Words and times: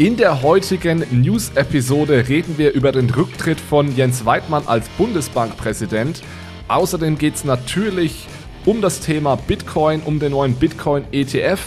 In 0.00 0.16
der 0.16 0.40
heutigen 0.40 1.04
News-Episode 1.10 2.26
reden 2.26 2.56
wir 2.56 2.72
über 2.72 2.90
den 2.90 3.10
Rücktritt 3.10 3.60
von 3.60 3.94
Jens 3.94 4.24
Weidmann 4.24 4.62
als 4.64 4.88
Bundesbankpräsident. 4.96 6.22
Außerdem 6.68 7.18
geht 7.18 7.34
es 7.34 7.44
natürlich 7.44 8.26
um 8.64 8.80
das 8.80 9.00
Thema 9.00 9.36
Bitcoin, 9.36 10.00
um 10.00 10.18
den 10.18 10.32
neuen 10.32 10.54
Bitcoin-ETF. 10.54 11.60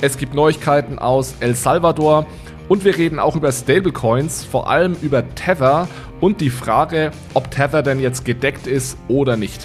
Es 0.00 0.18
gibt 0.18 0.34
Neuigkeiten 0.34 0.98
aus 0.98 1.36
El 1.38 1.54
Salvador 1.54 2.26
und 2.68 2.84
wir 2.84 2.98
reden 2.98 3.20
auch 3.20 3.36
über 3.36 3.52
Stablecoins, 3.52 4.42
vor 4.42 4.68
allem 4.68 4.96
über 5.00 5.22
Tether 5.36 5.86
und 6.20 6.40
die 6.40 6.50
Frage, 6.50 7.12
ob 7.34 7.52
Tether 7.52 7.84
denn 7.84 8.00
jetzt 8.00 8.24
gedeckt 8.24 8.66
ist 8.66 8.98
oder 9.06 9.36
nicht. 9.36 9.64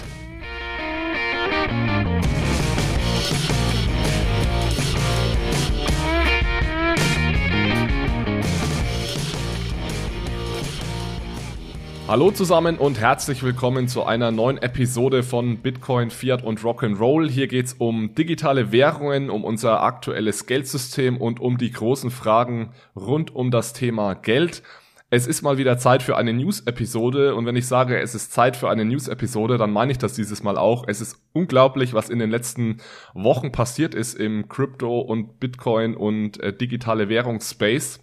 Hallo 12.12 12.30
zusammen 12.30 12.76
und 12.76 13.00
herzlich 13.00 13.42
willkommen 13.42 13.88
zu 13.88 14.04
einer 14.04 14.30
neuen 14.30 14.58
Episode 14.58 15.22
von 15.22 15.56
Bitcoin, 15.56 16.10
Fiat 16.10 16.44
und 16.44 16.60
Rock'n'Roll. 16.60 17.30
Hier 17.30 17.46
geht 17.46 17.64
es 17.64 17.72
um 17.72 18.14
digitale 18.14 18.70
Währungen, 18.70 19.30
um 19.30 19.44
unser 19.44 19.80
aktuelles 19.80 20.44
Geldsystem 20.44 21.16
und 21.16 21.40
um 21.40 21.56
die 21.56 21.70
großen 21.70 22.10
Fragen 22.10 22.74
rund 22.94 23.34
um 23.34 23.50
das 23.50 23.72
Thema 23.72 24.12
Geld. 24.12 24.62
Es 25.08 25.26
ist 25.26 25.40
mal 25.40 25.56
wieder 25.56 25.78
Zeit 25.78 26.02
für 26.02 26.18
eine 26.18 26.34
News-Episode 26.34 27.34
und 27.34 27.46
wenn 27.46 27.56
ich 27.56 27.66
sage, 27.66 27.98
es 27.98 28.14
ist 28.14 28.30
Zeit 28.30 28.58
für 28.58 28.68
eine 28.68 28.84
News-Episode, 28.84 29.56
dann 29.56 29.70
meine 29.70 29.92
ich 29.92 29.98
das 29.98 30.12
dieses 30.12 30.42
Mal 30.42 30.58
auch. 30.58 30.84
Es 30.86 31.00
ist 31.00 31.16
unglaublich, 31.32 31.94
was 31.94 32.10
in 32.10 32.18
den 32.18 32.28
letzten 32.30 32.82
Wochen 33.14 33.52
passiert 33.52 33.94
ist 33.94 34.12
im 34.20 34.50
Crypto- 34.50 35.00
und 35.00 35.40
Bitcoin- 35.40 35.96
und 35.96 36.38
äh, 36.40 36.54
digitale 36.54 37.08
Währungsspace. 37.08 38.00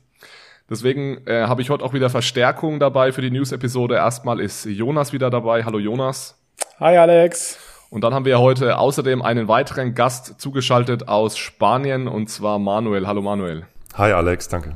Deswegen 0.70 1.25
äh, 1.25 1.48
habe 1.48 1.62
ich 1.62 1.70
heute 1.70 1.84
auch 1.84 1.94
wieder 1.94 2.09
Verstärkung 2.09 2.80
dabei 2.80 3.12
für 3.12 3.22
die 3.22 3.31
News-Episode. 3.31 3.95
Erstmal 3.95 4.39
ist 4.39 4.66
Jonas 4.66 5.14
wieder 5.14 5.30
dabei. 5.30 5.64
Hallo 5.64 5.80
Jonas. 5.80 6.39
Hi 6.80 6.95
Alex. 6.98 7.58
Und 7.89 8.03
dann 8.03 8.14
haben 8.14 8.25
wir 8.25 8.39
heute 8.39 8.78
außerdem 8.78 9.23
einen 9.23 9.47
weiteren 9.47 9.95
Gast 9.95 10.40
zugeschaltet 10.40 11.08
aus 11.08 11.38
Spanien 11.40 12.08
und 12.08 12.30
zwar 12.30 12.59
Manuel. 12.59 13.08
Hallo 13.08 13.23
Manuel. 13.23 13.66
Hi 13.95 14.12
Alex, 14.12 14.47
danke. 14.47 14.75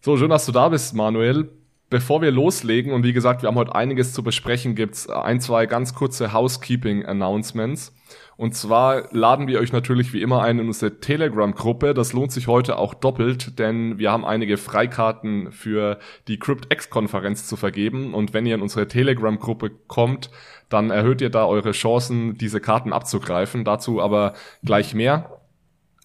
So, 0.00 0.16
schön, 0.16 0.30
dass 0.30 0.46
du 0.46 0.52
da 0.52 0.68
bist, 0.68 0.94
Manuel. 0.94 1.48
Bevor 1.90 2.22
wir 2.22 2.30
loslegen, 2.30 2.92
und 2.92 3.04
wie 3.04 3.12
gesagt, 3.12 3.42
wir 3.42 3.48
haben 3.48 3.56
heute 3.56 3.74
einiges 3.74 4.12
zu 4.12 4.22
besprechen, 4.22 4.74
gibt's 4.74 5.08
ein, 5.08 5.40
zwei 5.40 5.66
ganz 5.66 5.94
kurze 5.94 6.32
Housekeeping-Announcements. 6.32 7.92
Und 8.40 8.54
zwar 8.54 9.14
laden 9.14 9.48
wir 9.48 9.60
euch 9.60 9.70
natürlich 9.70 10.14
wie 10.14 10.22
immer 10.22 10.40
ein 10.42 10.58
in 10.60 10.68
unsere 10.68 10.98
Telegram-Gruppe. 10.98 11.92
Das 11.92 12.14
lohnt 12.14 12.32
sich 12.32 12.46
heute 12.46 12.78
auch 12.78 12.94
doppelt, 12.94 13.58
denn 13.58 13.98
wir 13.98 14.10
haben 14.10 14.24
einige 14.24 14.56
Freikarten 14.56 15.52
für 15.52 15.98
die 16.26 16.38
CryptX-Konferenz 16.38 17.46
zu 17.46 17.56
vergeben. 17.56 18.14
Und 18.14 18.32
wenn 18.32 18.46
ihr 18.46 18.54
in 18.54 18.62
unsere 18.62 18.88
Telegram-Gruppe 18.88 19.70
kommt, 19.88 20.30
dann 20.70 20.88
erhöht 20.88 21.20
ihr 21.20 21.28
da 21.28 21.44
eure 21.44 21.72
Chancen, 21.72 22.38
diese 22.38 22.62
Karten 22.62 22.94
abzugreifen. 22.94 23.66
Dazu 23.66 24.00
aber 24.00 24.32
gleich 24.64 24.94
mehr. 24.94 25.42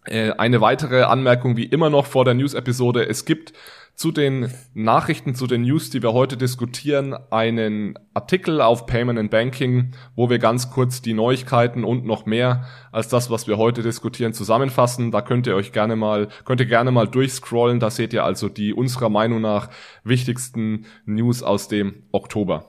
Äh, 0.03 0.31
eine 0.31 0.59
weitere 0.59 1.03
Anmerkung 1.03 1.55
wie 1.55 1.63
immer 1.63 1.89
noch 1.89 2.05
vor 2.05 2.25
der 2.25 2.33
News-Episode. 2.33 3.07
Es 3.07 3.23
gibt 3.23 3.53
zu 3.95 4.11
den 4.11 4.51
Nachrichten, 4.73 5.35
zu 5.35 5.47
den 5.47 5.61
News, 5.61 5.89
die 5.89 6.03
wir 6.03 6.13
heute 6.13 6.35
diskutieren, 6.35 7.15
einen 7.31 7.97
Artikel 8.13 8.61
auf 8.61 8.85
Payment 8.85 9.17
and 9.17 9.31
Banking, 9.31 9.91
wo 10.15 10.29
wir 10.29 10.37
ganz 10.37 10.69
kurz 10.69 11.01
die 11.01 11.13
Neuigkeiten 11.13 11.83
und 11.83 12.05
noch 12.05 12.25
mehr 12.25 12.65
als 12.91 13.07
das, 13.07 13.29
was 13.29 13.47
wir 13.47 13.57
heute 13.57 13.83
diskutieren, 13.83 14.33
zusammenfassen. 14.33 15.11
Da 15.11 15.21
könnt 15.21 15.47
ihr 15.47 15.55
euch 15.55 15.71
gerne 15.71 15.95
mal, 15.95 16.27
könnt 16.43 16.59
ihr 16.59 16.67
gerne 16.67 16.91
mal 16.91 17.07
durchscrollen. 17.07 17.79
Da 17.79 17.89
seht 17.89 18.13
ihr 18.13 18.25
also 18.25 18.49
die 18.49 18.73
unserer 18.73 19.09
Meinung 19.09 19.41
nach 19.41 19.69
wichtigsten 20.03 20.85
News 21.05 21.41
aus 21.41 21.69
dem 21.69 22.03
Oktober. 22.11 22.67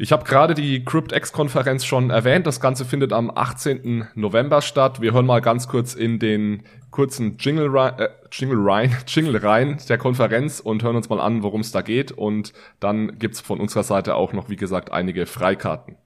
Ich 0.00 0.12
habe 0.12 0.22
gerade 0.22 0.54
die 0.54 0.84
CryptX-Konferenz 0.84 1.84
schon 1.84 2.10
erwähnt. 2.10 2.46
Das 2.46 2.60
Ganze 2.60 2.84
findet 2.84 3.12
am 3.12 3.32
18. 3.34 4.06
November 4.14 4.62
statt. 4.62 5.00
Wir 5.00 5.12
hören 5.12 5.26
mal 5.26 5.40
ganz 5.40 5.66
kurz 5.66 5.94
in 5.94 6.20
den 6.20 6.62
kurzen 6.92 7.36
Jingle, 7.36 7.74
äh, 7.76 8.08
Jingle, 8.30 8.60
rein, 8.60 8.96
Jingle 9.08 9.36
rein 9.38 9.78
der 9.88 9.98
Konferenz 9.98 10.60
und 10.60 10.84
hören 10.84 10.94
uns 10.94 11.08
mal 11.08 11.18
an, 11.18 11.42
worum 11.42 11.62
es 11.62 11.72
da 11.72 11.82
geht. 11.82 12.12
Und 12.12 12.52
dann 12.78 13.18
gibt's 13.18 13.40
von 13.40 13.58
unserer 13.58 13.82
Seite 13.82 14.14
auch 14.14 14.32
noch, 14.32 14.48
wie 14.48 14.54
gesagt, 14.54 14.92
einige 14.92 15.26
Freikarten. 15.26 15.96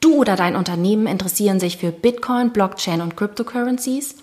Du 0.00 0.16
oder 0.16 0.34
dein 0.34 0.56
Unternehmen 0.56 1.06
interessieren 1.06 1.60
sich 1.60 1.76
für 1.76 1.92
Bitcoin, 1.92 2.52
Blockchain 2.52 3.00
und 3.00 3.16
Cryptocurrencies? 3.16 4.16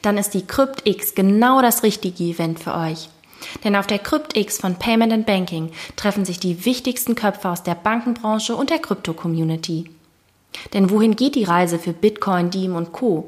Dann 0.00 0.16
ist 0.16 0.32
die 0.32 0.46
CryptX 0.46 1.14
genau 1.14 1.60
das 1.60 1.82
richtige 1.82 2.24
Event 2.24 2.58
für 2.58 2.74
euch. 2.74 3.10
Denn 3.64 3.76
auf 3.76 3.86
der 3.86 3.98
CryptX 3.98 4.58
von 4.58 4.76
Payment 4.76 5.12
and 5.12 5.26
Banking 5.26 5.70
treffen 5.96 6.24
sich 6.24 6.40
die 6.40 6.64
wichtigsten 6.64 7.14
Köpfe 7.14 7.48
aus 7.48 7.62
der 7.62 7.74
Bankenbranche 7.74 8.56
und 8.56 8.70
der 8.70 8.78
Krypto-Community. 8.78 9.90
Denn 10.72 10.90
wohin 10.90 11.16
geht 11.16 11.34
die 11.34 11.44
Reise 11.44 11.78
für 11.78 11.92
Bitcoin, 11.92 12.50
Diem 12.50 12.76
und 12.76 12.92
Co? 12.92 13.26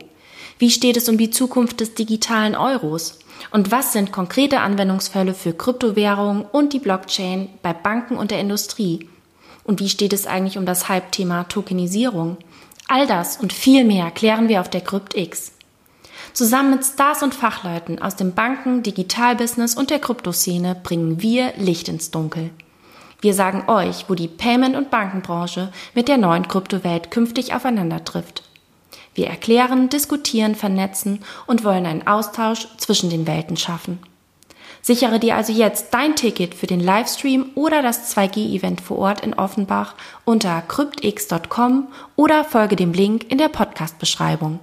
Wie 0.58 0.70
steht 0.70 0.96
es 0.96 1.08
um 1.08 1.18
die 1.18 1.30
Zukunft 1.30 1.80
des 1.80 1.94
digitalen 1.94 2.56
Euros? 2.56 3.18
Und 3.50 3.70
was 3.70 3.92
sind 3.92 4.12
konkrete 4.12 4.60
Anwendungsfälle 4.60 5.34
für 5.34 5.52
Kryptowährungen 5.52 6.44
und 6.44 6.72
die 6.72 6.80
Blockchain 6.80 7.48
bei 7.62 7.72
Banken 7.72 8.16
und 8.16 8.30
der 8.30 8.40
Industrie? 8.40 9.08
Und 9.62 9.80
wie 9.80 9.88
steht 9.88 10.12
es 10.12 10.26
eigentlich 10.26 10.58
um 10.58 10.66
das 10.66 10.88
Hype-Thema 10.88 11.44
Tokenisierung? 11.44 12.38
All 12.88 13.06
das 13.06 13.36
und 13.36 13.52
viel 13.52 13.84
mehr 13.84 14.10
klären 14.10 14.48
wir 14.48 14.60
auf 14.60 14.70
der 14.70 14.80
CryptX. 14.80 15.52
Zusammen 16.38 16.70
mit 16.70 16.84
Stars 16.84 17.24
und 17.24 17.34
Fachleuten 17.34 18.00
aus 18.00 18.14
dem 18.14 18.32
Banken-, 18.32 18.84
Digitalbusiness 18.84 19.74
und 19.74 19.90
der 19.90 19.98
Kryptoszene 19.98 20.76
bringen 20.76 21.20
wir 21.20 21.52
Licht 21.56 21.88
ins 21.88 22.12
Dunkel. 22.12 22.50
Wir 23.20 23.34
sagen 23.34 23.64
euch, 23.66 24.04
wo 24.08 24.14
die 24.14 24.28
Payment- 24.28 24.76
und 24.76 24.88
Bankenbranche 24.88 25.72
mit 25.96 26.06
der 26.06 26.16
neuen 26.16 26.46
Kryptowelt 26.46 27.10
künftig 27.10 27.54
aufeinander 27.54 28.04
trifft. 28.04 28.44
Wir 29.14 29.26
erklären, 29.26 29.88
diskutieren, 29.88 30.54
vernetzen 30.54 31.24
und 31.48 31.64
wollen 31.64 31.86
einen 31.86 32.06
Austausch 32.06 32.68
zwischen 32.76 33.10
den 33.10 33.26
Welten 33.26 33.56
schaffen. 33.56 33.98
Sichere 34.80 35.18
dir 35.18 35.34
also 35.34 35.52
jetzt 35.52 35.92
dein 35.92 36.14
Ticket 36.14 36.54
für 36.54 36.68
den 36.68 36.78
Livestream 36.78 37.46
oder 37.56 37.82
das 37.82 38.16
2G-Event 38.16 38.80
vor 38.80 38.98
Ort 38.98 39.22
in 39.22 39.34
Offenbach 39.34 39.96
unter 40.24 40.62
cryptx.com 40.62 41.88
oder 42.14 42.44
folge 42.44 42.76
dem 42.76 42.92
Link 42.92 43.28
in 43.28 43.38
der 43.38 43.48
Podcast-Beschreibung. 43.48 44.60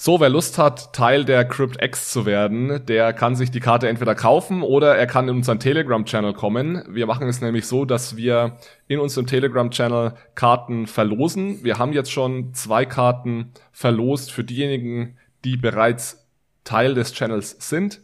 So, 0.00 0.20
wer 0.20 0.28
Lust 0.28 0.58
hat, 0.58 0.92
Teil 0.92 1.24
der 1.24 1.44
CryptX 1.44 2.12
zu 2.12 2.24
werden, 2.24 2.86
der 2.86 3.12
kann 3.12 3.34
sich 3.34 3.50
die 3.50 3.58
Karte 3.58 3.88
entweder 3.88 4.14
kaufen 4.14 4.62
oder 4.62 4.96
er 4.96 5.08
kann 5.08 5.28
in 5.28 5.34
unseren 5.34 5.58
Telegram-Channel 5.58 6.34
kommen. 6.34 6.84
Wir 6.88 7.06
machen 7.06 7.26
es 7.26 7.40
nämlich 7.40 7.66
so, 7.66 7.84
dass 7.84 8.16
wir 8.16 8.58
in 8.86 9.00
unserem 9.00 9.26
Telegram-Channel 9.26 10.14
Karten 10.36 10.86
verlosen. 10.86 11.64
Wir 11.64 11.78
haben 11.78 11.92
jetzt 11.92 12.12
schon 12.12 12.54
zwei 12.54 12.84
Karten 12.84 13.50
verlost 13.72 14.30
für 14.30 14.44
diejenigen, 14.44 15.16
die 15.44 15.56
bereits 15.56 16.28
Teil 16.62 16.94
des 16.94 17.12
Channels 17.12 17.56
sind. 17.58 18.00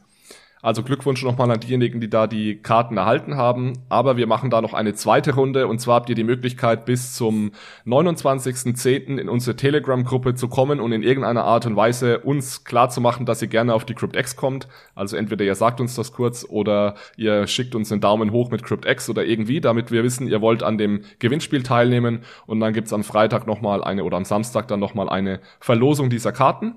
Also 0.65 0.83
Glückwunsch 0.83 1.23
nochmal 1.23 1.51
an 1.51 1.61
diejenigen, 1.61 2.01
die 2.01 2.09
da 2.09 2.27
die 2.27 2.57
Karten 2.57 2.97
erhalten 2.97 3.37
haben. 3.37 3.75
Aber 3.91 4.17
wir 4.17 4.27
machen 4.27 4.49
da 4.49 4.63
noch 4.63 4.73
eine 4.73 4.95
zweite 4.95 5.35
Runde 5.35 5.69
und 5.69 5.79
zwar 5.79 5.97
habt 5.97 6.09
ihr 6.09 6.15
die 6.15 6.25
Möglichkeit 6.25 6.87
bis 6.87 7.13
zum 7.13 7.51
29.10. 7.85 9.19
in 9.19 9.29
unsere 9.29 9.57
Telegram-Gruppe 9.57 10.35
zu 10.37 10.49
kommen 10.49 10.81
und 10.81 10.93
in 10.93 11.03
irgendeiner 11.03 11.45
Art 11.45 11.67
und 11.67 11.77
Weise 11.77 12.21
uns 12.21 12.65
klar 12.65 12.89
zu 12.89 13.03
machen, 13.03 13.27
dass 13.27 13.43
ihr 13.43 13.49
gerne 13.49 13.75
auf 13.75 13.85
die 13.85 13.93
CryptX 13.93 14.37
kommt. 14.37 14.67
Also 14.95 15.19
entweder 15.19 15.45
ihr 15.45 15.55
sagt 15.55 15.83
uns 15.83 15.97
das 15.97 16.13
kurz 16.13 16.47
oder 16.49 16.95
ihr 17.19 17.47
schickt 17.47 17.75
uns 17.75 17.93
einen 17.93 18.01
Daumen 18.01 18.33
hoch 18.33 18.51
mit 18.51 18.63
CryptX 18.63 19.11
oder 19.11 19.23
irgendwie, 19.23 19.61
damit 19.61 19.91
wir 19.91 20.03
wissen, 20.03 20.29
ihr 20.29 20.41
wollt 20.41 20.63
an 20.63 20.79
dem 20.79 21.03
Gewinnspiel 21.19 21.63
teilnehmen 21.63 22.21
und 22.47 22.61
dann 22.61 22.73
gibt's 22.73 22.95
am 22.95 23.05
Freitag 23.05 23.47
nochmal 23.47 23.85
eine 23.85 24.03
oder 24.03 24.17
am 24.17 24.25
Samstag 24.25 24.67
dann 24.69 24.81
nochmal 24.81 25.11
eine 25.11 25.41
Verlosung 25.61 26.09
dieser 26.09 26.33
Karten. 26.33 26.77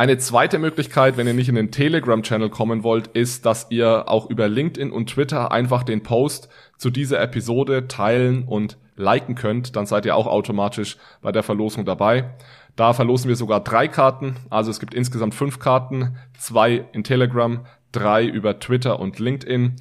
Eine 0.00 0.16
zweite 0.16 0.58
Möglichkeit, 0.58 1.18
wenn 1.18 1.26
ihr 1.26 1.34
nicht 1.34 1.50
in 1.50 1.56
den 1.56 1.72
Telegram-Channel 1.72 2.48
kommen 2.48 2.84
wollt, 2.84 3.08
ist, 3.08 3.44
dass 3.44 3.66
ihr 3.68 4.08
auch 4.08 4.30
über 4.30 4.48
LinkedIn 4.48 4.92
und 4.92 5.10
Twitter 5.10 5.52
einfach 5.52 5.82
den 5.82 6.02
Post 6.02 6.48
zu 6.78 6.88
dieser 6.88 7.20
Episode 7.20 7.86
teilen 7.86 8.44
und 8.44 8.78
liken 8.96 9.34
könnt. 9.34 9.76
Dann 9.76 9.84
seid 9.84 10.06
ihr 10.06 10.16
auch 10.16 10.26
automatisch 10.26 10.96
bei 11.20 11.32
der 11.32 11.42
Verlosung 11.42 11.84
dabei. 11.84 12.32
Da 12.76 12.94
verlosen 12.94 13.28
wir 13.28 13.36
sogar 13.36 13.62
drei 13.62 13.88
Karten. 13.88 14.36
Also 14.48 14.70
es 14.70 14.80
gibt 14.80 14.94
insgesamt 14.94 15.34
fünf 15.34 15.58
Karten. 15.58 16.16
Zwei 16.38 16.86
in 16.92 17.04
Telegram, 17.04 17.66
drei 17.92 18.24
über 18.24 18.58
Twitter 18.58 19.00
und 19.00 19.18
LinkedIn. 19.18 19.76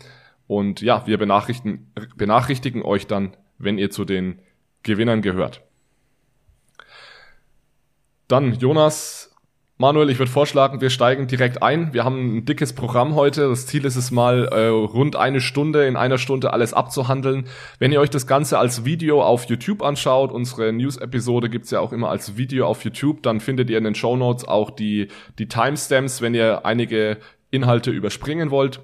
Und 0.47 0.81
ja, 0.81 1.07
wir 1.07 1.17
benachrichtigen, 1.17 1.93
benachrichtigen 2.17 2.83
euch 2.83 3.07
dann, 3.07 3.37
wenn 3.57 3.77
ihr 3.77 3.89
zu 3.89 4.03
den 4.03 4.39
Gewinnern 4.83 5.21
gehört. 5.21 5.61
Dann, 8.27 8.53
Jonas, 8.55 9.28
Manuel, 9.81 10.09
ich 10.09 10.19
würde 10.19 10.29
vorschlagen, 10.29 10.81
wir 10.81 10.89
steigen 10.89 11.27
direkt 11.27 11.63
ein. 11.63 11.93
Wir 11.93 12.03
haben 12.03 12.39
ein 12.39 12.45
dickes 12.45 12.73
Programm 12.73 13.15
heute. 13.15 13.47
Das 13.47 13.65
Ziel 13.65 13.85
ist 13.85 13.95
es 13.95 14.11
mal, 14.11 14.49
äh, 14.51 14.67
rund 14.67 15.15
eine 15.15 15.39
Stunde, 15.39 15.87
in 15.87 15.95
einer 15.95 16.17
Stunde 16.17 16.51
alles 16.51 16.73
abzuhandeln. 16.73 17.45
Wenn 17.79 17.93
ihr 17.93 18.01
euch 18.01 18.09
das 18.09 18.27
Ganze 18.27 18.59
als 18.59 18.83
Video 18.83 19.23
auf 19.23 19.45
YouTube 19.45 19.81
anschaut, 19.81 20.33
unsere 20.33 20.73
News-Episode 20.73 21.49
gibt's 21.49 21.71
ja 21.71 21.79
auch 21.79 21.93
immer 21.93 22.09
als 22.09 22.35
Video 22.35 22.67
auf 22.67 22.83
YouTube, 22.83 23.23
dann 23.23 23.39
findet 23.39 23.69
ihr 23.69 23.77
in 23.77 23.85
den 23.85 23.95
Show 23.95 24.17
Notes 24.17 24.45
auch 24.45 24.69
die, 24.69 25.07
die 25.37 25.47
Timestamps, 25.47 26.21
wenn 26.21 26.35
ihr 26.35 26.65
einige 26.65 27.15
Inhalte 27.49 27.91
überspringen 27.91 28.51
wollt. 28.51 28.81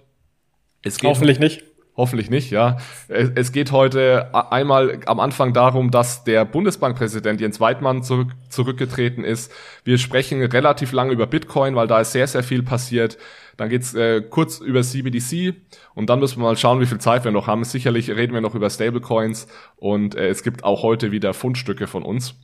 Es 0.82 0.98
geht 0.98 1.10
Hoffentlich 1.10 1.40
nicht. 1.40 1.75
Hoffentlich 1.98 2.30
nicht, 2.30 2.52
ja. 2.52 2.76
Es 3.08 3.54
geht 3.54 3.72
heute 3.72 4.36
einmal 4.52 5.00
am 5.06 5.22
Anfang 5.22 5.54
darum, 5.54 5.92
dass 5.92 6.26
der 6.26 6.44
Bundesbankpräsident 6.44 7.40
Jens 7.40 7.62
Weidmann 7.62 8.04
zurück, 8.04 8.32
zurückgetreten 8.50 9.24
ist. 9.24 9.50
Wir 9.86 9.98
sprechen 9.98 10.42
relativ 10.44 10.92
lange 10.92 11.14
über 11.14 11.26
Bitcoin, 11.26 11.76
weil 11.76 11.88
da 11.88 12.02
ist 12.02 12.12
sehr, 12.12 12.28
sehr 12.28 12.44
viel 12.44 12.64
passiert. 12.64 13.18
Dann 13.56 13.70
geht's 13.70 13.94
äh, 13.94 14.22
kurz 14.22 14.60
über 14.60 14.82
CBDC 14.82 15.56
und 15.94 16.10
dann 16.10 16.20
müssen 16.20 16.40
wir 16.40 16.44
mal 16.44 16.58
schauen, 16.58 16.82
wie 16.82 16.86
viel 16.86 16.98
Zeit 16.98 17.24
wir 17.24 17.32
noch 17.32 17.48
haben. 17.48 17.64
Sicherlich 17.64 18.10
reden 18.10 18.34
wir 18.34 18.42
noch 18.42 18.56
über 18.56 18.70
Stablecoins 18.70 19.48
und 19.78 20.16
äh, 20.16 20.28
es 20.28 20.44
gibt 20.44 20.66
auch 20.66 20.84
heute 20.84 21.14
wieder 21.14 21.34
Fundstücke 21.34 21.88
von 21.88 22.04
uns. 22.04 22.36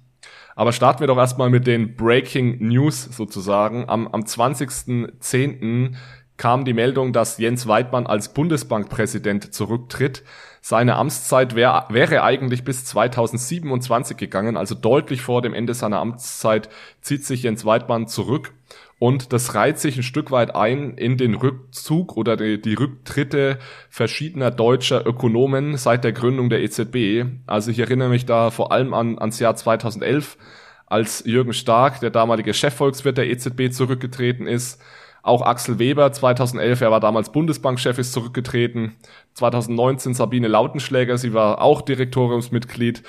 Aber 0.55 0.71
starten 0.73 1.01
wir 1.01 1.07
doch 1.07 1.17
erstmal 1.17 1.49
mit 1.49 1.67
den 1.67 1.95
Breaking 1.95 2.67
News 2.67 3.03
sozusagen. 3.03 3.89
Am, 3.89 4.07
am 4.07 4.21
20.10 4.21 5.95
kam 6.37 6.65
die 6.65 6.73
Meldung, 6.73 7.13
dass 7.13 7.37
Jens 7.37 7.67
Weidmann 7.67 8.07
als 8.07 8.33
Bundesbankpräsident 8.33 9.53
zurücktritt. 9.53 10.23
Seine 10.61 10.95
Amtszeit 10.95 11.55
wär, 11.55 11.85
wäre 11.89 12.23
eigentlich 12.23 12.63
bis 12.63 12.85
2027 12.85 14.17
gegangen, 14.17 14.57
also 14.57 14.75
deutlich 14.75 15.21
vor 15.21 15.41
dem 15.41 15.53
Ende 15.53 15.73
seiner 15.73 15.99
Amtszeit 15.99 16.69
zieht 17.01 17.25
sich 17.25 17.43
Jens 17.43 17.65
Weidmann 17.65 18.07
zurück 18.07 18.53
und 19.01 19.33
das 19.33 19.55
reiht 19.55 19.79
sich 19.79 19.97
ein 19.97 20.03
Stück 20.03 20.29
weit 20.29 20.53
ein 20.53 20.93
in 20.93 21.17
den 21.17 21.33
Rückzug 21.33 22.15
oder 22.17 22.37
die, 22.37 22.61
die 22.61 22.75
Rücktritte 22.75 23.57
verschiedener 23.89 24.51
deutscher 24.51 25.07
Ökonomen 25.07 25.75
seit 25.77 26.03
der 26.03 26.11
Gründung 26.11 26.51
der 26.51 26.61
EZB. 26.61 27.25
Also 27.47 27.71
ich 27.71 27.79
erinnere 27.79 28.09
mich 28.09 28.27
da 28.27 28.51
vor 28.51 28.71
allem 28.71 28.93
an, 28.93 29.17
ans 29.17 29.39
Jahr 29.39 29.55
2011, 29.55 30.37
als 30.85 31.23
Jürgen 31.25 31.53
Stark, 31.53 31.99
der 32.01 32.11
damalige 32.11 32.53
Chefvolkswirt 32.53 33.17
der 33.17 33.27
EZB, 33.27 33.71
zurückgetreten 33.71 34.45
ist 34.45 34.79
auch 35.23 35.41
Axel 35.41 35.79
Weber 35.79 36.11
2011, 36.11 36.81
er 36.81 36.91
war 36.91 36.99
damals 36.99 37.31
Bundesbankchef, 37.31 37.97
ist 37.99 38.13
zurückgetreten. 38.13 38.95
2019 39.35 40.13
Sabine 40.13 40.47
Lautenschläger, 40.47 41.17
sie 41.17 41.33
war 41.33 41.61
auch 41.61 41.81
Direktoriumsmitglied. 41.81 43.03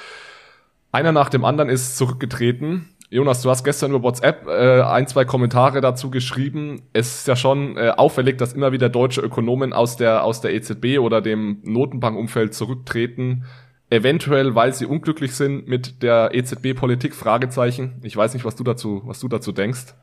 Einer 0.93 1.13
nach 1.13 1.31
dem 1.31 1.45
anderen 1.45 1.71
ist 1.71 1.97
zurückgetreten. 1.97 2.89
Jonas, 3.09 3.43
du 3.43 3.51
hast 3.51 3.65
gestern 3.65 3.91
über 3.91 4.03
WhatsApp 4.03 4.47
äh, 4.47 4.81
ein, 4.83 5.07
zwei 5.07 5.27
Kommentare 5.27 5.83
dazu 5.83 6.11
geschrieben. 6.11 6.83
Es 6.95 7.19
ist 7.19 7.29
ja 7.29 7.37
schon 7.37 7.77
äh, 7.77 7.91
auffällig, 7.91 8.39
dass 8.39 8.55
immer 8.55 8.73
wieder 8.73 8.89
deutsche 8.89 9.21
Ökonomen 9.21 9.75
aus 9.75 9.97
der, 9.97 10.25
aus 10.25 10.41
der 10.41 10.55
EZB 10.55 10.99
oder 10.99 11.21
dem 11.21 11.59
Notenbankumfeld 11.63 12.55
zurücktreten. 12.55 13.45
Eventuell, 13.91 14.55
weil 14.55 14.73
sie 14.73 14.87
unglücklich 14.87 15.35
sind 15.35 15.69
mit 15.69 16.03
der 16.03 16.31
EZB-Politik, 16.33 17.15
Fragezeichen. 17.15 18.01
Ich 18.03 18.17
weiß 18.17 18.33
nicht, 18.33 18.47
was 18.47 18.57
du 18.57 18.65
dazu, 18.65 19.03
was 19.05 19.21
du 19.21 19.29
dazu 19.29 19.53
denkst. 19.53 19.95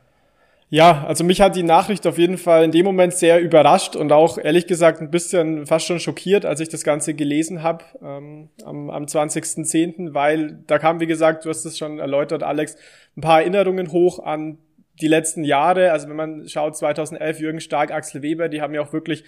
Ja, 0.72 1.04
also 1.04 1.24
mich 1.24 1.40
hat 1.40 1.56
die 1.56 1.64
Nachricht 1.64 2.06
auf 2.06 2.16
jeden 2.16 2.38
Fall 2.38 2.62
in 2.62 2.70
dem 2.70 2.84
Moment 2.84 3.12
sehr 3.12 3.40
überrascht 3.40 3.96
und 3.96 4.12
auch 4.12 4.38
ehrlich 4.38 4.68
gesagt 4.68 5.00
ein 5.00 5.10
bisschen 5.10 5.66
fast 5.66 5.84
schon 5.84 5.98
schockiert, 5.98 6.46
als 6.46 6.60
ich 6.60 6.68
das 6.68 6.84
Ganze 6.84 7.14
gelesen 7.14 7.64
habe 7.64 7.84
ähm, 8.00 8.50
am, 8.64 8.88
am 8.88 9.04
20.10., 9.04 10.14
weil 10.14 10.60
da 10.68 10.78
kam, 10.78 11.00
wie 11.00 11.08
gesagt, 11.08 11.44
du 11.44 11.48
hast 11.48 11.64
es 11.64 11.76
schon 11.76 11.98
erläutert, 11.98 12.44
Alex, 12.44 12.76
ein 13.16 13.20
paar 13.20 13.40
Erinnerungen 13.40 13.90
hoch 13.90 14.20
an 14.20 14.58
die 15.00 15.08
letzten 15.08 15.42
Jahre. 15.42 15.90
Also 15.90 16.08
wenn 16.08 16.14
man 16.14 16.48
schaut, 16.48 16.76
2011 16.76 17.40
Jürgen 17.40 17.60
Stark, 17.60 17.90
Axel 17.90 18.22
Weber, 18.22 18.48
die 18.48 18.62
haben 18.62 18.72
ja 18.72 18.80
auch 18.80 18.92
wirklich 18.92 19.24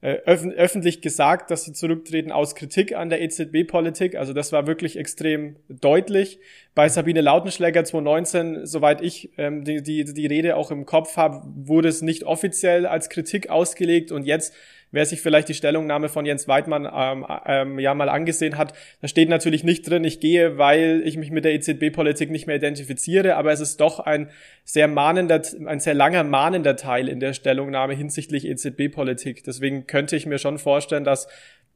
äh, 0.00 0.18
öffentlich 0.24 1.02
gesagt, 1.02 1.50
dass 1.50 1.64
sie 1.64 1.72
zurücktreten 1.72 2.30
aus 2.30 2.54
Kritik 2.54 2.94
an 2.94 3.08
der 3.08 3.20
EZB-Politik. 3.20 4.14
Also 4.14 4.32
das 4.32 4.52
war 4.52 4.68
wirklich 4.68 4.96
extrem 4.96 5.56
deutlich. 5.68 6.38
Bei 6.76 6.88
Sabine 6.88 7.20
Lautenschläger 7.20 7.84
2019, 7.84 8.64
soweit 8.64 9.00
ich 9.00 9.30
ähm, 9.38 9.64
die, 9.64 9.82
die, 9.82 10.04
die 10.04 10.26
Rede 10.26 10.56
auch 10.56 10.70
im 10.70 10.86
Kopf 10.86 11.16
habe, 11.16 11.42
wurde 11.56 11.88
es 11.88 12.00
nicht 12.00 12.22
offiziell 12.22 12.86
als 12.86 13.08
Kritik 13.08 13.50
ausgelegt 13.50 14.12
und 14.12 14.24
jetzt 14.24 14.54
wer 14.90 15.04
sich 15.06 15.20
vielleicht 15.20 15.48
die 15.48 15.54
Stellungnahme 15.54 16.08
von 16.08 16.26
Jens 16.26 16.48
Weidmann 16.48 16.88
ähm, 16.92 17.26
ähm, 17.46 17.78
ja 17.78 17.94
mal 17.94 18.08
angesehen 18.08 18.56
hat, 18.56 18.72
da 19.00 19.08
steht 19.08 19.28
natürlich 19.28 19.64
nicht 19.64 19.88
drin, 19.88 20.04
ich 20.04 20.20
gehe, 20.20 20.58
weil 20.58 21.02
ich 21.04 21.16
mich 21.16 21.30
mit 21.30 21.44
der 21.44 21.54
EZB-Politik 21.54 22.30
nicht 22.30 22.46
mehr 22.46 22.56
identifiziere, 22.56 23.36
aber 23.36 23.52
es 23.52 23.60
ist 23.60 23.80
doch 23.80 24.00
ein 24.00 24.30
sehr 24.64 24.88
mahnender, 24.88 25.42
ein 25.66 25.80
sehr 25.80 25.94
langer 25.94 26.24
mahnender 26.24 26.76
Teil 26.76 27.08
in 27.08 27.20
der 27.20 27.32
Stellungnahme 27.32 27.94
hinsichtlich 27.94 28.46
EZB-Politik. 28.46 29.44
Deswegen 29.44 29.86
könnte 29.86 30.16
ich 30.16 30.26
mir 30.26 30.38
schon 30.38 30.58
vorstellen, 30.58 31.04
dass 31.04 31.28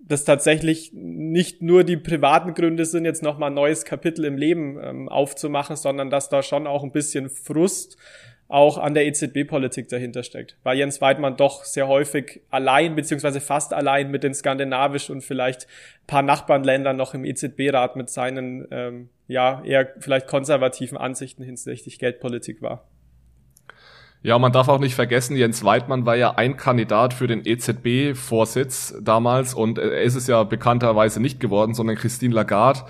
das 0.05 0.25
tatsächlich 0.25 0.93
nicht 0.93 1.63
nur 1.63 1.85
die 1.85 1.97
privaten 1.97 2.55
Gründe 2.55 2.85
sind, 2.85 3.05
jetzt 3.05 3.23
nochmal 3.23 3.51
ein 3.51 3.55
neues 3.55 3.85
Kapitel 3.85 4.25
im 4.25 4.37
Leben 4.37 4.79
ähm, 4.83 5.09
aufzumachen, 5.09 5.77
sondern 5.77 6.11
dass 6.11 6.29
da 6.29 6.43
schon 6.43 6.67
auch 6.67 6.83
ein 6.83 6.93
bisschen 6.93 7.31
Frust 7.31 7.97
auch 8.53 8.77
an 8.77 8.93
der 8.95 9.07
EZB-Politik 9.07 9.89
dahinter 9.89 10.23
steckt. 10.23 10.57
Weil 10.63 10.77
Jens 10.77 11.01
Weidmann 11.01 11.37
doch 11.37 11.65
sehr 11.65 11.89
häufig 11.89 12.43
allein, 12.51 12.95
beziehungsweise 12.95 13.41
fast 13.41 13.73
allein 13.73 14.11
mit 14.11 14.23
den 14.23 14.35
skandinavischen 14.35 15.17
und 15.17 15.23
vielleicht 15.23 15.67
paar 16.07 16.23
Nachbarländern 16.23 16.97
noch 16.97 17.15
im 17.15 17.25
EZB-Rat 17.25 17.97
mit 17.97 18.11
seinen, 18.11 18.67
ähm, 18.71 19.09
ja, 19.27 19.63
eher 19.65 19.95
vielleicht 19.99 20.27
konservativen 20.27 20.99
Ansichten 20.99 21.43
hinsichtlich 21.43 21.99
Geldpolitik 21.99 22.61
war. 22.61 22.87
Ja, 24.25 24.39
man 24.39 24.53
darf 24.53 24.69
auch 24.69 24.79
nicht 24.79 24.95
vergessen, 24.95 25.35
Jens 25.37 25.65
Weidmann 25.65 26.07
war 26.07 26.15
ja 26.15 26.35
ein 26.37 26.57
Kandidat 26.57 27.13
für 27.13 27.27
den 27.27 27.45
EZB-Vorsitz 27.45 28.95
damals 29.03 29.55
und 29.55 29.79
er 29.79 30.03
ist 30.03 30.15
es 30.15 30.29
ja 30.29 30.45
bekannterweise 30.45 31.21
nicht 31.21 31.41
geworden, 31.41 31.75
sondern 31.75 31.97
Christine 31.97 32.35
Lagarde. 32.35 32.83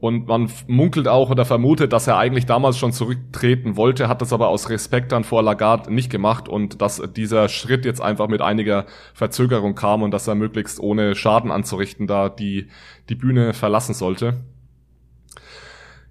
Und 0.00 0.26
man 0.26 0.50
munkelt 0.66 1.08
auch 1.08 1.28
oder 1.30 1.44
vermutet, 1.44 1.92
dass 1.92 2.06
er 2.06 2.16
eigentlich 2.16 2.46
damals 2.46 2.78
schon 2.78 2.92
zurücktreten 2.92 3.76
wollte, 3.76 4.08
hat 4.08 4.22
das 4.22 4.32
aber 4.32 4.48
aus 4.48 4.70
Respekt 4.70 5.12
dann 5.12 5.24
vor 5.24 5.42
Lagarde 5.42 5.92
nicht 5.92 6.10
gemacht 6.10 6.48
und 6.48 6.80
dass 6.80 7.02
dieser 7.14 7.50
Schritt 7.50 7.84
jetzt 7.84 8.00
einfach 8.00 8.28
mit 8.28 8.40
einiger 8.40 8.86
Verzögerung 9.12 9.74
kam 9.74 10.02
und 10.02 10.10
dass 10.12 10.26
er 10.26 10.36
möglichst 10.36 10.80
ohne 10.80 11.14
Schaden 11.14 11.50
anzurichten 11.50 12.06
da 12.06 12.30
die, 12.30 12.68
die 13.10 13.14
Bühne 13.14 13.52
verlassen 13.52 13.92
sollte. 13.92 14.38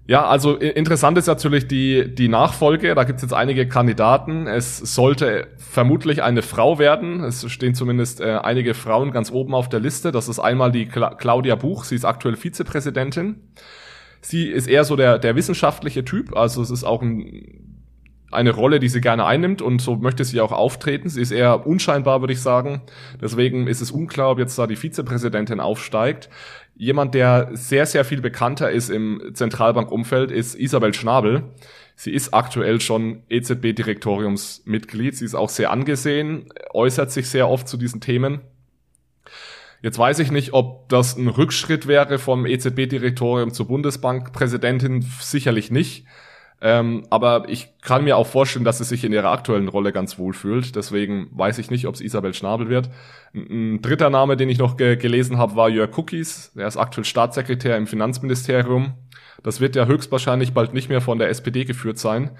Ja, 0.06 0.26
also 0.26 0.56
interessant 0.56 1.18
ist 1.18 1.26
natürlich 1.26 1.68
die, 1.68 2.12
die 2.12 2.26
Nachfolge. 2.28 2.94
Da 2.94 3.04
gibt's 3.04 3.22
jetzt 3.22 3.34
einige 3.34 3.68
Kandidaten. 3.68 4.48
Es 4.48 4.78
sollte 4.78 5.46
vermutlich 5.56 6.22
eine 6.22 6.42
Frau 6.42 6.80
werden. 6.80 7.22
Es 7.22 7.48
stehen 7.50 7.74
zumindest 7.74 8.20
äh, 8.20 8.38
einige 8.42 8.74
Frauen 8.74 9.12
ganz 9.12 9.30
oben 9.30 9.54
auf 9.54 9.68
der 9.68 9.78
Liste. 9.78 10.10
Das 10.10 10.28
ist 10.28 10.40
einmal 10.40 10.72
die 10.72 10.86
Cla 10.86 11.14
Claudia 11.14 11.54
Buch. 11.54 11.84
Sie 11.84 11.94
ist 11.94 12.04
aktuell 12.04 12.34
Vizepräsidentin. 12.34 13.36
Sie 14.20 14.48
ist 14.48 14.66
eher 14.66 14.84
so 14.84 14.96
der, 14.96 15.18
der 15.18 15.36
wissenschaftliche 15.36 16.04
Typ, 16.04 16.36
also 16.36 16.62
es 16.62 16.70
ist 16.70 16.84
auch 16.84 17.02
ein, 17.02 17.70
eine 18.30 18.50
Rolle, 18.50 18.78
die 18.78 18.88
sie 18.88 19.00
gerne 19.00 19.24
einnimmt 19.24 19.60
und 19.62 19.80
so 19.80 19.96
möchte 19.96 20.24
sie 20.24 20.40
auch 20.40 20.52
auftreten. 20.52 21.08
Sie 21.08 21.20
ist 21.20 21.30
eher 21.30 21.66
unscheinbar, 21.66 22.20
würde 22.20 22.32
ich 22.32 22.40
sagen. 22.40 22.82
Deswegen 23.20 23.66
ist 23.66 23.80
es 23.80 23.90
unklar, 23.90 24.30
ob 24.30 24.38
jetzt 24.38 24.58
da 24.58 24.66
die 24.66 24.76
Vizepräsidentin 24.76 25.60
aufsteigt. 25.60 26.28
Jemand, 26.76 27.14
der 27.14 27.50
sehr, 27.52 27.86
sehr 27.86 28.04
viel 28.04 28.20
bekannter 28.20 28.70
ist 28.70 28.88
im 28.88 29.32
Zentralbankumfeld, 29.34 30.30
ist 30.30 30.54
Isabel 30.54 30.94
Schnabel. 30.94 31.44
Sie 31.96 32.12
ist 32.12 32.32
aktuell 32.32 32.80
schon 32.80 33.24
EZB-Direktoriumsmitglied. 33.28 35.16
Sie 35.16 35.24
ist 35.24 35.34
auch 35.34 35.50
sehr 35.50 35.70
angesehen, 35.70 36.46
äußert 36.72 37.10
sich 37.10 37.28
sehr 37.28 37.48
oft 37.48 37.68
zu 37.68 37.76
diesen 37.76 38.00
Themen. 38.00 38.40
Jetzt 39.82 39.98
weiß 39.98 40.18
ich 40.18 40.30
nicht, 40.30 40.52
ob 40.52 40.88
das 40.88 41.16
ein 41.16 41.28
Rückschritt 41.28 41.86
wäre 41.86 42.18
vom 42.18 42.44
EZB-Direktorium 42.44 43.52
zur 43.52 43.66
Bundesbankpräsidentin, 43.66 45.04
sicherlich 45.20 45.70
nicht. 45.70 46.04
Ähm, 46.62 47.06
aber 47.08 47.48
ich 47.48 47.72
kann 47.80 48.04
mir 48.04 48.18
auch 48.18 48.26
vorstellen, 48.26 48.66
dass 48.66 48.78
sie 48.78 48.84
sich 48.84 49.02
in 49.04 49.14
ihrer 49.14 49.30
aktuellen 49.30 49.68
Rolle 49.68 49.92
ganz 49.92 50.18
wohl 50.18 50.34
fühlt. 50.34 50.76
Deswegen 50.76 51.28
weiß 51.32 51.58
ich 51.58 51.70
nicht, 51.70 51.86
ob 51.86 51.94
es 51.94 52.02
Isabel 52.02 52.34
Schnabel 52.34 52.68
wird. 52.68 52.90
Ein, 53.34 53.80
dritter 53.80 54.10
Name, 54.10 54.36
den 54.36 54.50
ich 54.50 54.58
noch 54.58 54.76
ge 54.76 54.96
gelesen 54.96 55.38
habe, 55.38 55.56
war 55.56 55.70
Jörg 55.70 55.96
Cookies. 55.96 56.52
Der 56.54 56.66
ist 56.66 56.76
aktuell 56.76 57.06
Staatssekretär 57.06 57.78
im 57.78 57.86
Finanzministerium. 57.86 58.92
Das 59.42 59.60
wird 59.60 59.74
ja 59.74 59.86
höchstwahrscheinlich 59.86 60.52
bald 60.52 60.74
nicht 60.74 60.90
mehr 60.90 61.00
von 61.00 61.18
der 61.18 61.30
SPD 61.30 61.64
geführt 61.64 61.98
sein. 61.98 62.30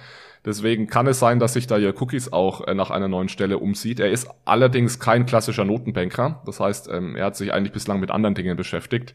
Deswegen 0.44 0.86
kann 0.86 1.06
es 1.06 1.18
sein, 1.18 1.38
dass 1.38 1.52
sich 1.52 1.66
da 1.66 1.76
ihr 1.76 2.00
Cookies 2.00 2.32
auch 2.32 2.66
äh, 2.66 2.74
nach 2.74 2.90
einer 2.90 3.08
neuen 3.08 3.28
Stelle 3.28 3.58
umsieht. 3.58 4.00
Er 4.00 4.10
ist 4.10 4.28
allerdings 4.46 4.98
kein 4.98 5.26
klassischer 5.26 5.64
Notenbanker. 5.64 6.42
Das 6.46 6.60
heißt, 6.60 6.88
ähm, 6.90 7.14
er 7.14 7.26
hat 7.26 7.36
sich 7.36 7.52
eigentlich 7.52 7.72
bislang 7.72 8.00
mit 8.00 8.10
anderen 8.10 8.34
Dingen 8.34 8.56
beschäftigt. 8.56 9.14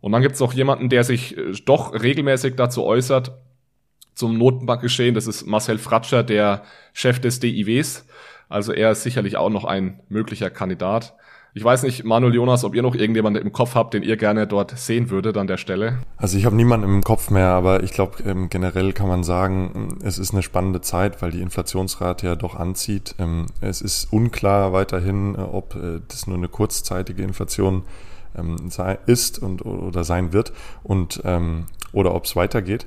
Und 0.00 0.12
dann 0.12 0.22
gibt 0.22 0.34
es 0.34 0.40
noch 0.40 0.54
jemanden, 0.54 0.88
der 0.88 1.04
sich 1.04 1.36
äh, 1.36 1.52
doch 1.66 1.92
regelmäßig 1.92 2.56
dazu 2.56 2.84
äußert, 2.84 3.32
zum 4.14 4.38
Notenbankgeschehen. 4.38 5.14
Das 5.14 5.26
ist 5.26 5.46
Marcel 5.46 5.78
Fratscher, 5.78 6.22
der 6.22 6.62
Chef 6.94 7.20
des 7.20 7.40
DIWs. 7.40 8.06
Also 8.48 8.72
er 8.72 8.92
ist 8.92 9.02
sicherlich 9.02 9.36
auch 9.36 9.50
noch 9.50 9.64
ein 9.64 10.00
möglicher 10.08 10.48
Kandidat. 10.48 11.14
Ich 11.54 11.64
weiß 11.64 11.82
nicht, 11.84 12.04
Manuel 12.04 12.34
Jonas, 12.34 12.62
ob 12.64 12.74
ihr 12.74 12.82
noch 12.82 12.94
irgendjemanden 12.94 13.42
im 13.42 13.52
Kopf 13.52 13.74
habt, 13.74 13.94
den 13.94 14.02
ihr 14.02 14.16
gerne 14.16 14.46
dort 14.46 14.78
sehen 14.78 15.10
würdet 15.10 15.36
an 15.36 15.46
der 15.46 15.56
Stelle. 15.56 15.98
Also 16.16 16.36
ich 16.36 16.44
habe 16.44 16.54
niemanden 16.54 16.86
im 16.86 17.02
Kopf 17.02 17.30
mehr, 17.30 17.48
aber 17.48 17.82
ich 17.82 17.92
glaube, 17.92 18.22
ähm, 18.24 18.48
generell 18.50 18.92
kann 18.92 19.08
man 19.08 19.24
sagen, 19.24 19.98
es 20.02 20.18
ist 20.18 20.32
eine 20.32 20.42
spannende 20.42 20.82
Zeit, 20.82 21.22
weil 21.22 21.30
die 21.30 21.40
Inflationsrate 21.40 22.26
ja 22.26 22.36
doch 22.36 22.54
anzieht. 22.54 23.14
Ähm, 23.18 23.46
es 23.60 23.80
ist 23.80 24.12
unklar 24.12 24.72
weiterhin, 24.72 25.34
äh, 25.34 25.38
ob 25.38 25.74
äh, 25.74 26.00
das 26.06 26.26
nur 26.26 26.36
eine 26.36 26.48
kurzzeitige 26.48 27.22
Inflation 27.22 27.82
ähm, 28.36 28.70
sei, 28.70 28.98
ist 29.06 29.38
und 29.38 29.64
oder 29.64 30.04
sein 30.04 30.32
wird 30.32 30.52
und 30.82 31.22
ähm, 31.24 31.64
oder 31.92 32.14
ob 32.14 32.26
es 32.26 32.36
weitergeht. 32.36 32.86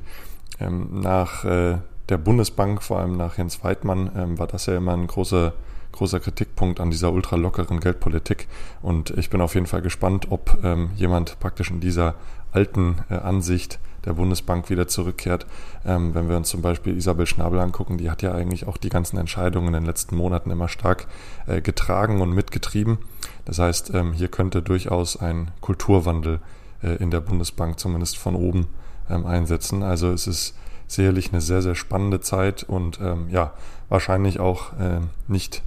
Ähm, 0.60 1.02
nach 1.02 1.44
äh, 1.46 1.80
der 2.10 2.18
Bundesbank, 2.18 2.84
vor 2.84 3.00
allem 3.00 3.18
nach 3.18 3.38
Jens 3.38 3.64
Weidmann, 3.64 4.12
ähm, 4.16 4.40
war 4.40 4.48
das 4.48 4.68
ja 4.68 4.78
immer 4.78 4.94
ein 4.94 5.08
großer 5.08 5.54
großer 5.92 6.20
Kritikpunkt 6.20 6.80
an 6.80 6.92
dieser 6.92 7.12
ultra 7.12 7.36
lockeren 7.36 7.80
Geldpolitik. 7.80 8.48
Und 8.82 9.12
ich 9.12 9.30
bin 9.30 9.42
auf 9.42 9.56
jeden 9.56 9.68
Fall 9.68 9.82
gespannt, 9.82 10.28
ob 10.30 10.58
ähm, 10.64 10.92
jemand 10.96 11.40
praktisch 11.40 11.72
in 11.72 11.80
dieser 11.80 12.16
alten 12.52 13.00
äh, 13.10 13.16
Ansicht 13.16 13.80
der 14.06 14.14
Bundesbank 14.14 14.70
wieder 14.70 14.88
zurückkehrt. 14.88 15.46
Ähm, 15.86 16.14
wenn 16.16 16.30
wir 16.30 16.38
uns 16.38 16.50
zum 16.50 16.62
Beispiel 16.62 16.98
Isabel 16.98 17.26
Schnabel 17.26 17.60
angucken, 17.60 17.98
die 17.98 18.10
hat 18.10 18.22
ja 18.22 18.34
eigentlich 18.34 18.68
auch 18.68 18.78
die 18.78 18.90
ganzen 18.90 19.18
Entscheidungen 19.18 19.68
in 19.68 19.74
den 19.74 19.86
letzten 19.86 20.16
Monaten 20.16 20.52
immer 20.52 20.68
stark 20.68 21.08
äh, 21.48 21.62
getragen 21.62 22.22
und 22.22 22.32
mitgetrieben. 22.32 22.98
Das 23.46 23.60
heißt, 23.60 23.94
ähm, 23.94 24.14
hier 24.14 24.28
könnte 24.28 24.62
durchaus 24.62 25.18
ein 25.18 25.52
Kulturwandel 25.62 26.40
äh, 26.82 26.96
in 26.96 27.12
der 27.12 27.22
Bundesbank 27.22 27.80
zumindest 27.80 28.18
von 28.18 28.36
oben 28.36 28.68
ähm, 29.10 29.26
einsetzen. 29.26 29.84
Also 29.84 30.12
es 30.12 30.28
ist 30.28 30.56
sicherlich 30.88 31.32
eine 31.32 31.42
sehr, 31.42 31.62
sehr 31.62 31.76
spannende 31.76 32.20
Zeit 32.22 32.64
und 32.64 33.00
ähm, 33.02 33.30
ja, 33.30 33.54
wahrscheinlich 33.90 34.40
auch 34.40 34.74
äh, 34.74 35.00
nicht 35.28 35.64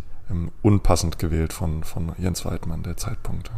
unpassend 0.62 1.18
gewählt 1.18 1.52
von, 1.52 1.84
von 1.84 2.12
Jens 2.18 2.44
Weidmann, 2.44 2.82
der 2.82 2.96
Zeitpunkt. 2.96 3.50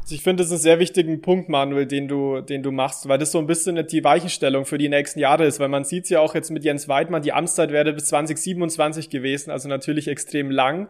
Also 0.00 0.16
ich 0.16 0.22
finde, 0.22 0.42
das 0.42 0.50
ist 0.50 0.58
ein 0.58 0.62
sehr 0.62 0.78
wichtigen 0.80 1.22
Punkt, 1.22 1.48
Manuel, 1.48 1.86
den 1.86 2.08
du, 2.08 2.40
den 2.40 2.62
du 2.62 2.72
machst, 2.72 3.08
weil 3.08 3.18
das 3.18 3.30
so 3.30 3.38
ein 3.38 3.46
bisschen 3.46 3.86
die 3.86 4.02
Weichenstellung 4.02 4.64
für 4.64 4.76
die 4.76 4.88
nächsten 4.88 5.20
Jahre 5.20 5.44
ist, 5.44 5.60
weil 5.60 5.68
man 5.68 5.84
sieht 5.84 6.10
ja 6.10 6.20
auch 6.20 6.34
jetzt 6.34 6.50
mit 6.50 6.64
Jens 6.64 6.88
Weidmann, 6.88 7.22
die 7.22 7.32
Amtszeit 7.32 7.70
wäre 7.70 7.92
bis 7.92 8.06
2027 8.06 9.10
gewesen, 9.10 9.50
also 9.50 9.68
natürlich 9.68 10.08
extrem 10.08 10.50
lang. 10.50 10.88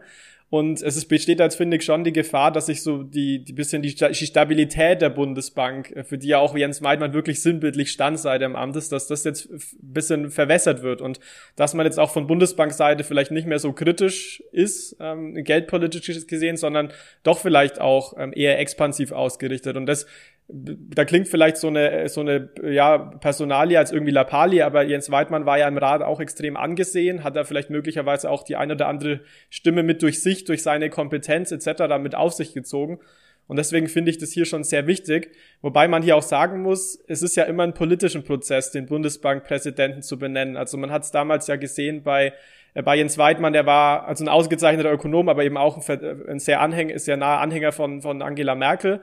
Und 0.49 0.81
es 0.83 1.05
besteht 1.05 1.41
als 1.41 1.55
finde 1.55 1.77
ich 1.77 1.83
schon 1.83 2.03
die 2.03 2.13
Gefahr, 2.13 2.51
dass 2.51 2.67
sich 2.67 2.83
so 2.83 3.01
die, 3.01 3.43
die 3.43 3.53
bisschen 3.53 3.81
die, 3.81 3.89
Stabilität 3.89 5.01
der 5.01 5.09
Bundesbank, 5.09 5.91
äh, 5.91 6.03
für 6.03 6.17
die 6.17 6.27
ja 6.27 6.37
auch 6.37 6.55
Jens 6.55 6.81
Meidmann 6.81 7.13
wirklich 7.13 7.41
sinnbildlich 7.41 7.91
stand 7.91 8.19
seit 8.19 8.41
dem 8.41 8.55
Amt 8.55 8.75
ist, 8.75 8.91
dass 8.91 9.07
das 9.07 9.23
jetzt 9.23 9.49
ein 9.49 9.59
bisschen 9.81 10.29
verwässert 10.29 10.83
wird 10.83 11.01
und 11.01 11.19
dass 11.55 11.73
man 11.73 11.85
jetzt 11.85 11.99
auch 11.99 12.11
von 12.11 12.27
Bundesbankseite 12.27 13.03
vielleicht 13.03 13.31
nicht 13.31 13.47
mehr 13.47 13.59
so 13.59 13.73
kritisch 13.73 14.43
ist, 14.51 14.95
ähm, 14.99 15.43
geldpolitisch 15.43 16.27
gesehen, 16.27 16.57
sondern 16.57 16.91
doch 17.23 17.39
vielleicht 17.39 17.81
auch 17.81 18.13
ähm, 18.17 18.31
eher 18.35 18.59
expansiv 18.59 19.11
ausgerichtet. 19.11 19.75
Und 19.75 19.87
das 19.87 20.05
da 20.47 21.05
klingt 21.05 21.27
vielleicht 21.27 21.57
so 21.57 21.67
eine, 21.67 22.09
so 22.09 22.21
eine, 22.21 22.49
ja, 22.63 22.97
Personalie 22.97 23.79
als 23.79 23.91
irgendwie 23.91 24.11
Lappalie, 24.11 24.65
aber 24.65 24.83
Jens 24.83 25.09
Weidmann 25.09 25.45
war 25.45 25.57
ja 25.57 25.67
im 25.67 25.77
Rat 25.77 26.01
auch 26.01 26.19
extrem 26.19 26.57
angesehen, 26.57 27.23
hat 27.23 27.35
da 27.35 27.43
vielleicht 27.43 27.69
möglicherweise 27.69 28.29
auch 28.29 28.43
die 28.43 28.55
eine 28.55 28.73
oder 28.73 28.87
andere 28.87 29.21
Stimme 29.49 29.83
mit 29.83 30.01
durch 30.01 30.21
sich, 30.21 30.43
durch 30.43 30.61
seine 30.61 30.89
Kompetenz 30.89 31.51
etc. 31.51 31.87
damit 31.87 32.15
auf 32.15 32.33
sich 32.33 32.53
gezogen. 32.53 32.99
Und 33.47 33.57
deswegen 33.57 33.87
finde 33.87 34.11
ich 34.11 34.17
das 34.17 34.31
hier 34.31 34.45
schon 34.45 34.63
sehr 34.63 34.87
wichtig. 34.87 35.31
Wobei 35.61 35.87
man 35.87 36.01
hier 36.01 36.15
auch 36.15 36.23
sagen 36.23 36.61
muss, 36.61 37.03
es 37.07 37.21
ist 37.21 37.35
ja 37.35 37.43
immer 37.43 37.63
ein 37.63 37.73
politischen 37.73 38.23
Prozess, 38.23 38.71
den 38.71 38.85
Bundesbankpräsidenten 38.85 40.01
zu 40.01 40.17
benennen. 40.17 40.55
Also 40.55 40.77
man 40.77 40.91
hat 40.91 41.03
es 41.03 41.11
damals 41.11 41.47
ja 41.47 41.57
gesehen 41.57 42.03
bei, 42.03 42.33
äh, 42.73 42.81
bei 42.81 42.95
Jens 42.95 43.17
Weidmann, 43.17 43.53
der 43.53 43.65
war 43.65 44.07
also 44.07 44.23
ein 44.23 44.29
ausgezeichneter 44.29 44.91
Ökonom, 44.91 45.29
aber 45.29 45.43
eben 45.43 45.57
auch 45.57 45.87
ein, 45.89 46.29
ein 46.29 46.39
sehr 46.39 46.61
Anhänger, 46.61 46.93
ist 46.93 47.07
ja 47.07 47.17
nahe 47.17 47.39
Anhänger 47.39 47.71
von, 47.71 48.01
von 48.01 48.21
Angela 48.21 48.55
Merkel. 48.55 49.01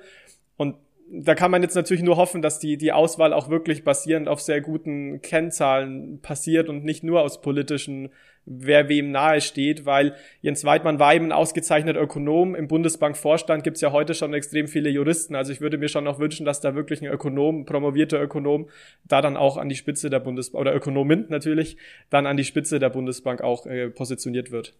Und 0.56 0.76
da 1.12 1.34
kann 1.34 1.50
man 1.50 1.62
jetzt 1.62 1.74
natürlich 1.74 2.04
nur 2.04 2.16
hoffen, 2.16 2.40
dass 2.40 2.60
die, 2.60 2.76
die 2.76 2.92
Auswahl 2.92 3.32
auch 3.32 3.50
wirklich 3.50 3.82
basierend 3.82 4.28
auf 4.28 4.40
sehr 4.40 4.60
guten 4.60 5.20
Kennzahlen 5.22 6.20
passiert 6.20 6.68
und 6.68 6.84
nicht 6.84 7.02
nur 7.02 7.22
aus 7.22 7.40
politischen, 7.40 8.10
wer 8.46 8.88
wem 8.88 9.10
nahe 9.10 9.40
steht, 9.40 9.84
weil 9.86 10.14
Jens 10.40 10.64
Weidmann 10.64 11.00
war 11.00 11.12
eben 11.12 11.26
ein 11.26 11.32
ausgezeichneter 11.32 12.00
Ökonom. 12.00 12.54
Im 12.54 12.68
Bundesbankvorstand 12.68 13.64
gibt's 13.64 13.80
ja 13.80 13.90
heute 13.90 14.14
schon 14.14 14.34
extrem 14.34 14.68
viele 14.68 14.88
Juristen. 14.88 15.34
Also 15.34 15.52
ich 15.52 15.60
würde 15.60 15.78
mir 15.78 15.88
schon 15.88 16.04
noch 16.04 16.20
wünschen, 16.20 16.46
dass 16.46 16.60
da 16.60 16.76
wirklich 16.76 17.02
ein 17.02 17.12
Ökonom, 17.12 17.64
promovierter 17.64 18.22
Ökonom, 18.22 18.68
da 19.08 19.20
dann 19.20 19.36
auch 19.36 19.56
an 19.56 19.68
die 19.68 19.76
Spitze 19.76 20.10
der 20.10 20.20
Bundesbank, 20.20 20.60
oder 20.60 20.74
Ökonomin 20.74 21.26
natürlich, 21.28 21.76
dann 22.10 22.26
an 22.26 22.36
die 22.36 22.44
Spitze 22.44 22.78
der 22.78 22.90
Bundesbank 22.90 23.40
auch 23.40 23.66
äh, 23.66 23.90
positioniert 23.90 24.52
wird. 24.52 24.74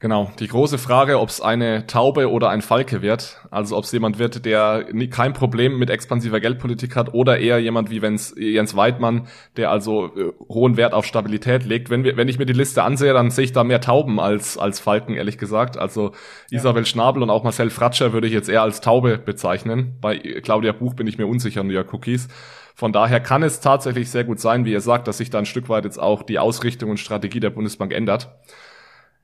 Genau, 0.00 0.30
die 0.38 0.46
große 0.46 0.78
Frage, 0.78 1.18
ob 1.18 1.28
es 1.28 1.40
eine 1.40 1.88
Taube 1.88 2.30
oder 2.30 2.50
ein 2.50 2.62
Falke 2.62 3.02
wird, 3.02 3.40
also 3.50 3.76
ob 3.76 3.82
es 3.82 3.90
jemand 3.90 4.20
wird, 4.20 4.44
der 4.44 4.86
kein 5.10 5.32
Problem 5.32 5.76
mit 5.76 5.90
expansiver 5.90 6.38
Geldpolitik 6.38 6.94
hat 6.94 7.14
oder 7.14 7.38
eher 7.40 7.58
jemand 7.58 7.90
wie 7.90 8.00
wenn's 8.00 8.32
Jens 8.38 8.76
Weidmann, 8.76 9.26
der 9.56 9.72
also 9.72 10.06
äh, 10.16 10.32
hohen 10.48 10.76
Wert 10.76 10.94
auf 10.94 11.04
Stabilität 11.04 11.64
legt. 11.64 11.90
Wenn, 11.90 12.04
wir, 12.04 12.16
wenn 12.16 12.28
ich 12.28 12.38
mir 12.38 12.46
die 12.46 12.52
Liste 12.52 12.84
ansehe, 12.84 13.12
dann 13.12 13.32
sehe 13.32 13.46
ich 13.46 13.52
da 13.52 13.64
mehr 13.64 13.80
Tauben 13.80 14.20
als, 14.20 14.56
als 14.56 14.78
Falken, 14.78 15.16
ehrlich 15.16 15.36
gesagt. 15.36 15.76
Also 15.76 16.12
ja. 16.48 16.58
Isabel 16.58 16.86
Schnabel 16.86 17.24
und 17.24 17.30
auch 17.30 17.42
Marcel 17.42 17.70
Fratscher 17.70 18.12
würde 18.12 18.28
ich 18.28 18.32
jetzt 18.32 18.48
eher 18.48 18.62
als 18.62 18.80
Taube 18.80 19.18
bezeichnen. 19.18 19.96
Bei 20.00 20.16
Claudia 20.16 20.70
Buch 20.70 20.94
bin 20.94 21.08
ich 21.08 21.18
mir 21.18 21.26
unsicher, 21.26 21.64
New 21.64 21.72
York 21.72 21.92
Cookies. 21.92 22.28
Von 22.76 22.92
daher 22.92 23.18
kann 23.18 23.42
es 23.42 23.58
tatsächlich 23.58 24.08
sehr 24.12 24.22
gut 24.22 24.38
sein, 24.38 24.64
wie 24.64 24.70
ihr 24.70 24.80
sagt, 24.80 25.08
dass 25.08 25.18
sich 25.18 25.30
da 25.30 25.38
ein 25.38 25.46
Stück 25.46 25.68
weit 25.68 25.84
jetzt 25.84 25.98
auch 25.98 26.22
die 26.22 26.38
Ausrichtung 26.38 26.90
und 26.90 27.00
Strategie 27.00 27.40
der 27.40 27.50
Bundesbank 27.50 27.92
ändert. 27.92 28.28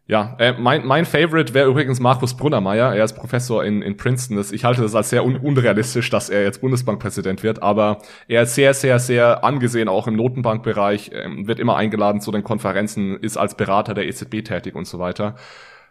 Ja, 0.06 0.36
äh, 0.38 0.52
mein, 0.52 0.86
mein 0.86 1.06
Favorite 1.06 1.54
wäre 1.54 1.68
übrigens 1.68 1.98
Markus 1.98 2.36
Brunnermeier. 2.36 2.94
Er 2.94 3.04
ist 3.04 3.14
Professor 3.14 3.64
in, 3.64 3.80
in 3.80 3.96
Princeton. 3.96 4.36
Das, 4.36 4.52
ich 4.52 4.64
halte 4.64 4.82
das 4.82 4.94
als 4.94 5.08
sehr 5.08 5.24
un 5.24 5.36
unrealistisch, 5.36 6.10
dass 6.10 6.28
er 6.28 6.42
jetzt 6.42 6.60
Bundesbankpräsident 6.60 7.42
wird, 7.42 7.62
aber 7.62 8.02
er 8.28 8.42
ist 8.42 8.54
sehr, 8.54 8.74
sehr, 8.74 8.98
sehr 8.98 9.44
angesehen, 9.44 9.88
auch 9.88 10.06
im 10.06 10.16
Notenbankbereich, 10.16 11.10
ähm, 11.14 11.46
wird 11.46 11.58
immer 11.58 11.76
eingeladen 11.76 12.20
zu 12.20 12.32
den 12.32 12.44
Konferenzen, 12.44 13.16
ist 13.16 13.38
als 13.38 13.56
Berater 13.56 13.94
der 13.94 14.06
EZB 14.06 14.44
tätig 14.44 14.74
und 14.74 14.86
so 14.86 14.98
weiter. 14.98 15.36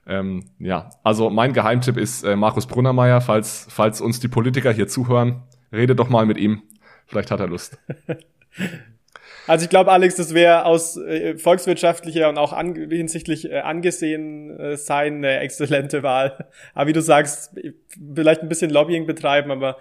Ähm, 0.05 0.46
ja, 0.60 0.91
also 1.03 1.32
mein 1.32 1.53
Geheimtipp 1.53 1.98
ist 1.98 2.24
äh, 2.24 2.36
Markus 2.36 2.67
Brunnermeier. 2.67 3.20
Falls, 3.20 3.67
falls 3.70 4.00
uns 4.00 4.20
die 4.20 4.27
Politiker 4.27 4.72
hier 4.72 4.88
zuhören, 4.88 5.41
rede 5.72 5.96
doch 5.96 6.10
mal 6.10 6.27
mit 6.27 6.38
ihm. 6.38 6.62
Vielleicht 7.08 7.32
hat 7.32 7.39
er 7.39 7.48
Lust. 7.48 7.79
Also 9.47 9.63
ich 9.63 9.69
glaube, 9.69 9.91
Alex, 9.91 10.15
das 10.15 10.33
wäre 10.33 10.65
aus 10.65 10.97
äh, 10.97 11.38
volkswirtschaftlicher 11.38 12.29
und 12.29 12.38
auch 12.38 12.53
an, 12.53 12.75
hinsichtlich 12.75 13.50
äh, 13.50 13.59
angesehen 13.59 14.57
äh, 14.57 14.77
sein 14.77 15.17
eine 15.17 15.39
exzellente 15.39 16.03
Wahl. 16.03 16.47
Aber 16.73 16.88
wie 16.88 16.93
du 16.93 17.01
sagst, 17.01 17.51
vielleicht 18.15 18.41
ein 18.41 18.50
bisschen 18.50 18.71
Lobbying 18.71 19.05
betreiben, 19.05 19.51
aber 19.51 19.77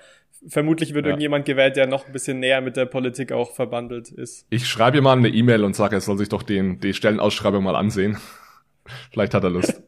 vermutlich 0.49 0.95
wird 0.95 1.07
ja. 1.07 1.11
irgendjemand 1.11 1.45
gewählt, 1.45 1.76
der 1.76 1.87
noch 1.87 2.07
ein 2.07 2.12
bisschen 2.12 2.40
näher 2.40 2.61
mit 2.61 2.76
der 2.76 2.87
Politik 2.87 3.33
auch 3.33 3.54
verbandelt 3.54 4.11
ist. 4.11 4.47
Ich 4.50 4.66
schreibe 4.66 4.99
ihm 4.99 5.04
mal 5.04 5.16
eine 5.16 5.28
E-Mail 5.28 5.64
und 5.64 5.76
sage, 5.76 5.97
er 5.97 6.00
soll 6.00 6.19
sich 6.19 6.28
doch 6.28 6.42
den, 6.42 6.81
die 6.81 6.95
Stellenausschreibung 6.95 7.62
mal 7.62 7.76
ansehen. 7.76 8.19
vielleicht 9.12 9.35
hat 9.35 9.45
er 9.45 9.50
Lust. 9.50 9.83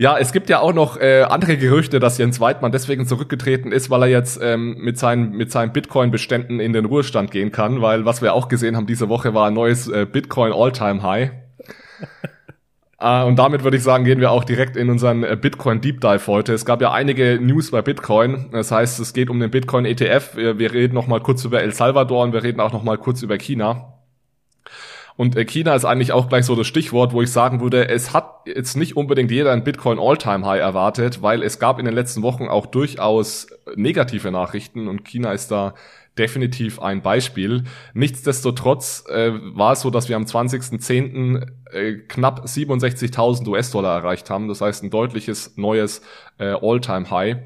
Ja, 0.00 0.16
es 0.16 0.32
gibt 0.32 0.48
ja 0.48 0.60
auch 0.60 0.72
noch 0.72 0.96
äh, 0.96 1.24
andere 1.24 1.58
Gerüchte, 1.58 2.00
dass 2.00 2.16
Jens 2.16 2.40
Weidmann 2.40 2.72
deswegen 2.72 3.04
zurückgetreten 3.04 3.70
ist, 3.70 3.90
weil 3.90 4.04
er 4.04 4.08
jetzt 4.08 4.40
ähm, 4.42 4.78
mit 4.78 4.98
seinen 4.98 5.32
mit 5.32 5.52
seinen 5.52 5.74
Bitcoin-Beständen 5.74 6.58
in 6.58 6.72
den 6.72 6.86
Ruhestand 6.86 7.30
gehen 7.30 7.52
kann, 7.52 7.82
weil 7.82 8.06
was 8.06 8.22
wir 8.22 8.32
auch 8.32 8.48
gesehen 8.48 8.78
haben 8.78 8.86
diese 8.86 9.10
Woche 9.10 9.34
war 9.34 9.48
ein 9.48 9.52
neues 9.52 9.88
äh, 9.88 10.06
Bitcoin 10.10 10.54
All-Time 10.54 11.02
High. 11.02 11.32
äh, 12.98 13.24
und 13.26 13.38
damit 13.38 13.62
würde 13.62 13.76
ich 13.76 13.82
sagen, 13.82 14.04
gehen 14.04 14.20
wir 14.20 14.30
auch 14.30 14.44
direkt 14.44 14.74
in 14.74 14.88
unseren 14.88 15.22
äh, 15.22 15.36
Bitcoin 15.38 15.82
Deep 15.82 16.00
Dive 16.00 16.26
heute. 16.28 16.54
Es 16.54 16.64
gab 16.64 16.80
ja 16.80 16.92
einige 16.92 17.38
News 17.38 17.70
bei 17.70 17.82
Bitcoin. 17.82 18.48
Das 18.52 18.72
heißt, 18.72 19.00
es 19.00 19.12
geht 19.12 19.28
um 19.28 19.38
den 19.38 19.50
Bitcoin 19.50 19.84
ETF. 19.84 20.34
Wir, 20.34 20.58
wir 20.58 20.72
reden 20.72 20.94
noch 20.94 21.08
mal 21.08 21.20
kurz 21.20 21.44
über 21.44 21.60
El 21.60 21.74
Salvador 21.74 22.24
und 22.24 22.32
wir 22.32 22.42
reden 22.42 22.60
auch 22.60 22.72
noch 22.72 22.84
mal 22.84 22.96
kurz 22.96 23.20
über 23.20 23.36
China. 23.36 23.99
Und 25.16 25.36
äh, 25.36 25.44
China 25.44 25.74
ist 25.74 25.84
eigentlich 25.84 26.12
auch 26.12 26.28
gleich 26.28 26.44
so 26.44 26.54
das 26.54 26.66
Stichwort, 26.66 27.12
wo 27.12 27.22
ich 27.22 27.30
sagen 27.30 27.60
würde, 27.60 27.88
es 27.88 28.12
hat 28.12 28.46
jetzt 28.46 28.76
nicht 28.76 28.96
unbedingt 28.96 29.30
jeder 29.30 29.52
ein 29.52 29.64
Bitcoin 29.64 29.98
All-Time 29.98 30.46
High 30.46 30.60
erwartet, 30.60 31.22
weil 31.22 31.42
es 31.42 31.58
gab 31.58 31.78
in 31.78 31.84
den 31.84 31.94
letzten 31.94 32.22
Wochen 32.22 32.48
auch 32.48 32.66
durchaus 32.66 33.48
negative 33.74 34.30
Nachrichten 34.30 34.88
und 34.88 35.04
China 35.04 35.32
ist 35.32 35.50
da 35.50 35.74
definitiv 36.18 36.80
ein 36.80 37.02
Beispiel. 37.02 37.64
Nichtsdestotrotz 37.94 39.04
äh, 39.08 39.32
war 39.54 39.72
es 39.72 39.80
so, 39.80 39.90
dass 39.90 40.08
wir 40.08 40.16
am 40.16 40.24
20.10. 40.24 41.46
Äh, 41.72 41.94
knapp 42.08 42.44
67.000 42.44 43.48
US-Dollar 43.48 43.98
erreicht 43.98 44.28
haben. 44.28 44.48
Das 44.48 44.60
heißt 44.60 44.82
ein 44.82 44.90
deutliches 44.90 45.56
neues 45.56 46.02
äh, 46.38 46.54
All-Time-High. 46.60 47.36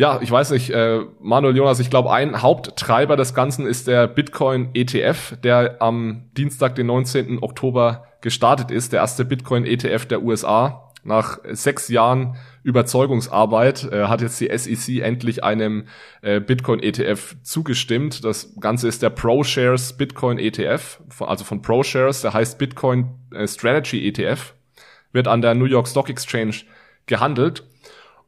Ja, 0.00 0.18
ich 0.22 0.30
weiß 0.30 0.52
nicht, 0.52 0.70
äh, 0.70 1.00
Manuel 1.20 1.54
Jonas, 1.54 1.78
ich 1.78 1.90
glaube, 1.90 2.10
ein 2.10 2.40
Haupttreiber 2.40 3.16
des 3.16 3.34
Ganzen 3.34 3.66
ist 3.66 3.86
der 3.86 4.06
Bitcoin 4.06 4.70
ETF, 4.72 5.36
der 5.44 5.82
am 5.82 6.30
Dienstag, 6.38 6.74
den 6.74 6.86
19. 6.86 7.42
Oktober 7.42 8.06
gestartet 8.22 8.70
ist, 8.70 8.94
der 8.94 9.00
erste 9.00 9.26
Bitcoin 9.26 9.66
ETF 9.66 10.06
der 10.06 10.22
USA. 10.22 10.90
Nach 11.04 11.38
sechs 11.50 11.88
Jahren 11.88 12.36
Überzeugungsarbeit 12.62 13.92
äh, 13.92 14.04
hat 14.04 14.22
jetzt 14.22 14.40
die 14.40 14.48
SEC 14.56 15.02
endlich 15.02 15.44
einem 15.44 15.84
äh, 16.22 16.40
Bitcoin 16.40 16.82
ETF 16.82 17.36
zugestimmt. 17.42 18.24
Das 18.24 18.54
Ganze 18.58 18.88
ist 18.88 19.02
der 19.02 19.10
ProShares 19.10 19.98
Bitcoin 19.98 20.38
ETF, 20.38 21.02
also 21.20 21.44
von 21.44 21.60
ProShares, 21.60 22.22
der 22.22 22.32
heißt 22.32 22.56
Bitcoin 22.56 23.10
äh, 23.34 23.46
Strategy 23.46 24.08
ETF, 24.08 24.54
wird 25.12 25.28
an 25.28 25.42
der 25.42 25.54
New 25.54 25.66
York 25.66 25.88
Stock 25.88 26.08
Exchange 26.08 26.62
gehandelt 27.04 27.64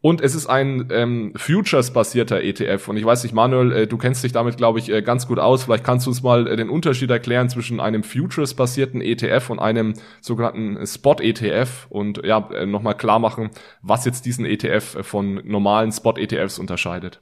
und 0.02 0.20
es 0.20 0.34
ist 0.34 0.48
ein 0.48 0.88
ähm, 0.90 1.32
Futures-basierter 1.36 2.42
ETF. 2.42 2.88
Und 2.88 2.96
ich 2.96 3.04
weiß 3.04 3.22
nicht, 3.22 3.34
Manuel, 3.34 3.72
äh, 3.72 3.86
du 3.86 3.96
kennst 3.96 4.24
dich 4.24 4.32
damit, 4.32 4.56
glaube 4.56 4.80
ich, 4.80 4.90
äh, 4.90 5.00
ganz 5.00 5.28
gut 5.28 5.38
aus. 5.38 5.62
Vielleicht 5.62 5.84
kannst 5.84 6.06
du 6.06 6.10
uns 6.10 6.24
mal 6.24 6.48
äh, 6.48 6.56
den 6.56 6.68
Unterschied 6.68 7.08
erklären 7.08 7.48
zwischen 7.48 7.78
einem 7.78 8.02
Futures-basierten 8.02 9.00
ETF 9.00 9.50
und 9.50 9.60
einem 9.60 9.94
sogenannten 10.20 10.84
Spot-ETF 10.84 11.86
und 11.88 12.20
ja, 12.24 12.50
äh, 12.52 12.66
nochmal 12.66 12.96
klar 12.96 13.20
machen, 13.20 13.50
was 13.80 14.04
jetzt 14.04 14.26
diesen 14.26 14.44
ETF 14.44 14.98
von 15.06 15.40
normalen 15.44 15.92
Spot-ETFs 15.92 16.58
unterscheidet. 16.58 17.20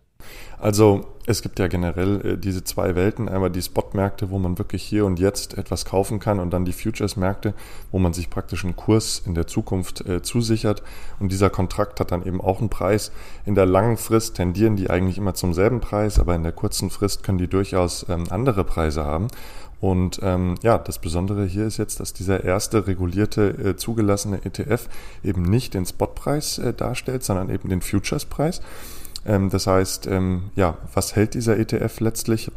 Also 0.60 1.06
es 1.24 1.40
gibt 1.40 1.58
ja 1.58 1.68
generell 1.68 2.20
äh, 2.26 2.36
diese 2.36 2.62
zwei 2.64 2.94
Welten. 2.94 3.28
Einmal 3.28 3.50
die 3.50 3.62
Spot-Märkte, 3.62 4.30
wo 4.30 4.38
man 4.38 4.58
wirklich 4.58 4.82
hier 4.82 5.06
und 5.06 5.18
jetzt 5.18 5.56
etwas 5.56 5.86
kaufen 5.86 6.18
kann 6.18 6.38
und 6.38 6.50
dann 6.50 6.66
die 6.66 6.72
Futures-Märkte, 6.72 7.54
wo 7.90 7.98
man 7.98 8.12
sich 8.12 8.28
praktisch 8.28 8.64
einen 8.64 8.76
Kurs 8.76 9.22
in 9.24 9.34
der 9.34 9.46
Zukunft 9.46 10.06
äh, 10.06 10.22
zusichert. 10.22 10.82
Und 11.18 11.32
dieser 11.32 11.48
Kontrakt 11.48 11.98
hat 11.98 12.12
dann 12.12 12.26
eben 12.26 12.40
auch 12.40 12.60
einen 12.60 12.68
Preis. 12.68 13.10
In 13.46 13.54
der 13.54 13.66
langen 13.66 13.96
Frist 13.96 14.36
tendieren 14.36 14.76
die 14.76 14.90
eigentlich 14.90 15.16
immer 15.16 15.34
zum 15.34 15.54
selben 15.54 15.80
Preis, 15.80 16.18
aber 16.18 16.34
in 16.34 16.42
der 16.42 16.52
kurzen 16.52 16.90
Frist 16.90 17.22
können 17.22 17.38
die 17.38 17.48
durchaus 17.48 18.04
ähm, 18.08 18.24
andere 18.28 18.64
Preise 18.64 19.04
haben. 19.04 19.28
Und 19.80 20.20
ähm, 20.22 20.56
ja, 20.62 20.76
das 20.76 20.98
Besondere 20.98 21.46
hier 21.46 21.66
ist 21.66 21.78
jetzt, 21.78 22.00
dass 22.00 22.12
dieser 22.12 22.44
erste 22.44 22.86
regulierte, 22.86 23.48
äh, 23.48 23.76
zugelassene 23.76 24.44
ETF 24.44 24.88
eben 25.24 25.42
nicht 25.42 25.72
den 25.72 25.86
Spotpreis 25.86 26.58
äh, 26.58 26.74
darstellt, 26.74 27.24
sondern 27.24 27.48
eben 27.48 27.70
den 27.70 27.80
Futures-Preis. 27.80 28.58
Ähm, 28.58 28.99
das 29.24 29.66
heißt, 29.66 30.06
ähm, 30.06 30.50
ja, 30.54 30.78
was 30.94 31.14
hält 31.16 31.34
dieser 31.34 31.58
ETF 31.58 32.00
letztlich? 32.00 32.50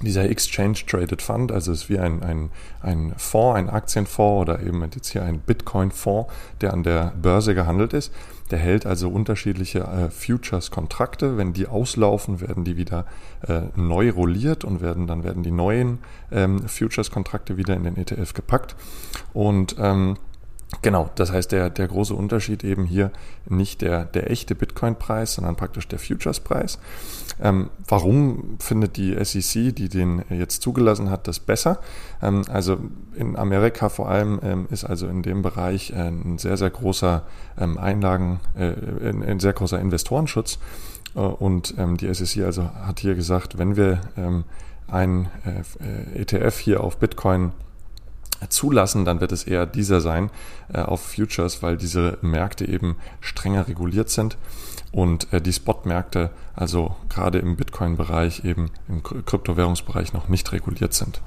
Dieser 0.00 0.28
Exchange 0.28 0.78
Traded 0.86 1.22
Fund, 1.22 1.52
also 1.52 1.70
es 1.70 1.82
ist 1.82 1.88
wie 1.88 1.98
ein, 1.98 2.22
ein, 2.22 2.50
ein 2.82 3.14
Fonds, 3.16 3.56
ein 3.56 3.70
Aktienfonds 3.70 4.42
oder 4.42 4.60
eben 4.60 4.82
jetzt 4.92 5.10
hier 5.10 5.22
ein 5.22 5.38
Bitcoin-Fonds, 5.38 6.32
der 6.60 6.72
an 6.72 6.82
der 6.82 7.12
Börse 7.20 7.54
gehandelt 7.54 7.92
ist. 7.92 8.12
Der 8.50 8.58
hält 8.58 8.86
also 8.86 9.08
unterschiedliche 9.08 9.80
äh, 9.80 10.10
Futures-Kontrakte. 10.10 11.38
Wenn 11.38 11.52
die 11.52 11.66
auslaufen, 11.66 12.40
werden 12.40 12.64
die 12.64 12.76
wieder 12.76 13.06
äh, 13.46 13.62
neu 13.76 14.10
rolliert 14.10 14.64
und 14.64 14.82
werden 14.82 15.06
dann 15.06 15.24
werden 15.24 15.42
die 15.42 15.52
neuen 15.52 15.98
ähm, 16.30 16.68
Futures-Kontrakte 16.68 17.56
wieder 17.56 17.74
in 17.74 17.84
den 17.84 17.96
ETF 17.96 18.34
gepackt. 18.34 18.76
Und 19.32 19.76
ähm, 19.78 20.18
Genau, 20.82 21.10
das 21.14 21.32
heißt, 21.32 21.52
der, 21.52 21.70
der 21.70 21.88
große 21.88 22.14
Unterschied 22.14 22.64
eben 22.64 22.84
hier 22.84 23.10
nicht 23.46 23.82
der, 23.82 24.04
der 24.04 24.30
echte 24.30 24.54
Bitcoin-Preis, 24.54 25.34
sondern 25.34 25.56
praktisch 25.56 25.88
der 25.88 25.98
Futures-Preis. 25.98 26.78
Ähm, 27.40 27.70
warum 27.86 28.56
findet 28.60 28.96
die 28.96 29.16
SEC, 29.24 29.74
die 29.74 29.88
den 29.88 30.22
jetzt 30.30 30.62
zugelassen 30.62 31.10
hat, 31.10 31.26
das 31.28 31.40
besser? 31.40 31.80
Ähm, 32.22 32.42
also 32.48 32.78
in 33.14 33.36
Amerika 33.36 33.88
vor 33.88 34.08
allem 34.08 34.40
ähm, 34.42 34.66
ist 34.70 34.84
also 34.84 35.06
in 35.06 35.22
dem 35.22 35.42
Bereich 35.42 35.90
äh, 35.90 36.08
ein 36.08 36.38
sehr, 36.38 36.56
sehr 36.56 36.70
großer 36.70 37.24
ähm, 37.58 37.78
Einlagen, 37.78 38.40
äh, 38.56 38.72
ein, 39.08 39.22
ein, 39.22 39.40
sehr 39.40 39.52
großer 39.52 39.80
Investorenschutz. 39.80 40.58
Äh, 41.14 41.20
und 41.20 41.74
ähm, 41.78 41.96
die 41.96 42.12
SEC 42.12 42.44
also 42.44 42.64
hat 42.64 43.00
hier 43.00 43.14
gesagt, 43.14 43.58
wenn 43.58 43.76
wir 43.76 44.00
ähm, 44.16 44.44
ein 44.86 45.28
äh, 45.44 46.20
ETF 46.20 46.58
hier 46.58 46.82
auf 46.82 46.98
Bitcoin 46.98 47.52
zulassen, 48.48 49.04
dann 49.04 49.20
wird 49.20 49.32
es 49.32 49.44
eher 49.44 49.66
dieser 49.66 50.00
sein 50.00 50.30
äh, 50.72 50.78
auf 50.78 51.00
Futures, 51.00 51.62
weil 51.62 51.76
diese 51.76 52.18
Märkte 52.22 52.66
eben 52.66 52.96
strenger 53.20 53.68
reguliert 53.68 54.10
sind 54.10 54.36
und 54.92 55.32
äh, 55.32 55.40
die 55.40 55.52
Spot-Märkte, 55.52 56.30
also 56.54 56.96
gerade 57.08 57.38
im 57.38 57.56
Bitcoin-Bereich, 57.56 58.44
eben 58.44 58.70
im 58.88 59.02
Kryptowährungsbereich 59.02 60.12
noch 60.12 60.28
nicht 60.28 60.52
reguliert 60.52 60.94
sind. 60.94 61.20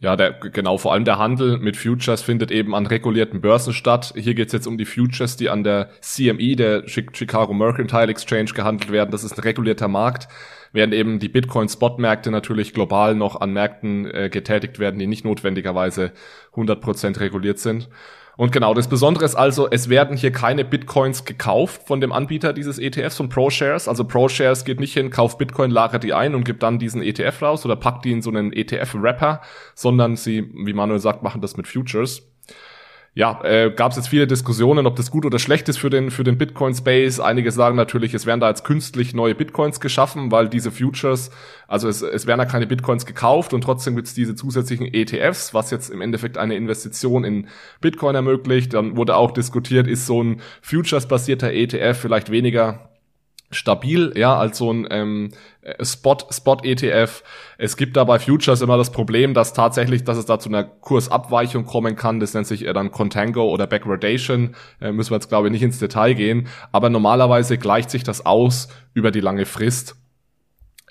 Ja, 0.00 0.16
der, 0.16 0.32
genau, 0.32 0.76
vor 0.76 0.92
allem 0.92 1.04
der 1.04 1.18
Handel 1.18 1.58
mit 1.58 1.76
Futures 1.76 2.20
findet 2.20 2.50
eben 2.50 2.74
an 2.74 2.86
regulierten 2.86 3.40
Börsen 3.40 3.72
statt. 3.72 4.12
Hier 4.16 4.34
geht 4.34 4.48
es 4.48 4.52
jetzt 4.52 4.66
um 4.66 4.76
die 4.76 4.84
Futures, 4.84 5.36
die 5.36 5.48
an 5.48 5.64
der 5.64 5.88
CME, 6.00 6.56
der 6.56 6.86
Chicago 6.88 7.54
Mercantile 7.54 8.08
Exchange, 8.08 8.50
gehandelt 8.52 8.90
werden. 8.90 9.10
Das 9.12 9.24
ist 9.24 9.38
ein 9.38 9.42
regulierter 9.42 9.88
Markt 9.88 10.28
während 10.74 10.92
eben 10.92 11.20
die 11.20 11.28
Bitcoin-Spot-Märkte 11.28 12.30
natürlich 12.30 12.74
global 12.74 13.14
noch 13.14 13.40
an 13.40 13.52
Märkten 13.52 14.12
äh, 14.12 14.28
getätigt 14.28 14.78
werden, 14.78 14.98
die 14.98 15.06
nicht 15.06 15.24
notwendigerweise 15.24 16.12
100% 16.54 17.20
reguliert 17.20 17.60
sind. 17.60 17.88
Und 18.36 18.50
genau, 18.50 18.74
das 18.74 18.88
Besondere 18.88 19.24
ist 19.24 19.36
also, 19.36 19.70
es 19.70 19.88
werden 19.88 20.16
hier 20.16 20.32
keine 20.32 20.64
Bitcoins 20.64 21.24
gekauft 21.24 21.82
von 21.86 22.00
dem 22.00 22.10
Anbieter 22.10 22.52
dieses 22.52 22.80
ETFs 22.80 23.16
von 23.16 23.28
ProShares. 23.28 23.86
Also 23.86 24.04
ProShares 24.04 24.64
geht 24.64 24.80
nicht 24.80 24.94
hin, 24.94 25.10
kauft 25.10 25.38
Bitcoin, 25.38 25.70
lagert 25.70 26.02
die 26.02 26.12
ein 26.12 26.34
und 26.34 26.44
gibt 26.44 26.64
dann 26.64 26.80
diesen 26.80 27.00
ETF 27.00 27.42
raus 27.42 27.64
oder 27.64 27.76
packt 27.76 28.04
die 28.04 28.10
in 28.10 28.22
so 28.22 28.30
einen 28.30 28.52
ETF-Wrapper, 28.52 29.40
sondern 29.76 30.16
sie, 30.16 30.50
wie 30.52 30.72
Manuel 30.72 30.98
sagt, 30.98 31.22
machen 31.22 31.40
das 31.40 31.56
mit 31.56 31.68
Futures 31.68 32.33
ja, 33.16 33.40
äh, 33.44 33.70
gab 33.70 33.92
es 33.92 33.96
jetzt 33.96 34.08
viele 34.08 34.26
Diskussionen, 34.26 34.86
ob 34.86 34.96
das 34.96 35.12
gut 35.12 35.24
oder 35.24 35.38
schlecht 35.38 35.68
ist 35.68 35.78
für 35.78 35.88
den, 35.88 36.10
für 36.10 36.24
den 36.24 36.36
Bitcoin-Space. 36.36 37.20
Einige 37.20 37.52
sagen 37.52 37.76
natürlich, 37.76 38.12
es 38.12 38.26
werden 38.26 38.40
da 38.40 38.48
jetzt 38.48 38.64
künstlich 38.64 39.14
neue 39.14 39.36
Bitcoins 39.36 39.78
geschaffen, 39.78 40.32
weil 40.32 40.48
diese 40.48 40.72
Futures, 40.72 41.30
also 41.68 41.88
es, 41.88 42.02
es 42.02 42.26
werden 42.26 42.40
da 42.40 42.44
keine 42.44 42.66
Bitcoins 42.66 43.06
gekauft 43.06 43.54
und 43.54 43.62
trotzdem 43.62 43.94
gibt's 43.94 44.14
diese 44.14 44.34
zusätzlichen 44.34 44.92
ETFs, 44.92 45.54
was 45.54 45.70
jetzt 45.70 45.90
im 45.90 46.00
Endeffekt 46.00 46.38
eine 46.38 46.56
Investition 46.56 47.22
in 47.22 47.46
Bitcoin 47.80 48.16
ermöglicht. 48.16 48.74
Dann 48.74 48.96
wurde 48.96 49.14
auch 49.14 49.30
diskutiert, 49.30 49.86
ist 49.86 50.06
so 50.06 50.20
ein 50.20 50.40
Futures-basierter 50.62 51.52
ETF 51.52 51.96
vielleicht 51.96 52.32
weniger 52.32 52.88
stabil, 53.54 54.12
ja, 54.16 54.36
als 54.36 54.58
so 54.58 54.70
ein 54.72 54.86
ähm, 54.90 55.30
Spot, 55.80 56.18
Spot 56.30 56.58
ETF. 56.62 57.22
Es 57.58 57.76
gibt 57.76 57.96
da 57.96 58.04
bei 58.04 58.18
Futures 58.18 58.60
immer 58.60 58.76
das 58.76 58.92
Problem, 58.92 59.34
dass 59.34 59.52
tatsächlich, 59.52 60.04
dass 60.04 60.18
es 60.18 60.26
da 60.26 60.38
zu 60.38 60.48
einer 60.48 60.64
Kursabweichung 60.64 61.64
kommen 61.64 61.96
kann. 61.96 62.20
Das 62.20 62.34
nennt 62.34 62.46
sich 62.46 62.64
dann 62.64 62.90
Contango 62.90 63.48
oder 63.50 63.66
Backwardation. 63.66 64.54
Äh, 64.80 64.92
müssen 64.92 65.10
wir 65.10 65.16
jetzt 65.16 65.28
glaube 65.28 65.48
ich 65.48 65.52
nicht 65.52 65.62
ins 65.62 65.78
Detail 65.78 66.14
gehen. 66.14 66.48
Aber 66.72 66.90
normalerweise 66.90 67.58
gleicht 67.58 67.90
sich 67.90 68.04
das 68.04 68.26
aus 68.26 68.68
über 68.92 69.10
die 69.10 69.20
lange 69.20 69.46
Frist. 69.46 69.96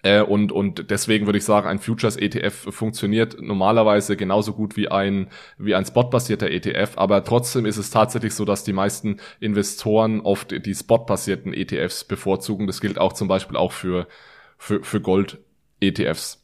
Äh, 0.04 0.22
und, 0.22 0.52
und 0.52 0.92
deswegen 0.92 1.26
würde 1.26 1.40
ich 1.40 1.46
sagen, 1.46 1.68
ein 1.68 1.80
Futures 1.80 2.18
ETF 2.18 2.68
funktioniert 2.74 3.42
normalerweise 3.42 4.16
genauso 4.16 4.54
gut 4.54 4.78
wie 4.78 4.90
ein, 4.90 5.30
wie 5.58 5.74
ein 5.74 5.86
spotbasierter 5.86 6.52
ETF. 6.52 6.98
Aber 6.98 7.24
trotzdem 7.24 7.66
ist 7.66 7.78
es 7.78 7.90
tatsächlich 7.90 8.36
so, 8.36 8.46
dass 8.46 8.64
die 8.64 8.74
meisten 8.74 9.18
Investoren 9.40 10.20
oft 10.22 10.66
die 10.66 10.76
spotbasierten 10.76 11.54
ETFs 11.54 12.04
bevorzugen. 12.04 12.68
Das 12.68 12.82
gilt 12.82 13.00
auch 13.00 13.14
zum 13.14 13.28
Beispiel 13.28 13.58
auch 13.58 13.72
für, 13.72 14.08
für, 14.58 14.84
für 14.84 15.02
Gold-ETFs. 15.02 16.43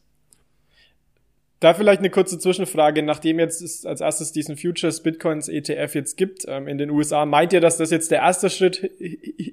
Da 1.60 1.74
vielleicht 1.74 1.98
eine 1.98 2.08
kurze 2.08 2.38
Zwischenfrage, 2.38 3.02
nachdem 3.02 3.38
jetzt 3.38 3.60
es 3.60 3.84
als 3.84 4.00
erstes 4.00 4.32
diesen 4.32 4.56
Futures 4.56 5.02
Bitcoins 5.02 5.46
ETF 5.46 5.94
jetzt 5.94 6.16
gibt 6.16 6.46
ähm, 6.48 6.66
in 6.66 6.78
den 6.78 6.88
USA, 6.88 7.26
meint 7.26 7.52
ihr, 7.52 7.60
dass 7.60 7.76
das 7.76 7.90
jetzt 7.90 8.10
der 8.10 8.20
erste 8.20 8.48
Schritt 8.48 8.78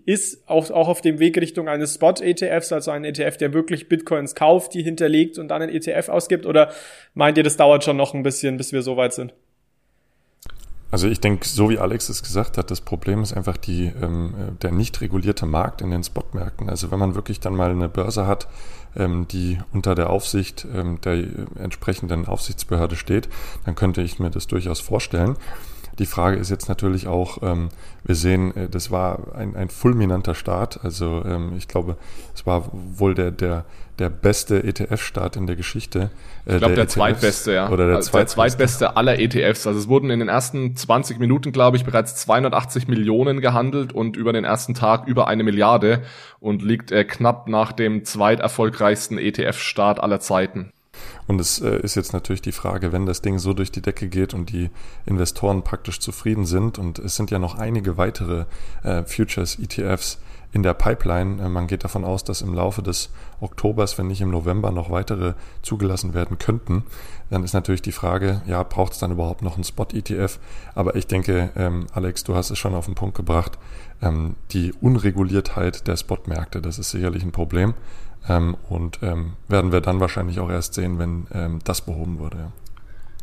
ist, 0.05 0.47
auch, 0.47 0.71
auch 0.71 0.87
auf 0.87 1.01
dem 1.01 1.19
Weg 1.19 1.37
Richtung 1.37 1.67
eines 1.67 1.95
Spot 1.95 2.13
ETFs, 2.21 2.71
also 2.71 2.91
ein 2.91 3.03
ETF, 3.03 3.35
der 3.35 3.53
wirklich 3.53 3.89
Bitcoins 3.89 4.35
kauft, 4.35 4.73
die 4.73 4.83
hinterlegt 4.83 5.37
und 5.37 5.49
dann 5.49 5.61
einen 5.61 5.75
ETF 5.75 6.07
ausgibt, 6.07 6.45
oder 6.45 6.71
meint 7.13 7.37
ihr, 7.37 7.43
das 7.43 7.57
dauert 7.57 7.83
schon 7.83 7.97
noch 7.97 8.13
ein 8.13 8.23
bisschen, 8.23 8.55
bis 8.55 8.71
wir 8.71 8.83
so 8.83 8.95
weit 8.95 9.13
sind? 9.13 9.33
Also 10.89 11.09
ich 11.09 11.19
denke, 11.19 11.45
so 11.45 11.69
wie 11.69 11.77
Alex 11.77 12.07
es 12.07 12.23
gesagt 12.23 12.57
hat, 12.57 12.71
das 12.71 12.79
Problem 12.79 13.21
ist 13.21 13.33
einfach 13.33 13.57
die, 13.57 13.91
ähm, 14.01 14.57
der 14.61 14.71
nicht 14.71 15.01
regulierte 15.01 15.45
Markt 15.45 15.81
in 15.81 15.91
den 15.91 16.03
Spotmärkten. 16.03 16.69
Also 16.69 16.89
wenn 16.91 16.99
man 16.99 17.15
wirklich 17.15 17.41
dann 17.41 17.53
mal 17.53 17.71
eine 17.71 17.89
Börse 17.89 18.25
hat, 18.25 18.47
die 19.27 19.60
unter 19.73 19.95
der 19.95 20.10
Aufsicht 20.10 20.65
ähm, 20.73 20.99
der 21.01 21.23
entsprechenden 21.55 22.25
Aufsichtsbehörde 22.25 22.95
steht, 22.95 23.29
dann 23.65 23.75
könnte 23.75 24.01
ich 24.01 24.19
mir 24.19 24.31
das 24.31 24.47
durchaus 24.47 24.79
vorstellen. 24.79 25.38
Die 25.99 26.05
Frage 26.05 26.38
ist 26.38 26.51
jetzt 26.51 26.69
natürlich 26.69 27.07
auch, 27.07 27.41
ähm, 27.41 27.69
wir 28.03 28.15
sehen, 28.15 28.55
äh, 28.55 28.69
das 28.69 28.91
war 28.91 29.36
ein, 29.36 29.55
ein 29.55 29.69
fulminanter 29.69 30.36
Start. 30.36 30.79
Also 30.83 31.23
ähm, 31.25 31.53
ich 31.57 31.67
glaube, 31.67 31.97
es 32.36 32.45
war 32.45 32.69
wohl 32.71 33.15
der, 33.15 33.31
der, 33.31 33.65
der 33.97 34.10
beste 34.10 34.63
ETF-Start 34.63 35.38
in 35.38 35.47
der 35.47 35.55
Geschichte. 35.55 36.12
Äh, 36.45 36.53
ich 36.53 36.57
glaube, 36.60 36.75
der, 36.75 36.86
der 36.86 36.88
zweitbeste, 36.88 37.53
ja. 37.53 37.69
Oder 37.69 37.88
der, 37.88 37.95
also 37.95 38.12
zweitbeste. 38.12 38.38
der 38.38 38.49
zweitbeste 38.49 38.97
aller 38.97 39.19
ETFs. 39.19 39.65
Also 39.65 39.79
es 39.79 39.88
wurden 39.88 40.12
in 40.12 40.19
den 40.19 40.29
ersten 40.29 40.75
20 40.75 41.19
Minuten, 41.19 41.51
glaube 41.51 41.77
ich, 41.77 41.86
bereits 41.86 42.15
280 42.17 42.88
Millionen 42.88 43.41
gehandelt 43.41 43.91
und 43.91 44.17
über 44.17 44.33
den 44.33 44.43
ersten 44.43 44.75
Tag 44.75 45.07
über 45.07 45.27
eine 45.27 45.43
Milliarde 45.43 46.03
und 46.39 46.62
liegt 46.62 46.91
äh, 46.91 47.03
knapp 47.05 47.47
nach 47.47 47.71
dem 47.71 48.05
zweiterfolgreichsten 48.05 49.17
ETF-Start 49.17 49.99
aller 49.99 50.19
Zeiten. 50.19 50.71
Und 51.27 51.39
es 51.41 51.60
äh, 51.60 51.79
ist 51.79 51.95
jetzt 51.95 52.13
natürlich 52.13 52.41
die 52.41 52.51
Frage, 52.51 52.91
wenn 52.91 53.05
das 53.05 53.21
Ding 53.21 53.39
so 53.39 53.53
durch 53.53 53.71
die 53.71 53.81
Decke 53.81 54.07
geht 54.07 54.33
und 54.33 54.51
die 54.51 54.69
Investoren 55.05 55.63
praktisch 55.63 55.99
zufrieden 55.99 56.45
sind, 56.45 56.77
und 56.77 56.99
es 56.99 57.15
sind 57.15 57.31
ja 57.31 57.39
noch 57.39 57.55
einige 57.55 57.97
weitere 57.97 58.45
äh, 58.83 59.03
Futures-ETFs 59.03 60.19
in 60.53 60.63
der 60.63 60.73
Pipeline. 60.73 61.43
Äh, 61.43 61.49
man 61.49 61.67
geht 61.67 61.83
davon 61.83 62.03
aus, 62.03 62.23
dass 62.23 62.41
im 62.41 62.53
Laufe 62.53 62.81
des 62.81 63.10
Oktobers, 63.39 63.97
wenn 63.97 64.07
nicht 64.07 64.21
im 64.21 64.31
November, 64.31 64.71
noch 64.71 64.89
weitere 64.89 65.33
zugelassen 65.62 66.13
werden 66.13 66.38
könnten. 66.39 66.83
Dann 67.29 67.43
ist 67.43 67.53
natürlich 67.53 67.81
die 67.81 67.91
Frage, 67.91 68.41
ja, 68.47 68.63
braucht 68.63 68.93
es 68.93 68.99
dann 68.99 69.12
überhaupt 69.12 69.41
noch 69.41 69.55
einen 69.55 69.63
Spot-ETF? 69.63 70.39
Aber 70.75 70.95
ich 70.95 71.07
denke, 71.07 71.51
ähm, 71.55 71.88
Alex, 71.93 72.23
du 72.23 72.36
hast 72.36 72.49
es 72.49 72.57
schon 72.57 72.75
auf 72.75 72.86
den 72.86 72.95
Punkt 72.95 73.15
gebracht. 73.15 73.57
Ähm, 74.01 74.36
die 74.51 74.73
Unreguliertheit 74.73 75.88
der 75.88 75.97
Spot-Märkte, 75.97 76.62
das 76.62 76.79
ist 76.79 76.91
sicherlich 76.91 77.23
ein 77.23 77.31
Problem. 77.31 77.73
Ähm, 78.27 78.58
und 78.69 78.99
ähm, 79.01 79.34
werden 79.47 79.71
wir 79.71 79.82
dann 79.82 79.99
wahrscheinlich 79.99 80.39
auch 80.39 80.49
erst 80.49 80.73
sehen, 80.73 80.99
wenn 80.99 81.27
ähm, 81.34 81.60
das 81.63 81.82
behoben 81.82 82.19
wurde. 82.19 82.38
Ja. 82.38 82.51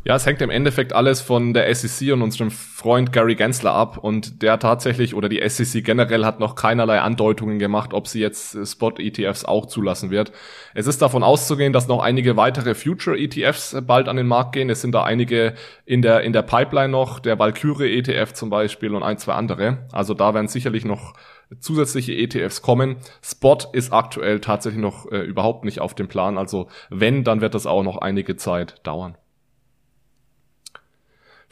Ja, 0.06 0.16
es 0.16 0.26
hängt 0.26 0.42
im 0.42 0.50
Endeffekt 0.50 0.92
alles 0.92 1.22
von 1.22 1.54
der 1.54 1.74
SEC 1.74 2.12
und 2.12 2.20
unserem 2.20 2.50
Freund 2.50 3.10
Gary 3.10 3.36
Gensler 3.36 3.72
ab 3.72 3.96
und 3.96 4.42
der 4.42 4.58
tatsächlich 4.58 5.14
oder 5.14 5.30
die 5.30 5.40
SEC 5.48 5.82
generell 5.82 6.26
hat 6.26 6.40
noch 6.40 6.56
keinerlei 6.56 7.00
Andeutungen 7.00 7.58
gemacht, 7.58 7.94
ob 7.94 8.06
sie 8.06 8.20
jetzt 8.20 8.54
äh, 8.54 8.66
Spot-ETFs 8.66 9.46
auch 9.46 9.64
zulassen 9.64 10.10
wird. 10.10 10.30
Es 10.74 10.86
ist 10.86 11.00
davon 11.00 11.22
auszugehen, 11.22 11.72
dass 11.72 11.88
noch 11.88 12.02
einige 12.02 12.36
weitere 12.36 12.74
Future-ETFs 12.74 13.72
äh, 13.72 13.80
bald 13.80 14.08
an 14.08 14.16
den 14.16 14.26
Markt 14.26 14.52
gehen. 14.52 14.68
Es 14.68 14.82
sind 14.82 14.92
da 14.92 15.04
einige 15.04 15.54
in 15.86 16.02
der, 16.02 16.20
in 16.20 16.34
der 16.34 16.42
Pipeline 16.42 16.90
noch, 16.90 17.18
der 17.18 17.38
Valkyrie-ETF 17.38 18.34
zum 18.34 18.50
Beispiel 18.50 18.94
und 18.94 19.02
ein, 19.02 19.16
zwei 19.16 19.32
andere. 19.32 19.86
Also 19.90 20.12
da 20.12 20.34
werden 20.34 20.48
sicherlich 20.48 20.84
noch 20.84 21.14
zusätzliche 21.60 22.12
ETFs 22.12 22.60
kommen. 22.60 22.96
Spot 23.22 23.56
ist 23.72 23.90
aktuell 23.90 24.40
tatsächlich 24.40 24.82
noch 24.82 25.10
äh, 25.10 25.22
überhaupt 25.22 25.64
nicht 25.64 25.80
auf 25.80 25.94
dem 25.94 26.08
Plan. 26.08 26.36
Also 26.36 26.68
wenn, 26.90 27.24
dann 27.24 27.40
wird 27.40 27.54
das 27.54 27.64
auch 27.64 27.82
noch 27.82 27.96
einige 27.96 28.36
Zeit 28.36 28.86
dauern. 28.86 29.16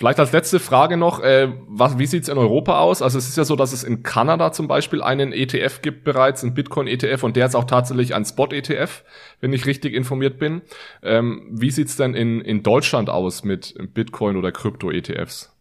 Vielleicht 0.02 0.18
als 0.18 0.32
letzte 0.32 0.58
Frage 0.58 0.96
noch, 0.96 1.20
äh, 1.20 1.52
was, 1.68 1.96
wie 1.96 2.06
sieht's 2.06 2.28
in 2.28 2.36
Europa 2.36 2.80
aus? 2.80 3.02
Also 3.02 3.18
es 3.18 3.28
ist 3.28 3.36
ja 3.36 3.44
so, 3.44 3.54
dass 3.54 3.72
es 3.72 3.84
in 3.84 4.02
Kanada 4.02 4.50
zum 4.50 4.66
Beispiel 4.66 5.00
einen 5.00 5.32
ETF 5.32 5.80
gibt 5.80 6.02
bereits, 6.02 6.42
einen 6.42 6.54
Bitcoin-ETF 6.54 7.22
und 7.22 7.36
der 7.36 7.46
ist 7.46 7.54
auch 7.54 7.62
tatsächlich 7.62 8.12
ein 8.12 8.24
Spot-ETF, 8.24 9.04
wenn 9.40 9.52
ich 9.52 9.64
richtig 9.64 9.94
informiert 9.94 10.40
bin. 10.40 10.62
Ähm, 11.04 11.46
wie 11.52 11.70
sieht's 11.70 11.94
denn 11.94 12.14
in, 12.14 12.40
in 12.40 12.64
Deutschland 12.64 13.10
aus 13.10 13.44
mit 13.44 13.76
Bitcoin 13.94 14.36
oder 14.36 14.50
Krypto-ETFs? 14.50 15.56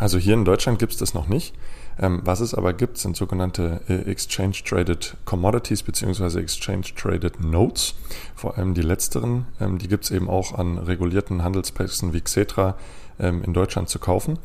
Also 0.00 0.18
hier 0.18 0.34
in 0.34 0.44
Deutschland 0.44 0.80
gibt's 0.80 0.96
das 0.96 1.14
noch 1.14 1.28
nicht. 1.28 1.54
Ähm, 2.00 2.22
was 2.24 2.40
es 2.40 2.54
aber 2.54 2.72
gibt, 2.72 2.98
sind 2.98 3.16
sogenannte 3.16 3.82
äh, 3.88 4.10
Exchange 4.10 4.56
Traded 4.64 5.16
Commodities 5.26 5.82
beziehungsweise 5.82 6.40
Exchange 6.40 6.86
Traded 6.96 7.44
Notes. 7.44 7.94
Vor 8.34 8.56
allem 8.56 8.74
die 8.74 8.82
letzteren, 8.82 9.46
ähm, 9.60 9.78
die 9.78 9.88
gibt 9.88 10.04
es 10.04 10.10
eben 10.10 10.28
auch 10.30 10.58
an 10.58 10.78
regulierten 10.78 11.44
Handelsplätzen 11.44 12.14
wie 12.14 12.22
Xetra 12.22 12.76
ähm, 13.18 13.44
in 13.44 13.52
Deutschland 13.52 13.90
zu 13.90 13.98
kaufen 13.98 14.38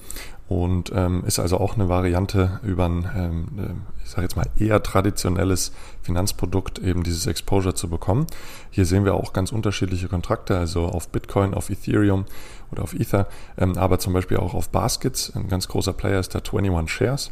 und 0.48 0.92
ähm, 0.94 1.24
ist 1.26 1.40
also 1.40 1.58
auch 1.58 1.76
eine 1.76 1.90
Variante 1.90 2.60
über 2.62 2.86
ein, 2.86 3.10
ähm, 3.16 3.48
äh, 3.58 4.04
ich 4.04 4.12
sage 4.12 4.24
jetzt 4.24 4.36
mal, 4.36 4.46
eher 4.60 4.84
traditionelles 4.84 5.72
Finanzprodukt, 6.04 6.78
eben 6.80 7.04
dieses 7.04 7.26
Exposure 7.26 7.74
zu 7.74 7.90
bekommen. 7.90 8.28
Hier 8.70 8.86
sehen 8.86 9.06
wir 9.06 9.16
auch 9.16 9.34
ganz 9.34 9.52
unterschiedliche 9.52 10.08
Kontrakte, 10.08 10.58
also 10.58 10.86
auf 10.86 11.08
Bitcoin, 11.08 11.54
auf 11.54 11.70
Ethereum 11.70 12.26
oder 12.72 12.84
auf 12.84 12.94
Ether, 12.94 13.28
ähm, 13.58 13.78
aber 13.78 13.98
zum 13.98 14.14
Beispiel 14.14 14.38
auch 14.38 14.54
auf 14.54 14.70
Baskets. 14.70 15.36
Ein 15.36 15.48
ganz 15.48 15.68
großer 15.68 15.94
Player 15.94 16.20
ist 16.20 16.34
der 16.36 16.42
21 16.42 16.92
Shares. 16.92 17.32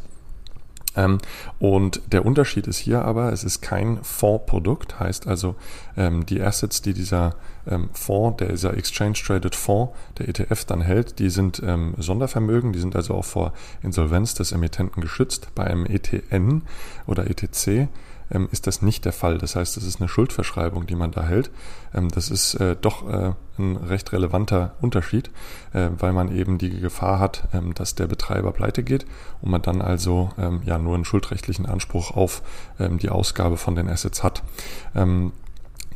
Ähm, 0.96 1.18
und 1.58 2.00
der 2.12 2.24
Unterschied 2.24 2.66
ist 2.66 2.78
hier 2.78 3.04
aber, 3.04 3.32
es 3.32 3.44
ist 3.44 3.60
kein 3.60 4.02
Fondsprodukt, 4.02 5.00
heißt 5.00 5.26
also 5.26 5.56
ähm, 5.96 6.26
die 6.26 6.40
Assets, 6.40 6.82
die 6.82 6.94
dieser 6.94 7.34
ähm, 7.66 7.88
Fonds, 7.92 8.38
der 8.38 8.48
dieser 8.48 8.76
Exchange 8.76 9.14
Traded 9.14 9.54
Fonds, 9.54 9.92
der 10.18 10.28
ETF 10.28 10.64
dann 10.64 10.80
hält, 10.80 11.18
die 11.18 11.30
sind 11.30 11.62
ähm, 11.64 11.94
Sondervermögen, 11.98 12.72
die 12.72 12.80
sind 12.80 12.96
also 12.96 13.14
auch 13.14 13.24
vor 13.24 13.52
Insolvenz 13.82 14.34
des 14.34 14.52
Emittenten 14.52 15.02
geschützt. 15.02 15.48
Bei 15.54 15.64
einem 15.64 15.86
ETN 15.86 16.62
oder 17.06 17.28
ETC 17.28 17.88
ähm, 18.30 18.48
ist 18.50 18.66
das 18.66 18.82
nicht 18.82 19.04
der 19.04 19.12
Fall. 19.12 19.38
Das 19.38 19.56
heißt, 19.56 19.76
das 19.76 19.84
ist 19.84 20.00
eine 20.00 20.08
Schuldverschreibung, 20.08 20.86
die 20.86 20.94
man 20.94 21.10
da 21.10 21.24
hält. 21.24 21.50
Ähm, 21.94 22.10
das 22.10 22.30
ist 22.30 22.54
äh, 22.54 22.76
doch 22.80 23.08
äh, 23.08 23.32
ein 23.58 23.76
recht 23.76 24.12
relevanter 24.12 24.74
Unterschied, 24.80 25.30
äh, 25.72 25.88
weil 25.98 26.12
man 26.12 26.34
eben 26.34 26.58
die 26.58 26.80
Gefahr 26.80 27.18
hat, 27.18 27.48
ähm, 27.52 27.74
dass 27.74 27.94
der 27.94 28.06
Betreiber 28.06 28.52
pleite 28.52 28.82
geht 28.82 29.06
und 29.42 29.50
man 29.50 29.62
dann 29.62 29.82
also 29.82 30.30
ähm, 30.38 30.62
ja 30.64 30.78
nur 30.78 30.94
einen 30.94 31.04
schuldrechtlichen 31.04 31.66
Anspruch 31.66 32.12
auf 32.12 32.42
ähm, 32.78 32.98
die 32.98 33.10
Ausgabe 33.10 33.56
von 33.56 33.74
den 33.74 33.88
Assets 33.88 34.22
hat. 34.22 34.42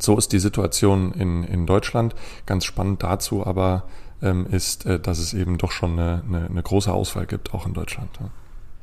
So 0.01 0.17
ist 0.17 0.33
die 0.33 0.38
Situation 0.38 1.12
in, 1.12 1.45
in 1.45 1.67
Deutschland. 1.67 2.14
Ganz 2.47 2.64
spannend 2.64 3.03
dazu 3.03 3.47
aber 3.47 3.85
ist, 4.21 4.85
äh, 4.87 4.99
dass 4.99 5.19
es 5.19 5.33
eben 5.33 5.59
doch 5.59 5.71
schon 5.71 5.93
eine, 5.93 6.23
eine, 6.27 6.47
eine 6.47 6.62
große 6.62 6.93
Auswahl 6.93 7.27
gibt, 7.27 7.55
auch 7.55 7.67
in 7.67 7.75
Deutschland. 7.75 8.11
Ja. 8.21 8.31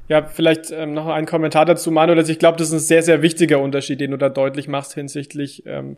Ja, 0.08 0.24
vielleicht 0.24 0.70
ähm, 0.70 0.94
noch 0.94 1.08
ein 1.08 1.26
Kommentar 1.26 1.66
dazu, 1.66 1.90
Manuel. 1.90 2.20
Also 2.20 2.32
ich 2.32 2.38
glaube, 2.38 2.60
das 2.60 2.68
ist 2.68 2.74
ein 2.74 2.80
sehr, 2.80 3.02
sehr 3.02 3.24
wichtiger 3.24 3.60
Unterschied, 3.60 4.00
den 4.00 4.12
du 4.12 4.18
da 4.18 4.30
deutlich 4.30 4.68
machst 4.68 4.94
hinsichtlich 4.94 5.64
ähm, 5.66 5.98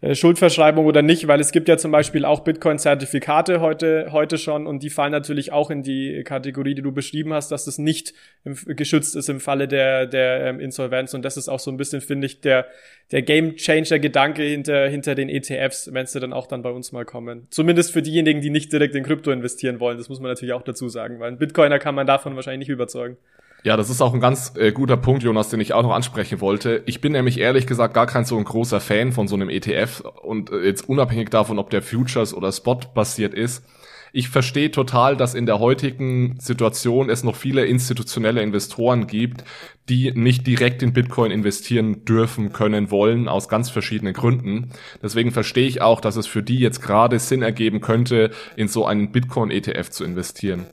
äh, 0.00 0.14
Schuldverschreibung 0.14 0.86
oder 0.86 1.02
nicht, 1.02 1.26
weil 1.26 1.40
es 1.40 1.50
gibt 1.50 1.68
ja 1.68 1.76
zum 1.76 1.90
Beispiel 1.90 2.24
auch 2.24 2.40
Bitcoin-Zertifikate 2.40 3.60
heute, 3.60 4.12
heute 4.12 4.38
schon 4.38 4.68
und 4.68 4.84
die 4.84 4.90
fallen 4.90 5.10
natürlich 5.10 5.50
auch 5.50 5.70
in 5.72 5.82
die 5.82 6.22
Kategorie, 6.22 6.76
die 6.76 6.82
du 6.82 6.92
beschrieben 6.92 7.32
hast, 7.32 7.50
dass 7.50 7.64
das 7.64 7.78
nicht 7.78 8.14
im, 8.44 8.54
geschützt 8.76 9.16
ist 9.16 9.28
im 9.28 9.40
Falle 9.40 9.66
der, 9.66 10.06
der 10.06 10.46
ähm, 10.46 10.60
Insolvenz. 10.60 11.14
Und 11.14 11.24
das 11.24 11.36
ist 11.36 11.48
auch 11.48 11.58
so 11.58 11.72
ein 11.72 11.76
bisschen, 11.76 12.00
finde 12.00 12.28
ich, 12.28 12.40
der, 12.40 12.66
der 13.10 13.22
Game-Changer-Gedanke 13.22 14.44
hinter, 14.44 14.86
hinter 14.86 15.16
den 15.16 15.28
ETFs, 15.28 15.92
wenn 15.92 16.06
sie 16.06 16.20
dann 16.20 16.32
auch 16.32 16.46
dann 16.46 16.62
bei 16.62 16.70
uns 16.70 16.92
mal 16.92 17.04
kommen. 17.04 17.48
Zumindest 17.50 17.92
für 17.92 18.02
diejenigen, 18.02 18.40
die 18.40 18.50
nicht 18.50 18.72
direkt 18.72 18.94
in 18.94 19.02
Krypto 19.02 19.32
investieren 19.32 19.80
wollen. 19.80 19.98
Das 19.98 20.08
muss 20.08 20.20
man 20.20 20.30
natürlich 20.30 20.52
auch 20.52 20.62
dazu 20.62 20.88
sagen, 20.88 21.18
weil 21.18 21.32
ein 21.32 21.38
Bitcoiner 21.38 21.80
kann 21.80 21.96
man 21.96 22.06
davon 22.06 22.36
wahrscheinlich 22.36 22.68
nicht 22.68 22.72
überzeugen. 22.72 23.16
Ja, 23.64 23.76
das 23.76 23.90
ist 23.90 24.00
auch 24.00 24.14
ein 24.14 24.20
ganz 24.20 24.52
äh, 24.56 24.70
guter 24.70 24.96
Punkt, 24.96 25.24
Jonas, 25.24 25.48
den 25.48 25.60
ich 25.60 25.72
auch 25.74 25.82
noch 25.82 25.92
ansprechen 25.92 26.40
wollte. 26.40 26.82
Ich 26.86 27.00
bin 27.00 27.12
nämlich 27.12 27.40
ehrlich 27.40 27.66
gesagt 27.66 27.92
gar 27.92 28.06
kein 28.06 28.24
so 28.24 28.36
ein 28.36 28.44
großer 28.44 28.80
Fan 28.80 29.12
von 29.12 29.26
so 29.26 29.34
einem 29.34 29.50
ETF 29.50 30.02
und 30.22 30.50
äh, 30.50 30.64
jetzt 30.64 30.88
unabhängig 30.88 31.30
davon, 31.30 31.58
ob 31.58 31.70
der 31.70 31.82
Futures 31.82 32.34
oder 32.34 32.52
Spot 32.52 32.80
basiert 32.94 33.34
ist. 33.34 33.64
Ich 34.12 34.28
verstehe 34.28 34.70
total, 34.70 35.16
dass 35.16 35.34
in 35.34 35.44
der 35.44 35.58
heutigen 35.58 36.38
Situation 36.40 37.10
es 37.10 37.24
noch 37.24 37.36
viele 37.36 37.66
institutionelle 37.66 38.42
Investoren 38.42 39.06
gibt, 39.06 39.44
die 39.88 40.12
nicht 40.12 40.46
direkt 40.46 40.82
in 40.82 40.92
Bitcoin 40.92 41.30
investieren 41.30 42.04
dürfen, 42.04 42.52
können, 42.52 42.90
wollen, 42.90 43.28
aus 43.28 43.48
ganz 43.48 43.70
verschiedenen 43.70 44.14
Gründen. 44.14 44.70
Deswegen 45.02 45.30
verstehe 45.30 45.66
ich 45.66 45.82
auch, 45.82 46.00
dass 46.00 46.16
es 46.16 46.26
für 46.26 46.42
die 46.42 46.58
jetzt 46.58 46.80
gerade 46.80 47.18
Sinn 47.18 47.42
ergeben 47.42 47.80
könnte, 47.80 48.30
in 48.56 48.68
so 48.68 48.86
einen 48.86 49.12
Bitcoin-ETF 49.12 49.90
zu 49.90 50.04
investieren. 50.04 50.66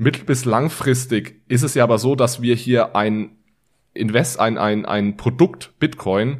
Mittel- 0.00 0.24
bis 0.24 0.46
langfristig 0.46 1.42
ist 1.46 1.62
es 1.62 1.74
ja 1.74 1.84
aber 1.84 1.98
so, 1.98 2.14
dass 2.14 2.40
wir 2.40 2.54
hier 2.54 2.96
ein 2.96 3.36
Invest, 3.92 4.40
ein, 4.40 4.56
ein, 4.56 4.86
ein 4.86 5.18
Produkt 5.18 5.78
Bitcoin, 5.78 6.38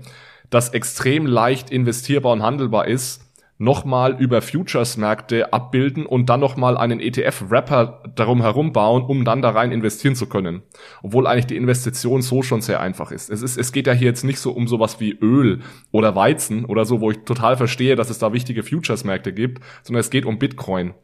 das 0.49 0.70
extrem 0.70 1.27
leicht 1.27 1.68
investierbar 1.68 2.33
und 2.33 2.42
handelbar 2.42 2.88
ist, 2.88 3.20
nochmal 3.59 4.16
über 4.18 4.40
Futures-Märkte 4.40 5.53
abbilden 5.53 6.07
und 6.07 6.31
dann 6.31 6.40
nochmal 6.40 6.79
einen 6.79 7.01
ETF-Wrapper 7.01 8.05
darum 8.16 8.40
herum 8.40 8.73
bauen, 8.73 9.03
um 9.03 9.27
dann 9.27 9.42
da 9.42 9.51
rein 9.51 9.73
investieren 9.73 10.14
zu 10.14 10.27
können. 10.27 10.62
Obwohl 11.03 11.27
eigentlich 11.27 11.44
die 11.44 11.57
Investition 11.57 12.23
so 12.23 12.40
schon 12.40 12.62
sehr 12.62 12.81
einfach 12.81 13.12
ist. 13.12 13.29
Es, 13.29 13.42
ist. 13.42 13.59
es 13.59 13.73
geht 13.73 13.87
ja 13.87 13.92
hier 13.92 14.09
jetzt 14.09 14.25
nicht 14.25 14.38
so 14.38 14.53
um 14.53 14.68
sowas 14.68 15.01
wie 15.01 15.18
Öl 15.20 15.61
oder 15.92 16.16
Weizen 16.16 16.64
oder 16.64 16.87
so, 16.87 17.03
wo 17.03 17.11
ich 17.11 17.18
total 17.27 17.59
verstehe, 17.59 17.94
dass 17.94 18.09
es 18.09 18.18
da 18.18 18.33
wichtige 18.33 18.62
Futures-Märkte 18.62 19.35
gibt, 19.35 19.62
sondern 19.83 20.01
es 20.01 20.09
geht 20.09 20.25
um 20.25 20.38
Bitcoin 20.38 20.94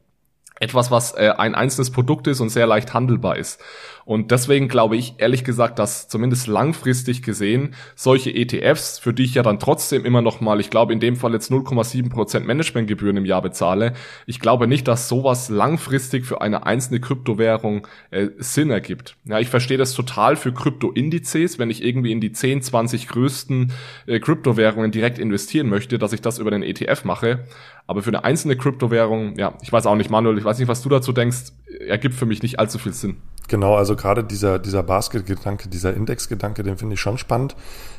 etwas, 0.58 0.90
was 0.90 1.12
äh, 1.12 1.32
ein 1.36 1.54
einzelnes 1.54 1.90
Produkt 1.90 2.26
ist 2.26 2.40
und 2.40 2.48
sehr 2.48 2.66
leicht 2.66 2.94
handelbar 2.94 3.36
ist. 3.36 3.60
Und 4.06 4.30
deswegen 4.30 4.68
glaube 4.68 4.96
ich 4.96 5.14
ehrlich 5.18 5.42
gesagt, 5.42 5.80
dass 5.80 6.06
zumindest 6.06 6.46
langfristig 6.46 7.22
gesehen 7.22 7.74
solche 7.96 8.32
ETFs, 8.32 9.00
für 9.00 9.12
die 9.12 9.24
ich 9.24 9.34
ja 9.34 9.42
dann 9.42 9.58
trotzdem 9.58 10.04
immer 10.04 10.22
noch 10.22 10.40
mal, 10.40 10.60
ich 10.60 10.70
glaube 10.70 10.92
in 10.92 11.00
dem 11.00 11.16
Fall 11.16 11.32
jetzt 11.32 11.50
0,7% 11.50 12.40
Managementgebühren 12.40 13.16
im 13.16 13.24
Jahr 13.24 13.42
bezahle, 13.42 13.94
ich 14.24 14.38
glaube 14.38 14.68
nicht, 14.68 14.86
dass 14.86 15.08
sowas 15.08 15.48
langfristig 15.48 16.24
für 16.24 16.40
eine 16.40 16.64
einzelne 16.64 17.00
Kryptowährung 17.00 17.88
äh, 18.12 18.28
Sinn 18.38 18.70
ergibt. 18.70 19.16
Ja, 19.24 19.40
ich 19.40 19.48
verstehe 19.48 19.76
das 19.76 19.92
total 19.92 20.36
für 20.36 20.54
Kryptoindizes, 20.54 21.58
wenn 21.58 21.68
ich 21.68 21.84
irgendwie 21.84 22.12
in 22.12 22.20
die 22.20 22.30
10, 22.30 22.62
20 22.62 23.08
größten 23.08 23.72
äh, 24.06 24.20
Kryptowährungen 24.20 24.92
direkt 24.92 25.18
investieren 25.18 25.68
möchte, 25.68 25.98
dass 25.98 26.12
ich 26.12 26.22
das 26.22 26.38
über 26.38 26.52
den 26.52 26.62
ETF 26.62 27.04
mache. 27.04 27.40
Aber 27.86 28.02
für 28.02 28.10
eine 28.10 28.24
einzelne 28.24 28.56
Kryptowährung, 28.56 29.36
ja, 29.38 29.54
ich 29.62 29.72
weiß 29.72 29.86
auch 29.86 29.94
nicht, 29.94 30.10
Manuel, 30.10 30.38
ich 30.38 30.44
weiß 30.44 30.58
nicht, 30.58 30.68
was 30.68 30.82
du 30.82 30.88
dazu 30.88 31.12
denkst, 31.12 31.52
ergibt 31.86 32.14
für 32.14 32.26
mich 32.26 32.42
nicht 32.42 32.58
allzu 32.58 32.78
viel 32.78 32.92
Sinn. 32.92 33.16
Genau, 33.48 33.76
also 33.76 33.94
gerade 33.94 34.24
dieser, 34.24 34.58
dieser 34.58 34.82
Basket-Gedanke, 34.82 35.68
dieser 35.68 35.94
Index-Gedanke, 35.94 36.64
den 36.64 36.78
finde 36.78 36.94
ich 36.94 37.00
schon 37.00 37.16
spannend. 37.16 37.54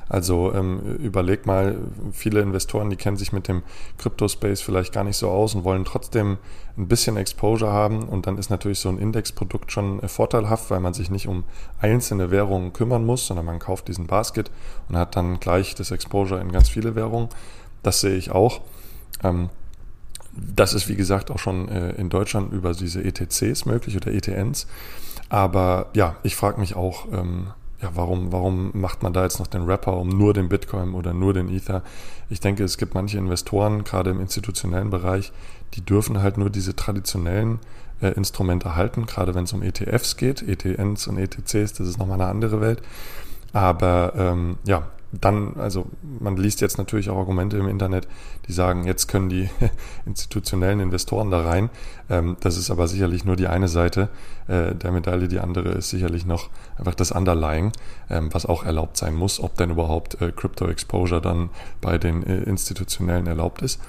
Also 0.09 0.53
ähm, 0.53 0.97
überleg 0.97 1.45
mal, 1.45 1.77
viele 2.11 2.41
Investoren, 2.41 2.89
die 2.89 2.97
kennen 2.97 3.15
sich 3.15 3.31
mit 3.31 3.47
dem 3.47 3.63
Crypto-Space 3.97 4.61
vielleicht 4.61 4.93
gar 4.93 5.05
nicht 5.05 5.17
so 5.17 5.29
aus 5.29 5.55
und 5.55 5.63
wollen 5.63 5.85
trotzdem 5.85 6.37
ein 6.77 6.87
bisschen 6.87 7.15
Exposure 7.15 7.71
haben. 7.71 8.03
Und 8.03 8.27
dann 8.27 8.37
ist 8.37 8.49
natürlich 8.49 8.79
so 8.79 8.89
ein 8.89 8.97
Index-Produkt 8.97 9.71
schon 9.71 10.01
äh, 10.03 10.09
vorteilhaft, 10.09 10.69
weil 10.69 10.81
man 10.81 10.93
sich 10.93 11.09
nicht 11.09 11.27
um 11.27 11.45
einzelne 11.79 12.29
Währungen 12.29 12.73
kümmern 12.73 13.05
muss, 13.05 13.27
sondern 13.27 13.45
man 13.45 13.59
kauft 13.59 13.87
diesen 13.87 14.07
Basket 14.07 14.51
und 14.89 14.97
hat 14.97 15.15
dann 15.15 15.39
gleich 15.39 15.75
das 15.75 15.91
Exposure 15.91 16.41
in 16.41 16.51
ganz 16.51 16.67
viele 16.67 16.95
Währungen. 16.95 17.29
Das 17.83 18.01
sehe 18.01 18.15
ich 18.17 18.31
auch. 18.31 18.61
Ähm, 19.23 19.49
das 20.55 20.73
ist, 20.73 20.87
wie 20.87 20.95
gesagt, 20.95 21.31
auch 21.31 21.39
schon 21.39 21.69
äh, 21.69 21.91
in 21.91 22.09
Deutschland 22.09 22.53
über 22.53 22.73
diese 22.73 23.03
ETCs 23.03 23.65
möglich 23.65 23.95
oder 23.95 24.11
ETNs. 24.11 24.67
Aber 25.29 25.87
ja, 25.93 26.15
ich 26.23 26.35
frage 26.35 26.59
mich 26.59 26.75
auch, 26.75 27.11
ähm, 27.11 27.47
ja, 27.81 27.91
warum, 27.93 28.31
warum 28.31 28.71
macht 28.73 29.03
man 29.03 29.13
da 29.13 29.23
jetzt 29.23 29.39
noch 29.39 29.47
den 29.47 29.63
Rapper 29.63 29.97
um 29.97 30.09
nur 30.09 30.33
den 30.33 30.49
Bitcoin 30.49 30.93
oder 30.93 31.13
nur 31.13 31.33
den 31.33 31.49
Ether? 31.49 31.83
Ich 32.29 32.39
denke, 32.39 32.63
es 32.63 32.77
gibt 32.77 32.95
manche 32.95 33.17
Investoren, 33.17 33.83
gerade 33.83 34.09
im 34.09 34.19
institutionellen 34.19 34.89
Bereich, 34.89 35.31
die 35.73 35.81
dürfen 35.81 36.21
halt 36.21 36.37
nur 36.37 36.49
diese 36.49 36.75
traditionellen 36.75 37.59
äh, 38.01 38.09
Instrumente 38.09 38.75
halten, 38.75 39.05
gerade 39.05 39.35
wenn 39.35 39.43
es 39.43 39.53
um 39.53 39.61
ETFs 39.61 40.17
geht, 40.17 40.41
ETNs 40.41 41.07
und 41.07 41.17
ETCs, 41.17 41.73
das 41.73 41.87
ist 41.87 41.99
nochmal 41.99 42.19
eine 42.19 42.29
andere 42.29 42.61
Welt. 42.61 42.81
Aber 43.53 44.13
ähm, 44.15 44.57
ja, 44.65 44.87
dann, 45.11 45.55
also 45.57 45.87
man 46.01 46.35
liest 46.35 46.59
jetzt 46.61 46.77
natürlich 46.77 47.09
auch 47.09 47.17
Argumente 47.17 47.57
im 47.57 47.67
Internet, 47.67 48.07
die 48.47 48.53
sagen, 48.53 48.85
jetzt 48.85 49.07
können 49.07 49.29
die 49.29 49.49
institutionellen 50.05 50.79
Investoren 50.79 51.31
da 51.31 51.41
rein. 51.41 51.69
Ähm, 52.09 52.35
das 52.41 52.57
ist 52.57 52.69
aber 52.71 52.87
sicherlich 52.87 53.23
nur 53.23 53.35
die 53.35 53.47
eine 53.47 53.67
Seite 53.67 54.09
äh, 54.47 54.75
der 54.75 54.91
Medaille. 54.91 55.27
Die 55.27 55.39
andere 55.39 55.69
ist 55.69 55.89
sicherlich 55.89 56.25
noch 56.25 56.49
einfach 56.77 56.95
das 56.95 57.11
Underlying, 57.11 57.71
ähm, 58.09 58.33
was 58.33 58.45
auch 58.45 58.63
erlaubt 58.63 58.97
sein 58.97 59.15
muss, 59.15 59.39
ob 59.39 59.55
denn 59.55 59.69
überhaupt 59.69 60.21
äh, 60.21 60.31
Crypto 60.31 60.67
Exposure 60.67 61.21
dann 61.21 61.49
bei 61.79 61.97
den 61.97 62.23
äh, 62.23 62.43
institutionellen 62.43 63.27
erlaubt 63.27 63.61
ist. 63.61 63.79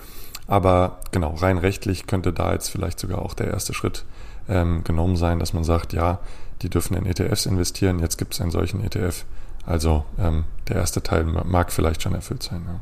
Aber 0.47 0.99
genau, 1.11 1.35
rein 1.35 1.59
rechtlich 1.59 2.07
könnte 2.07 2.33
da 2.33 2.53
jetzt 2.53 2.69
vielleicht 2.69 2.99
sogar 2.99 3.23
auch 3.23 3.35
der 3.35 3.49
erste 3.49 3.75
Schritt 3.75 4.05
ähm, 4.49 4.83
genommen 4.85 5.17
sein, 5.17 5.39
dass 5.39 5.53
man 5.53 5.65
sagt, 5.65 5.93
ja, 5.93 6.21
die 6.63 6.71
dürfen 6.71 6.97
in 6.97 7.07
ETFs 7.07 7.47
investieren, 7.47 7.99
jetzt 7.99 8.17
gibt 8.17 8.35
es 8.35 8.41
einen 8.41 8.51
solchen 8.51 8.83
ETF. 8.83 9.25
Also 9.69 10.07
ähm, 10.19 10.45
der 10.69 10.77
erste 10.77 11.03
Teil 11.03 11.25
mag 11.25 11.71
vielleicht 11.73 12.01
schon 12.01 12.15
erfüllt 12.15 12.43
sein. 12.43 12.63
Ja. 12.67 12.81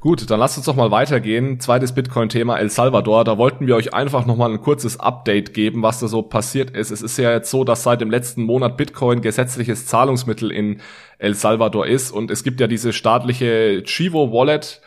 Gut, 0.00 0.28
dann 0.28 0.40
lasst 0.40 0.56
uns 0.56 0.66
doch 0.66 0.74
mal 0.74 0.90
weitergehen. 0.90 1.60
Zweites 1.60 1.92
Bitcoin-Thema 1.92 2.58
El 2.58 2.70
Salvador. 2.70 3.22
Da 3.22 3.38
wollten 3.38 3.68
wir 3.68 3.76
euch 3.76 3.94
einfach 3.94 4.26
nochmal 4.26 4.50
ein 4.50 4.60
kurzes 4.60 4.98
Update 4.98 5.54
geben, 5.54 5.82
was 5.82 6.00
da 6.00 6.08
so 6.08 6.22
passiert 6.22 6.70
ist. 6.70 6.90
Es 6.90 7.02
ist 7.02 7.18
ja 7.18 7.30
jetzt 7.30 7.52
so, 7.52 7.62
dass 7.62 7.84
seit 7.84 8.00
dem 8.00 8.10
letzten 8.10 8.42
Monat 8.42 8.76
Bitcoin 8.76 9.20
gesetzliches 9.20 9.86
Zahlungsmittel 9.86 10.50
in 10.50 10.80
El 11.18 11.34
Salvador 11.34 11.86
ist 11.86 12.10
und 12.10 12.32
es 12.32 12.42
gibt 12.42 12.60
ja 12.60 12.66
diese 12.66 12.92
staatliche 12.92 13.84
Chivo 13.84 14.32
Wallet. 14.32 14.80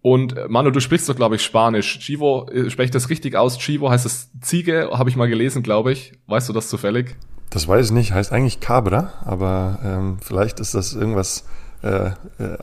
Und 0.00 0.34
äh, 0.34 0.46
Manu, 0.48 0.70
du 0.70 0.80
sprichst 0.80 1.10
doch, 1.10 1.16
glaube 1.16 1.36
ich, 1.36 1.42
Spanisch. 1.42 1.98
Chivo, 1.98 2.48
äh, 2.48 2.70
spreche 2.70 2.86
ich 2.86 2.90
das 2.90 3.10
richtig 3.10 3.36
aus? 3.36 3.58
Chivo 3.58 3.90
heißt 3.90 4.06
es 4.06 4.30
Ziege, 4.40 4.90
habe 4.92 5.10
ich 5.10 5.16
mal 5.16 5.28
gelesen, 5.28 5.62
glaube 5.62 5.92
ich. 5.92 6.12
Weißt 6.26 6.48
du 6.48 6.54
das 6.54 6.68
zufällig? 6.68 7.16
Das 7.50 7.66
weiß 7.66 7.86
ich 7.86 7.92
nicht, 7.92 8.12
heißt 8.12 8.32
eigentlich 8.32 8.60
Cabra, 8.60 9.12
aber 9.24 9.78
ähm, 9.84 10.18
vielleicht 10.20 10.60
ist 10.60 10.74
das 10.74 10.94
irgendwas 10.94 11.44
äh, 11.82 12.10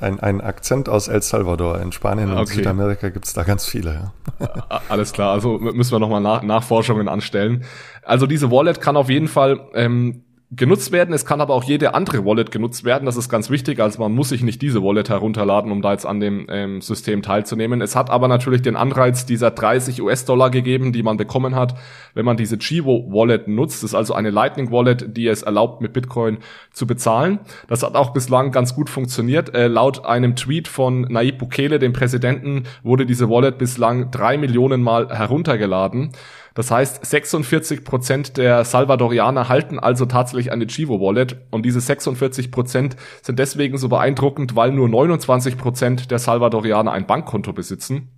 ein, 0.02 0.20
ein 0.20 0.42
Akzent 0.42 0.90
aus 0.90 1.08
El 1.08 1.22
Salvador. 1.22 1.80
In 1.80 1.94
Spanien 1.94 2.32
und 2.32 2.38
okay. 2.38 2.56
Südamerika 2.56 3.10
gibt 3.10 3.26
es 3.26 3.34
da 3.34 3.44
ganz 3.44 3.66
viele. 3.66 4.12
Ja. 4.40 4.80
Alles 4.90 5.14
klar, 5.14 5.32
also 5.32 5.58
müssen 5.58 5.94
wir 5.94 6.00
nochmal 6.00 6.20
nach, 6.20 6.44
Nachforschungen 6.44 7.08
anstellen. 7.08 7.64
Also 8.04 8.28
diese 8.28 8.52
Wallet 8.52 8.82
kann 8.82 8.98
auf 8.98 9.10
jeden 9.10 9.30
Fall 9.30 9.62
ähm, 9.74 10.25
genutzt 10.52 10.92
werden. 10.92 11.14
Es 11.14 11.26
kann 11.26 11.42
aber 11.42 11.54
auch 11.56 11.64
jede 11.64 11.96
andere 11.96 12.24
Wallet 12.24 12.52
genutzt 12.52 12.84
werden. 12.84 13.06
Das 13.06 13.18
ist 13.18 13.30
ganz 13.30 13.50
wichtig. 13.50 13.80
Also 13.80 14.00
man 14.02 14.14
muss 14.14 14.30
sich 14.30 14.44
nicht 14.44 14.62
diese 14.62 14.84
Wallet 14.84 15.10
herunterladen, 15.10 15.72
um 15.72 15.82
da 15.82 15.92
jetzt 15.92 16.06
an 16.06 16.20
dem 16.20 16.46
ähm, 16.50 16.82
System 16.82 17.24
teilzunehmen. 17.24 17.82
Es 17.82 17.96
hat 17.96 18.10
aber 18.10 18.28
natürlich 18.28 18.62
den 18.62 18.76
Anreiz 18.76 19.26
dieser 19.26 19.52
30 19.52 20.02
US-Dollar 20.02 20.52
gegeben, 20.52 20.94
die 20.94 21.02
man 21.02 21.18
bekommen 21.18 21.56
hat, 21.56 21.76
wenn 22.14 22.26
man 22.26 22.38
diese 22.38 22.60
Chivo 22.60 23.08
Wallet 23.10 23.48
nutzt. 23.48 23.84
Das 23.84 23.92
ist 23.92 23.96
also 23.96 24.14
eine 24.14 24.30
Lightning 24.30 24.72
Wallet, 24.72 25.18
die 25.18 25.28
es 25.28 25.42
erlaubt, 25.42 25.82
mit 25.82 25.94
Bitcoin 25.94 26.38
zu 26.72 26.86
bezahlen. 26.86 27.40
Das 27.68 27.82
hat 27.82 27.96
auch 27.96 28.14
bislang 28.14 28.52
ganz 28.52 28.76
gut 28.76 28.90
funktioniert. 28.90 29.56
Äh, 29.56 29.68
laut 29.68 30.06
einem 30.06 30.36
Tweet 30.36 30.68
von 30.68 31.02
Nayib 31.02 31.40
Bukele, 31.40 31.80
dem 31.80 31.94
Präsidenten, 31.94 32.64
wurde 32.84 33.08
diese 33.08 33.30
Wallet 33.30 33.58
bislang 33.58 34.12
drei 34.12 34.38
Millionen 34.38 34.84
Mal 34.84 35.10
heruntergeladen. 35.10 36.12
Das 36.56 36.72
heißt, 36.72 37.06
46 37.06 37.84
Prozent 37.84 38.38
der 38.38 38.64
Salvadorianer 38.64 39.50
halten 39.50 39.78
also 39.78 40.06
tatsächlich 40.06 40.54
eine 40.54 40.66
Chivo 40.66 41.02
Wallet 41.02 41.38
und 41.52 41.66
diese 41.66 41.82
46 41.82 42.50
Prozent 42.50 42.96
sind 43.22 43.40
deswegen 43.40 43.78
so 43.78 43.90
beeindruckend, 43.90 44.56
weil 44.56 44.72
nur 44.72 44.88
29 44.88 45.58
Prozent 45.58 46.12
der 46.12 46.18
Salvadorianer 46.18 46.94
ein 46.94 47.08
Bankkonto 47.08 47.52
besitzen. 47.52 48.10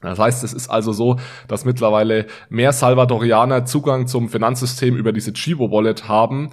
Das 0.00 0.18
heißt, 0.18 0.44
es 0.44 0.52
ist 0.52 0.68
also 0.68 0.92
so, 0.92 1.16
dass 1.48 1.64
mittlerweile 1.64 2.26
mehr 2.48 2.72
Salvadorianer 2.72 3.64
Zugang 3.64 4.06
zum 4.06 4.28
Finanzsystem 4.28 4.96
über 4.96 5.12
diese 5.12 5.32
Chivo 5.32 5.70
Wallet 5.70 6.08
haben 6.08 6.50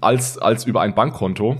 als, 0.00 0.38
als 0.38 0.64
über 0.64 0.82
ein 0.82 0.94
Bankkonto. 0.94 1.56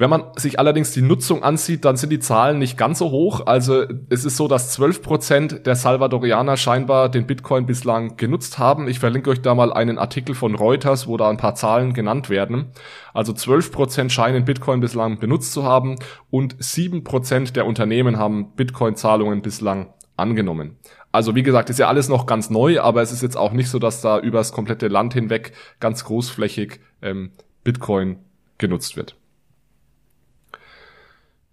Wenn 0.00 0.08
man 0.08 0.24
sich 0.34 0.58
allerdings 0.58 0.92
die 0.92 1.02
Nutzung 1.02 1.42
ansieht, 1.42 1.84
dann 1.84 1.98
sind 1.98 2.08
die 2.08 2.20
Zahlen 2.20 2.58
nicht 2.58 2.78
ganz 2.78 3.00
so 3.00 3.10
hoch. 3.10 3.44
Also 3.44 3.84
es 4.08 4.24
ist 4.24 4.38
so, 4.38 4.48
dass 4.48 4.72
12 4.72 5.02
Prozent 5.02 5.66
der 5.66 5.76
Salvadorianer 5.76 6.56
scheinbar 6.56 7.10
den 7.10 7.26
Bitcoin 7.26 7.66
bislang 7.66 8.16
genutzt 8.16 8.58
haben. 8.58 8.88
Ich 8.88 8.98
verlinke 8.98 9.28
euch 9.28 9.42
da 9.42 9.54
mal 9.54 9.74
einen 9.74 9.98
Artikel 9.98 10.34
von 10.34 10.54
Reuters, 10.54 11.06
wo 11.06 11.18
da 11.18 11.28
ein 11.28 11.36
paar 11.36 11.54
Zahlen 11.54 11.92
genannt 11.92 12.30
werden. 12.30 12.70
Also 13.12 13.34
12 13.34 13.72
Prozent 13.72 14.10
scheinen 14.10 14.46
Bitcoin 14.46 14.80
bislang 14.80 15.18
benutzt 15.18 15.52
zu 15.52 15.64
haben 15.64 15.96
und 16.30 16.56
7 16.58 17.04
Prozent 17.04 17.54
der 17.54 17.66
Unternehmen 17.66 18.16
haben 18.16 18.52
Bitcoin-Zahlungen 18.56 19.42
bislang 19.42 19.92
angenommen. 20.16 20.78
Also 21.12 21.34
wie 21.34 21.42
gesagt, 21.42 21.68
ist 21.68 21.78
ja 21.78 21.88
alles 21.88 22.08
noch 22.08 22.24
ganz 22.24 22.48
neu, 22.48 22.80
aber 22.80 23.02
es 23.02 23.12
ist 23.12 23.20
jetzt 23.20 23.36
auch 23.36 23.52
nicht 23.52 23.68
so, 23.68 23.78
dass 23.78 24.00
da 24.00 24.18
übers 24.18 24.52
komplette 24.52 24.88
Land 24.88 25.12
hinweg 25.12 25.52
ganz 25.78 26.06
großflächig 26.06 26.80
ähm, 27.02 27.32
Bitcoin 27.64 28.16
genutzt 28.56 28.96
wird. 28.96 29.19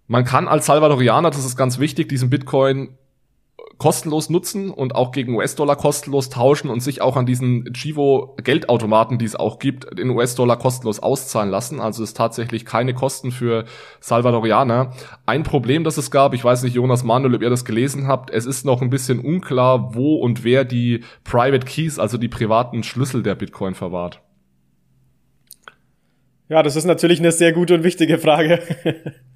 Man 0.08 0.24
kann 0.24 0.48
als 0.48 0.66
Salvadorianer, 0.66 1.30
das 1.30 1.44
ist 1.44 1.56
ganz 1.56 1.78
wichtig, 1.78 2.08
diesen 2.08 2.30
Bitcoin 2.30 2.96
kostenlos 3.76 4.28
nutzen 4.28 4.70
und 4.70 4.94
auch 4.94 5.12
gegen 5.12 5.36
US-Dollar 5.36 5.76
kostenlos 5.76 6.30
tauschen 6.30 6.68
und 6.68 6.80
sich 6.80 7.00
auch 7.00 7.16
an 7.16 7.26
diesen 7.26 7.72
Chivo 7.72 8.36
Geldautomaten, 8.42 9.18
die 9.18 9.24
es 9.24 9.36
auch 9.36 9.58
gibt, 9.58 9.84
in 9.98 10.10
US-Dollar 10.10 10.58
kostenlos 10.58 10.98
auszahlen 10.98 11.50
lassen. 11.50 11.78
Also 11.78 12.02
ist 12.02 12.16
tatsächlich 12.16 12.64
keine 12.64 12.92
Kosten 12.92 13.30
für 13.30 13.66
Salvadorianer. 14.00 14.92
Ein 15.26 15.44
Problem, 15.44 15.84
das 15.84 15.96
es 15.96 16.10
gab, 16.10 16.34
ich 16.34 16.42
weiß 16.42 16.64
nicht, 16.64 16.74
Jonas 16.74 17.04
Manuel, 17.04 17.36
ob 17.36 17.42
ihr 17.42 17.50
das 17.50 17.64
gelesen 17.64 18.08
habt, 18.08 18.30
es 18.30 18.46
ist 18.46 18.64
noch 18.64 18.82
ein 18.82 18.90
bisschen 18.90 19.20
unklar, 19.20 19.94
wo 19.94 20.16
und 20.16 20.42
wer 20.42 20.64
die 20.64 21.04
Private 21.22 21.64
Keys, 21.64 21.98
also 21.98 22.18
die 22.18 22.28
privaten 22.28 22.82
Schlüssel 22.82 23.22
der 23.22 23.36
Bitcoin 23.36 23.74
verwahrt. 23.74 24.22
Ja, 26.48 26.62
das 26.62 26.76
ist 26.76 26.86
natürlich 26.86 27.20
eine 27.20 27.30
sehr 27.30 27.52
gute 27.52 27.74
und 27.74 27.84
wichtige 27.84 28.18
Frage. 28.18 28.60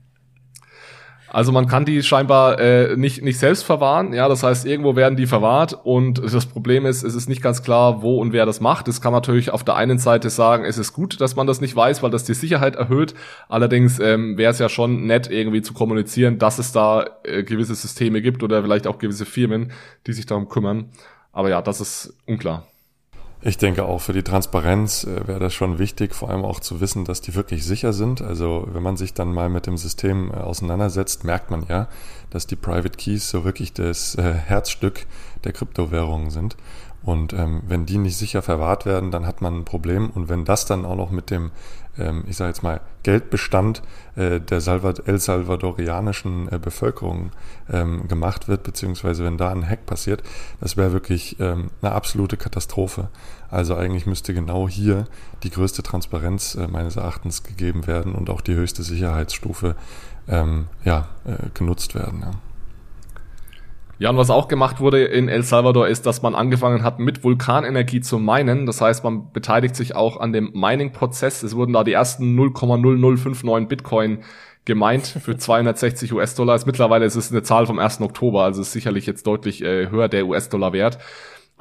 Also 1.33 1.51
man 1.51 1.66
kann 1.66 1.87
die 1.87 2.03
scheinbar 2.03 2.61
äh, 2.61 2.95
nicht, 2.95 3.23
nicht 3.23 3.38
selbst 3.38 3.62
verwahren. 3.64 4.12
Ja, 4.12 4.29
das 4.29 4.42
heißt, 4.42 4.66
irgendwo 4.66 4.97
werden 4.97 5.16
die 5.16 5.27
verwahrt 5.27 5.73
und 5.83 6.23
das 6.23 6.45
Problem 6.45 6.85
ist, 6.85 7.03
es 7.03 7.14
ist 7.14 7.27
nicht 7.27 7.40
ganz 7.40 7.62
klar, 7.62 8.03
wo 8.03 8.21
und 8.21 8.35
wer 8.35 8.45
das 8.45 8.61
macht. 8.61 8.87
Das 8.87 9.01
kann 9.01 9.14
natürlich 9.14 9.51
auf 9.51 9.64
der 9.64 9.77
einen 9.77 9.99
Seite 9.99 10.29
sagen, 10.29 10.66
es 10.66 10.77
ist 10.77 10.92
gut, 10.92 11.23
dass 11.23 11.35
man 11.35 11.47
das 11.47 11.62
nicht 11.62 11.75
weiß, 11.75 12.03
weil 12.03 12.11
das 12.11 12.25
die 12.25 12.35
Sicherheit 12.35 12.77
erhöht. 12.77 13.14
Allerdings 13.49 13.99
ähm, 13.99 14.37
wäre 14.37 14.53
es 14.53 14.59
ja 14.59 14.68
schon 14.68 15.07
nett, 15.07 15.31
irgendwie 15.31 15.62
zu 15.62 15.73
kommunizieren, 15.73 16.38
dass 16.38 16.59
es 16.59 16.73
da 16.73 17.07
äh, 17.25 17.42
gewisse 17.45 17.75
Systeme 17.75 18.21
gibt 18.21 18.42
oder 18.42 18.61
vielleicht 18.61 18.87
auch 18.87 18.99
gewisse 18.99 19.25
Firmen, 19.25 19.73
die 20.07 20.12
sich 20.12 20.27
darum 20.27 20.51
kümmern. 20.51 20.90
Aber 21.33 21.49
ja, 21.49 21.62
das 21.62 21.81
ist 21.81 22.14
unklar. 22.27 22.66
Ich 23.44 23.59
denke 23.59 23.85
auch 23.87 24.00
für 24.00 24.12
die 24.12 24.22
Transparenz 24.22 25.02
äh, 25.02 25.26
wäre 25.26 25.40
das 25.40 25.52
schon 25.52 25.81
wichtig, 25.81 26.14
vor 26.14 26.31
allem 26.31 26.44
auch 26.44 26.61
zu 26.61 26.81
wissen, 26.81 27.05
dass 27.05 27.20
die 27.20 27.35
wirklich 27.35 27.64
sicher 27.64 27.92
sind. 27.92 28.22
Also 28.22 28.68
wenn 28.72 28.85
man 28.85 28.96
sich 28.96 29.14
dann 29.14 29.33
mal 29.33 29.48
mit 29.48 29.66
dem 29.66 29.76
System 29.76 30.31
äh, 30.31 30.37
auseinandersetzt, 30.37 31.24
merkt 31.24 31.50
man 31.50 31.66
ja, 31.68 31.88
dass 32.31 32.46
die 32.46 32.55
Private 32.55 32.96
Keys 32.96 33.28
so 33.28 33.44
wirklich 33.44 33.72
das 33.72 34.14
äh, 34.14 34.33
Herzstück 34.33 35.07
der 35.42 35.52
Kryptowährungen 35.52 36.31
sind. 36.31 36.57
Und 37.02 37.32
ähm, 37.32 37.62
wenn 37.66 37.84
die 37.84 37.98
nicht 37.98 38.16
sicher 38.16 38.42
verwahrt 38.42 38.86
werden, 38.86 39.10
dann 39.10 39.26
hat 39.26 39.42
man 39.42 39.58
ein 39.58 39.64
Problem. 39.64 40.10
Und 40.10 40.28
wenn 40.28 40.44
das 40.44 40.66
dann 40.66 40.84
auch 40.84 40.94
noch 40.94 41.10
mit 41.10 41.30
dem, 41.30 41.50
ähm, 41.98 42.24
ich 42.28 42.36
sage 42.36 42.50
jetzt 42.50 42.62
mal, 42.62 42.80
Geldbestand 43.02 43.82
äh, 44.14 44.38
der 44.40 44.60
Salvad 44.60 45.08
El 45.08 45.18
Salvadorianischen 45.18 46.50
äh, 46.52 46.58
Bevölkerung 46.58 47.32
ähm, 47.70 48.06
gemacht 48.06 48.46
wird, 48.46 48.62
beziehungsweise 48.62 49.24
wenn 49.24 49.36
da 49.36 49.50
ein 49.50 49.68
Hack 49.68 49.84
passiert, 49.84 50.22
das 50.60 50.76
wäre 50.76 50.92
wirklich 50.92 51.40
ähm, 51.40 51.70
eine 51.82 51.92
absolute 51.92 52.36
Katastrophe. 52.36 53.08
Also 53.50 53.74
eigentlich 53.74 54.06
müsste 54.06 54.32
genau 54.32 54.68
hier 54.68 55.06
die 55.42 55.50
größte 55.50 55.82
Transparenz 55.82 56.54
äh, 56.54 56.68
meines 56.68 56.96
Erachtens 56.96 57.42
gegeben 57.42 57.88
werden 57.88 58.14
und 58.14 58.30
auch 58.30 58.40
die 58.40 58.54
höchste 58.54 58.84
Sicherheitsstufe 58.84 59.74
ähm, 60.28 60.66
ja, 60.84 61.08
äh, 61.24 61.48
genutzt 61.52 61.96
werden. 61.96 62.20
Ja. 62.20 62.30
Ja, 64.02 64.10
und 64.10 64.16
was 64.16 64.30
auch 64.30 64.48
gemacht 64.48 64.80
wurde 64.80 65.04
in 65.04 65.28
El 65.28 65.44
Salvador 65.44 65.86
ist, 65.86 66.06
dass 66.06 66.22
man 66.22 66.34
angefangen 66.34 66.82
hat, 66.82 66.98
mit 66.98 67.22
Vulkanenergie 67.22 68.00
zu 68.00 68.18
minen. 68.18 68.66
Das 68.66 68.80
heißt, 68.80 69.04
man 69.04 69.30
beteiligt 69.30 69.76
sich 69.76 69.94
auch 69.94 70.18
an 70.18 70.32
dem 70.32 70.50
Mining-Prozess. 70.54 71.44
Es 71.44 71.54
wurden 71.54 71.72
da 71.72 71.84
die 71.84 71.92
ersten 71.92 72.36
0,0059 72.36 73.68
Bitcoin 73.68 74.24
gemeint 74.64 75.06
für 75.06 75.36
260 75.36 76.12
US-Dollar. 76.14 76.58
Mittlerweile 76.66 77.04
ist 77.04 77.14
es 77.14 77.30
eine 77.30 77.44
Zahl 77.44 77.64
vom 77.66 77.78
1. 77.78 78.00
Oktober, 78.00 78.42
also 78.42 78.62
ist 78.62 78.72
sicherlich 78.72 79.06
jetzt 79.06 79.24
deutlich 79.24 79.62
äh, 79.62 79.88
höher 79.88 80.08
der 80.08 80.26
US-Dollar-Wert. 80.26 80.98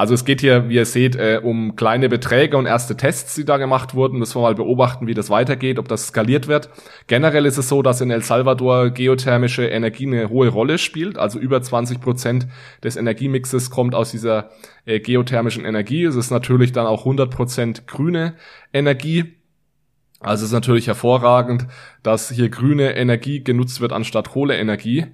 Also 0.01 0.15
es 0.15 0.25
geht 0.25 0.41
hier, 0.41 0.67
wie 0.67 0.77
ihr 0.77 0.87
seht, 0.87 1.15
äh, 1.15 1.39
um 1.43 1.75
kleine 1.75 2.09
Beträge 2.09 2.57
und 2.57 2.65
erste 2.65 2.97
Tests, 2.97 3.35
die 3.35 3.45
da 3.45 3.57
gemacht 3.57 3.93
wurden. 3.93 4.17
Müssen 4.17 4.37
wir 4.37 4.41
mal 4.41 4.55
beobachten, 4.55 5.05
wie 5.05 5.13
das 5.13 5.29
weitergeht, 5.29 5.77
ob 5.77 5.87
das 5.87 6.07
skaliert 6.07 6.47
wird. 6.47 6.71
Generell 7.05 7.45
ist 7.45 7.59
es 7.59 7.69
so, 7.69 7.83
dass 7.83 8.01
in 8.01 8.09
El 8.09 8.23
Salvador 8.23 8.89
geothermische 8.89 9.67
Energie 9.67 10.07
eine 10.07 10.29
hohe 10.29 10.47
Rolle 10.47 10.79
spielt. 10.79 11.19
Also 11.19 11.37
über 11.37 11.61
20 11.61 12.01
Prozent 12.01 12.47
des 12.83 12.95
Energiemixes 12.95 13.69
kommt 13.69 13.93
aus 13.93 14.09
dieser 14.09 14.49
äh, 14.85 14.99
geothermischen 14.99 15.65
Energie. 15.65 16.03
Es 16.03 16.15
ist 16.15 16.31
natürlich 16.31 16.71
dann 16.71 16.87
auch 16.87 17.01
100 17.01 17.29
Prozent 17.29 17.85
grüne 17.85 18.33
Energie. 18.73 19.35
Also 20.19 20.45
es 20.45 20.49
ist 20.49 20.53
natürlich 20.53 20.87
hervorragend, 20.87 21.67
dass 22.01 22.31
hier 22.31 22.49
grüne 22.49 22.95
Energie 22.95 23.43
genutzt 23.43 23.81
wird 23.81 23.93
anstatt 23.93 24.31
Kohleenergie. 24.31 25.13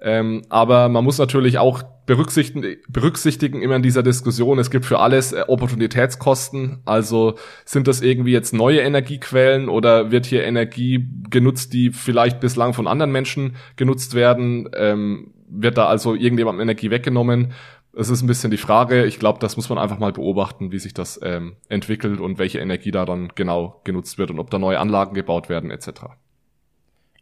Ähm, 0.00 0.42
aber 0.48 0.88
man 0.88 1.04
muss 1.04 1.18
natürlich 1.18 1.58
auch 1.58 1.82
berücksichtigen, 2.06 2.76
berücksichtigen 2.88 3.62
immer 3.62 3.76
in 3.76 3.82
dieser 3.82 4.02
Diskussion, 4.02 4.58
es 4.58 4.70
gibt 4.70 4.86
für 4.86 5.00
alles 5.00 5.32
äh, 5.32 5.44
Opportunitätskosten. 5.46 6.80
Also 6.84 7.34
sind 7.64 7.88
das 7.88 8.00
irgendwie 8.00 8.32
jetzt 8.32 8.54
neue 8.54 8.80
Energiequellen 8.80 9.68
oder 9.68 10.10
wird 10.10 10.26
hier 10.26 10.44
Energie 10.44 11.06
genutzt, 11.30 11.72
die 11.72 11.90
vielleicht 11.90 12.40
bislang 12.40 12.74
von 12.74 12.86
anderen 12.86 13.12
Menschen 13.12 13.56
genutzt 13.76 14.14
werden? 14.14 14.70
Ähm, 14.74 15.34
wird 15.50 15.78
da 15.78 15.86
also 15.86 16.14
irgendjemandem 16.14 16.62
Energie 16.62 16.90
weggenommen? 16.90 17.52
Es 17.94 18.10
ist 18.10 18.22
ein 18.22 18.28
bisschen 18.28 18.52
die 18.52 18.58
Frage. 18.58 19.04
Ich 19.04 19.18
glaube, 19.18 19.40
das 19.40 19.56
muss 19.56 19.68
man 19.68 19.78
einfach 19.78 19.98
mal 19.98 20.12
beobachten, 20.12 20.70
wie 20.70 20.78
sich 20.78 20.94
das 20.94 21.18
ähm, 21.22 21.56
entwickelt 21.68 22.20
und 22.20 22.38
welche 22.38 22.60
Energie 22.60 22.92
da 22.92 23.04
dann 23.04 23.30
genau 23.34 23.80
genutzt 23.84 24.18
wird 24.18 24.30
und 24.30 24.38
ob 24.38 24.50
da 24.50 24.58
neue 24.58 24.78
Anlagen 24.78 25.14
gebaut 25.14 25.48
werden 25.48 25.70
etc. 25.70 25.90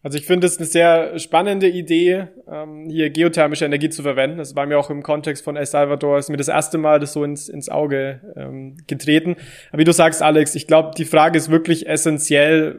Also 0.06 0.18
ich 0.18 0.24
finde 0.24 0.46
es 0.46 0.56
eine 0.58 0.66
sehr 0.66 1.18
spannende 1.18 1.66
Idee, 1.66 2.28
ähm, 2.48 2.88
hier 2.88 3.10
geothermische 3.10 3.64
Energie 3.64 3.88
zu 3.88 4.04
verwenden. 4.04 4.38
Das 4.38 4.54
war 4.54 4.64
mir 4.64 4.78
auch 4.78 4.88
im 4.88 5.02
Kontext 5.02 5.42
von 5.42 5.56
El 5.56 5.66
Salvador, 5.66 6.16
ist 6.16 6.30
mir 6.30 6.36
das 6.36 6.46
erste 6.46 6.78
Mal 6.78 7.00
das 7.00 7.12
so 7.12 7.24
ins, 7.24 7.48
ins 7.48 7.68
Auge 7.68 8.20
ähm, 8.36 8.76
getreten. 8.86 9.34
Aber 9.70 9.80
wie 9.80 9.84
du 9.84 9.92
sagst, 9.92 10.22
Alex, 10.22 10.54
ich 10.54 10.68
glaube, 10.68 10.92
die 10.96 11.06
Frage 11.06 11.36
ist 11.36 11.50
wirklich 11.50 11.88
essentiell, 11.88 12.78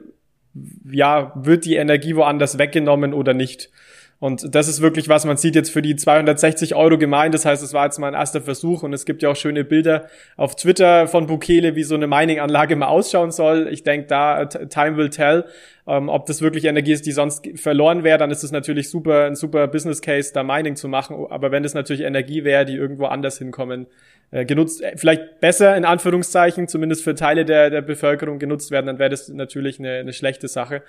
ja, 0.90 1.34
wird 1.36 1.66
die 1.66 1.76
Energie 1.76 2.16
woanders 2.16 2.60
weggenommen 2.60 3.14
oder 3.14 3.34
nicht? 3.34 3.72
Und 4.20 4.56
das 4.56 4.68
ist 4.68 4.82
wirklich 4.82 5.10
was, 5.10 5.26
man 5.26 5.38
sieht 5.38 5.54
jetzt 5.54 5.70
für 5.70 5.84
die 5.84 5.96
260 5.96 6.76
Euro 6.76 6.98
gemeint. 6.98 7.34
Das 7.34 7.46
heißt, 7.46 7.62
es 7.62 7.74
war 7.74 7.86
jetzt 7.86 8.00
mein 8.00 8.16
erster 8.16 8.42
Versuch 8.42 8.82
und 8.82 8.94
es 8.94 9.06
gibt 9.06 9.22
ja 9.22 9.30
auch 9.30 9.36
schöne 9.36 9.64
Bilder 9.64 10.08
auf 10.38 10.56
Twitter 10.56 11.08
von 11.08 11.28
Bukele, 11.28 11.76
wie 11.76 11.84
so 11.84 11.94
eine 11.94 12.08
Mining-Anlage 12.08 12.76
mal 12.76 12.88
ausschauen 12.88 13.32
soll. 13.32 13.68
Ich 13.70 13.84
denke, 13.84 14.08
da 14.08 14.46
time 14.46 14.98
will 14.98 15.10
tell. 15.10 15.46
Ähm, 15.88 16.10
ob 16.10 16.26
das 16.26 16.42
wirklich 16.42 16.66
Energie 16.66 16.92
ist, 16.92 17.06
die 17.06 17.14
sonst 17.14 17.48
verloren 17.56 18.04
wäre, 18.04 18.18
dann 18.18 18.30
ist 18.30 18.44
es 18.44 18.52
natürlich 18.52 18.90
super, 18.90 19.26
ein 19.26 19.36
super 19.36 19.68
Business 19.68 20.02
Case, 20.02 20.34
da 20.34 20.44
Mining 20.44 20.76
zu 20.76 20.90
machen. 20.90 21.28
Aber 21.30 21.52
wenn 21.52 21.64
es 21.64 21.74
natürlich 21.74 22.02
Energie 22.02 22.44
wäre, 22.44 22.66
die 22.66 22.76
irgendwo 22.76 23.06
anders 23.06 23.38
hinkommen, 23.38 23.88
äh, 24.32 24.46
genutzt, 24.46 24.82
äh, 24.82 24.98
vielleicht 24.98 25.40
besser 25.40 25.78
in 25.78 25.86
Anführungszeichen, 25.86 26.68
zumindest 26.68 27.06
für 27.06 27.16
Teile 27.16 27.46
der, 27.46 27.70
der 27.70 27.82
Bevölkerung 27.82 28.38
genutzt 28.38 28.70
werden, 28.70 28.88
dann 28.88 29.00
wäre 29.00 29.10
das 29.10 29.30
natürlich 29.30 29.80
eine, 29.80 30.00
eine 30.00 30.12
schlechte 30.12 30.50
Sache. 30.50 30.84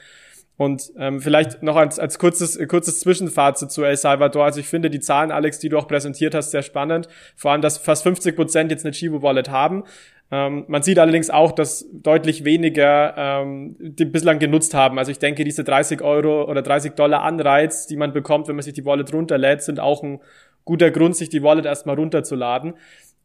Und 0.56 0.90
ähm, 0.98 1.20
vielleicht 1.20 1.62
noch 1.62 1.76
als, 1.76 2.00
als 2.00 2.18
kurzes, 2.18 2.58
kurzes 2.66 2.98
Zwischenfazit 2.98 3.70
zu 3.70 3.84
El 3.84 3.96
Salvador. 3.96 4.44
Also 4.44 4.58
ich 4.58 4.66
finde 4.66 4.90
die 4.90 4.98
Zahlen, 4.98 5.30
Alex, 5.30 5.60
die 5.60 5.68
du 5.68 5.78
auch 5.78 5.86
präsentiert 5.86 6.34
hast, 6.34 6.50
sehr 6.50 6.62
spannend. 6.62 7.08
Vor 7.36 7.52
allem, 7.52 7.62
dass 7.62 7.78
fast 7.78 8.02
50 8.02 8.34
Prozent 8.34 8.72
jetzt 8.72 8.84
eine 8.84 8.92
Chivo 8.92 9.22
Wallet 9.22 9.50
haben. 9.50 9.84
Ähm, 10.30 10.64
man 10.68 10.82
sieht 10.82 10.98
allerdings 10.98 11.30
auch, 11.30 11.52
dass 11.52 11.86
deutlich 11.90 12.44
weniger 12.44 13.14
ähm, 13.16 13.76
die 13.78 14.04
bislang 14.04 14.38
genutzt 14.38 14.74
haben. 14.74 14.98
Also 14.98 15.10
ich 15.10 15.18
denke, 15.18 15.44
diese 15.44 15.64
30 15.64 16.02
Euro 16.02 16.44
oder 16.44 16.60
30 16.60 16.92
Dollar 16.92 17.22
Anreiz, 17.22 17.86
die 17.86 17.96
man 17.96 18.12
bekommt, 18.12 18.46
wenn 18.48 18.56
man 18.56 18.62
sich 18.62 18.74
die 18.74 18.84
Wallet 18.84 19.12
runterlädt, 19.12 19.62
sind 19.62 19.80
auch 19.80 20.02
ein 20.02 20.20
guter 20.66 20.90
Grund, 20.90 21.16
sich 21.16 21.30
die 21.30 21.42
Wallet 21.42 21.64
erstmal 21.64 21.96
runterzuladen. 21.96 22.74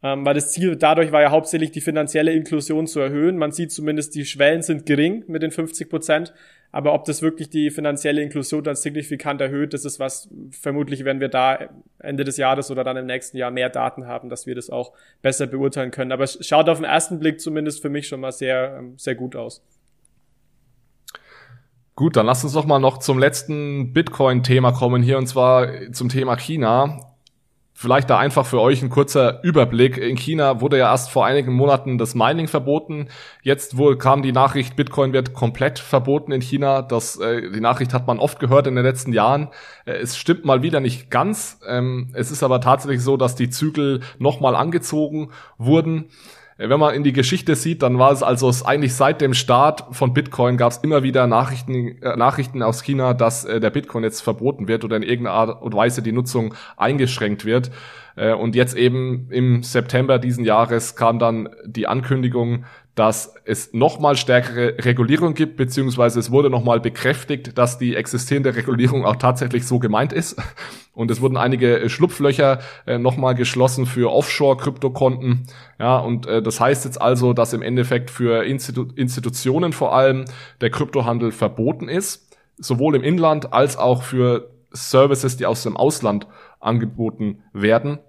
Ähm, 0.05 0.25
weil 0.25 0.33
das 0.33 0.51
Ziel 0.51 0.75
dadurch 0.75 1.13
war 1.13 1.21
ja 1.21 1.31
hauptsächlich 1.31 1.71
die 1.71 1.79
finanzielle 1.79 2.33
Inklusion 2.33 2.87
zu 2.87 2.99
erhöhen. 2.99 3.37
Man 3.37 3.53
sieht 3.53 3.71
zumindest, 3.71 4.13
die 4.15 4.25
Schwellen 4.25 4.61
sind 4.61 4.85
gering 4.85 5.23
mit 5.27 5.41
den 5.41 5.51
50 5.51 5.89
Prozent. 5.89 6.33
Aber 6.73 6.93
ob 6.93 7.05
das 7.05 7.21
wirklich 7.21 7.49
die 7.49 7.69
finanzielle 7.69 8.21
Inklusion 8.21 8.63
dann 8.63 8.75
signifikant 8.75 9.39
erhöht, 9.39 9.73
das 9.73 9.85
ist 9.85 9.99
was, 9.99 10.27
vermutlich 10.49 11.05
werden 11.05 11.21
wir 11.21 11.29
da 11.29 11.69
Ende 11.99 12.23
des 12.23 12.35
Jahres 12.35 12.69
oder 12.71 12.83
dann 12.83 12.97
im 12.97 13.05
nächsten 13.05 13.37
Jahr 13.37 13.51
mehr 13.51 13.69
Daten 13.69 14.07
haben, 14.07 14.27
dass 14.27 14.45
wir 14.45 14.55
das 14.55 14.69
auch 14.69 14.91
besser 15.21 15.47
beurteilen 15.47 15.91
können. 15.91 16.11
Aber 16.11 16.23
es 16.23 16.37
schaut 16.45 16.67
auf 16.67 16.79
den 16.79 16.85
ersten 16.85 17.19
Blick 17.19 17.39
zumindest 17.39 17.81
für 17.81 17.89
mich 17.89 18.07
schon 18.07 18.19
mal 18.19 18.31
sehr, 18.31 18.75
ähm, 18.79 18.97
sehr 18.97 19.15
gut 19.15 19.35
aus. 19.35 19.63
Gut, 21.95 22.17
dann 22.17 22.25
lasst 22.25 22.43
uns 22.43 22.53
doch 22.53 22.65
mal 22.65 22.79
noch 22.79 22.97
zum 22.97 23.19
letzten 23.19 23.93
Bitcoin-Thema 23.93 24.71
kommen 24.71 25.03
hier 25.03 25.19
und 25.19 25.27
zwar 25.27 25.91
zum 25.91 26.09
Thema 26.09 26.35
China. 26.37 27.12
Vielleicht 27.75 28.09
da 28.09 28.19
einfach 28.19 28.45
für 28.45 28.61
euch 28.61 28.83
ein 28.83 28.89
kurzer 28.89 29.43
Überblick. 29.43 29.97
In 29.97 30.15
China 30.15 30.61
wurde 30.61 30.77
ja 30.77 30.91
erst 30.91 31.09
vor 31.09 31.25
einigen 31.25 31.53
Monaten 31.53 31.97
das 31.97 32.13
Mining 32.13 32.47
verboten. 32.47 33.07
Jetzt 33.41 33.77
wohl 33.77 33.97
kam 33.97 34.21
die 34.21 34.31
Nachricht, 34.31 34.75
Bitcoin 34.75 35.11
wird 35.11 35.33
komplett 35.33 35.79
verboten 35.79 36.31
in 36.31 36.41
China. 36.41 36.83
Das, 36.83 37.19
äh, 37.19 37.49
die 37.49 37.59
Nachricht 37.59 37.93
hat 37.93 38.05
man 38.05 38.19
oft 38.19 38.39
gehört 38.39 38.67
in 38.67 38.75
den 38.75 38.85
letzten 38.85 39.11
Jahren. 39.11 39.49
Äh, 39.85 39.93
es 39.93 40.17
stimmt 40.17 40.45
mal 40.45 40.61
wieder 40.61 40.81
nicht 40.81 41.09
ganz. 41.09 41.59
Ähm, 41.67 42.09
es 42.13 42.29
ist 42.29 42.43
aber 42.43 42.61
tatsächlich 42.61 43.01
so, 43.01 43.17
dass 43.17 43.35
die 43.35 43.49
Zügel 43.49 44.01
nochmal 44.19 44.55
angezogen 44.55 45.31
wurden. 45.57 46.05
Äh, 46.57 46.69
wenn 46.69 46.79
man 46.79 46.93
in 46.93 47.03
die 47.03 47.13
Geschichte 47.13 47.55
sieht, 47.55 47.81
dann 47.81 47.99
war 47.99 48.11
es 48.11 48.23
also 48.23 48.51
eigentlich 48.65 48.93
seit 48.95 49.21
dem 49.21 49.33
Start 49.33 49.85
von 49.91 50.13
Bitcoin 50.13 50.57
gab 50.57 50.71
es 50.71 50.77
immer 50.77 51.03
wieder 51.03 51.27
Nachrichten, 51.27 52.01
äh, 52.01 52.15
Nachrichten 52.15 52.61
aus 52.61 52.83
China, 52.83 53.13
dass 53.13 53.45
äh, 53.45 53.59
der 53.59 53.69
Bitcoin 53.69 54.03
jetzt 54.03 54.21
verboten 54.21 54.67
wird 54.67 54.83
oder 54.83 54.97
in 54.97 55.03
irgendeiner 55.03 55.35
Art 55.35 55.61
und 55.61 55.73
Weise 55.73 56.01
die 56.01 56.11
Nutzung 56.11 56.53
eingeschränkt 56.77 57.45
wird. 57.45 57.71
Äh, 58.15 58.33
und 58.33 58.55
jetzt 58.55 58.75
eben 58.75 59.27
im 59.29 59.63
September 59.63 60.19
diesen 60.19 60.45
Jahres 60.45 60.95
kam 60.95 61.19
dann 61.19 61.49
die 61.65 61.87
Ankündigung, 61.87 62.65
dass 62.95 63.33
es 63.45 63.73
nochmal 63.73 64.15
stärkere 64.15 64.75
Regulierung 64.85 65.33
gibt, 65.33 65.57
beziehungsweise 65.57 66.19
es 66.19 66.29
wurde 66.29 66.51
nochmal 66.51 66.79
bekräftigt, 66.79 67.57
dass 67.57 67.79
die 67.79 67.95
existierende 67.95 68.55
Regulierung 68.55 69.03
auch 69.03 69.15
tatsächlich 69.15 69.65
so 69.65 69.79
gemeint 69.79 70.13
ist. 70.13 70.39
Und 70.93 71.09
es 71.09 71.19
wurden 71.19 71.37
einige 71.37 71.89
Schlupflöcher 71.89 72.59
äh, 72.85 72.99
nochmal 72.99 73.33
geschlossen 73.33 73.87
für 73.87 74.11
Offshore-Kryptokonten. 74.11 75.47
Ja, 75.79 75.97
und 75.97 76.27
äh, 76.27 76.43
das 76.43 76.59
heißt 76.59 76.85
jetzt 76.85 77.01
also, 77.01 77.33
dass 77.33 77.53
im 77.53 77.63
Endeffekt 77.63 78.11
für 78.11 78.45
Institu 78.45 78.87
Institutionen 78.95 79.73
vor 79.73 79.95
allem 79.95 80.25
der 80.61 80.69
Kryptohandel 80.69 81.31
verboten 81.31 81.89
ist, 81.89 82.37
sowohl 82.57 82.95
im 82.95 83.03
Inland 83.03 83.53
als 83.53 83.75
auch 83.75 84.03
für 84.03 84.51
Services, 84.71 85.35
die 85.37 85.47
aus 85.47 85.63
dem 85.63 85.77
Ausland 85.77 86.27
angeboten 86.59 87.43
werden. 87.53 87.99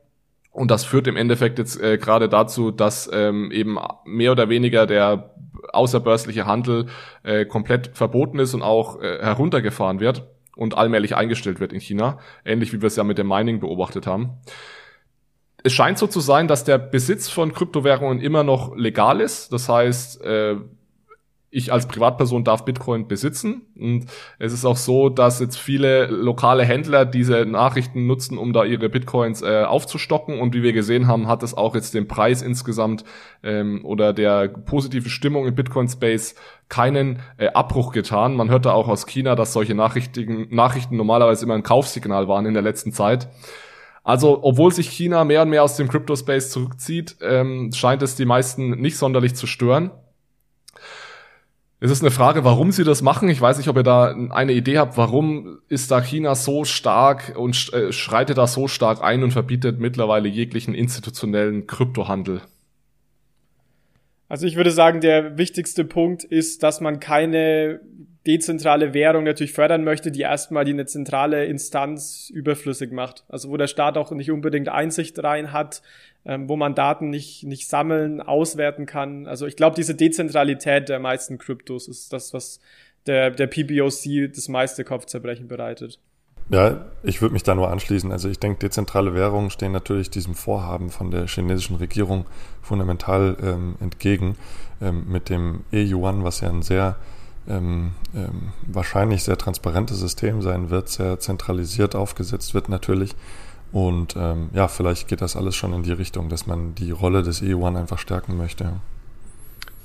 Und 0.54 0.70
das 0.70 0.84
führt 0.84 1.08
im 1.08 1.16
Endeffekt 1.16 1.58
jetzt 1.58 1.80
äh, 1.82 1.98
gerade 1.98 2.28
dazu, 2.28 2.70
dass 2.70 3.10
ähm, 3.12 3.50
eben 3.50 3.76
mehr 4.04 4.30
oder 4.30 4.48
weniger 4.48 4.86
der 4.86 5.34
außerbörsliche 5.72 6.46
Handel 6.46 6.86
äh, 7.24 7.44
komplett 7.44 7.90
verboten 7.94 8.38
ist 8.38 8.54
und 8.54 8.62
auch 8.62 9.02
äh, 9.02 9.18
heruntergefahren 9.20 9.98
wird 9.98 10.28
und 10.54 10.78
allmählich 10.78 11.16
eingestellt 11.16 11.58
wird 11.58 11.72
in 11.72 11.80
China, 11.80 12.20
ähnlich 12.44 12.72
wie 12.72 12.80
wir 12.80 12.86
es 12.86 12.94
ja 12.94 13.02
mit 13.02 13.18
dem 13.18 13.26
Mining 13.26 13.58
beobachtet 13.58 14.06
haben. 14.06 14.34
Es 15.64 15.72
scheint 15.72 15.98
so 15.98 16.06
zu 16.06 16.20
sein, 16.20 16.46
dass 16.46 16.62
der 16.62 16.78
Besitz 16.78 17.28
von 17.28 17.52
Kryptowährungen 17.52 18.20
immer 18.20 18.44
noch 18.44 18.76
legal 18.76 19.20
ist. 19.20 19.52
Das 19.52 19.68
heißt, 19.68 20.22
äh, 20.22 20.54
ich 21.54 21.72
als 21.72 21.86
Privatperson 21.86 22.42
darf 22.42 22.64
Bitcoin 22.64 23.06
besitzen. 23.06 23.62
Und 23.78 24.06
es 24.40 24.52
ist 24.52 24.64
auch 24.64 24.76
so, 24.76 25.08
dass 25.08 25.38
jetzt 25.38 25.56
viele 25.56 26.06
lokale 26.06 26.64
Händler 26.64 27.04
diese 27.06 27.46
Nachrichten 27.46 28.06
nutzen, 28.06 28.38
um 28.38 28.52
da 28.52 28.64
ihre 28.64 28.88
Bitcoins 28.88 29.40
äh, 29.42 29.62
aufzustocken. 29.62 30.40
Und 30.40 30.52
wie 30.52 30.64
wir 30.64 30.72
gesehen 30.72 31.06
haben, 31.06 31.28
hat 31.28 31.44
es 31.44 31.54
auch 31.54 31.76
jetzt 31.76 31.94
den 31.94 32.08
Preis 32.08 32.42
insgesamt 32.42 33.04
ähm, 33.44 33.84
oder 33.84 34.12
der 34.12 34.48
positive 34.48 35.08
Stimmung 35.08 35.46
im 35.46 35.54
Bitcoin-Space 35.54 36.34
keinen 36.68 37.20
äh, 37.36 37.48
Abbruch 37.48 37.92
getan. 37.92 38.34
Man 38.34 38.50
hört 38.50 38.66
da 38.66 38.72
auch 38.72 38.88
aus 38.88 39.06
China, 39.06 39.36
dass 39.36 39.52
solche 39.52 39.76
Nachrichten, 39.76 40.48
Nachrichten 40.50 40.96
normalerweise 40.96 41.44
immer 41.44 41.54
ein 41.54 41.62
Kaufsignal 41.62 42.26
waren 42.26 42.46
in 42.46 42.54
der 42.54 42.64
letzten 42.64 42.92
Zeit. 42.92 43.28
Also, 44.02 44.40
obwohl 44.42 44.72
sich 44.72 44.90
China 44.90 45.24
mehr 45.24 45.42
und 45.42 45.50
mehr 45.50 45.62
aus 45.62 45.76
dem 45.76 45.88
Crypto-Space 45.88 46.50
zurückzieht, 46.50 47.16
ähm, 47.22 47.70
scheint 47.72 48.02
es 48.02 48.16
die 48.16 48.26
meisten 48.26 48.70
nicht 48.72 48.98
sonderlich 48.98 49.36
zu 49.36 49.46
stören. 49.46 49.92
Es 51.84 51.90
ist 51.90 52.00
eine 52.00 52.10
Frage, 52.10 52.44
warum 52.44 52.72
sie 52.72 52.82
das 52.82 53.02
machen. 53.02 53.28
Ich 53.28 53.38
weiß 53.38 53.58
nicht, 53.58 53.68
ob 53.68 53.76
ihr 53.76 53.82
da 53.82 54.16
eine 54.30 54.54
Idee 54.54 54.78
habt, 54.78 54.96
warum 54.96 55.58
ist 55.68 55.90
da 55.90 56.00
China 56.00 56.34
so 56.34 56.64
stark 56.64 57.34
und 57.36 57.70
äh, 57.74 57.92
schreitet 57.92 58.38
da 58.38 58.46
so 58.46 58.68
stark 58.68 59.02
ein 59.02 59.22
und 59.22 59.32
verbietet 59.32 59.80
mittlerweile 59.80 60.26
jeglichen 60.26 60.74
institutionellen 60.74 61.66
Kryptohandel. 61.66 62.40
Also 64.30 64.46
ich 64.46 64.56
würde 64.56 64.70
sagen, 64.70 65.02
der 65.02 65.36
wichtigste 65.36 65.84
Punkt 65.84 66.24
ist, 66.24 66.62
dass 66.62 66.80
man 66.80 67.00
keine 67.00 67.80
dezentrale 68.26 68.94
Währung 68.94 69.24
natürlich 69.24 69.52
fördern 69.52 69.84
möchte, 69.84 70.10
die 70.10 70.22
erstmal 70.22 70.64
die 70.64 70.72
eine 70.72 70.86
zentrale 70.86 71.44
Instanz 71.44 72.30
überflüssig 72.32 72.92
macht. 72.92 73.24
Also 73.28 73.50
wo 73.50 73.58
der 73.58 73.66
Staat 73.66 73.98
auch 73.98 74.10
nicht 74.12 74.30
unbedingt 74.30 74.70
Einsicht 74.70 75.22
rein 75.22 75.52
hat, 75.52 75.82
ähm, 76.24 76.48
wo 76.48 76.56
man 76.56 76.74
Daten 76.74 77.10
nicht, 77.10 77.44
nicht 77.44 77.68
sammeln, 77.68 78.20
auswerten 78.20 78.86
kann. 78.86 79.26
Also 79.26 79.46
ich 79.46 79.56
glaube, 79.56 79.76
diese 79.76 79.94
Dezentralität 79.94 80.88
der 80.88 80.98
meisten 80.98 81.38
Kryptos 81.38 81.88
ist 81.88 82.12
das, 82.12 82.32
was 82.32 82.60
der, 83.06 83.30
der 83.30 83.46
PBOC 83.46 84.32
das 84.34 84.48
meiste 84.48 84.84
Kopfzerbrechen 84.84 85.48
bereitet. 85.48 85.98
Ja, 86.50 86.84
ich 87.02 87.22
würde 87.22 87.32
mich 87.32 87.42
da 87.42 87.54
nur 87.54 87.70
anschließen. 87.70 88.12
Also 88.12 88.28
ich 88.28 88.38
denke, 88.38 88.58
dezentrale 88.58 89.14
Währungen 89.14 89.50
stehen 89.50 89.72
natürlich 89.72 90.10
diesem 90.10 90.34
Vorhaben 90.34 90.90
von 90.90 91.10
der 91.10 91.26
chinesischen 91.26 91.76
Regierung 91.76 92.26
fundamental 92.60 93.36
ähm, 93.42 93.76
entgegen. 93.80 94.36
Ähm, 94.80 95.04
mit 95.08 95.30
dem 95.30 95.64
E-Yuan, 95.72 96.24
was 96.24 96.40
ja 96.40 96.50
ein 96.50 96.62
sehr 96.62 96.96
ähm, 97.48 97.92
ähm, 98.14 98.52
wahrscheinlich 98.66 99.22
sehr 99.22 99.38
transparentes 99.38 99.98
System 99.98 100.42
sein 100.42 100.70
wird, 100.70 100.88
sehr 100.88 101.18
zentralisiert 101.18 101.94
aufgesetzt 101.94 102.54
wird 102.54 102.68
natürlich. 102.68 103.14
Und 103.74 104.14
ähm, 104.16 104.50
ja, 104.54 104.68
vielleicht 104.68 105.08
geht 105.08 105.20
das 105.20 105.34
alles 105.34 105.56
schon 105.56 105.72
in 105.72 105.82
die 105.82 105.90
Richtung, 105.90 106.28
dass 106.28 106.46
man 106.46 106.76
die 106.76 106.92
Rolle 106.92 107.24
des 107.24 107.42
E1 107.42 107.76
einfach 107.76 107.98
stärken 107.98 108.36
möchte. 108.36 108.74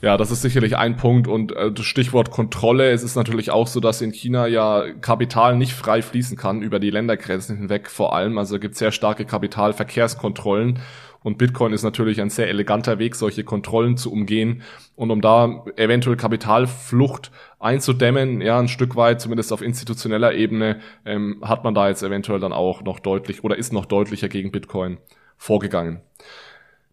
Ja, 0.04 0.16
das 0.16 0.30
ist 0.30 0.44
sicherlich 0.44 0.78
ein 0.78 0.96
Punkt 0.96 1.28
und 1.28 1.54
äh, 1.56 1.72
das 1.72 1.88
Stichwort 1.88 2.30
Kontrolle. 2.30 2.92
Es 2.92 3.02
ist 3.02 3.16
natürlich 3.16 3.50
auch 3.50 3.66
so, 3.66 3.80
dass 3.80 4.02
in 4.02 4.12
China 4.12 4.46
ja 4.46 4.84
Kapital 5.02 5.58
nicht 5.58 5.74
frei 5.74 6.04
fließen 6.04 6.38
kann 6.38 6.62
über 6.62 6.80
die 6.80 6.92
Ländergrenzen 6.92 7.58
hinweg 7.58 7.90
vor 7.90 8.16
allem. 8.16 8.38
Also 8.38 8.60
gibt 8.60 8.76
sehr 8.76 8.92
starke 8.92 9.26
Kapitalverkehrskontrollen 9.26 10.78
und 11.22 11.38
Bitcoin 11.38 11.74
ist 11.74 11.84
natürlich 11.84 12.22
ein 12.22 12.30
sehr 12.30 12.48
eleganter 12.48 13.00
Weg, 13.00 13.16
solche 13.16 13.44
Kontrollen 13.44 13.98
zu 13.98 14.12
umgehen 14.12 14.62
und 14.96 15.12
um 15.12 15.22
da 15.22 15.66
eventuell 15.76 16.16
Kapitalflucht 16.16 17.32
einzudämmen, 17.60 18.42
ja, 18.42 18.60
ein 18.60 18.68
Stück 18.68 18.96
weit, 18.96 19.22
zumindest 19.22 19.52
auf 19.52 19.62
institutioneller 19.62 20.34
Ebene, 20.34 20.80
ähm, 21.06 21.42
hat 21.42 21.64
man 21.64 21.74
da 21.74 21.90
jetzt 21.90 22.04
eventuell 22.04 22.40
dann 22.40 22.54
auch 22.54 22.82
noch 22.84 23.00
deutlich 23.00 23.44
oder 23.44 23.58
ist 23.58 23.74
noch 23.74 23.86
deutlicher 23.86 24.30
gegen 24.30 24.52
Bitcoin 24.52 24.98
vorgegangen. 25.38 26.02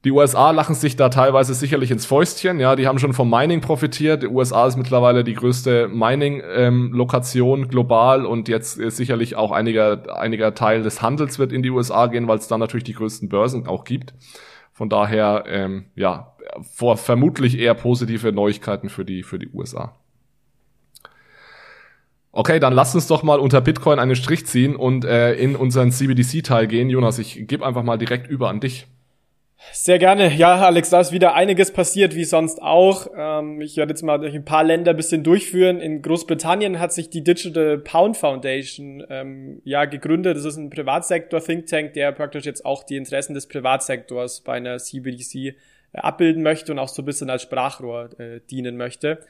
Die 0.06 0.12
USA 0.12 0.52
lachen 0.52 0.76
sich 0.76 0.94
da 0.94 1.08
teilweise 1.08 1.52
sicherlich 1.52 1.90
ins 1.90 2.06
Fäustchen. 2.06 2.60
Ja, 2.60 2.76
die 2.76 2.86
haben 2.86 3.00
schon 3.00 3.12
vom 3.12 3.28
Mining 3.28 3.60
profitiert. 3.60 4.22
Die 4.22 4.28
USA 4.28 4.68
ist 4.68 4.76
mittlerweile 4.76 5.24
die 5.24 5.34
größte 5.34 5.88
Mining-Lokation 5.88 7.62
ähm, 7.62 7.68
global 7.68 8.24
und 8.24 8.46
jetzt 8.46 8.78
ist 8.78 8.98
sicherlich 8.98 9.34
auch 9.34 9.50
einiger, 9.50 10.16
einiger 10.16 10.54
Teil 10.54 10.84
des 10.84 11.02
Handels 11.02 11.40
wird 11.40 11.50
in 11.50 11.64
die 11.64 11.70
USA 11.70 12.06
gehen, 12.06 12.28
weil 12.28 12.38
es 12.38 12.46
da 12.46 12.56
natürlich 12.56 12.84
die 12.84 12.92
größten 12.92 13.28
Börsen 13.28 13.66
auch 13.66 13.82
gibt. 13.82 14.14
Von 14.72 14.88
daher, 14.88 15.42
ähm, 15.48 15.86
ja, 15.96 16.36
vor, 16.72 16.96
vermutlich 16.98 17.58
eher 17.58 17.74
positive 17.74 18.30
Neuigkeiten 18.30 18.88
für 18.88 19.04
die, 19.04 19.24
für 19.24 19.40
die 19.40 19.48
USA. 19.48 19.96
Okay, 22.30 22.60
dann 22.60 22.74
lass 22.74 22.94
uns 22.94 23.08
doch 23.08 23.24
mal 23.24 23.40
unter 23.40 23.60
Bitcoin 23.60 23.98
einen 23.98 24.14
Strich 24.14 24.46
ziehen 24.46 24.76
und 24.76 25.04
äh, 25.04 25.34
in 25.34 25.56
unseren 25.56 25.90
CBDC-Teil 25.90 26.68
gehen. 26.68 26.90
Jonas, 26.90 27.18
ich 27.18 27.48
gebe 27.48 27.66
einfach 27.66 27.82
mal 27.82 27.98
direkt 27.98 28.30
über 28.30 28.50
an 28.50 28.60
dich. 28.60 28.86
Sehr 29.72 29.98
gerne. 29.98 30.32
Ja, 30.34 30.56
Alex, 30.66 30.90
da 30.90 31.00
ist 31.00 31.12
wieder 31.12 31.34
einiges 31.34 31.72
passiert, 31.72 32.14
wie 32.14 32.24
sonst 32.24 32.60
auch. 32.62 33.08
Ähm, 33.16 33.60
ich 33.60 33.76
werde 33.76 33.90
jetzt 33.90 34.02
mal 34.02 34.18
durch 34.18 34.34
ein 34.34 34.44
paar 34.44 34.64
Länder 34.64 34.90
ein 34.90 34.96
bisschen 34.96 35.22
durchführen. 35.22 35.80
In 35.80 36.02
Großbritannien 36.02 36.78
hat 36.78 36.92
sich 36.92 37.08
die 37.10 37.24
Digital 37.24 37.78
Pound 37.78 38.16
Foundation 38.16 39.04
ähm, 39.08 39.60
ja 39.64 39.86
gegründet. 39.86 40.36
Das 40.36 40.44
ist 40.44 40.56
ein 40.56 40.70
Privatsektor-Think 40.70 41.66
Tank, 41.66 41.94
der 41.94 42.12
praktisch 42.12 42.44
jetzt 42.44 42.64
auch 42.66 42.84
die 42.84 42.96
Interessen 42.96 43.34
des 43.34 43.48
Privatsektors 43.48 44.42
bei 44.42 44.54
einer 44.54 44.78
CBDC 44.78 45.34
äh, 45.34 45.54
abbilden 45.94 46.42
möchte 46.42 46.72
und 46.72 46.78
auch 46.78 46.88
so 46.88 47.02
ein 47.02 47.06
bisschen 47.06 47.30
als 47.30 47.42
Sprachrohr 47.42 48.10
äh, 48.20 48.40
dienen 48.50 48.76
möchte. 48.76 49.20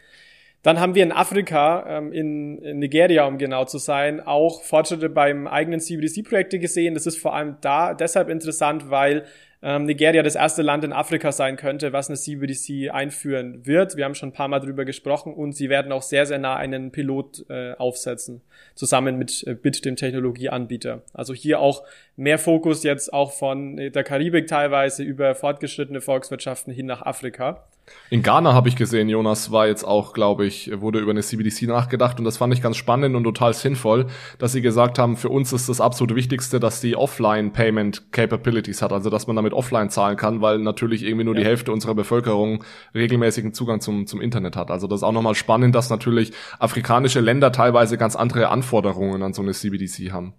Dann 0.63 0.81
haben 0.81 0.97
wir 0.97 1.05
in 1.05 1.13
Afrika, 1.13 1.87
ähm, 1.89 2.13
in, 2.13 2.59
in 2.59 2.81
Nigeria, 2.81 3.25
um 3.27 3.39
genau 3.39 3.67
zu 3.67 3.79
sein, 3.79 4.21
auch 4.21 4.65
Fortschritte 4.65 5.09
beim 5.09 5.47
eigenen 5.47 5.79
CBDC-Projekte 5.79 6.59
gesehen. 6.59 6.95
Das 6.95 7.07
ist 7.07 7.19
vor 7.19 7.35
allem 7.37 7.59
da 7.61 7.95
deshalb 7.95 8.29
interessant, 8.29 8.91
weil 8.91 9.25
ähm, 9.63 9.85
Nigeria 9.85 10.23
das 10.23 10.35
erste 10.35 10.63
Land 10.63 10.85
in 10.85 10.93
Afrika 10.93 11.33
sein 11.33 11.57
könnte, 11.57 11.93
was 11.93 12.09
eine 12.09 12.17
CBDC 12.17 12.91
einführen 12.93 13.67
wird. 13.67 13.97
Wir 13.97 14.05
haben 14.05 14.15
schon 14.15 14.31
ein 14.31 14.33
paar 14.33 14.49
Mal 14.49 14.61
drüber 14.61 14.85
gesprochen 14.85 15.35
und 15.35 15.53
sie 15.53 15.69
werden 15.69 15.93
auch 15.93 16.03
sehr, 16.03 16.27
sehr 16.27 16.39
nah 16.39 16.57
einen 16.57 16.93
Pilot 16.93 17.47
äh, 17.49 17.75
aufsetzen, 17.75 18.43
zusammen 18.75 19.17
mit 19.17 19.45
äh, 19.47 19.55
BIT, 19.55 19.85
dem 19.85 19.97
Technologieanbieter. 19.97 21.03
Also 21.15 21.35
hier 21.35 21.61
auch 21.61 21.85
mehr 22.17 22.39
Fokus 22.39 22.83
jetzt 22.83 23.13
auch 23.13 23.33
von 23.33 23.77
der 23.77 24.05
Karibik 24.05 24.47
teilweise 24.47 25.03
über 25.03 25.35
fortgeschrittene 25.35 26.01
Volkswirtschaften 26.01 26.73
hin 26.73 26.87
nach 26.87 27.03
Afrika. 27.03 27.65
In 28.09 28.23
Ghana 28.23 28.53
habe 28.53 28.69
ich 28.69 28.77
gesehen, 28.77 29.09
Jonas 29.09 29.51
war 29.51 29.67
jetzt 29.67 29.85
auch, 29.85 30.13
glaube 30.13 30.47
ich, 30.47 30.71
wurde 30.81 31.01
über 31.01 31.11
eine 31.11 31.23
CBDC 31.23 31.63
nachgedacht 31.63 32.19
und 32.19 32.25
das 32.25 32.37
fand 32.37 32.55
ich 32.55 32.63
ganz 32.63 32.77
spannend 32.77 33.17
und 33.17 33.25
total 33.25 33.53
sinnvoll, 33.53 34.07
dass 34.39 34.53
sie 34.53 34.63
gesagt 34.63 34.99
haben, 34.99 35.17
für 35.17 35.29
uns 35.29 35.53
ist 35.53 35.69
das 35.69 35.81
absolut 35.81 36.15
Wichtigste, 36.15 36.61
dass 36.61 36.81
die 36.81 36.97
Offline-Payment 36.97 38.13
Capabilities 38.13 38.81
hat, 38.83 38.93
also 38.93 39.11
dass 39.11 39.27
man 39.27 39.35
damit 39.35 39.53
offline 39.53 39.91
zahlen 39.91 40.17
kann, 40.17 40.41
weil 40.41 40.59
natürlich 40.59 41.03
irgendwie 41.03 41.25
nur 41.25 41.35
ja. 41.35 41.41
die 41.41 41.47
Hälfte 41.47 41.73
unserer 41.73 41.95
Bevölkerung 41.95 42.63
regelmäßigen 42.95 43.53
Zugang 43.53 43.81
zum, 43.81 44.07
zum 44.07 44.21
Internet 44.21 44.57
hat. 44.57 44.71
Also 44.71 44.87
das 44.87 45.01
ist 45.01 45.05
auch 45.05 45.13
nochmal 45.13 45.35
spannend, 45.35 45.75
dass 45.75 45.91
natürlich 45.91 46.33
afrikanische 46.59 47.21
Länder 47.21 47.51
teilweise 47.51 47.99
ganz 47.99 48.15
andere 48.15 48.49
Anforderungen 48.49 49.23
an 49.23 49.33
so 49.33 49.43
eine 49.43 49.53
CBDC 49.53 50.13
haben. 50.13 50.35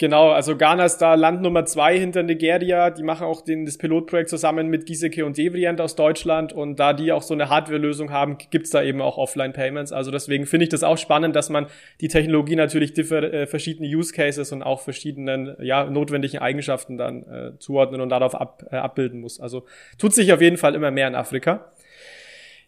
Genau, 0.00 0.30
also 0.30 0.56
Ghana 0.56 0.84
ist 0.84 0.98
da 0.98 1.14
Land 1.14 1.42
Nummer 1.42 1.64
zwei 1.64 1.98
hinter 1.98 2.22
Nigeria. 2.22 2.90
Die 2.90 3.02
machen 3.02 3.26
auch 3.26 3.40
den, 3.40 3.66
das 3.66 3.78
Pilotprojekt 3.78 4.30
zusammen 4.30 4.68
mit 4.68 4.86
Giseke 4.86 5.26
und 5.26 5.36
Devrient 5.36 5.80
aus 5.80 5.96
Deutschland. 5.96 6.52
Und 6.52 6.78
da 6.78 6.92
die 6.92 7.10
auch 7.10 7.22
so 7.22 7.34
eine 7.34 7.48
Hardware-Lösung 7.48 8.12
haben, 8.12 8.38
gibt's 8.50 8.70
da 8.70 8.80
eben 8.80 9.00
auch 9.00 9.18
Offline-Payments. 9.18 9.90
Also 9.90 10.12
deswegen 10.12 10.46
finde 10.46 10.64
ich 10.64 10.68
das 10.68 10.84
auch 10.84 10.98
spannend, 10.98 11.34
dass 11.34 11.50
man 11.50 11.66
die 12.00 12.06
Technologie 12.06 12.54
natürlich 12.54 12.92
differ, 12.92 13.24
äh, 13.24 13.46
verschiedene 13.48 13.88
Use 13.88 14.12
Cases 14.12 14.52
und 14.52 14.62
auch 14.62 14.80
verschiedenen 14.80 15.56
ja, 15.60 15.84
notwendigen 15.84 16.38
Eigenschaften 16.38 16.96
dann 16.96 17.24
äh, 17.24 17.58
zuordnen 17.58 18.00
und 18.00 18.10
darauf 18.10 18.36
ab, 18.36 18.66
äh, 18.70 18.76
abbilden 18.76 19.20
muss. 19.20 19.40
Also 19.40 19.66
tut 19.98 20.14
sich 20.14 20.32
auf 20.32 20.40
jeden 20.40 20.58
Fall 20.58 20.76
immer 20.76 20.92
mehr 20.92 21.08
in 21.08 21.16
Afrika. 21.16 21.72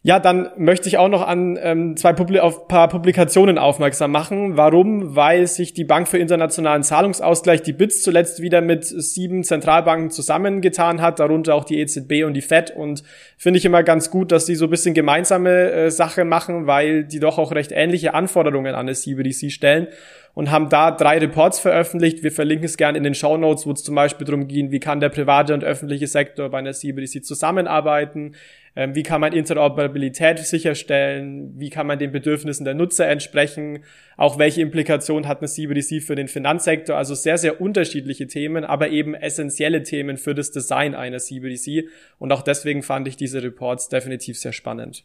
Ja, 0.03 0.19
dann 0.19 0.49
möchte 0.57 0.89
ich 0.89 0.97
auch 0.97 1.11
noch 1.11 1.21
an 1.21 1.59
ähm, 1.61 1.95
zwei 1.95 2.15
Publi 2.15 2.41
auf 2.41 2.69
paar 2.69 2.89
Publikationen 2.89 3.59
aufmerksam 3.59 4.11
machen. 4.11 4.57
Warum? 4.57 5.15
Weil 5.15 5.47
sich 5.47 5.75
die 5.75 5.85
Bank 5.85 6.09
für 6.09 6.17
internationalen 6.17 6.83
Zahlungsausgleich, 6.83 7.61
die 7.61 7.75
BITS, 7.75 8.03
zuletzt 8.03 8.41
wieder 8.41 8.63
mit 8.63 8.87
sieben 8.87 9.45
Zentralbanken 9.45 10.11
zusammengetan 10.11 11.03
hat, 11.03 11.19
darunter 11.19 11.55
auch 11.55 11.65
die 11.65 11.81
EZB 11.81 12.25
und 12.25 12.33
die 12.33 12.41
FED. 12.41 12.71
Und 12.75 13.03
finde 13.37 13.59
ich 13.59 13.67
immer 13.67 13.83
ganz 13.83 14.11
gut, 14.11 14.33
dass 14.33 14.47
die 14.47 14.55
so 14.55 14.69
ein 14.69 14.71
bisschen 14.71 14.95
gemeinsame 14.95 15.71
äh, 15.71 15.91
Sache 15.91 16.25
machen, 16.25 16.67
weil 16.67 17.05
die 17.05 17.21
doch 17.21 17.37
auch 17.37 17.53
recht 17.53 17.71
ähnliche 17.71 18.15
Anforderungen 18.15 18.75
an 18.75 18.87
das 18.87 19.03
CBDC 19.03 19.53
stellen 19.53 19.87
und 20.33 20.51
haben 20.51 20.71
da 20.71 20.93
drei 20.93 21.19
Reports 21.19 21.61
veröffentlicht. 21.61 22.23
Wir 22.23 22.33
verlinken 22.33 22.65
es 22.65 22.79
gerne 22.79 22.97
in 22.97 23.05
den 23.05 23.15
Show 23.15 23.37
Notes, 23.37 23.67
wo 23.67 23.73
es 23.73 23.85
zum 23.85 23.97
Beispiel 23.97 24.27
darum 24.27 24.49
ging, 24.49 24.71
wie 24.71 24.81
kann 24.81 25.01
der 25.01 25.11
private 25.11 25.53
und 25.53 25.63
öffentliche 25.63 26.07
Sektor 26.07 26.49
bei 26.49 26.59
einer 26.59 26.73
CBDC 26.73 27.23
zusammenarbeiten, 27.23 28.35
wie 28.75 29.03
kann 29.03 29.21
man 29.21 29.33
Interoperabilität 29.33 30.39
sicherstellen, 30.39 31.53
wie 31.59 31.71
kann 31.71 31.87
man 31.87 31.99
den 31.99 32.13
Bedürfnissen 32.13 32.65
der 32.65 32.75
Nutzer 32.75 33.09
entsprechen, 33.09 33.85
auch 34.17 34.39
welche 34.39 34.63
Implikationen 34.63 35.29
hat 35.29 35.39
eine 35.39 35.49
CBDC 35.49 36.03
für 36.03 36.15
den 36.15 36.29
Finanzsektor, 36.29 36.97
also 36.97 37.15
sehr, 37.15 37.39
sehr 37.39 37.61
unterschiedliche 37.61 38.27
Themen, 38.27 38.65
aber 38.65 38.91
eben 38.91 39.15
essentielle 39.15 39.83
Themen 39.83 40.17
für 40.17 40.35
das 40.35 40.51
Design 40.51 40.95
einer 40.95 41.19
CBDC 41.19 41.89
und 42.19 42.33
auch 42.33 42.43
deswegen 42.43 42.83
fand 42.83 43.09
ich 43.09 43.17
diese 43.17 43.43
Reports 43.43 43.89
definitiv 43.89 44.39
sehr 44.39 44.53
spannend. 44.53 45.05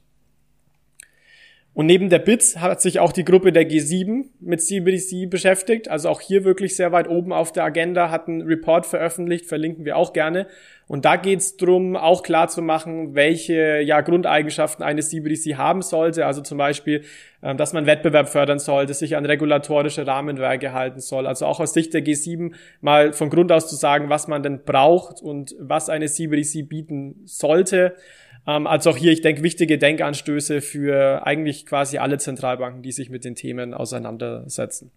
Und 1.76 1.88
neben 1.88 2.10
der 2.10 2.20
BITS 2.20 2.62
hat 2.62 2.82
sich 2.82 3.02
auch 3.02 3.12
die 3.12 3.26
Gruppe 3.26 3.52
der 3.52 3.70
G7 3.70 4.28
mit 4.40 4.62
CBDC 4.62 5.30
beschäftigt. 5.30 5.90
Also 5.90 6.08
auch 6.08 6.22
hier 6.22 6.46
wirklich 6.46 6.78
sehr 6.78 6.94
weit 6.94 7.10
oben 7.10 7.34
auf 7.34 7.52
der 7.52 7.66
Agenda, 7.66 8.10
hat 8.10 8.30
einen 8.30 8.44
Report 8.44 8.86
veröffentlicht, 8.86 9.46
verlinken 9.46 9.84
wir 9.84 9.98
auch 9.98 10.14
gerne. 10.14 10.48
Und 10.88 11.04
da 11.04 11.18
geht 11.18 11.40
es 11.40 11.58
darum, 11.58 11.98
auch 11.98 12.24
klar 12.24 12.48
zu 12.48 12.62
machen, 12.62 13.14
welche 13.14 13.82
ja, 13.82 14.00
Grundeigenschaften 14.00 14.86
eine 14.86 15.02
CBDC 15.02 15.58
haben 15.58 15.82
sollte. 15.82 16.26
Also 16.26 16.42
zum 16.42 16.58
Beispiel, 16.58 17.04
ähm, 17.44 17.58
dass 17.58 17.74
man 17.74 17.86
Wettbewerb 17.86 18.30
fördern 18.30 18.60
sollte, 18.60 18.94
sich 18.94 19.18
an 19.18 19.26
regulatorische 19.26 20.08
Rahmenwerke 20.08 20.72
halten 20.72 21.02
soll. 21.02 21.28
Also 21.28 21.46
auch 21.46 21.60
aus 21.60 21.74
Sicht 21.74 21.94
der 21.94 22.06
G7 22.06 22.54
mal 22.80 23.12
von 23.12 23.30
Grund 23.30 23.52
aus 23.52 23.68
zu 23.68 23.76
sagen, 23.76 24.08
was 24.08 24.30
man 24.30 24.44
denn 24.44 24.64
braucht 24.64 25.22
und 25.22 25.54
was 25.60 25.90
eine 25.90 26.06
CBDC 26.06 26.70
bieten 26.70 27.24
sollte. 27.26 27.98
Ähm, 28.48 28.68
also 28.68 28.92
auch 28.92 28.98
hier, 28.98 29.12
ich 29.12 29.22
denke, 29.22 29.44
wichtige 29.44 29.78
Denkanstöße 29.78 30.62
für 30.62 31.26
eigentlich 31.26 31.66
quasi 31.66 31.98
alle 31.98 32.18
Zentralbanken, 32.18 32.82
die 32.82 32.92
sich 32.92 33.10
mit 33.10 33.26
den 33.26 33.36
Themen 33.36 33.74
auseinandersetzen. 33.74 34.92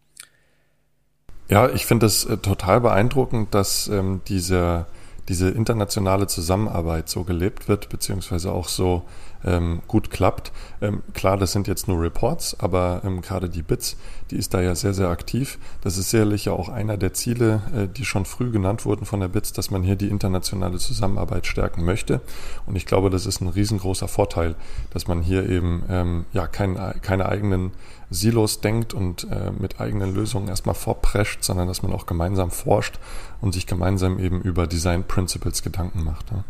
Ja, 1.49 1.71
ich 1.71 1.87
finde 1.87 2.07
es 2.07 2.25
äh, 2.25 2.37
total 2.37 2.81
beeindruckend, 2.81 3.55
dass 3.55 3.89
ähm, 3.89 4.21
diese, 4.29 4.87
diese 5.29 5.49
internationale 5.49 6.27
Zusammenarbeit 6.27 7.09
so 7.09 7.25
gelebt 7.25 7.69
wird, 7.69 7.89
beziehungsweise 7.89 8.53
auch 8.53 8.69
so 8.69 9.05
ähm, 9.45 9.81
gut 9.87 10.11
klappt. 10.11 10.53
Ähm, 10.81 11.03
klar, 11.15 11.37
das 11.37 11.53
sind 11.53 11.69
jetzt 11.69 11.89
nur 11.89 12.01
Reports, 12.01 12.59
aber 12.61 13.03
ähm, 13.05 13.21
gerade 13.21 13.49
die 13.49 13.63
Bits, 13.63 13.97
die 14.31 14.37
ist 14.37 14.55
da 14.55 14.61
ja 14.61 14.75
sehr, 14.75 14.95
sehr 14.95 15.09
aktiv. 15.09 15.59
Das 15.83 15.99
ist 15.99 16.11
sicherlich 16.11 16.47
ja 16.47 16.53
auch 16.53 16.69
einer 16.69 16.97
der 16.97 17.15
Ziele, 17.15 17.63
äh, 17.75 17.89
die 17.89 18.05
schon 18.05 18.25
früh 18.25 18.51
genannt 18.51 18.85
wurden 18.85 19.05
von 19.05 19.21
der 19.21 19.29
Bits, 19.29 19.53
dass 19.53 19.71
man 19.71 19.83
hier 19.83 19.97
die 19.97 20.09
internationale 20.09 20.79
Zusammenarbeit 20.79 21.47
stärken 21.47 21.85
möchte. 21.85 22.21
Und 22.67 22.77
ich 22.77 22.87
glaube, 22.87 23.11
das 23.11 23.27
ist 23.27 23.41
ein 23.41 23.49
riesengroßer 23.49 24.09
Vorteil, 24.09 24.55
dass 24.91 25.07
man 25.07 25.23
hier 25.23 25.49
eben 25.49 25.83
ähm, 25.89 26.25
ja 26.33 26.47
kein, 26.47 26.77
keine 27.03 27.27
eigenen 27.27 27.73
Silos 28.11 28.61
denkt 28.61 28.95
und 28.95 29.25
äh, 29.31 29.51
mit 29.51 29.81
eigenen 29.81 30.15
Lösungen 30.15 30.49
erstmal 30.49 30.75
vorprescht, 30.75 31.45
sondern 31.45 31.69
dass 31.69 31.83
man 31.83 31.93
auch 31.93 32.07
gemeinsam 32.07 32.51
forscht 32.51 32.99
und 33.41 33.53
sich 33.53 33.67
gemeinsam 33.67 34.19
eben 34.19 34.41
über 34.41 34.67
Design 34.67 35.05
Principles 35.05 35.63
Gedanken 35.63 36.05
macht. 36.05 36.31
Ja. 36.31 36.45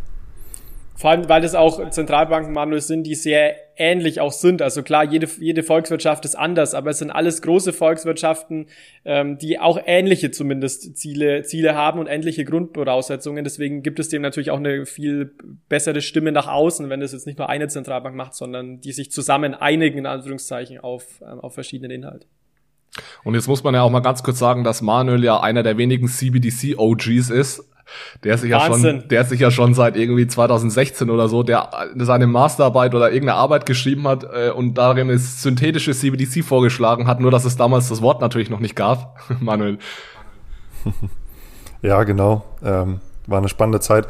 Vor 0.98 1.10
allem, 1.10 1.28
weil 1.28 1.40
das 1.40 1.54
auch 1.54 1.90
Zentralbanken, 1.90 2.52
Manuel, 2.52 2.80
sind, 2.80 3.04
die 3.04 3.14
sehr 3.14 3.54
ähnlich 3.76 4.20
auch 4.20 4.32
sind. 4.32 4.60
Also 4.60 4.82
klar, 4.82 5.04
jede, 5.04 5.28
jede 5.38 5.62
Volkswirtschaft 5.62 6.24
ist 6.24 6.34
anders, 6.34 6.74
aber 6.74 6.90
es 6.90 6.98
sind 6.98 7.12
alles 7.12 7.40
große 7.40 7.72
Volkswirtschaften, 7.72 8.66
ähm, 9.04 9.38
die 9.38 9.60
auch 9.60 9.78
ähnliche 9.86 10.32
zumindest 10.32 10.96
Ziele, 10.96 11.44
Ziele 11.44 11.76
haben 11.76 12.00
und 12.00 12.08
ähnliche 12.08 12.44
Grundvoraussetzungen. 12.44 13.44
Deswegen 13.44 13.84
gibt 13.84 14.00
es 14.00 14.08
dem 14.08 14.22
natürlich 14.22 14.50
auch 14.50 14.58
eine 14.58 14.86
viel 14.86 15.36
bessere 15.68 16.00
Stimme 16.00 16.32
nach 16.32 16.48
außen, 16.48 16.90
wenn 16.90 16.98
das 16.98 17.12
jetzt 17.12 17.28
nicht 17.28 17.38
nur 17.38 17.48
eine 17.48 17.68
Zentralbank 17.68 18.16
macht, 18.16 18.34
sondern 18.34 18.80
die 18.80 18.90
sich 18.90 19.12
zusammen 19.12 19.54
einigen, 19.54 19.98
in 19.98 20.06
Anführungszeichen, 20.06 20.80
auf, 20.80 21.22
ähm, 21.22 21.38
auf 21.38 21.54
verschiedenen 21.54 21.92
Inhalt. 21.92 22.26
Und 23.24 23.34
jetzt 23.34 23.48
muss 23.48 23.64
man 23.64 23.74
ja 23.74 23.82
auch 23.82 23.90
mal 23.90 24.00
ganz 24.00 24.22
kurz 24.22 24.38
sagen, 24.38 24.64
dass 24.64 24.82
Manuel 24.82 25.24
ja 25.24 25.40
einer 25.40 25.62
der 25.62 25.76
wenigen 25.78 26.08
CBDC-OGs 26.08 27.30
ist. 27.30 27.64
Der 28.22 28.36
sich 28.36 28.50
ja 28.50 28.60
schon, 28.60 29.08
der 29.08 29.24
sich 29.24 29.40
ja 29.40 29.50
schon 29.50 29.72
seit 29.72 29.96
irgendwie 29.96 30.26
2016 30.26 31.08
oder 31.08 31.26
so, 31.26 31.42
der 31.42 31.70
seine 31.96 32.26
Masterarbeit 32.26 32.94
oder 32.94 33.10
irgendeine 33.10 33.38
Arbeit 33.38 33.64
geschrieben 33.64 34.06
hat 34.06 34.24
äh, 34.24 34.50
und 34.50 34.74
darin 34.74 35.08
ist 35.08 35.40
synthetische 35.40 35.92
CBDC 35.92 36.44
vorgeschlagen 36.44 37.06
hat, 37.06 37.18
nur 37.18 37.30
dass 37.30 37.46
es 37.46 37.56
damals 37.56 37.88
das 37.88 38.02
Wort 38.02 38.20
natürlich 38.20 38.50
noch 38.50 38.60
nicht 38.60 38.76
gab. 38.76 39.18
Manuel. 39.40 39.78
Ja, 41.82 42.02
genau. 42.02 42.44
Ähm, 42.62 43.00
war 43.26 43.38
eine 43.38 43.48
spannende 43.48 43.80
Zeit. 43.80 44.08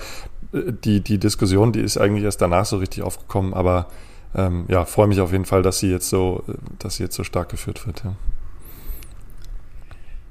Die, 0.52 1.02
die 1.02 1.18
Diskussion, 1.18 1.72
die 1.72 1.80
ist 1.80 1.98
eigentlich 1.98 2.24
erst 2.24 2.40
danach 2.40 2.64
so 2.64 2.78
richtig 2.78 3.02
aufgekommen, 3.02 3.52
aber 3.52 3.88
ähm, 4.34 4.64
ja, 4.68 4.84
freue 4.84 5.06
mich 5.06 5.20
auf 5.20 5.32
jeden 5.32 5.44
Fall, 5.44 5.62
dass 5.62 5.78
sie 5.78 5.90
jetzt 5.90 6.08
so, 6.08 6.42
dass 6.78 6.96
sie 6.96 7.02
jetzt 7.02 7.16
so 7.16 7.24
stark 7.24 7.50
geführt 7.50 7.86
wird. 7.86 8.02
Ja. 8.04 8.14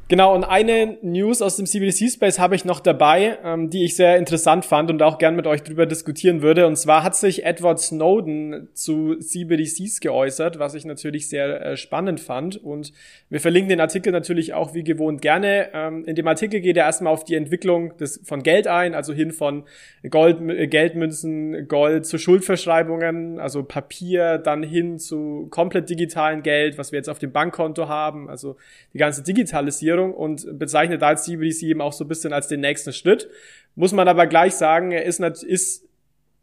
Genau, 0.10 0.34
und 0.34 0.46
eine 0.46 0.98
News 1.02 1.42
aus 1.42 1.58
dem 1.58 1.66
CBDC-Space 1.66 2.40
habe 2.40 2.56
ich 2.56 2.64
noch 2.64 2.80
dabei, 2.80 3.40
ähm, 3.44 3.70
die 3.70 3.84
ich 3.84 3.98
sehr 3.98 4.16
interessant 4.16 4.64
fand 4.64 4.90
und 4.90 5.04
auch 5.04 5.18
gern 5.18 5.36
mit 5.36 5.48
euch 5.48 5.64
drüber 5.64 5.86
diskutieren 5.86 6.42
würde. 6.42 6.66
Und 6.66 6.78
zwar 6.78 7.04
hat 7.04 7.14
sich 7.14 7.44
Edward 7.44 7.82
Snowden 7.82 8.70
zu 8.74 9.16
CBDCs 9.16 10.00
geäußert, 10.00 10.60
was 10.60 10.76
ich 10.76 10.86
natürlich 10.86 11.28
sehr 11.28 11.62
äh, 11.62 11.76
spannend 11.76 12.22
fand. 12.22 12.56
Und 12.56 12.94
wir 13.30 13.42
verlinken 13.42 13.68
den 13.68 13.82
Artikel 13.82 14.14
natürlich 14.14 14.54
auch 14.54 14.74
wie 14.74 14.86
gewohnt 14.86 15.22
gerne. 15.22 15.72
Ähm, 15.74 16.06
in 16.06 16.16
dem 16.16 16.28
Artikel 16.28 16.62
geht 16.62 16.78
er 16.78 16.86
erstmal 16.86 17.12
auf 17.12 17.26
die 17.26 17.36
Entwicklung 17.36 17.98
des, 17.98 18.22
von 18.24 18.44
Geld 18.44 18.68
ein, 18.68 18.96
also 18.96 19.12
hin 19.12 19.32
von 19.32 19.66
Gold, 20.10 20.40
äh, 20.50 20.68
Geldmünzen, 20.68 21.68
Gold 21.68 22.06
zu 22.06 22.18
Schuldverschreibungen, 22.18 23.42
also 23.42 23.62
Papier, 23.62 24.38
dann 24.38 24.64
hin 24.64 25.00
zu 25.00 25.48
komplett 25.50 25.90
digitalen 25.90 26.44
Geld, 26.44 26.78
was 26.78 26.94
wir 26.94 26.98
jetzt 26.98 27.10
auf 27.10 27.20
dem 27.20 27.34
Bankkonto 27.34 27.90
haben, 27.90 28.30
also 28.30 28.56
die 28.94 29.00
ganze 29.00 29.22
Digitalisierung. 29.22 29.97
Digitalisierung 29.98 30.14
und 30.14 30.60
bezeichnet 30.60 31.02
da 31.02 31.16
CBDC 31.16 31.64
eben 31.64 31.82
auch 31.82 31.94
so 31.94 32.06
ein 32.06 32.08
bisschen 32.08 32.34
als 32.34 32.48
den 32.48 32.62
nächsten 32.62 32.94
Schritt. 32.94 33.30
Muss 33.76 33.92
man 33.92 34.08
aber 34.08 34.28
gleich 34.28 34.56
sagen, 34.56 34.92
er 34.92 35.06
ist, 35.06 35.20
ist 35.20 35.87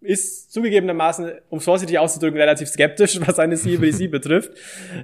ist 0.04 0.52
zugegebenermaßen, 0.52 1.32
um 1.48 1.58
es 1.58 1.64
vorsichtig 1.64 1.98
auszudrücken, 1.98 2.38
relativ 2.38 2.68
skeptisch, 2.68 3.18
was 3.26 3.38
eine 3.38 3.56
CBDC 3.56 4.10
betrifft. 4.10 4.52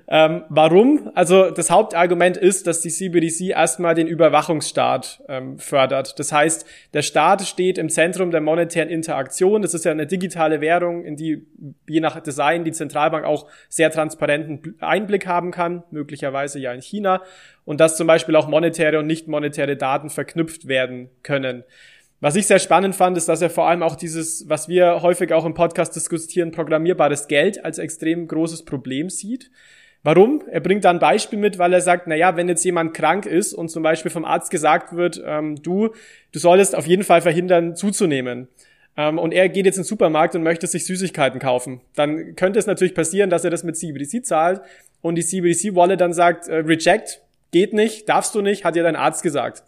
Ähm, 0.07 0.45
warum? 0.49 1.11
Also 1.15 1.51
das 1.51 1.71
Hauptargument 1.71 2.37
ist, 2.37 2.67
dass 2.67 2.81
die 2.83 2.91
CBDC 2.91 3.51
erstmal 3.51 3.95
den 3.95 4.07
Überwachungsstaat 4.07 5.23
ähm, 5.29 5.59
fördert. 5.59 6.19
Das 6.19 6.33
heißt, 6.33 6.67
der 6.95 7.03
Staat 7.03 7.43
steht 7.43 7.79
im 7.79 7.89
Zentrum 7.89 8.31
der 8.31 8.41
monetären 8.41 8.89
Interaktion. 8.89 9.63
Das 9.63 9.75
ist 9.75 9.85
ja 9.85 9.91
eine 9.91 10.07
digitale 10.07 10.61
Währung, 10.61 11.05
in 11.05 11.17
die 11.17 11.47
je 11.89 12.01
nach 12.01 12.21
Design 12.21 12.65
die 12.65 12.73
Zentralbank 12.73 13.25
auch 13.25 13.47
sehr 13.69 13.91
transparenten 13.91 14.77
Einblick 14.81 15.27
haben 15.27 15.51
kann, 15.51 15.83
möglicherweise 15.91 16.59
ja 16.59 16.73
in 16.73 16.83
China. 16.83 17.23
Und 17.65 17.81
dass 17.81 17.97
zum 17.97 18.07
Beispiel 18.07 18.37
auch 18.37 18.49
monetäre 18.49 18.99
und 18.99 19.07
nicht 19.07 19.29
monetäre 19.29 19.77
Daten 19.77 20.11
verknüpft 20.11 20.67
werden 20.69 21.09
können. 21.23 21.65
Was 22.23 22.37
ich 22.37 22.47
sehr 22.47 22.59
spannend 22.59 22.95
fand, 22.95 23.16
ist, 23.16 23.29
dass 23.31 23.41
er 23.41 23.49
vor 23.49 23.66
allem 23.66 23.83
auch 23.83 23.97
dieses, 23.97 24.47
was 24.47 24.68
wir 24.68 25.01
häufig 25.01 25.33
auch 25.33 25.47
im 25.47 25.55
Podcast 25.55 25.97
diskutieren, 25.97 26.51
programmierbares 26.51 27.29
Geld 27.29 27.64
als 27.64 27.79
extrem 27.79 28.29
großes 28.29 28.66
Problem 28.66 29.09
sieht. 29.09 29.51
Warum? 30.03 30.43
Er 30.51 30.61
bringt 30.61 30.85
da 30.85 30.91
ein 30.91 30.99
Beispiel 30.99 31.39
mit, 31.39 31.59
weil 31.59 31.73
er 31.73 31.81
sagt, 31.81 32.07
na 32.07 32.14
ja, 32.14 32.37
wenn 32.37 32.49
jetzt 32.49 32.64
jemand 32.64 32.93
krank 32.93 33.25
ist 33.25 33.55
und 33.55 33.71
zum 33.71 33.83
Beispiel 33.83 34.11
vom 34.11 34.27
Arzt 34.27 34.51
gesagt 34.51 34.95
wird, 34.95 35.23
ähm, 35.25 35.62
du, 35.62 35.91
du 36.33 36.39
solltest 36.39 36.75
auf 36.75 36.87
jeden 36.87 37.05
Fall 37.05 37.23
verhindern, 37.23 37.75
zuzunehmen. 37.75 38.49
Ähm, 38.99 39.18
und 39.18 39.33
er 39.33 39.49
geht 39.49 39.64
jetzt 39.64 39.77
in 39.77 39.83
den 39.83 39.89
Supermarkt 39.89 40.35
und 40.35 40.43
möchte 40.43 40.66
sich 40.66 40.85
Süßigkeiten 40.85 41.41
kaufen. 41.41 41.81
Dann 41.95 42.35
könnte 42.35 42.59
es 42.59 42.66
natürlich 42.66 42.95
passieren, 42.95 43.31
dass 43.31 43.45
er 43.45 43.51
das 43.51 43.64
mit 43.64 43.79
CBDC 43.79 44.27
zahlt 44.27 44.61
und 45.01 45.14
die 45.16 45.25
CBDC-Wallet 45.25 46.01
dann 46.01 46.12
sagt, 46.12 46.49
äh, 46.49 46.57
reject, 46.57 47.23
geht 47.51 47.73
nicht, 47.73 48.09
darfst 48.11 48.35
du 48.35 48.43
nicht, 48.43 48.64
hat 48.64 48.77
ja 48.77 48.83
dein 48.83 48.97
Arzt 48.97 49.23
gesagt. 49.23 49.64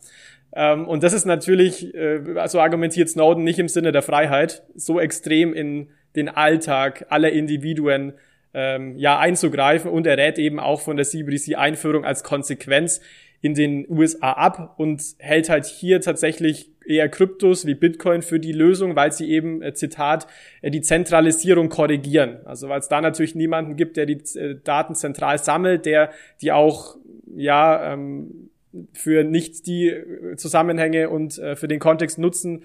Ähm, 0.55 0.86
und 0.86 1.03
das 1.03 1.12
ist 1.12 1.24
natürlich, 1.24 1.94
äh, 1.94 2.20
so 2.46 2.61
argumentiert 2.61 3.09
Snowden, 3.09 3.44
nicht 3.44 3.59
im 3.59 3.68
Sinne 3.68 3.92
der 3.92 4.03
Freiheit, 4.03 4.62
so 4.74 5.00
extrem 5.00 5.55
in 5.55 5.88
den 6.14 6.28
Alltag 6.28 7.07
aller 7.09 7.30
Individuen 7.30 8.12
ähm, 8.55 8.96
ja 8.96 9.18
einzugreifen. 9.18 9.90
Und 9.90 10.07
er 10.07 10.18
rät 10.18 10.38
eben 10.38 10.61
auch 10.61 10.80
von 10.80 10.96
der 10.96 11.07
CBDC-Einführung 11.07 12.05
als 12.05 12.22
Konsequenz 12.22 13.00
in 13.40 13.55
den 13.55 13.86
USA 13.88 14.32
ab 14.32 14.74
und 14.78 15.03
hält 15.18 15.48
halt 15.48 15.66
hier 15.66 16.00
tatsächlich 16.00 16.70
eher 16.86 17.09
Kryptos 17.09 17.66
wie 17.66 17.74
Bitcoin 17.74 18.22
für 18.22 18.38
die 18.38 18.53
Lösung, 18.53 18.94
weil 18.94 19.12
sie 19.12 19.30
eben, 19.30 19.62
äh, 19.62 19.74
Zitat, 19.74 20.26
äh, 20.62 20.70
die 20.70 20.80
Zentralisierung 20.80 21.68
korrigieren. 21.68 22.38
Also 22.44 22.68
weil 22.68 22.80
es 22.80 22.88
da 22.88 23.00
natürlich 23.00 23.34
niemanden 23.34 23.76
gibt, 23.76 23.96
der 23.96 24.07
die 24.07 24.20
äh, 24.38 24.57
Daten 24.62 24.94
zentral 24.94 25.38
sammelt, 25.38 25.86
der 25.86 26.11
die 26.40 26.53
auch 26.53 26.96
ja 27.34 27.92
ähm, 27.92 28.50
für 28.92 29.24
nicht 29.24 29.66
die 29.66 29.88
äh, 29.88 30.36
Zusammenhänge 30.36 31.10
und 31.10 31.38
äh, 31.38 31.56
für 31.56 31.68
den 31.68 31.78
Kontext 31.78 32.18
nutzen 32.18 32.64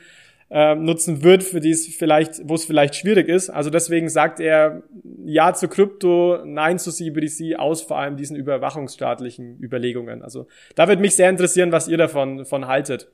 äh, 0.49 0.75
nutzen 0.75 1.23
wird, 1.23 1.43
für 1.43 1.59
die 1.59 1.71
es 1.71 1.87
vielleicht, 1.87 2.39
wo 2.47 2.55
es 2.55 2.63
vielleicht 2.63 2.95
schwierig 2.95 3.27
ist. 3.27 3.49
Also 3.49 3.69
deswegen 3.69 4.07
sagt 4.07 4.39
er 4.39 4.83
ja 5.25 5.53
zu 5.53 5.67
Krypto, 5.67 6.39
nein 6.45 6.79
zu 6.79 6.91
CBDC, 6.91 7.57
aus 7.57 7.81
vor 7.81 7.97
allem 7.97 8.15
diesen 8.15 8.37
überwachungsstaatlichen 8.37 9.61
Überlegungen. 9.61 10.21
Also 10.21 10.47
da 10.75 10.87
wird 10.87 11.01
mich 11.01 11.15
sehr 11.15 11.29
interessieren, 11.29 11.73
was 11.73 11.89
ihr 11.89 11.97
davon 11.97 12.45
von 12.45 12.67
haltet. 12.67 13.11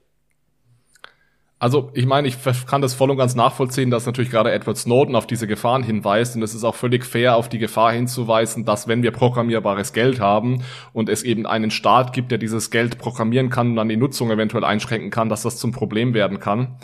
Also 1.60 1.92
ich 1.94 2.06
meine, 2.06 2.28
ich 2.28 2.38
kann 2.68 2.82
das 2.82 2.94
voll 2.94 3.10
und 3.10 3.18
ganz 3.18 3.36
nachvollziehen, 3.36 3.90
dass 3.90 4.06
natürlich 4.06 4.30
gerade 4.30 4.52
Edward 4.52 4.78
Snowden 4.78 5.16
auf 5.16 5.28
diese 5.28 5.48
Gefahren 5.48 5.82
hinweist 5.82 6.36
und 6.36 6.42
es 6.42 6.54
ist 6.54 6.66
auch 6.66 6.76
völlig 6.76 7.06
fair, 7.06 7.38
auf 7.38 7.48
die 7.48 7.58
Gefahr 7.58 7.94
hinzuweisen, 7.94 8.66
dass 8.66 8.90
wenn 8.90 9.02
wir 9.02 9.12
programmierbares 9.12 9.94
Geld 9.94 10.20
haben 10.20 10.62
und 10.92 11.08
es 11.08 11.24
eben 11.24 11.46
einen 11.46 11.72
Staat 11.72 12.12
gibt, 12.12 12.32
der 12.32 12.38
dieses 12.38 12.70
Geld 12.70 12.98
programmieren 12.98 13.50
kann 13.50 13.70
und 13.70 13.76
dann 13.78 13.88
die 13.88 13.96
Nutzung 13.96 14.30
eventuell 14.30 14.66
einschränken 14.66 15.10
kann, 15.10 15.30
dass 15.30 15.44
das 15.44 15.58
zum 15.58 15.72
Problem 15.72 16.14
werden 16.14 16.42
kann. 16.42 16.80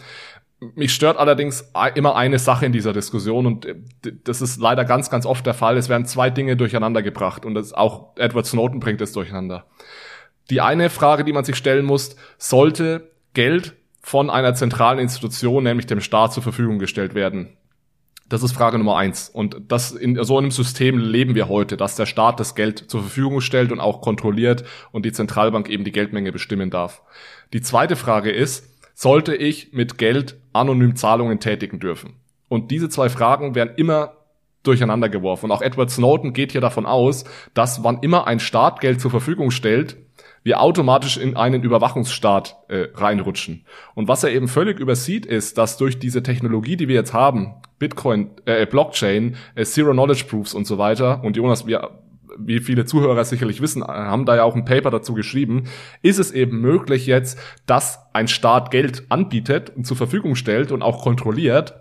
Mich 0.75 0.93
stört 0.93 1.17
allerdings 1.17 1.71
immer 1.95 2.15
eine 2.15 2.37
Sache 2.37 2.65
in 2.65 2.73
dieser 2.73 2.91
Diskussion 2.91 3.45
und 3.45 3.65
äh, 3.65 3.75
das 4.23 4.41
ist 4.41 4.61
leider 4.61 4.85
ganz, 4.85 5.09
ganz 5.09 5.25
oft 5.25 5.45
der 5.45 5.53
Fall. 5.53 5.77
Es 5.77 5.89
werden 5.89 6.05
zwei 6.05 6.29
Dinge 6.29 6.57
durcheinander 6.57 7.01
gebracht 7.01 7.45
und 7.45 7.53
das 7.53 7.73
auch 7.73 8.15
Edward 8.17 8.45
Snowden 8.45 8.79
bringt 8.79 9.01
es 9.01 9.13
durcheinander. 9.13 9.65
Die 10.49 10.61
eine 10.61 10.89
Frage, 10.89 11.23
die 11.23 11.33
man 11.33 11.43
sich 11.43 11.55
stellen 11.55 11.85
muss, 11.85 12.15
sollte 12.37 13.11
Geld 13.33 13.75
von 14.09 14.31
einer 14.31 14.55
zentralen 14.55 14.97
Institution, 14.97 15.63
nämlich 15.63 15.85
dem 15.85 16.01
Staat, 16.01 16.33
zur 16.33 16.41
Verfügung 16.41 16.79
gestellt 16.79 17.13
werden. 17.13 17.55
Das 18.27 18.41
ist 18.41 18.53
Frage 18.53 18.79
Nummer 18.79 18.97
eins. 18.97 19.29
Und 19.29 19.61
das 19.67 19.91
in 19.91 20.23
so 20.23 20.35
einem 20.39 20.49
System 20.49 20.97
leben 20.97 21.35
wir 21.35 21.47
heute, 21.47 21.77
dass 21.77 21.95
der 21.95 22.07
Staat 22.07 22.39
das 22.39 22.55
Geld 22.55 22.79
zur 22.89 23.01
Verfügung 23.01 23.39
stellt 23.39 23.71
und 23.71 23.79
auch 23.79 24.01
kontrolliert 24.01 24.63
und 24.91 25.05
die 25.05 25.11
Zentralbank 25.11 25.69
eben 25.69 25.83
die 25.83 25.91
Geldmenge 25.91 26.31
bestimmen 26.31 26.71
darf. 26.71 27.03
Die 27.53 27.61
zweite 27.61 27.95
Frage 27.95 28.31
ist, 28.31 28.67
sollte 28.95 29.35
ich 29.35 29.73
mit 29.73 29.99
Geld 29.99 30.39
anonym 30.53 30.95
Zahlungen 30.95 31.39
tätigen 31.39 31.79
dürfen? 31.79 32.15
Und 32.47 32.71
diese 32.71 32.89
zwei 32.89 33.09
Fragen 33.09 33.53
werden 33.53 33.75
immer 33.77 34.13
durcheinander 34.63 35.09
geworfen. 35.09 35.45
Und 35.45 35.51
auch 35.51 35.61
Edward 35.61 35.91
Snowden 35.91 36.33
geht 36.33 36.51
hier 36.53 36.61
davon 36.61 36.87
aus, 36.87 37.25
dass 37.53 37.83
wann 37.83 37.99
immer 38.01 38.25
ein 38.25 38.39
Staat 38.39 38.81
Geld 38.81 39.01
zur 39.01 39.11
Verfügung 39.11 39.51
stellt, 39.51 39.97
wir 40.43 40.61
automatisch 40.61 41.17
in 41.17 41.35
einen 41.35 41.63
Überwachungsstaat 41.63 42.57
äh, 42.67 42.87
reinrutschen. 42.93 43.65
Und 43.95 44.07
was 44.07 44.23
er 44.23 44.31
eben 44.31 44.47
völlig 44.47 44.79
übersieht, 44.79 45.25
ist, 45.25 45.57
dass 45.57 45.77
durch 45.77 45.99
diese 45.99 46.23
Technologie, 46.23 46.77
die 46.77 46.87
wir 46.87 46.95
jetzt 46.95 47.13
haben, 47.13 47.55
Bitcoin, 47.77 48.31
äh, 48.45 48.65
Blockchain, 48.65 49.35
äh, 49.55 49.65
Zero 49.65 49.91
Knowledge 49.91 50.25
Proofs 50.25 50.53
und 50.53 50.65
so 50.65 50.77
weiter, 50.77 51.23
und 51.23 51.37
Jonas, 51.37 51.67
wir 51.67 51.89
wie 52.37 52.59
viele 52.59 52.85
Zuhörer 52.85 53.25
sicherlich 53.25 53.61
wissen, 53.61 53.83
haben 53.83 54.25
da 54.25 54.35
ja 54.35 54.43
auch 54.43 54.55
ein 54.55 54.63
Paper 54.63 54.91
dazu 54.91 55.13
geschrieben, 55.13 55.65
ist 56.01 56.19
es 56.19 56.31
eben 56.31 56.61
möglich 56.61 57.05
jetzt, 57.05 57.37
dass 57.65 57.99
ein 58.13 58.27
Staat 58.27 58.71
Geld 58.71 59.03
anbietet 59.09 59.73
und 59.75 59.85
zur 59.85 59.97
Verfügung 59.97 60.35
stellt 60.35 60.71
und 60.71 60.81
auch 60.81 61.01
kontrolliert, 61.01 61.73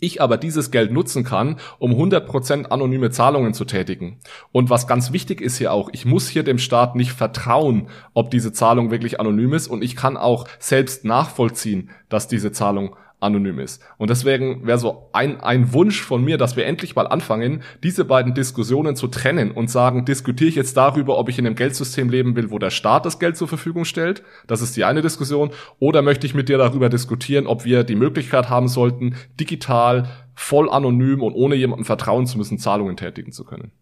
ich 0.00 0.22
aber 0.22 0.36
dieses 0.36 0.70
Geld 0.70 0.92
nutzen 0.92 1.24
kann, 1.24 1.56
um 1.78 1.92
100% 1.92 2.66
anonyme 2.66 3.10
Zahlungen 3.10 3.54
zu 3.54 3.64
tätigen. 3.64 4.18
Und 4.52 4.70
was 4.70 4.86
ganz 4.86 5.12
wichtig 5.12 5.40
ist 5.40 5.58
hier 5.58 5.72
auch, 5.72 5.90
ich 5.92 6.04
muss 6.04 6.28
hier 6.28 6.44
dem 6.44 6.58
Staat 6.58 6.94
nicht 6.96 7.12
vertrauen, 7.12 7.88
ob 8.14 8.30
diese 8.30 8.52
Zahlung 8.52 8.90
wirklich 8.90 9.20
anonym 9.20 9.52
ist 9.52 9.68
und 9.68 9.82
ich 9.82 9.96
kann 9.96 10.16
auch 10.16 10.46
selbst 10.58 11.04
nachvollziehen, 11.04 11.90
dass 12.08 12.28
diese 12.28 12.52
Zahlung 12.52 12.96
anonym 13.20 13.58
ist. 13.58 13.82
Und 13.96 14.10
deswegen 14.10 14.66
wäre 14.66 14.78
so 14.78 15.08
ein, 15.12 15.40
ein 15.40 15.72
Wunsch 15.72 16.00
von 16.00 16.24
mir, 16.24 16.38
dass 16.38 16.56
wir 16.56 16.66
endlich 16.66 16.94
mal 16.94 17.06
anfangen, 17.06 17.62
diese 17.82 18.04
beiden 18.04 18.34
Diskussionen 18.34 18.96
zu 18.96 19.08
trennen 19.08 19.50
und 19.50 19.70
sagen, 19.70 20.04
diskutiere 20.04 20.48
ich 20.48 20.54
jetzt 20.54 20.76
darüber, 20.76 21.18
ob 21.18 21.28
ich 21.28 21.38
in 21.38 21.46
einem 21.46 21.56
Geldsystem 21.56 22.10
leben 22.10 22.36
will, 22.36 22.50
wo 22.50 22.58
der 22.58 22.70
Staat 22.70 23.06
das 23.06 23.18
Geld 23.18 23.36
zur 23.36 23.48
Verfügung 23.48 23.84
stellt. 23.84 24.22
Das 24.46 24.62
ist 24.62 24.76
die 24.76 24.84
eine 24.84 25.02
Diskussion. 25.02 25.50
Oder 25.78 26.02
möchte 26.02 26.26
ich 26.26 26.34
mit 26.34 26.48
dir 26.48 26.58
darüber 26.58 26.88
diskutieren, 26.88 27.46
ob 27.46 27.64
wir 27.64 27.84
die 27.84 27.96
Möglichkeit 27.96 28.48
haben 28.48 28.68
sollten, 28.68 29.16
digital, 29.40 30.08
voll 30.34 30.70
anonym 30.70 31.22
und 31.22 31.34
ohne 31.34 31.56
jemandem 31.56 31.84
vertrauen 31.84 32.26
zu 32.26 32.38
müssen, 32.38 32.58
Zahlungen 32.58 32.96
tätigen 32.96 33.32
zu 33.32 33.44
können. 33.44 33.72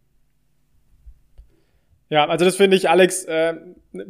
Ja, 2.08 2.28
also 2.28 2.44
das 2.44 2.56
finde 2.56 2.76
ich, 2.76 2.88
Alex, 2.88 3.24
äh, 3.24 3.54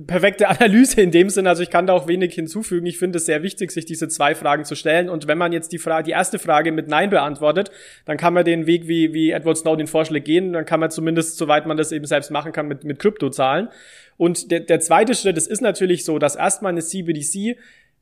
perfekte 0.06 0.48
Analyse 0.50 1.00
in 1.00 1.10
dem 1.10 1.30
Sinn. 1.30 1.46
Also 1.46 1.62
ich 1.62 1.70
kann 1.70 1.86
da 1.86 1.94
auch 1.94 2.06
wenig 2.06 2.34
hinzufügen. 2.34 2.84
Ich 2.86 2.98
finde 2.98 3.16
es 3.16 3.26
sehr 3.26 3.42
wichtig, 3.42 3.70
sich 3.70 3.86
diese 3.86 4.08
zwei 4.08 4.34
Fragen 4.34 4.64
zu 4.64 4.74
stellen. 4.74 5.08
Und 5.08 5.26
wenn 5.28 5.38
man 5.38 5.52
jetzt 5.52 5.72
die 5.72 5.78
Frage, 5.78 6.04
die 6.04 6.10
erste 6.10 6.38
Frage 6.38 6.72
mit 6.72 6.88
Nein 6.88 7.08
beantwortet, 7.08 7.70
dann 8.04 8.18
kann 8.18 8.34
man 8.34 8.44
den 8.44 8.66
Weg, 8.66 8.86
wie, 8.86 9.14
wie 9.14 9.30
Edward 9.30 9.56
Snowden 9.56 9.78
den 9.78 9.86
Vorschlag 9.86 10.24
gehen. 10.24 10.52
Dann 10.52 10.66
kann 10.66 10.80
man 10.80 10.90
zumindest, 10.90 11.38
soweit 11.38 11.66
man 11.66 11.78
das 11.78 11.90
eben 11.90 12.04
selbst 12.04 12.30
machen 12.30 12.52
kann, 12.52 12.68
mit, 12.68 12.84
mit 12.84 12.98
Kryptozahlen. 12.98 13.68
Und 14.18 14.50
der, 14.50 14.60
der 14.60 14.80
zweite 14.80 15.14
Schritt, 15.14 15.38
es 15.38 15.46
ist 15.46 15.62
natürlich 15.62 16.04
so, 16.04 16.18
dass 16.18 16.36
erstmal 16.36 16.72
eine 16.72 16.82
CBDC 16.82 17.56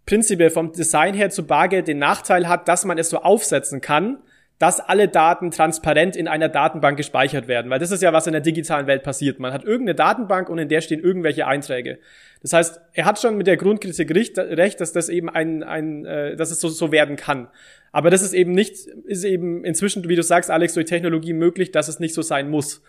prinzipiell 0.07 0.51
vom 0.51 0.73
Design 0.73 1.15
her 1.15 1.31
zu 1.31 1.47
Bargeld 1.47 1.87
den 1.87 1.99
Nachteil 1.99 2.49
hat, 2.49 2.69
dass 2.69 2.85
man 2.85 2.99
es 2.99 3.11
so 3.11 3.19
aufsetzen 3.19 3.81
kann, 3.81 4.19
dass 4.65 4.81
alle 4.81 5.09
Daten 5.09 5.51
transparent 5.51 6.17
in 6.17 6.27
einer 6.27 6.49
Datenbank 6.49 6.97
gespeichert 6.97 7.49
werden. 7.49 7.71
Weil 7.71 7.81
das 7.81 7.91
ist 7.91 8.03
ja, 8.03 8.15
was 8.15 8.27
in 8.27 8.33
der 8.33 8.41
digitalen 8.41 8.87
Welt 8.87 9.03
passiert. 9.03 9.39
Man 9.39 9.53
hat 9.53 9.63
irgendeine 9.63 9.95
Datenbank 9.95 10.49
und 10.49 10.57
in 10.57 10.71
der 10.71 10.81
stehen 10.81 11.03
irgendwelche 11.03 11.47
Einträge. 11.47 11.99
Das 12.41 12.55
heißt, 12.55 12.81
er 12.95 13.05
hat 13.05 13.21
schon 13.21 13.37
mit 13.37 13.47
der 13.47 13.59
Grundkritik 13.59 14.11
recht, 14.11 14.81
dass 14.81 14.93
das 14.95 15.11
eben 15.11 15.29
ein, 15.29 15.63
ein 15.63 16.07
äh, 16.07 16.35
dass 16.37 16.51
es 16.51 16.61
so, 16.61 16.71
so 16.71 16.93
werden 16.93 17.17
kann. 17.17 17.49
Aber 17.93 18.09
das 18.09 18.23
ist 18.23 18.33
eben 18.33 18.53
nicht, 18.53 18.87
ist 19.05 19.25
eben 19.25 19.67
inzwischen, 19.67 20.09
wie 20.09 20.17
du 20.17 20.23
sagst, 20.23 20.51
Alex, 20.51 20.73
durch 20.73 20.87
Technologie 20.87 21.35
möglich, 21.35 21.71
dass 21.71 21.89
es 21.89 22.01
nicht 22.01 22.15
so 22.15 22.23
sein 22.23 22.49
muss. 22.49 22.83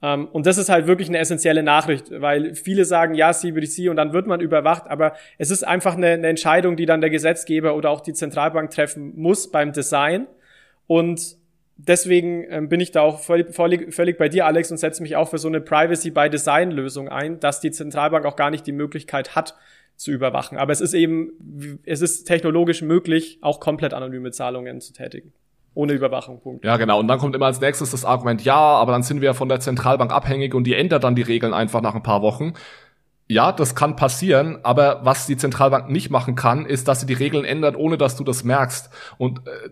Um, 0.00 0.08
ähm, 0.08 0.28
und 0.28 0.46
das 0.46 0.56
ist 0.56 0.70
halt 0.70 0.86
wirklich 0.86 1.08
eine 1.08 1.18
essentielle 1.18 1.62
Nachricht, 1.62 2.06
weil 2.10 2.54
viele 2.54 2.86
sagen, 2.86 3.14
ja, 3.14 3.32
CBDC 3.32 3.90
und 3.90 3.96
dann 3.96 4.14
wird 4.14 4.26
man 4.26 4.40
überwacht, 4.40 4.84
aber 4.86 5.12
es 5.36 5.50
ist 5.50 5.64
einfach 5.64 5.96
eine, 5.96 6.06
eine 6.12 6.28
Entscheidung, 6.28 6.76
die 6.76 6.86
dann 6.86 7.02
der 7.02 7.10
Gesetzgeber 7.10 7.74
oder 7.74 7.90
auch 7.90 8.00
die 8.00 8.14
Zentralbank 8.14 8.70
treffen 8.70 9.12
muss 9.16 9.50
beim 9.50 9.72
Design. 9.72 10.26
Und 10.88 11.36
deswegen 11.76 12.44
ähm, 12.50 12.68
bin 12.68 12.80
ich 12.80 12.90
da 12.90 13.02
auch 13.02 13.20
völlig, 13.20 13.54
völlig, 13.54 14.18
bei 14.18 14.28
dir, 14.28 14.46
Alex, 14.46 14.72
und 14.72 14.78
setze 14.78 15.00
mich 15.02 15.14
auch 15.14 15.28
für 15.28 15.38
so 15.38 15.46
eine 15.46 15.60
Privacy-by-Design-Lösung 15.60 17.08
ein, 17.08 17.38
dass 17.38 17.60
die 17.60 17.70
Zentralbank 17.70 18.26
auch 18.26 18.34
gar 18.34 18.50
nicht 18.50 18.66
die 18.66 18.72
Möglichkeit 18.72 19.36
hat, 19.36 19.54
zu 19.94 20.10
überwachen. 20.12 20.58
Aber 20.58 20.72
es 20.72 20.80
ist 20.80 20.94
eben, 20.94 21.80
es 21.84 22.02
ist 22.02 22.24
technologisch 22.24 22.82
möglich, 22.82 23.38
auch 23.40 23.60
komplett 23.60 23.94
anonyme 23.94 24.30
Zahlungen 24.30 24.80
zu 24.80 24.92
tätigen. 24.92 25.32
Ohne 25.74 25.92
Überwachung. 25.92 26.40
Punkt. 26.40 26.64
Ja, 26.64 26.76
genau. 26.76 26.98
Und 26.98 27.08
dann 27.08 27.18
kommt 27.18 27.34
immer 27.36 27.46
als 27.46 27.60
nächstes 27.60 27.90
das 27.90 28.04
Argument, 28.04 28.44
ja, 28.44 28.56
aber 28.56 28.92
dann 28.92 29.02
sind 29.02 29.20
wir 29.20 29.34
von 29.34 29.48
der 29.48 29.60
Zentralbank 29.60 30.12
abhängig 30.12 30.54
und 30.54 30.64
die 30.64 30.74
ändert 30.74 31.04
dann 31.04 31.14
die 31.14 31.22
Regeln 31.22 31.52
einfach 31.52 31.82
nach 31.82 31.94
ein 31.94 32.02
paar 32.02 32.22
Wochen. 32.22 32.54
Ja, 33.28 33.52
das 33.52 33.74
kann 33.74 33.94
passieren, 33.94 34.58
aber 34.62 35.04
was 35.04 35.26
die 35.26 35.36
Zentralbank 35.36 35.90
nicht 35.90 36.10
machen 36.10 36.34
kann, 36.34 36.64
ist, 36.64 36.88
dass 36.88 37.00
sie 37.00 37.06
die 37.06 37.14
Regeln 37.14 37.44
ändert, 37.44 37.76
ohne 37.76 37.98
dass 37.98 38.16
du 38.16 38.24
das 38.24 38.42
merkst. 38.42 38.90
Und 39.18 39.40
äh, 39.46 39.68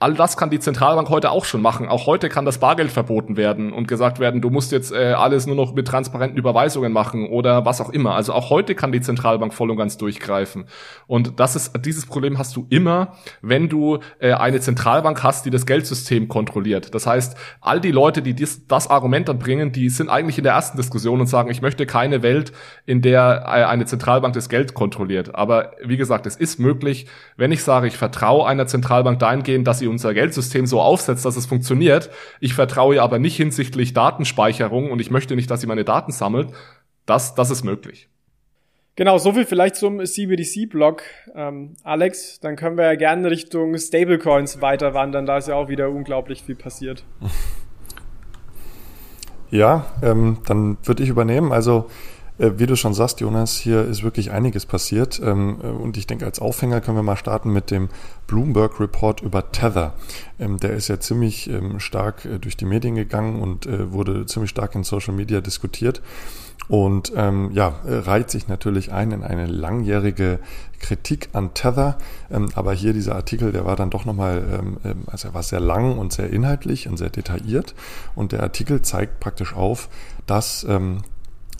all 0.00 0.14
das 0.14 0.38
kann 0.38 0.48
die 0.48 0.58
Zentralbank 0.58 1.10
heute 1.10 1.30
auch 1.30 1.44
schon 1.44 1.60
machen. 1.60 1.86
Auch 1.86 2.06
heute 2.06 2.30
kann 2.30 2.46
das 2.46 2.56
Bargeld 2.56 2.90
verboten 2.90 3.36
werden 3.36 3.70
und 3.70 3.86
gesagt 3.86 4.18
werden, 4.18 4.40
du 4.40 4.48
musst 4.48 4.72
jetzt 4.72 4.92
äh, 4.92 5.12
alles 5.12 5.46
nur 5.46 5.56
noch 5.56 5.74
mit 5.74 5.86
transparenten 5.86 6.38
Überweisungen 6.38 6.90
machen 6.90 7.28
oder 7.28 7.66
was 7.66 7.82
auch 7.82 7.90
immer. 7.90 8.14
Also 8.14 8.32
auch 8.32 8.48
heute 8.48 8.74
kann 8.74 8.92
die 8.92 9.02
Zentralbank 9.02 9.52
voll 9.52 9.70
und 9.70 9.76
ganz 9.76 9.98
durchgreifen. 9.98 10.64
Und 11.06 11.38
das 11.38 11.54
ist 11.54 11.72
dieses 11.84 12.06
Problem 12.06 12.38
hast 12.38 12.56
du 12.56 12.66
immer, 12.70 13.12
wenn 13.42 13.68
du 13.68 13.98
äh, 14.20 14.32
eine 14.32 14.60
Zentralbank 14.60 15.22
hast, 15.22 15.44
die 15.44 15.50
das 15.50 15.66
Geldsystem 15.66 16.28
kontrolliert. 16.28 16.94
Das 16.94 17.06
heißt, 17.06 17.36
all 17.60 17.78
die 17.78 17.92
Leute, 17.92 18.22
die 18.22 18.32
dies, 18.32 18.66
das 18.66 18.88
Argument 18.88 19.28
dann 19.28 19.38
bringen, 19.38 19.70
die 19.70 19.90
sind 19.90 20.08
eigentlich 20.08 20.38
in 20.38 20.44
der 20.44 20.54
ersten 20.54 20.78
Diskussion 20.78 21.20
und 21.20 21.26
sagen, 21.26 21.50
ich 21.50 21.60
möchte 21.60 21.84
keine 21.84 22.22
Welt, 22.22 22.52
in 22.86 23.02
der 23.02 23.42
äh, 23.44 23.64
eine 23.64 23.84
Zentralbank 23.84 24.32
das 24.32 24.48
Geld 24.48 24.72
kontrolliert. 24.72 25.34
Aber 25.34 25.72
wie 25.84 25.98
gesagt, 25.98 26.24
es 26.24 26.36
ist 26.36 26.58
möglich, 26.58 27.06
wenn 27.36 27.52
ich 27.52 27.62
sage, 27.62 27.86
ich 27.86 27.98
vertraue 27.98 28.46
einer 28.46 28.66
Zentralbank 28.66 29.18
dahingehend, 29.18 29.66
dass 29.66 29.78
sie 29.78 29.89
unser 29.90 30.14
Geldsystem 30.14 30.66
so 30.66 30.80
aufsetzt, 30.80 31.24
dass 31.24 31.36
es 31.36 31.46
funktioniert. 31.46 32.10
Ich 32.40 32.54
vertraue 32.54 32.94
ihr 32.94 33.02
aber 33.02 33.18
nicht 33.18 33.36
hinsichtlich 33.36 33.92
Datenspeicherung 33.92 34.90
und 34.90 35.00
ich 35.00 35.10
möchte 35.10 35.36
nicht, 35.36 35.50
dass 35.50 35.60
sie 35.60 35.66
meine 35.66 35.84
Daten 35.84 36.12
sammelt. 36.12 36.48
Das, 37.04 37.34
das 37.34 37.50
ist 37.50 37.64
möglich. 37.64 38.08
Genau, 38.96 39.18
soviel 39.18 39.46
vielleicht 39.46 39.76
zum 39.76 40.04
CBDC-Block, 40.04 41.02
ähm, 41.34 41.76
Alex. 41.82 42.40
Dann 42.40 42.56
können 42.56 42.76
wir 42.76 42.84
ja 42.84 42.94
gerne 42.96 43.30
Richtung 43.30 43.76
Stablecoins 43.76 44.60
weiter 44.60 44.94
wandern. 44.94 45.26
Da 45.26 45.38
ist 45.38 45.48
ja 45.48 45.54
auch 45.54 45.68
wieder 45.68 45.90
unglaublich 45.90 46.42
viel 46.42 46.56
passiert. 46.56 47.04
Ja, 49.50 49.86
ähm, 50.00 50.38
dann 50.46 50.78
würde 50.84 51.02
ich 51.02 51.08
übernehmen. 51.08 51.52
Also 51.52 51.90
wie 52.40 52.64
du 52.64 52.74
schon 52.74 52.94
sagst, 52.94 53.20
Jonas, 53.20 53.58
hier 53.58 53.84
ist 53.84 54.02
wirklich 54.02 54.30
einiges 54.30 54.64
passiert. 54.64 55.20
Ähm, 55.22 55.58
äh, 55.62 55.66
und 55.66 55.98
ich 55.98 56.06
denke, 56.06 56.24
als 56.24 56.38
Aufhänger 56.38 56.80
können 56.80 56.96
wir 56.96 57.02
mal 57.02 57.16
starten 57.16 57.52
mit 57.52 57.70
dem 57.70 57.90
Bloomberg 58.26 58.80
Report 58.80 59.20
über 59.20 59.52
Tether. 59.52 59.92
Ähm, 60.38 60.58
der 60.58 60.70
ist 60.70 60.88
ja 60.88 60.98
ziemlich 60.98 61.50
ähm, 61.50 61.80
stark 61.80 62.24
äh, 62.24 62.38
durch 62.38 62.56
die 62.56 62.64
Medien 62.64 62.94
gegangen 62.94 63.42
und 63.42 63.68
wurde 63.70 64.26
ziemlich 64.26 64.50
stark 64.50 64.74
in 64.74 64.84
Social 64.84 65.14
Media 65.14 65.40
diskutiert. 65.40 66.00
Und 66.68 67.12
ähm, 67.16 67.50
ja, 67.52 67.80
reiht 67.84 68.30
sich 68.30 68.46
natürlich 68.46 68.92
ein 68.92 69.10
in 69.10 69.24
eine 69.24 69.46
langjährige 69.46 70.38
Kritik 70.78 71.28
an 71.32 71.52
Tether. 71.52 71.98
Ähm, 72.30 72.48
aber 72.54 72.72
hier 72.72 72.92
dieser 72.92 73.16
Artikel, 73.16 73.52
der 73.52 73.64
war 73.64 73.76
dann 73.76 73.90
doch 73.90 74.04
nochmal, 74.04 74.76
ähm, 74.84 75.02
also 75.06 75.28
er 75.28 75.34
war 75.34 75.42
sehr 75.42 75.60
lang 75.60 75.98
und 75.98 76.12
sehr 76.12 76.30
inhaltlich 76.30 76.88
und 76.88 76.96
sehr 76.96 77.10
detailliert. 77.10 77.74
Und 78.14 78.32
der 78.32 78.42
Artikel 78.42 78.82
zeigt 78.82 79.20
praktisch 79.20 79.54
auf, 79.54 79.88
dass 80.26 80.64
ähm, 80.64 81.02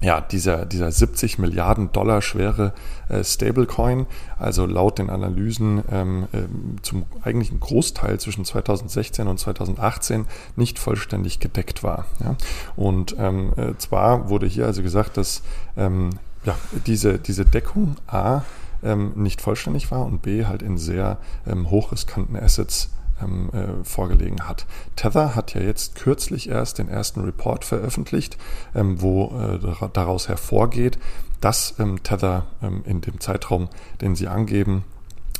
ja, 0.03 0.21
dieser, 0.21 0.65
dieser 0.65 0.91
70 0.91 1.39
Milliarden 1.39 1.93
Dollar 1.93 2.23
schwere 2.23 2.73
äh, 3.09 3.23
Stablecoin, 3.23 4.07
also 4.39 4.65
laut 4.65 4.99
den 4.99 5.11
Analysen 5.11 5.83
ähm, 5.91 6.27
äh, 6.33 6.43
zum 6.83 7.05
eigentlichen 7.23 7.61
Großteil 7.61 8.19
zwischen 8.19 8.45
2016 8.45 9.27
und 9.27 9.39
2018 9.39 10.27
nicht 10.57 10.79
vollständig 10.79 11.39
gedeckt 11.39 11.83
war. 11.83 12.07
Ja? 12.21 12.37
Und 12.77 13.15
ähm, 13.19 13.53
äh, 13.57 13.77
zwar 13.77 14.31
wurde 14.31 14.47
hier 14.47 14.67
also 14.67 14.83
gesagt, 14.83 15.19
dass 15.19 15.43
ähm, 15.77 16.11
ja, 16.45 16.57
diese, 16.87 17.19
diese 17.19 17.45
Deckung 17.45 17.97
A 18.07 18.43
ähm, 18.83 19.13
nicht 19.17 19.43
vollständig 19.43 19.91
war 19.91 20.07
und 20.07 20.23
B 20.23 20.47
halt 20.47 20.63
in 20.63 20.79
sehr 20.79 21.19
ähm, 21.47 21.71
hochriskanten 21.71 22.37
Assets 22.37 22.89
ähm, 23.23 23.51
äh, 23.53 23.85
vorgelegen 23.85 24.49
hat. 24.49 24.66
Tether 24.97 25.35
hat 25.35 25.55
ja 25.55 25.61
jetzt 25.61 25.95
kürzlich 25.95 26.49
erst 26.49 26.79
den 26.79 26.89
ersten 26.89 27.21
Report 27.21 27.64
veröffentlicht, 27.64 28.37
ähm, 28.75 29.01
wo 29.01 29.33
äh, 29.39 29.89
daraus 29.93 30.29
hervorgeht, 30.29 30.99
dass 31.41 31.75
ähm, 31.79 32.03
Tether 32.03 32.47
ähm, 32.62 32.83
in 32.87 33.01
dem 33.01 33.21
Zeitraum, 33.21 33.68
den 34.01 34.14
sie 34.14 34.29
angeben, 34.29 34.85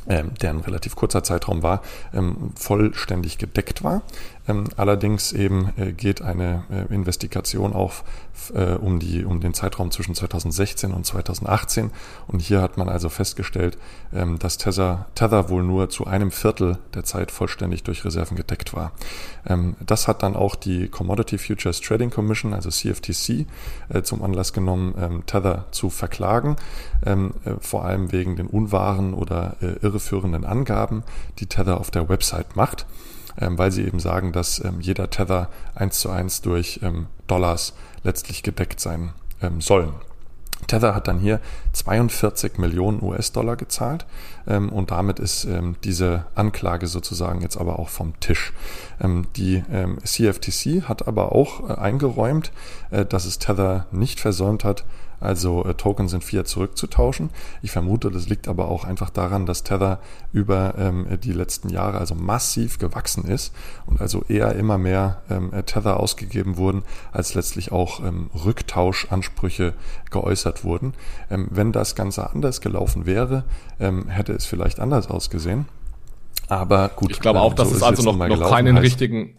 ähm, 0.07 0.31
der 0.41 0.49
ein 0.49 0.59
relativ 0.61 0.95
kurzer 0.95 1.23
Zeitraum 1.23 1.61
war, 1.61 1.81
ähm, 2.13 2.53
vollständig 2.55 3.37
gedeckt 3.37 3.83
war. 3.83 4.01
Ähm, 4.47 4.65
allerdings 4.75 5.33
eben 5.33 5.71
äh, 5.77 5.91
geht 5.91 6.21
eine 6.21 6.63
äh, 6.71 6.93
Investigation 6.93 7.73
auch 7.73 8.03
äh, 8.53 8.73
um, 8.73 8.99
die, 8.99 9.23
um 9.23 9.39
den 9.39 9.53
Zeitraum 9.53 9.91
zwischen 9.91 10.15
2016 10.15 10.91
und 10.91 11.05
2018. 11.05 11.91
Und 12.27 12.41
hier 12.41 12.61
hat 12.61 12.77
man 12.77 12.89
also 12.89 13.09
festgestellt, 13.09 13.77
ähm, 14.13 14.39
dass 14.39 14.57
Tether, 14.57 15.07
Tether 15.15 15.49
wohl 15.49 15.63
nur 15.63 15.89
zu 15.89 16.07
einem 16.07 16.31
Viertel 16.31 16.79
der 16.93 17.03
Zeit 17.03 17.31
vollständig 17.31 17.83
durch 17.83 18.03
Reserven 18.03 18.35
gedeckt 18.35 18.73
war. 18.73 18.93
Ähm, 19.45 19.75
das 19.85 20.07
hat 20.07 20.23
dann 20.23 20.35
auch 20.35 20.55
die 20.55 20.87
Commodity 20.87 21.37
Futures 21.37 21.79
Trading 21.81 22.09
Commission, 22.09 22.53
also 22.53 22.69
CFTC, 22.69 23.45
zum 24.03 24.23
Anlass 24.23 24.53
genommen, 24.53 25.23
Tether 25.25 25.65
zu 25.71 25.89
verklagen, 25.89 26.55
vor 27.59 27.85
allem 27.85 28.11
wegen 28.11 28.35
den 28.35 28.47
unwahren 28.47 29.13
oder 29.13 29.57
irreführenden 29.81 30.45
Angaben, 30.45 31.03
die 31.39 31.47
Tether 31.47 31.79
auf 31.79 31.91
der 31.91 32.09
Website 32.09 32.55
macht 32.55 32.85
weil 33.37 33.71
sie 33.71 33.85
eben 33.85 33.99
sagen, 33.99 34.31
dass 34.31 34.63
ähm, 34.63 34.81
jeder 34.81 35.09
Tether 35.09 35.49
eins 35.75 35.99
zu 35.99 36.09
eins 36.09 36.41
durch 36.41 36.79
ähm, 36.83 37.07
Dollars 37.27 37.73
letztlich 38.03 38.43
gedeckt 38.43 38.79
sein 38.79 39.13
ähm, 39.41 39.61
sollen. 39.61 39.93
Tether 40.67 40.95
hat 40.95 41.07
dann 41.07 41.19
hier 41.19 41.39
42 41.73 42.57
Millionen 42.57 43.01
US-Dollar 43.01 43.55
gezahlt 43.55 44.05
ähm, 44.47 44.69
und 44.69 44.91
damit 44.91 45.19
ist 45.19 45.45
ähm, 45.45 45.75
diese 45.83 46.25
Anklage 46.35 46.87
sozusagen 46.87 47.41
jetzt 47.41 47.57
aber 47.57 47.79
auch 47.79 47.89
vom 47.89 48.19
Tisch. 48.19 48.53
Ähm, 49.01 49.27
die 49.35 49.63
ähm, 49.71 49.97
CFTC 50.03 50.83
hat 50.83 51.07
aber 51.07 51.31
auch 51.33 51.69
äh, 51.69 51.73
eingeräumt, 51.73 52.51
äh, 52.91 53.05
dass 53.05 53.25
es 53.25 53.39
Tether 53.39 53.87
nicht 53.91 54.19
versäumt 54.19 54.63
hat, 54.63 54.85
also 55.21 55.63
äh, 55.65 55.75
Tokens 55.75 56.11
in 56.13 56.21
Fiat 56.21 56.47
zurückzutauschen. 56.47 57.29
Ich 57.61 57.71
vermute, 57.71 58.11
das 58.11 58.27
liegt 58.27 58.47
aber 58.47 58.67
auch 58.67 58.83
einfach 58.83 59.09
daran, 59.09 59.45
dass 59.45 59.63
Tether 59.63 59.99
über 60.33 60.73
ähm, 60.77 61.07
die 61.23 61.31
letzten 61.31 61.69
Jahre 61.69 61.99
also 61.99 62.15
massiv 62.15 62.79
gewachsen 62.79 63.25
ist 63.25 63.53
und 63.85 64.01
also 64.01 64.23
eher 64.27 64.55
immer 64.55 64.77
mehr 64.77 65.21
ähm, 65.29 65.53
äh, 65.53 65.63
Tether 65.63 65.99
ausgegeben 65.99 66.57
wurden, 66.57 66.83
als 67.11 67.35
letztlich 67.35 67.71
auch 67.71 68.03
ähm, 68.03 68.29
Rücktauschansprüche 68.33 69.73
geäußert 70.09 70.63
wurden. 70.63 70.93
Ähm, 71.29 71.47
wenn 71.51 71.71
das 71.71 71.95
Ganze 71.95 72.29
anders 72.31 72.59
gelaufen 72.59 73.05
wäre, 73.05 73.43
ähm, 73.79 74.09
hätte 74.09 74.33
es 74.33 74.45
vielleicht 74.45 74.79
anders 74.79 75.09
ausgesehen. 75.09 75.67
Aber 76.47 76.89
gut. 76.89 77.11
Ich 77.11 77.19
glaube 77.19 77.39
auch, 77.39 77.53
dass 77.53 77.69
so 77.69 77.75
es 77.75 77.83
also 77.83 78.11
noch, 78.11 78.27
noch 78.27 78.49
keinen 78.49 78.77
richtigen 78.77 79.37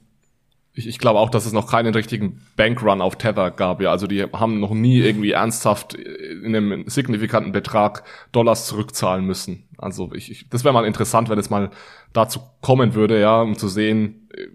ich, 0.75 0.87
ich 0.87 0.99
glaube 0.99 1.19
auch, 1.19 1.29
dass 1.29 1.45
es 1.45 1.53
noch 1.53 1.71
keinen 1.71 1.95
richtigen 1.95 2.41
Bankrun 2.57 3.03
auf 3.03 3.17
Tether 3.17 3.51
gab. 3.51 3.83
Ja, 3.83 3.91
also 3.91 4.07
die 4.07 4.23
haben 4.23 4.59
noch 4.59 4.73
nie 4.73 5.01
irgendwie 5.01 5.33
ernsthaft 5.33 5.95
in 5.95 6.57
einem 6.57 6.85
signifikanten 6.89 7.53
Betrag 7.53 8.05
Dollars 8.33 8.67
zurückzahlen 8.67 9.27
müssen. 9.27 9.69
Also 9.77 10.13
ich, 10.15 10.31
ich 10.31 10.49
das 10.49 10.65
wäre 10.65 10.73
mal 10.73 10.87
interessant, 10.87 11.29
wenn 11.29 11.39
es 11.39 11.51
mal 11.51 11.71
dazu 12.13 12.41
kommen 12.63 12.95
würde, 12.95 13.21
ja, 13.21 13.43
um 13.43 13.57
zu 13.57 13.69
sehen, 13.69 14.29
äh, 14.35 14.47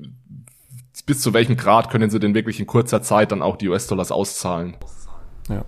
bis 1.05 1.21
zu 1.21 1.33
welchem 1.33 1.55
Grad 1.55 1.89
können 1.89 2.09
sie 2.09 2.19
denn 2.19 2.33
wirklich 2.33 2.59
in 2.59 2.65
kurzer 2.65 3.01
Zeit 3.01 3.31
dann 3.31 3.41
auch 3.41 3.55
die 3.55 3.69
US-Dollars 3.69 4.11
auszahlen. 4.11 4.75
Ja. 5.49 5.65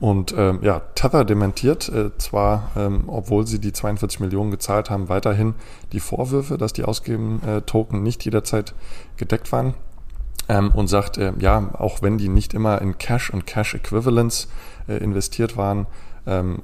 Und 0.00 0.34
ähm, 0.36 0.60
ja, 0.62 0.80
Tether 0.94 1.26
dementiert 1.26 1.90
äh, 1.90 2.16
zwar, 2.16 2.70
ähm, 2.74 3.04
obwohl 3.06 3.46
sie 3.46 3.58
die 3.58 3.72
42 3.72 4.20
Millionen 4.20 4.50
gezahlt 4.50 4.88
haben, 4.88 5.10
weiterhin 5.10 5.54
die 5.92 6.00
Vorwürfe, 6.00 6.56
dass 6.56 6.72
die 6.72 6.84
ausgegebenen 6.84 7.42
äh, 7.46 7.62
Token 7.62 8.02
nicht 8.02 8.24
jederzeit 8.24 8.74
gedeckt 9.18 9.52
waren 9.52 9.74
ähm, 10.48 10.70
und 10.74 10.88
sagt, 10.88 11.18
äh, 11.18 11.34
ja, 11.38 11.68
auch 11.74 12.00
wenn 12.00 12.16
die 12.16 12.28
nicht 12.28 12.54
immer 12.54 12.80
in 12.80 12.96
Cash 12.96 13.30
und 13.30 13.46
Cash 13.46 13.74
Equivalents 13.74 14.48
äh, 14.88 14.96
investiert 14.96 15.58
waren, 15.58 15.86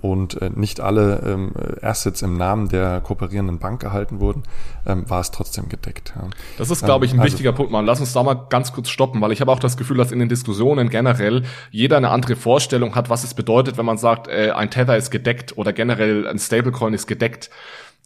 und 0.03 0.41
äh, 0.41 0.51
nicht 0.55 0.81
alle 0.81 1.23
ähm, 1.25 1.53
Assets 1.83 2.23
im 2.23 2.37
Namen 2.37 2.69
der 2.69 3.01
kooperierenden 3.01 3.59
Bank 3.59 3.81
gehalten 3.81 4.21
wurden, 4.21 4.43
ähm, 4.87 5.09
war 5.09 5.21
es 5.21 5.31
trotzdem 5.31 5.69
gedeckt. 5.69 6.15
Das 6.59 6.71
ist, 6.71 6.85
glaube 6.85 7.07
ich, 7.07 7.13
ein 7.13 7.19
ähm, 7.19 7.25
wichtiger 7.25 7.53
Punkt, 7.53 7.73
Mann. 7.73 7.87
Lass 7.87 8.01
uns 8.01 8.13
da 8.13 8.23
mal 8.23 8.35
ganz 8.49 8.73
kurz 8.73 8.89
stoppen, 8.89 9.21
weil 9.21 9.33
ich 9.33 9.41
habe 9.41 9.51
auch 9.51 9.59
das 9.59 9.77
Gefühl, 9.77 9.97
dass 9.97 10.13
in 10.13 10.19
den 10.19 10.29
Diskussionen 10.29 10.91
generell 10.91 11.43
jeder 11.71 11.97
eine 11.97 12.11
andere 12.11 12.37
Vorstellung 12.37 12.95
hat, 12.95 13.11
was 13.11 13.25
es 13.25 13.35
bedeutet, 13.35 13.79
wenn 13.79 13.87
man 13.87 13.99
sagt, 13.99 14.29
äh, 14.29 14.51
ein 14.51 14.71
Tether 14.71 14.97
ist 14.97 15.11
gedeckt 15.11 15.57
oder 15.57 15.73
generell 15.73 16.27
ein 16.27 16.39
Stablecoin 16.39 16.95
ist 16.95 17.07
gedeckt 17.07 17.51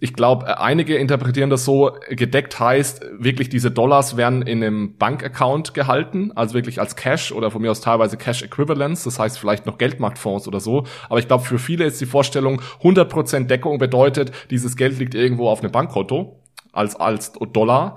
ich 0.01 0.15
glaube, 0.15 0.47
äh, 0.47 0.55
einige 0.55 0.97
interpretieren 0.97 1.51
das 1.51 1.65
so, 1.65 1.93
gedeckt 2.09 2.59
heißt, 2.59 3.05
wirklich 3.19 3.51
diese 3.51 3.71
Dollars 3.71 4.17
werden 4.17 4.43
in 4.43 4.65
einem 4.65 4.97
Bankaccount 4.97 5.75
gehalten, 5.75 6.33
also 6.35 6.55
wirklich 6.55 6.81
als 6.81 6.97
Cash 6.97 7.33
oder 7.33 7.51
von 7.51 7.63
mir 7.63 7.71
aus 7.71 7.83
teilweise 7.83 8.17
Cash 8.17 8.43
Equivalents, 8.43 9.05
das 9.05 9.19
heißt 9.19 9.39
vielleicht 9.39 9.67
noch 9.67 9.79
Geldmarktfonds 9.79 10.49
oder 10.49 10.59
so. 10.59 10.85
Aber 11.09 11.19
ich 11.19 11.29
glaube, 11.29 11.45
für 11.45 11.59
viele 11.59 11.85
ist 11.85 12.01
die 12.01 12.07
Vorstellung, 12.07 12.63
100% 12.83 13.47
Deckung 13.47 13.79
bedeutet, 13.79 14.33
dieses 14.51 14.77
Geld 14.77 14.99
liegt 14.99 15.15
irgendwo 15.15 15.49
auf 15.49 15.63
einem 15.63 15.71
Bankkonto 15.71 16.41
als, 16.73 16.97
als 16.97 17.33
Dollar. 17.53 17.97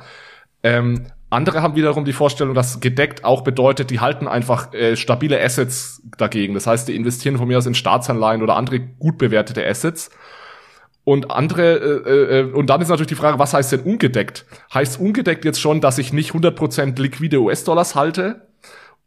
Ähm, 0.62 1.08
andere 1.30 1.62
haben 1.62 1.76
wiederum 1.76 2.06
die 2.06 2.14
Vorstellung, 2.14 2.54
dass 2.54 2.80
gedeckt 2.80 3.24
auch 3.24 3.43
bedeutet, 3.43 3.89
die 3.89 4.01
halten 4.01 4.28
einfach 4.28 4.74
äh, 4.74 4.95
stabile 4.95 5.41
Assets 5.41 6.01
dagegen. 6.18 6.54
Das 6.54 6.68
heißt, 6.68 6.88
die 6.88 6.95
investieren 6.95 7.38
von 7.38 7.47
mir 7.47 7.58
aus 7.58 7.66
in 7.66 7.74
Staatsanleihen 7.74 8.43
oder 8.43 8.56
andere 8.56 8.80
gut 8.80 9.18
bewertete 9.18 9.66
Assets. 9.66 10.12
Und 11.06 11.32
andere, 11.32 11.76
äh, 12.06 12.39
äh, 12.39 12.51
und 12.51 12.70
dann 12.70 12.82
ist 12.82 12.88
natürlich 12.88 13.08
die 13.08 13.16
Frage, 13.16 13.39
was 13.39 13.54
heißt 13.54 13.74
denn 13.74 13.82
ungedeckt? 13.82 14.45
Heißt 14.74 14.99
ungedeckt 14.99 15.43
jetzt 15.43 15.60
schon, 15.60 15.82
dass 15.82 15.97
ich 15.97 16.14
nicht 16.14 16.32
100% 16.32 16.99
liquide 17.01 17.41
US-Dollars 17.41 17.95
halte? 17.95 18.47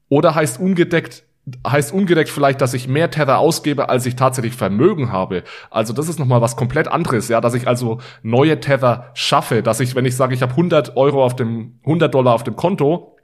Oder 0.09 0.35
heißt 0.35 0.61
ungedeckt, 0.61 1.25
heißt 1.67 1.93
ungedeckt 1.93 2.29
vielleicht, 2.29 2.61
dass 2.61 2.75
ich 2.75 2.87
mehr 2.87 3.11
Tether 3.11 3.39
ausgebe, 3.39 3.89
als 3.89 4.05
ich 4.05 4.15
tatsächlich 4.15 4.55
Vermögen 4.55 5.11
habe? 5.11 5.43
Also 5.71 5.95
das 5.95 6.09
ist 6.09 6.19
nochmal 6.19 6.43
was 6.43 6.57
komplett 6.57 6.87
anderes, 6.87 7.29
ja, 7.29 7.41
dass 7.41 7.55
ich 7.55 7.67
also 7.67 7.99
neue 8.23 8.61
Tether 8.61 9.11
schaffe, 9.15 9.63
dass 9.63 9.81
ich, 9.81 9.95
wenn 9.95 10.05
ich 10.05 10.17
sage, 10.17 10.35
ich 10.35 10.43
habe 10.43 10.53
100 10.53 10.97
Euro 10.97 11.25
auf 11.25 11.35
dem, 11.35 11.79
100 11.85 12.15
Dollar 12.15 12.35
auf 12.35 12.45
dem 12.45 12.57
Konto, 12.57 13.16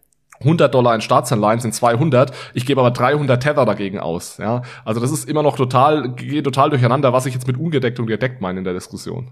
100 0.42 0.74
Dollar 0.74 0.94
in 0.94 1.00
Staatsanleihen 1.00 1.60
sind 1.60 1.74
200, 1.74 2.32
ich 2.54 2.66
gebe 2.66 2.80
aber 2.80 2.90
300 2.90 3.42
Tether 3.42 3.64
dagegen 3.64 3.98
aus. 3.98 4.38
Ja, 4.38 4.62
also 4.84 5.00
das 5.00 5.10
ist 5.10 5.28
immer 5.28 5.42
noch 5.42 5.56
total, 5.56 6.12
geht 6.14 6.44
total 6.44 6.70
durcheinander, 6.70 7.12
was 7.12 7.26
ich 7.26 7.34
jetzt 7.34 7.46
mit 7.46 7.56
ungedeckt 7.56 7.98
und 7.98 8.06
gedeckt 8.06 8.40
meine 8.40 8.58
in 8.58 8.64
der 8.64 8.74
Diskussion. 8.74 9.30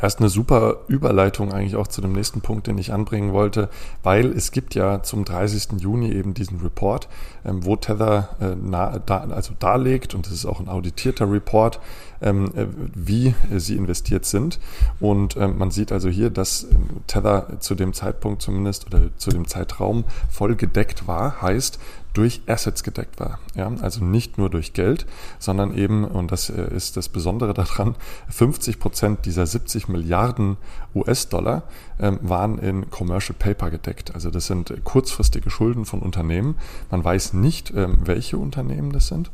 Erst 0.00 0.20
eine 0.20 0.28
super 0.28 0.78
Überleitung 0.86 1.52
eigentlich 1.52 1.76
auch 1.76 1.88
zu 1.88 2.00
dem 2.00 2.12
nächsten 2.12 2.40
Punkt, 2.40 2.66
den 2.66 2.78
ich 2.78 2.92
anbringen 2.92 3.32
wollte, 3.32 3.68
weil 4.02 4.26
es 4.26 4.52
gibt 4.52 4.74
ja 4.74 5.02
zum 5.02 5.24
30. 5.24 5.80
Juni 5.80 6.12
eben 6.12 6.34
diesen 6.34 6.60
Report, 6.60 7.08
ähm, 7.44 7.64
wo 7.64 7.76
Tether 7.76 8.28
äh, 8.40 8.54
na, 8.60 8.98
da, 8.98 9.18
also 9.30 9.54
darlegt, 9.58 10.14
und 10.14 10.26
das 10.26 10.32
ist 10.32 10.46
auch 10.46 10.60
ein 10.60 10.68
auditierter 10.68 11.30
Report, 11.30 11.80
ähm, 12.20 12.52
äh, 12.54 12.66
wie 12.94 13.34
sie 13.56 13.76
investiert 13.76 14.24
sind. 14.24 14.60
Und 15.00 15.36
ähm, 15.36 15.58
man 15.58 15.70
sieht 15.70 15.92
also 15.92 16.08
hier, 16.08 16.30
dass 16.30 16.64
ähm, 16.64 17.02
Tether 17.06 17.60
zu 17.60 17.74
dem 17.74 17.92
Zeitpunkt 17.92 18.42
zumindest 18.42 18.86
oder 18.86 19.10
zu 19.16 19.30
dem 19.30 19.46
Zeitraum 19.48 20.04
voll 20.30 20.54
gedeckt 20.54 21.06
war, 21.08 21.42
heißt, 21.42 21.78
durch 22.14 22.40
Assets 22.46 22.82
gedeckt 22.82 23.20
war. 23.20 23.38
Ja? 23.54 23.70
Also 23.80 24.04
nicht 24.04 24.38
nur 24.38 24.50
durch 24.50 24.72
Geld, 24.72 25.06
sondern 25.38 25.76
eben, 25.76 26.04
und 26.04 26.32
das 26.32 26.50
äh, 26.50 26.74
ist 26.74 26.96
das 26.96 27.08
Besondere 27.08 27.54
daran, 27.54 27.94
50 28.28 28.78
Prozent 28.78 29.26
dieser 29.26 29.46
70 29.46 29.88
Milliarden 29.88 30.56
US-Dollar 30.94 31.62
ähm, 32.00 32.18
waren 32.22 32.58
in 32.58 32.90
Commercial 32.90 33.34
Paper 33.38 33.70
gedeckt. 33.70 34.14
Also 34.14 34.30
das 34.30 34.46
sind 34.46 34.72
kurzfristige 34.84 35.50
Schulden 35.50 35.84
von 35.84 36.00
Unternehmen. 36.00 36.56
Man 36.90 37.02
weiß 37.02 37.32
nicht, 37.32 37.72
ähm, 37.74 37.98
welche 38.04 38.38
Unternehmen 38.38 38.92
das 38.92 39.08
sind. 39.08 39.30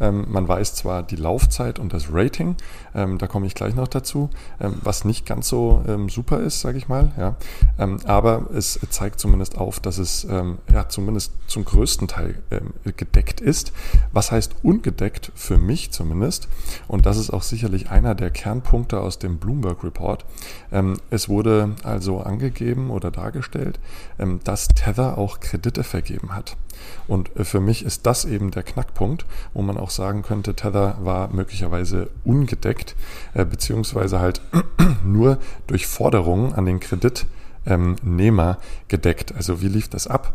Ähm, 0.00 0.24
man 0.28 0.48
weiß 0.48 0.74
zwar 0.74 1.02
die 1.02 1.16
Laufzeit 1.16 1.78
und 1.78 1.92
das 1.92 2.06
Rating, 2.12 2.56
da 2.94 3.26
komme 3.26 3.46
ich 3.46 3.54
gleich 3.54 3.74
noch 3.74 3.88
dazu, 3.88 4.30
was 4.58 5.04
nicht 5.04 5.26
ganz 5.26 5.48
so 5.48 5.84
super 6.08 6.40
ist, 6.40 6.60
sage 6.60 6.78
ich 6.78 6.88
mal. 6.88 7.34
Aber 8.04 8.50
es 8.54 8.80
zeigt 8.88 9.20
zumindest 9.20 9.58
auf, 9.58 9.80
dass 9.80 9.98
es 9.98 10.26
zumindest 10.88 11.32
zum 11.46 11.64
größten 11.66 12.08
Teil 12.08 12.42
gedeckt 12.96 13.42
ist. 13.42 13.72
Was 14.12 14.32
heißt 14.32 14.56
ungedeckt 14.62 15.30
für 15.34 15.58
mich 15.58 15.90
zumindest? 15.90 16.48
Und 16.88 17.04
das 17.04 17.18
ist 17.18 17.30
auch 17.30 17.42
sicherlich 17.42 17.90
einer 17.90 18.14
der 18.14 18.30
Kernpunkte 18.30 19.00
aus 19.00 19.18
dem 19.18 19.36
Bloomberg 19.36 19.84
Report. 19.84 20.24
es 21.10 21.28
wurde 21.28 21.74
also 21.82 22.05
so 22.06 22.20
angegeben 22.20 22.88
oder 22.88 23.10
dargestellt, 23.10 23.78
ähm, 24.18 24.40
dass 24.44 24.68
Tether 24.68 25.18
auch 25.18 25.40
Kredite 25.40 25.84
vergeben 25.84 26.34
hat. 26.34 26.56
Und 27.06 27.36
äh, 27.36 27.44
für 27.44 27.60
mich 27.60 27.84
ist 27.84 28.06
das 28.06 28.24
eben 28.24 28.50
der 28.50 28.62
Knackpunkt, 28.62 29.26
wo 29.52 29.60
man 29.60 29.76
auch 29.76 29.90
sagen 29.90 30.22
könnte, 30.22 30.54
Tether 30.54 30.96
war 31.02 31.28
möglicherweise 31.28 32.08
ungedeckt, 32.24 32.96
äh, 33.34 33.44
beziehungsweise 33.44 34.20
halt 34.20 34.40
nur 35.04 35.38
durch 35.66 35.86
Forderungen 35.86 36.54
an 36.54 36.64
den 36.64 36.80
Kreditnehmer 36.80 38.56
gedeckt. 38.88 39.34
Also 39.36 39.60
wie 39.60 39.68
lief 39.68 39.88
das 39.88 40.06
ab? 40.06 40.32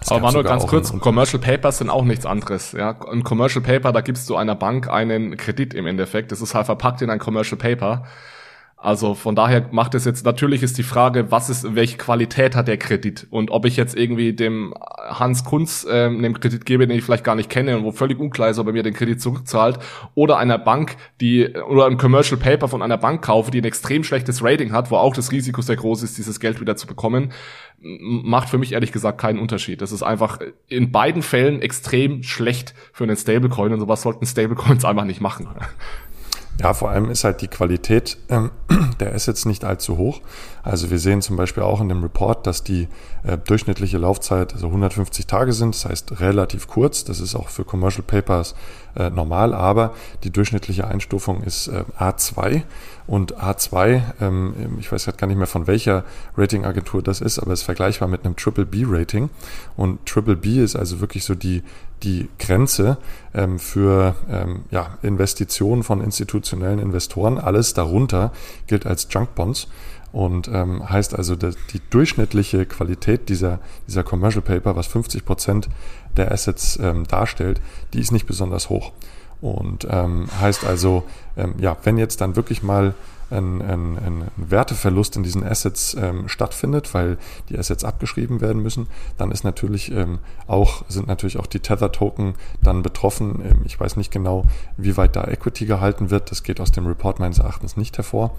Es 0.00 0.10
Aber 0.10 0.20
Manuel, 0.20 0.44
ganz 0.44 0.66
kurz, 0.66 0.92
Commercial 0.98 1.40
Papers 1.40 1.78
sind 1.78 1.90
auch 1.90 2.04
nichts 2.04 2.26
anderes. 2.26 2.72
Ja, 2.72 2.96
ein 3.10 3.24
Commercial 3.24 3.62
Paper, 3.64 3.92
da 3.92 4.02
gibst 4.02 4.28
du 4.28 4.36
einer 4.36 4.54
Bank 4.54 4.88
einen 4.88 5.36
Kredit 5.36 5.74
im 5.74 5.86
Endeffekt. 5.86 6.32
Das 6.32 6.40
ist 6.40 6.54
halt 6.54 6.66
verpackt 6.66 7.02
in 7.02 7.10
ein 7.10 7.18
Commercial 7.18 7.58
Paper. 7.58 8.04
Also 8.86 9.14
von 9.14 9.34
daher 9.34 9.66
macht 9.72 9.96
es 9.96 10.04
jetzt, 10.04 10.24
natürlich 10.24 10.62
ist 10.62 10.78
die 10.78 10.84
Frage, 10.84 11.32
was 11.32 11.50
ist, 11.50 11.74
welche 11.74 11.96
Qualität 11.96 12.54
hat 12.54 12.68
der 12.68 12.76
Kredit? 12.76 13.26
Und 13.30 13.50
ob 13.50 13.64
ich 13.64 13.76
jetzt 13.76 13.96
irgendwie 13.96 14.32
dem 14.32 14.74
Hans 15.08 15.42
Kunz 15.42 15.84
äh, 15.84 16.04
einen 16.04 16.38
Kredit 16.38 16.64
gebe, 16.64 16.86
den 16.86 16.96
ich 16.96 17.02
vielleicht 17.02 17.24
gar 17.24 17.34
nicht 17.34 17.50
kenne 17.50 17.76
und 17.76 17.82
wo 17.82 17.90
völlig 17.90 18.20
unklar 18.20 18.48
ist, 18.48 18.60
ob 18.60 18.68
er 18.68 18.72
mir 18.72 18.84
den 18.84 18.94
Kredit 18.94 19.20
zurückzahlt, 19.20 19.80
oder 20.14 20.38
einer 20.38 20.58
Bank, 20.58 20.94
die, 21.20 21.48
oder 21.48 21.86
ein 21.86 21.98
Commercial 21.98 22.38
Paper 22.38 22.68
von 22.68 22.80
einer 22.80 22.96
Bank 22.96 23.22
kaufe, 23.22 23.50
die 23.50 23.60
ein 23.60 23.64
extrem 23.64 24.04
schlechtes 24.04 24.44
Rating 24.44 24.70
hat, 24.70 24.92
wo 24.92 24.98
auch 24.98 25.14
das 25.14 25.32
Risiko 25.32 25.62
sehr 25.62 25.74
groß 25.74 26.04
ist, 26.04 26.16
dieses 26.16 26.38
Geld 26.38 26.60
wieder 26.60 26.76
zu 26.76 26.86
bekommen, 26.86 27.32
macht 27.80 28.48
für 28.48 28.58
mich 28.58 28.72
ehrlich 28.72 28.92
gesagt 28.92 29.20
keinen 29.20 29.40
Unterschied. 29.40 29.82
Das 29.82 29.90
ist 29.90 30.04
einfach 30.04 30.38
in 30.68 30.92
beiden 30.92 31.22
Fällen 31.22 31.60
extrem 31.60 32.22
schlecht 32.22 32.72
für 32.92 33.02
einen 33.02 33.16
Stablecoin 33.16 33.72
und 33.72 33.80
sowas 33.80 34.02
sollten 34.02 34.26
Stablecoins 34.26 34.84
einfach 34.84 35.04
nicht 35.04 35.20
machen. 35.20 35.48
Ja, 36.60 36.72
vor 36.74 36.90
allem 36.90 37.10
ist 37.10 37.24
halt 37.24 37.42
die 37.42 37.48
Qualität 37.48 38.16
ähm, 38.28 38.50
der 39.00 39.14
Assets 39.14 39.44
nicht 39.44 39.64
allzu 39.64 39.98
hoch. 39.98 40.20
Also 40.66 40.90
wir 40.90 40.98
sehen 40.98 41.22
zum 41.22 41.36
Beispiel 41.36 41.62
auch 41.62 41.80
in 41.80 41.88
dem 41.88 42.02
Report, 42.02 42.46
dass 42.46 42.64
die 42.64 42.88
äh, 43.22 43.38
durchschnittliche 43.38 43.98
Laufzeit 43.98 44.52
also 44.52 44.66
150 44.66 45.26
Tage 45.26 45.52
sind, 45.52 45.76
das 45.76 45.84
heißt 45.84 46.20
relativ 46.20 46.66
kurz. 46.66 47.04
Das 47.04 47.20
ist 47.20 47.36
auch 47.36 47.48
für 47.48 47.64
Commercial 47.64 48.02
Papers 48.04 48.56
äh, 48.96 49.08
normal, 49.10 49.54
aber 49.54 49.94
die 50.24 50.30
durchschnittliche 50.30 50.86
Einstufung 50.88 51.42
ist 51.44 51.68
äh, 51.68 51.84
A2 51.98 52.62
und 53.06 53.36
A2, 53.36 54.02
ähm, 54.20 54.54
ich 54.80 54.90
weiß 54.90 55.04
gerade 55.04 55.18
gar 55.18 55.28
nicht 55.28 55.36
mehr 55.36 55.46
von 55.46 55.68
welcher 55.68 56.04
Ratingagentur 56.36 57.00
das 57.00 57.20
ist, 57.20 57.38
aber 57.38 57.52
es 57.52 57.60
ist 57.60 57.66
vergleichbar 57.66 58.08
mit 58.08 58.24
einem 58.24 58.34
Triple 58.34 58.66
B 58.66 58.84
Rating 58.88 59.30
und 59.76 60.04
Triple 60.04 60.34
B 60.34 60.60
ist 60.60 60.74
also 60.74 61.00
wirklich 61.00 61.24
so 61.24 61.36
die 61.36 61.62
die 62.02 62.28
Grenze 62.38 62.98
ähm, 63.34 63.58
für 63.58 64.14
ähm, 64.30 64.64
ja, 64.70 64.98
Investitionen 65.02 65.82
von 65.82 66.00
institutionellen 66.00 66.78
Investoren. 66.78 67.38
Alles 67.38 67.74
darunter 67.74 68.32
gilt 68.66 68.86
als 68.86 69.08
Junk 69.10 69.34
Bonds. 69.34 69.68
Und 70.12 70.48
ähm, 70.48 70.88
heißt 70.88 71.14
also, 71.14 71.36
dass 71.36 71.56
die 71.72 71.80
durchschnittliche 71.90 72.64
Qualität 72.64 73.28
dieser, 73.28 73.58
dieser 73.86 74.02
Commercial 74.02 74.42
Paper, 74.42 74.76
was 74.76 74.86
50 74.86 75.24
Prozent 75.24 75.68
der 76.16 76.32
Assets 76.32 76.78
ähm, 76.82 77.06
darstellt, 77.06 77.60
die 77.92 78.00
ist 78.00 78.12
nicht 78.12 78.26
besonders 78.26 78.70
hoch. 78.70 78.92
Und 79.40 79.86
ähm, 79.90 80.28
heißt 80.40 80.64
also, 80.64 81.04
ähm, 81.36 81.54
ja, 81.58 81.76
wenn 81.84 81.98
jetzt 81.98 82.20
dann 82.20 82.36
wirklich 82.36 82.62
mal 82.62 82.94
ein, 83.30 83.62
ein, 83.62 83.98
ein 83.98 84.24
Werteverlust 84.36 85.16
in 85.16 85.22
diesen 85.22 85.44
Assets 85.44 85.94
ähm, 85.94 86.28
stattfindet, 86.28 86.94
weil 86.94 87.18
die 87.48 87.58
Assets 87.58 87.84
abgeschrieben 87.84 88.40
werden 88.40 88.62
müssen, 88.62 88.86
dann 89.18 89.30
ist 89.30 89.44
natürlich 89.44 89.90
ähm, 89.92 90.18
auch, 90.46 90.84
sind 90.88 91.08
natürlich 91.08 91.38
auch 91.38 91.46
die 91.46 91.60
Tether-Token 91.60 92.34
dann 92.62 92.82
betroffen. 92.82 93.42
Ähm, 93.44 93.62
ich 93.64 93.78
weiß 93.78 93.96
nicht 93.96 94.10
genau, 94.10 94.44
wie 94.76 94.96
weit 94.96 95.16
da 95.16 95.24
Equity 95.24 95.66
gehalten 95.66 96.10
wird. 96.10 96.30
Das 96.30 96.42
geht 96.42 96.60
aus 96.60 96.72
dem 96.72 96.86
Report 96.86 97.18
meines 97.18 97.38
Erachtens 97.38 97.76
nicht 97.76 97.96
hervor. 97.96 98.36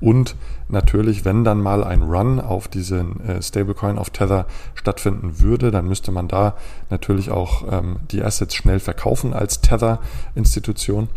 Und 0.00 0.36
natürlich, 0.68 1.24
wenn 1.24 1.44
dann 1.44 1.60
mal 1.60 1.82
ein 1.84 2.02
Run 2.02 2.40
auf 2.40 2.68
diesen 2.68 3.20
äh, 3.20 3.42
Stablecoin 3.42 3.98
auf 3.98 4.10
Tether 4.10 4.46
stattfinden 4.74 5.40
würde, 5.40 5.70
dann 5.70 5.88
müsste 5.88 6.12
man 6.12 6.28
da 6.28 6.54
natürlich 6.90 7.30
auch 7.30 7.64
ähm, 7.70 7.96
die 8.10 8.22
Assets 8.22 8.54
schnell 8.54 8.80
verkaufen 8.80 9.32
als 9.32 9.60
Tether-Institution. 9.60 11.08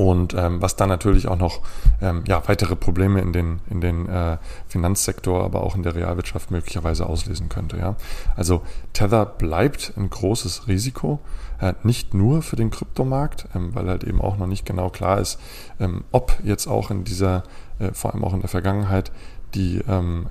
Und 0.00 0.32
ähm, 0.32 0.62
was 0.62 0.76
dann 0.76 0.88
natürlich 0.88 1.28
auch 1.28 1.36
noch 1.36 1.60
ähm, 2.00 2.24
ja, 2.26 2.42
weitere 2.48 2.74
Probleme 2.74 3.20
in 3.20 3.34
den, 3.34 3.60
in 3.68 3.82
den 3.82 4.08
äh, 4.08 4.38
Finanzsektor, 4.66 5.44
aber 5.44 5.62
auch 5.62 5.76
in 5.76 5.82
der 5.82 5.94
Realwirtschaft 5.94 6.50
möglicherweise 6.50 7.04
auslesen 7.04 7.50
könnte. 7.50 7.76
Ja? 7.76 7.96
Also 8.34 8.62
Tether 8.94 9.26
bleibt 9.26 9.92
ein 9.98 10.08
großes 10.08 10.68
Risiko, 10.68 11.20
äh, 11.60 11.74
nicht 11.82 12.14
nur 12.14 12.40
für 12.40 12.56
den 12.56 12.70
Kryptomarkt, 12.70 13.44
ähm, 13.54 13.74
weil 13.74 13.90
halt 13.90 14.04
eben 14.04 14.22
auch 14.22 14.38
noch 14.38 14.46
nicht 14.46 14.64
genau 14.64 14.88
klar 14.88 15.20
ist, 15.20 15.38
ähm, 15.78 16.04
ob 16.12 16.34
jetzt 16.42 16.66
auch 16.66 16.90
in 16.90 17.04
dieser, 17.04 17.42
äh, 17.78 17.92
vor 17.92 18.14
allem 18.14 18.24
auch 18.24 18.32
in 18.32 18.40
der 18.40 18.48
Vergangenheit, 18.48 19.12
die 19.54 19.80
ähm, 19.88 20.26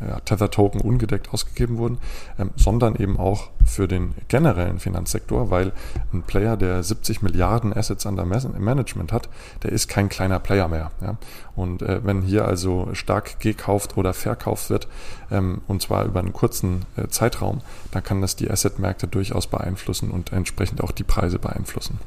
ja, 0.00 0.20
Tether-Token 0.20 0.80
ungedeckt 0.80 1.32
ausgegeben 1.32 1.78
wurden, 1.78 1.98
ähm, 2.38 2.50
sondern 2.56 2.96
eben 2.96 3.18
auch 3.18 3.50
für 3.64 3.88
den 3.88 4.14
generellen 4.28 4.78
Finanzsektor, 4.78 5.50
weil 5.50 5.72
ein 6.12 6.22
Player, 6.22 6.56
der 6.56 6.82
70 6.82 7.22
Milliarden 7.22 7.72
Assets 7.72 8.06
under 8.06 8.24
Management 8.24 9.12
hat, 9.12 9.28
der 9.62 9.72
ist 9.72 9.88
kein 9.88 10.08
kleiner 10.08 10.38
Player 10.38 10.68
mehr. 10.68 10.90
Ja? 11.00 11.16
Und 11.56 11.82
äh, 11.82 12.04
wenn 12.04 12.22
hier 12.22 12.46
also 12.46 12.90
stark 12.92 13.40
gekauft 13.40 13.96
oder 13.96 14.12
verkauft 14.12 14.70
wird, 14.70 14.88
ähm, 15.30 15.62
und 15.66 15.82
zwar 15.82 16.04
über 16.04 16.20
einen 16.20 16.32
kurzen 16.32 16.84
äh, 16.96 17.08
Zeitraum, 17.08 17.60
dann 17.90 18.02
kann 18.02 18.20
das 18.20 18.36
die 18.36 18.50
Assetmärkte 18.50 19.06
durchaus 19.06 19.46
beeinflussen 19.46 20.10
und 20.10 20.32
entsprechend 20.32 20.82
auch 20.82 20.92
die 20.92 21.04
Preise 21.04 21.38
beeinflussen. 21.38 21.98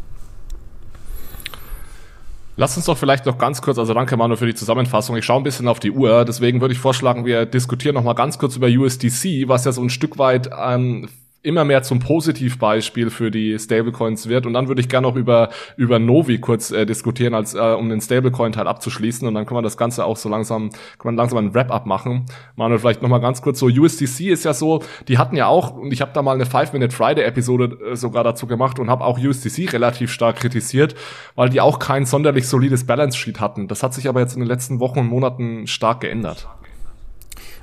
Lass 2.59 2.75
uns 2.75 2.87
doch 2.87 2.97
vielleicht 2.97 3.27
noch 3.27 3.37
ganz 3.37 3.61
kurz, 3.61 3.77
also 3.77 3.93
danke 3.93 4.17
Manu 4.17 4.35
für 4.35 4.47
die 4.47 4.55
Zusammenfassung. 4.55 5.15
Ich 5.15 5.25
schaue 5.25 5.39
ein 5.39 5.43
bisschen 5.43 5.67
auf 5.67 5.79
die 5.79 5.91
Uhr, 5.91 6.25
deswegen 6.25 6.59
würde 6.59 6.73
ich 6.73 6.79
vorschlagen, 6.79 7.23
wir 7.23 7.45
diskutieren 7.45 7.93
noch 7.93 8.03
mal 8.03 8.13
ganz 8.13 8.39
kurz 8.39 8.55
über 8.55 8.65
USDC, 8.65 9.47
was 9.47 9.63
ja 9.65 9.71
so 9.71 9.83
ein 9.83 9.91
Stück 9.91 10.17
weit 10.17 10.49
ähm, 10.59 11.07
immer 11.47 11.63
mehr 11.63 11.81
zum 11.81 11.99
Positivbeispiel 11.99 13.09
für 13.09 13.31
die 13.31 13.57
Stablecoins 13.57 14.27
wird. 14.27 14.45
Und 14.45 14.53
dann 14.53 14.67
würde 14.67 14.81
ich 14.81 14.89
gerne 14.89 15.07
noch 15.07 15.15
über, 15.15 15.49
über 15.77 15.97
Novi 15.97 16.39
kurz 16.39 16.71
äh, 16.71 16.85
diskutieren, 16.85 17.33
als 17.33 17.53
äh, 17.53 17.59
um 17.59 17.89
den 17.89 18.01
Stablecoin-Teil 18.01 18.67
abzuschließen. 18.67 19.25
Und 19.27 19.33
dann 19.33 19.45
können 19.45 19.57
wir 19.57 19.63
das 19.63 19.77
Ganze 19.77 20.03
auch 20.03 20.17
so 20.17 20.27
langsam, 20.27 20.69
kann 20.69 21.05
man 21.05 21.15
langsam 21.15 21.39
ein 21.39 21.53
Wrap-up 21.53 21.85
machen. 21.85 22.25
Manuel, 22.57 22.79
vielleicht 22.79 23.01
noch 23.01 23.09
mal 23.09 23.19
ganz 23.19 23.41
kurz 23.41 23.59
so, 23.59 23.67
USDC 23.67 24.27
ist 24.27 24.43
ja 24.43 24.53
so, 24.53 24.83
die 25.07 25.17
hatten 25.17 25.37
ja 25.37 25.47
auch, 25.47 25.75
und 25.77 25.93
ich 25.93 26.01
habe 26.01 26.11
da 26.13 26.21
mal 26.21 26.35
eine 26.35 26.45
Five-Minute-Friday-Episode 26.45 27.77
äh, 27.91 27.95
sogar 27.95 28.25
dazu 28.25 28.45
gemacht 28.45 28.77
und 28.77 28.89
habe 28.89 29.05
auch 29.05 29.17
USDC 29.17 29.71
relativ 29.71 30.11
stark 30.11 30.35
kritisiert, 30.35 30.95
weil 31.35 31.49
die 31.49 31.61
auch 31.61 31.79
kein 31.79 32.05
sonderlich 32.05 32.47
solides 32.47 32.85
Balance-Sheet 32.85 33.39
hatten. 33.39 33.69
Das 33.69 33.83
hat 33.83 33.93
sich 33.93 34.09
aber 34.09 34.19
jetzt 34.19 34.33
in 34.33 34.41
den 34.41 34.49
letzten 34.49 34.81
Wochen 34.81 34.99
und 34.99 35.07
Monaten 35.07 35.65
stark 35.67 36.01
geändert. 36.01 36.47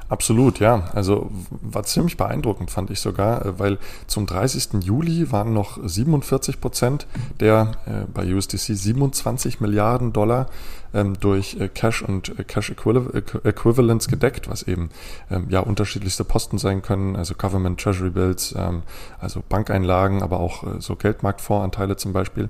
Absolut, 0.09 0.61
ja. 0.61 0.91
Also 0.93 1.31
war 1.63 1.83
ziemlich 1.85 2.17
beeindruckend, 2.17 2.71
fand 2.71 2.91
ich 2.91 3.01
sogar, 3.01 3.45
äh, 3.45 3.59
weil 3.59 3.79
zum 4.07 4.27
30. 4.27 4.85
Juli 4.85 5.33
waren 5.33 5.53
noch 5.53 5.79
47 5.83 6.61
Prozent 6.61 7.07
der 7.41 7.73
äh, 7.87 8.05
bei 8.13 8.33
USDC 8.33 8.77
27 8.77 9.61
Milliarden 9.61 10.13
Dollar 10.13 10.49
ähm, 10.95 11.19
durch 11.19 11.57
äh, 11.59 11.69
Cash 11.69 12.03
und 12.03 12.39
äh, 12.39 12.45
Cash 12.45 12.71
Equivalents 12.71 14.09
gedeckt, 14.09 14.49
was 14.49 14.63
eben 14.63 14.91
ähm, 15.31 15.47
ja 15.49 15.61
unterschiedlichste 15.61 16.25
Posten 16.25 16.59
sein 16.59 16.83
können, 16.83 17.17
also 17.17 17.35
Government 17.35 17.81
Treasury 17.81 18.11
Bills, 18.11 18.55
ähm, 18.57 18.83
also 19.19 19.43
Bankeinlagen, 19.49 20.23
aber 20.23 20.39
auch 20.39 20.65
äh, 20.65 20.81
so 20.81 20.97
Geldmarktfondsanteile 20.97 21.97
zum 21.97 22.13
Beispiel. 22.13 22.49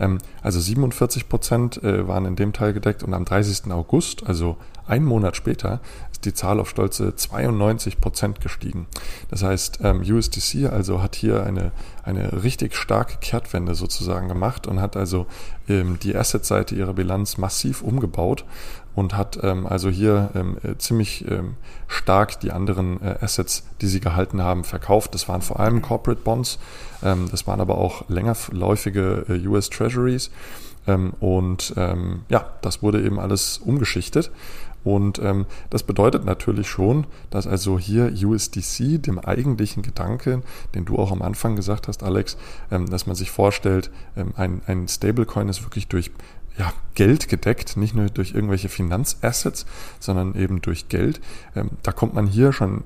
Ähm, 0.00 0.18
also 0.42 0.58
47 0.58 1.28
Prozent 1.28 1.82
äh, 1.82 2.06
waren 2.08 2.24
in 2.24 2.36
dem 2.36 2.52
Teil 2.52 2.72
gedeckt 2.72 3.02
und 3.02 3.14
am 3.14 3.24
30. 3.24 3.70
August, 3.70 4.26
also 4.26 4.56
ein 4.86 5.04
Monat 5.04 5.36
später, 5.36 5.80
ist 6.12 6.24
die 6.24 6.34
Zahl 6.34 6.60
auf 6.60 6.68
stolze 6.68 7.14
92 7.14 8.00
Prozent 8.00 8.40
gestiegen. 8.40 8.86
Das 9.30 9.42
heißt, 9.42 9.80
ähm, 9.82 10.00
USDC 10.00 10.70
also 10.70 11.02
hat 11.02 11.14
hier 11.14 11.44
eine, 11.44 11.72
eine 12.02 12.42
richtig 12.42 12.74
starke 12.74 13.18
Kehrtwende 13.18 13.74
sozusagen 13.74 14.28
gemacht 14.28 14.66
und 14.66 14.80
hat 14.80 14.96
also 14.96 15.26
ähm, 15.68 15.98
die 16.02 16.16
Asset-Seite 16.16 16.74
ihrer 16.74 16.94
Bilanz 16.94 17.38
massiv 17.38 17.82
umgebaut 17.82 18.44
und 18.94 19.16
hat 19.16 19.38
ähm, 19.42 19.66
also 19.66 19.90
hier 19.90 20.30
ähm, 20.34 20.56
äh, 20.62 20.76
ziemlich 20.78 21.28
ähm, 21.28 21.54
stark 21.88 22.40
die 22.40 22.52
anderen 22.52 23.02
äh, 23.02 23.16
Assets, 23.20 23.64
die 23.80 23.86
sie 23.86 24.00
gehalten 24.00 24.42
haben, 24.42 24.64
verkauft. 24.64 25.14
Das 25.14 25.28
waren 25.28 25.42
vor 25.42 25.60
allem 25.60 25.82
Corporate 25.82 26.22
Bonds, 26.22 26.58
ähm, 27.02 27.28
das 27.30 27.46
waren 27.46 27.60
aber 27.60 27.78
auch 27.78 28.08
längerläufige 28.08 29.26
äh, 29.28 29.46
US 29.46 29.70
Treasuries. 29.70 30.30
Und 30.86 31.72
ja, 32.28 32.46
das 32.60 32.82
wurde 32.82 33.02
eben 33.02 33.18
alles 33.18 33.56
umgeschichtet. 33.56 34.30
Und 34.84 35.18
ähm, 35.18 35.46
das 35.70 35.82
bedeutet 35.82 36.24
natürlich 36.24 36.68
schon, 36.68 37.06
dass 37.30 37.46
also 37.46 37.78
hier 37.78 38.12
USDC 38.12 39.02
dem 39.02 39.18
eigentlichen 39.18 39.82
Gedanken, 39.82 40.42
den 40.74 40.84
du 40.84 40.98
auch 40.98 41.10
am 41.10 41.22
Anfang 41.22 41.56
gesagt 41.56 41.88
hast, 41.88 42.02
Alex, 42.02 42.36
ähm, 42.70 42.88
dass 42.88 43.06
man 43.06 43.16
sich 43.16 43.30
vorstellt, 43.30 43.90
ähm, 44.16 44.34
ein, 44.36 44.60
ein 44.66 44.86
Stablecoin 44.86 45.48
ist 45.48 45.64
wirklich 45.64 45.88
durch 45.88 46.10
ja, 46.58 46.72
Geld 46.94 47.28
gedeckt, 47.28 47.76
nicht 47.76 47.94
nur 47.94 48.06
durch 48.06 48.34
irgendwelche 48.34 48.68
Finanzassets, 48.68 49.66
sondern 49.98 50.34
eben 50.34 50.60
durch 50.60 50.88
Geld. 50.88 51.20
Ähm, 51.56 51.70
da 51.82 51.90
kommt 51.90 52.14
man 52.14 52.26
hier 52.26 52.52
schon 52.52 52.84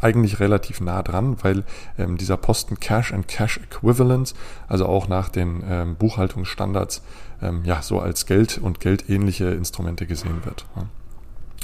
eigentlich 0.00 0.40
relativ 0.40 0.80
nah 0.80 1.02
dran, 1.02 1.36
weil 1.42 1.64
ähm, 1.98 2.16
dieser 2.16 2.36
Posten 2.36 2.80
Cash 2.80 3.12
and 3.12 3.28
Cash 3.28 3.58
Equivalents, 3.58 4.34
also 4.68 4.86
auch 4.86 5.08
nach 5.08 5.28
den 5.28 5.62
ähm, 5.68 5.96
Buchhaltungsstandards, 5.96 7.02
ähm, 7.42 7.62
ja, 7.64 7.82
so 7.82 8.00
als 8.00 8.26
Geld 8.26 8.58
und 8.58 8.80
geldähnliche 8.80 9.46
Instrumente 9.50 10.06
gesehen 10.06 10.44
wird. 10.44 10.66
Ja. 10.76 10.86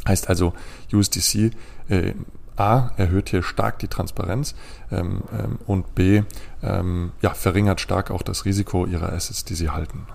Heißt 0.07 0.29
also, 0.29 0.55
USDC 0.93 1.53
äh, 1.89 2.15
A 2.57 2.91
erhöht 2.97 3.29
hier 3.29 3.43
stark 3.43 3.79
die 3.81 3.89
Transparenz 3.89 4.55
ähm, 4.91 5.23
ähm, 5.33 5.59
und 5.67 5.95
B 5.95 6.23
ähm, 6.63 7.13
ja, 7.21 7.35
verringert 7.35 7.81
stark 7.81 8.11
auch 8.11 8.23
das 8.23 8.45
Risiko 8.45 8.87
ihrer 8.87 9.13
Assets, 9.13 9.45
die 9.45 9.55
sie 9.55 9.71
halten. 9.71 10.07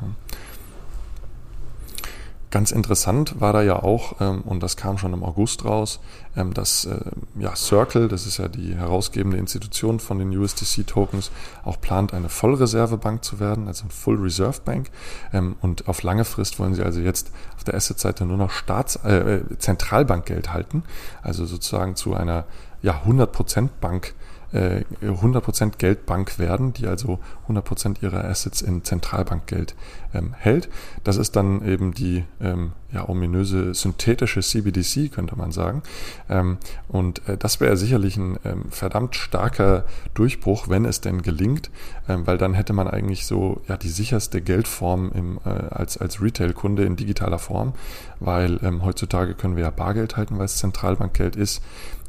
Ganz 2.52 2.74
interessant 2.74 3.40
war 3.40 3.54
da 3.54 3.62
ja 3.62 3.82
auch, 3.82 4.20
ähm, 4.20 4.42
und 4.42 4.62
das 4.62 4.76
kam 4.76 4.98
schon 4.98 5.14
im 5.14 5.24
August 5.24 5.64
raus, 5.64 6.02
ähm, 6.36 6.54
dass 6.54 6.84
äh, 6.84 7.00
ja, 7.40 7.56
Circle, 7.56 8.10
das 8.10 8.28
ist 8.28 8.40
ja 8.40 8.50
die 8.50 8.76
herausgebende 8.76 9.38
Institution 9.38 10.02
von 10.02 10.20
den 10.20 10.38
USDC-Tokens, 10.38 11.32
auch 11.64 11.80
plant, 11.80 12.14
eine 12.14 12.28
Vollreservebank 12.28 13.24
zu 13.24 13.40
werden, 13.40 13.70
also 13.70 13.86
ein 13.86 13.90
Full 13.90 14.18
Reserve 14.18 14.60
Bank. 14.66 14.90
Ähm, 15.32 15.56
und 15.62 15.88
auf 15.88 16.04
lange 16.04 16.26
Frist 16.26 16.60
wollen 16.60 16.74
sie 16.74 16.84
also 16.84 17.00
jetzt 17.00 17.32
auf 17.56 17.64
der 17.64 17.74
Asset-Seite 17.74 18.26
nur 18.26 18.38
noch 18.38 18.52
Staats 18.52 18.98
äh, 18.98 19.36
äh 19.36 19.58
Zentralbankgeld 19.58 20.52
halten, 20.52 20.84
also 21.22 21.46
sozusagen 21.46 21.96
zu 21.96 22.14
einer 22.16 22.44
ja, 22.82 23.02
100% 23.08 23.70
Bank 24.52 24.86
100% 25.02 25.66
äh, 25.66 25.72
Geldbank 25.78 26.40
werden, 26.40 26.74
die 26.74 26.88
also 26.88 27.20
100% 27.48 28.02
ihrer 28.02 28.26
Assets 28.26 28.62
in 28.62 28.84
Zentralbankgeld 28.84 29.76
ähm, 30.14 30.34
hält. 30.38 30.70
Das 31.04 31.18
ist 31.18 31.36
dann 31.36 31.66
eben 31.66 31.94
die 31.94 32.26
ähm, 32.42 32.74
ja, 32.92 33.08
ominöse 33.08 33.74
synthetische 33.74 34.42
CBDC, 34.42 35.12
könnte 35.12 35.38
man 35.38 35.52
sagen. 35.52 35.84
Ähm, 36.30 36.58
und 36.90 37.28
äh, 37.28 37.38
das 37.38 37.60
wäre 37.62 37.78
sicherlich 37.78 38.18
ein 38.18 38.38
ähm, 38.44 38.66
verdammt 38.70 39.16
starker 39.16 39.86
Durchbruch, 40.14 40.68
wenn 40.68 40.86
es 40.86 41.00
denn 41.02 41.22
gelingt, 41.22 41.72
ähm, 42.10 42.28
weil 42.28 42.38
dann 42.38 42.54
hätte 42.54 42.74
man 42.74 42.88
eigentlich 42.88 43.26
so 43.26 43.62
ja, 43.68 43.78
die 43.78 43.90
sicherste 43.90 44.42
Geldform 44.42 45.12
im, 45.14 45.40
äh, 45.46 45.50
als, 45.50 45.98
als 45.98 46.22
Retail-Kunde 46.22 46.84
in 46.84 46.98
digitaler 46.98 47.40
Form, 47.40 47.74
weil 48.20 48.60
ähm, 48.64 48.84
heutzutage 48.84 49.34
können 49.34 49.56
wir 49.56 49.64
ja 49.64 49.72
Bargeld 49.72 50.18
halten, 50.18 50.38
weil 50.38 50.46
es 50.46 50.58
Zentralbankgeld 50.58 51.36
ist. 51.36 51.62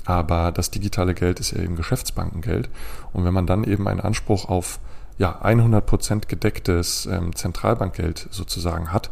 Aber 0.04 0.52
das 0.52 0.70
digitale 0.70 1.14
Geld 1.14 1.40
ist 1.40 1.52
ja 1.52 1.62
eben 1.62 1.76
Geschäftsbankengeld. 1.76 2.68
Und 3.12 3.24
wenn 3.24 3.34
man 3.34 3.46
dann 3.46 3.64
eben 3.64 3.86
einen 3.88 4.00
Anspruch 4.00 4.48
auf 4.48 4.80
ja, 5.18 5.40
100% 5.42 6.26
gedecktes 6.26 7.06
ähm, 7.06 7.34
Zentralbankgeld 7.34 8.28
sozusagen 8.30 8.92
hat, 8.92 9.10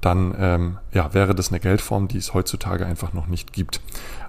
dann 0.00 0.34
ähm, 0.38 0.78
ja, 0.92 1.12
wäre 1.14 1.34
das 1.34 1.48
eine 1.48 1.58
Geldform, 1.58 2.08
die 2.08 2.18
es 2.18 2.34
heutzutage 2.34 2.86
einfach 2.86 3.12
noch 3.12 3.26
nicht 3.26 3.52
gibt. 3.52 3.80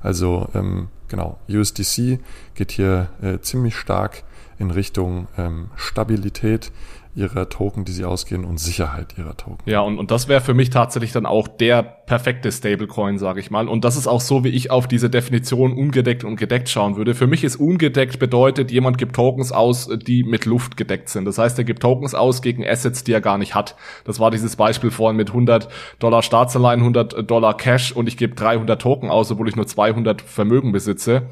Also 0.02 0.48
ähm, 0.56 0.88
genau, 1.08 1.38
USDC 1.50 2.20
geht 2.56 2.72
hier 2.72 3.10
äh, 3.22 3.40
ziemlich 3.40 3.76
stark 3.76 4.24
in 4.58 4.72
Richtung 4.72 5.28
ähm, 5.38 5.70
Stabilität, 5.76 6.72
ihrer 7.16 7.50
Token, 7.50 7.86
die 7.86 7.92
sie 7.92 8.06
ausgehen 8.06 8.46
und 8.46 8.60
Sicherheit 8.60 9.18
ihrer 9.18 9.36
Token. 9.36 9.70
Ja, 9.70 9.82
und, 9.82 9.98
und 9.98 10.12
das 10.12 10.28
wäre 10.28 10.42
für 10.42 10.54
mich 10.54 10.70
tatsächlich 10.70 11.12
dann 11.12 11.26
auch 11.26 11.48
der 11.48 11.99
perfekte 12.10 12.52
Stablecoin, 12.52 13.20
sage 13.20 13.40
ich 13.40 13.52
mal. 13.52 13.68
Und 13.68 13.86
das 13.86 13.96
ist 13.96 14.08
auch 14.08 14.20
so, 14.20 14.44
wie 14.44 14.50
ich 14.50 14.72
auf 14.72 14.88
diese 14.88 15.12
Definition 15.12 15.74
ungedeckt 15.74 16.24
und 16.24 16.38
gedeckt 16.38 16.68
schauen 16.68 16.98
würde. 16.98 17.14
Für 17.14 17.28
mich 17.28 17.44
ist 17.44 17.58
ungedeckt 17.58 18.18
bedeutet, 18.18 18.72
jemand 18.72 18.98
gibt 18.98 19.16
Tokens 19.16 19.52
aus, 19.52 19.88
die 20.08 20.24
mit 20.24 20.46
Luft 20.46 20.76
gedeckt 20.76 21.10
sind. 21.10 21.26
Das 21.26 21.38
heißt, 21.38 21.60
er 21.60 21.66
gibt 21.66 21.84
Tokens 21.84 22.16
aus 22.16 22.42
gegen 22.42 22.66
Assets, 22.66 23.04
die 23.04 23.14
er 23.14 23.22
gar 23.22 23.38
nicht 23.38 23.54
hat. 23.54 23.76
Das 24.06 24.20
war 24.20 24.32
dieses 24.32 24.56
Beispiel 24.56 24.90
vorhin 24.90 25.18
mit 25.18 25.30
100 25.30 25.70
Dollar 26.00 26.24
Staatsanleihen, 26.24 26.80
100 26.80 27.30
Dollar 27.30 27.56
Cash 27.56 27.92
und 27.92 28.08
ich 28.08 28.18
gebe 28.18 28.34
300 28.34 28.82
Token 28.82 29.12
aus, 29.12 29.30
obwohl 29.30 29.48
ich 29.48 29.56
nur 29.56 29.68
200 29.68 30.24
Vermögen 30.24 30.72
besitze. 30.72 31.28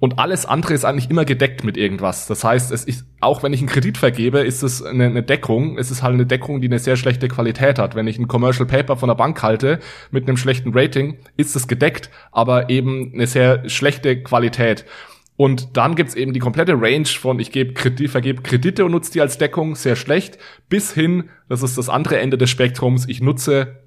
Und 0.00 0.18
alles 0.18 0.44
andere 0.44 0.74
ist 0.74 0.84
eigentlich 0.84 1.08
immer 1.08 1.24
gedeckt 1.24 1.64
mit 1.64 1.78
irgendwas. 1.78 2.26
Das 2.26 2.44
heißt, 2.44 2.72
es 2.72 2.84
ist, 2.84 3.06
auch 3.20 3.42
wenn 3.42 3.54
ich 3.54 3.60
einen 3.60 3.68
Kredit 3.68 3.96
vergebe, 3.96 4.40
ist 4.40 4.62
es 4.62 4.82
eine, 4.82 5.06
eine 5.06 5.22
Deckung. 5.22 5.78
Es 5.78 5.90
ist 5.90 6.02
halt 6.02 6.12
eine 6.12 6.26
Deckung, 6.26 6.60
die 6.60 6.68
eine 6.68 6.78
sehr 6.78 6.96
schlechte 6.96 7.28
Qualität 7.28 7.78
hat. 7.78 7.94
Wenn 7.94 8.06
ich 8.06 8.18
ein 8.18 8.28
Commercial 8.28 8.66
Paper 8.66 8.96
von 8.96 9.08
der 9.08 9.14
Bank 9.14 9.42
halte 9.42 9.78
mit 10.12 10.26
einem 10.26 10.36
schlechten 10.36 10.72
Rating, 10.72 11.18
ist 11.36 11.56
es 11.56 11.68
gedeckt, 11.68 12.10
aber 12.32 12.70
eben 12.70 13.12
eine 13.14 13.26
sehr 13.26 13.68
schlechte 13.68 14.22
Qualität. 14.22 14.84
Und 15.36 15.76
dann 15.76 15.94
gibt's 15.94 16.14
eben 16.14 16.34
die 16.34 16.38
komplette 16.38 16.74
Range 16.74 17.06
von 17.06 17.40
ich 17.40 17.50
gebe 17.50 17.72
Kredit, 17.72 18.10
vergebe 18.10 18.42
Kredite 18.42 18.84
und 18.84 18.92
nutze 18.92 19.12
die 19.12 19.22
als 19.22 19.38
Deckung, 19.38 19.74
sehr 19.74 19.96
schlecht, 19.96 20.38
bis 20.68 20.92
hin, 20.92 21.30
das 21.48 21.62
ist 21.62 21.78
das 21.78 21.88
andere 21.88 22.18
Ende 22.18 22.36
des 22.36 22.50
Spektrums, 22.50 23.08
ich 23.08 23.22
nutze 23.22 23.80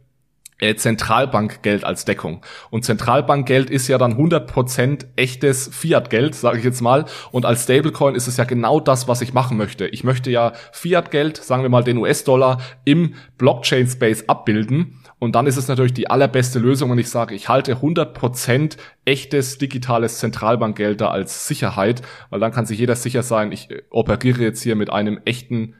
äh, 0.63 0.75
Zentralbankgeld 0.75 1.83
als 1.83 2.05
Deckung. 2.05 2.41
Und 2.69 2.85
Zentralbankgeld 2.85 3.69
ist 3.69 3.87
ja 3.87 3.97
dann 3.97 4.15
100% 4.15 5.05
echtes 5.15 5.69
Fiat-Geld, 5.71 6.35
sage 6.35 6.57
ich 6.57 6.63
jetzt 6.63 6.81
mal. 6.81 7.05
Und 7.31 7.45
als 7.45 7.63
Stablecoin 7.63 8.15
ist 8.15 8.27
es 8.27 8.37
ja 8.37 8.45
genau 8.45 8.79
das, 8.79 9.07
was 9.07 9.21
ich 9.21 9.33
machen 9.33 9.57
möchte. 9.57 9.87
Ich 9.87 10.03
möchte 10.03 10.31
ja 10.31 10.53
Fiat-Geld, 10.71 11.37
sagen 11.37 11.63
wir 11.63 11.69
mal 11.69 11.83
den 11.83 11.97
US-Dollar, 11.97 12.61
im 12.85 13.15
Blockchain-Space 13.37 14.25
abbilden. 14.27 15.02
Und 15.23 15.35
dann 15.35 15.47
ist 15.47 15.55
es 15.55 15.69
natürlich 15.69 15.93
die 15.93 16.09
allerbeste 16.09 16.59
Lösung, 16.59 16.91
wenn 16.91 16.97
ich 16.97 17.09
sage, 17.09 17.33
ich 17.33 17.47
halte 17.47 17.77
100% 17.77 18.75
echtes 19.05 19.57
digitales 19.57 20.17
Zentralbankgeld 20.17 20.99
da 20.99 21.11
als 21.11 21.47
Sicherheit, 21.47 22.01
weil 22.29 22.41
dann 22.41 22.51
kann 22.51 22.65
sich 22.65 22.77
jeder 22.77 22.97
sicher 22.97 23.23
sein, 23.23 23.53
ich 23.53 23.71
äh, 23.71 23.83
operiere 23.89 24.41
jetzt 24.41 24.61
hier 24.61 24.75
mit 24.75 24.89
einem 24.89 25.21
echten 25.23 25.75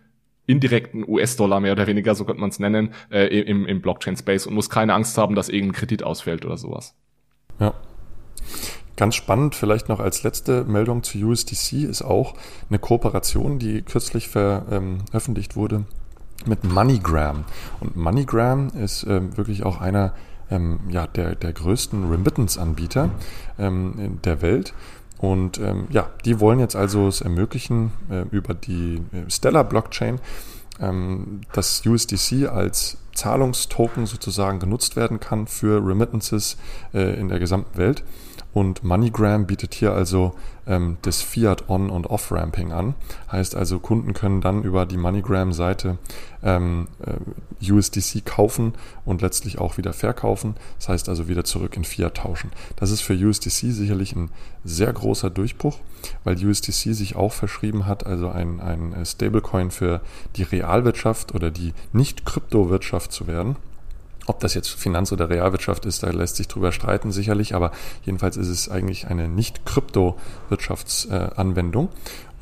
indirekten 0.45 1.03
US-Dollar 1.05 1.59
mehr 1.59 1.73
oder 1.73 1.87
weniger, 1.87 2.15
so 2.15 2.23
könnte 2.23 2.39
man 2.39 2.51
es 2.51 2.59
nennen, 2.59 2.93
äh, 3.11 3.37
im, 3.37 3.65
im 3.65 3.81
Blockchain-Space 3.81 4.47
und 4.47 4.53
muss 4.53 4.69
keine 4.69 4.93
Angst 4.93 5.17
haben, 5.17 5.35
dass 5.35 5.49
irgendein 5.49 5.77
Kredit 5.77 6.03
ausfällt 6.03 6.45
oder 6.45 6.55
sowas. 6.55 6.95
Ja. 7.59 7.73
Ganz 8.95 9.15
spannend, 9.15 9.55
vielleicht 9.55 9.89
noch 9.89 9.99
als 9.99 10.23
letzte 10.23 10.63
Meldung 10.63 11.03
zu 11.03 11.17
USDC 11.17 11.83
ist 11.83 12.01
auch 12.01 12.35
eine 12.69 12.79
Kooperation, 12.79 13.59
die 13.59 13.81
kürzlich 13.81 14.29
veröffentlicht 14.29 15.57
wurde 15.57 15.83
mit 16.45 16.63
MoneyGram. 16.63 17.45
Und 17.79 17.95
MoneyGram 17.95 18.69
ist 18.69 19.05
ähm, 19.07 19.35
wirklich 19.37 19.63
auch 19.63 19.79
einer 19.79 20.13
ähm, 20.49 20.79
ja, 20.89 21.07
der, 21.07 21.35
der 21.35 21.53
größten 21.53 22.09
Remittance-Anbieter 22.09 23.09
ähm, 23.57 24.19
der 24.23 24.41
Welt. 24.41 24.73
Und 25.17 25.57
ähm, 25.59 25.87
ja, 25.89 26.09
die 26.25 26.39
wollen 26.39 26.59
jetzt 26.59 26.75
also 26.75 27.07
es 27.07 27.21
ermöglichen, 27.21 27.91
äh, 28.09 28.25
über 28.31 28.53
die 28.53 29.01
äh, 29.13 29.29
Stellar 29.29 29.63
Blockchain, 29.63 30.19
ähm, 30.81 31.41
dass 31.53 31.85
USDC 31.85 32.49
als 32.49 32.97
Zahlungstoken 33.13 34.05
sozusagen 34.05 34.59
genutzt 34.59 34.95
werden 34.95 35.19
kann 35.19 35.47
für 35.47 35.85
Remittances 35.85 36.57
äh, 36.93 37.17
in 37.19 37.29
der 37.29 37.39
gesamten 37.39 37.77
Welt. 37.77 38.03
Und 38.53 38.83
MoneyGram 38.83 39.47
bietet 39.47 39.73
hier 39.73 39.93
also 39.93 40.35
ähm, 40.67 40.97
das 41.01 41.21
Fiat 41.21 41.69
On- 41.69 41.89
und 41.89 42.07
Off-Ramping 42.07 42.71
an. 42.71 42.95
Heißt 43.31 43.55
also, 43.55 43.79
Kunden 43.79 44.13
können 44.13 44.41
dann 44.41 44.63
über 44.63 44.85
die 44.85 44.97
MoneyGram-Seite 44.97 45.97
ähm, 46.43 46.87
äh, 47.05 47.71
USDC 47.71 48.25
kaufen 48.25 48.73
und 49.05 49.21
letztlich 49.21 49.59
auch 49.59 49.77
wieder 49.77 49.93
verkaufen. 49.93 50.55
Das 50.79 50.89
heißt 50.89 51.09
also 51.09 51.27
wieder 51.27 51.43
zurück 51.43 51.77
in 51.77 51.83
Fiat 51.83 52.17
tauschen. 52.17 52.51
Das 52.75 52.91
ist 52.91 53.01
für 53.01 53.13
USDC 53.13 53.71
sicherlich 53.71 54.15
ein 54.15 54.29
sehr 54.63 54.91
großer 54.91 55.29
Durchbruch, 55.29 55.77
weil 56.23 56.35
USDC 56.35 56.93
sich 56.93 57.15
auch 57.15 57.33
verschrieben 57.33 57.85
hat, 57.85 58.05
also 58.05 58.29
ein, 58.29 58.59
ein 58.59 59.05
Stablecoin 59.05 59.71
für 59.71 60.01
die 60.35 60.43
Realwirtschaft 60.43 61.33
oder 61.33 61.51
die 61.51 61.73
Nicht-Kryptowirtschaft 61.93 63.11
zu 63.11 63.27
werden. 63.27 63.55
Ob 64.25 64.39
das 64.39 64.53
jetzt 64.53 64.69
Finanz- 64.69 65.11
oder 65.11 65.29
Realwirtschaft 65.29 65.85
ist, 65.85 66.03
da 66.03 66.09
lässt 66.09 66.37
sich 66.37 66.47
drüber 66.47 66.71
streiten 66.71 67.11
sicherlich, 67.11 67.55
aber 67.55 67.71
jedenfalls 68.03 68.37
ist 68.37 68.47
es 68.47 68.69
eigentlich 68.69 69.07
eine 69.07 69.27
nicht-Krypto-Wirtschaftsanwendung. 69.27 71.89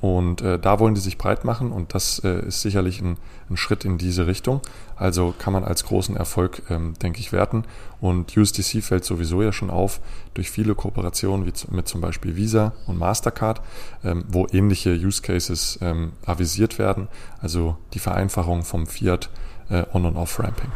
Und 0.02 0.42
äh, 0.42 0.58
da 0.58 0.80
wollen 0.80 0.96
die 0.96 1.02
sich 1.02 1.20
breit 1.20 1.46
machen 1.46 1.72
und 1.72 1.94
das 1.94 2.18
äh, 2.24 2.48
ist 2.48 2.62
sicherlich 2.62 3.02
ein, 3.02 3.18
ein, 3.52 3.58
Schritt 3.58 3.86
in 3.86 4.00
diese 4.00 4.26
Richtung. 4.26 4.62
Also 4.96 5.32
kann 5.38 5.54
man 5.54 5.64
als 5.64 5.86
großen 5.86 6.18
Erfolg, 6.18 6.64
ähm, 6.72 6.96
denke 7.00 7.20
ich, 7.20 7.32
werten. 7.32 7.66
Und 8.00 8.36
USDC 8.36 8.82
fällt 8.82 9.06
sowieso 9.06 9.44
ja 9.44 9.54
schon 9.54 9.70
auf 9.70 10.02
durch 10.34 10.50
viele 10.50 10.74
Kooperationen 10.74 11.46
wie 11.46 11.54
mit 11.70 11.88
zum 11.88 12.02
Beispiel 12.02 12.36
Visa 12.36 12.74
und 12.88 12.98
Mastercard, 12.98 13.62
ähm, 14.04 14.26
wo 14.28 14.48
ähnliche 14.52 14.90
Use 14.90 15.22
Cases 15.22 15.78
ähm, 15.84 16.14
avisiert 16.26 16.80
werden. 16.80 17.08
Also 17.40 17.78
die 17.94 18.00
Vereinfachung 18.00 18.64
vom 18.64 18.88
Fiat 18.88 19.30
äh, 19.70 19.84
On- 19.94 20.06
und 20.06 20.18
Off-Ramping. 20.18 20.72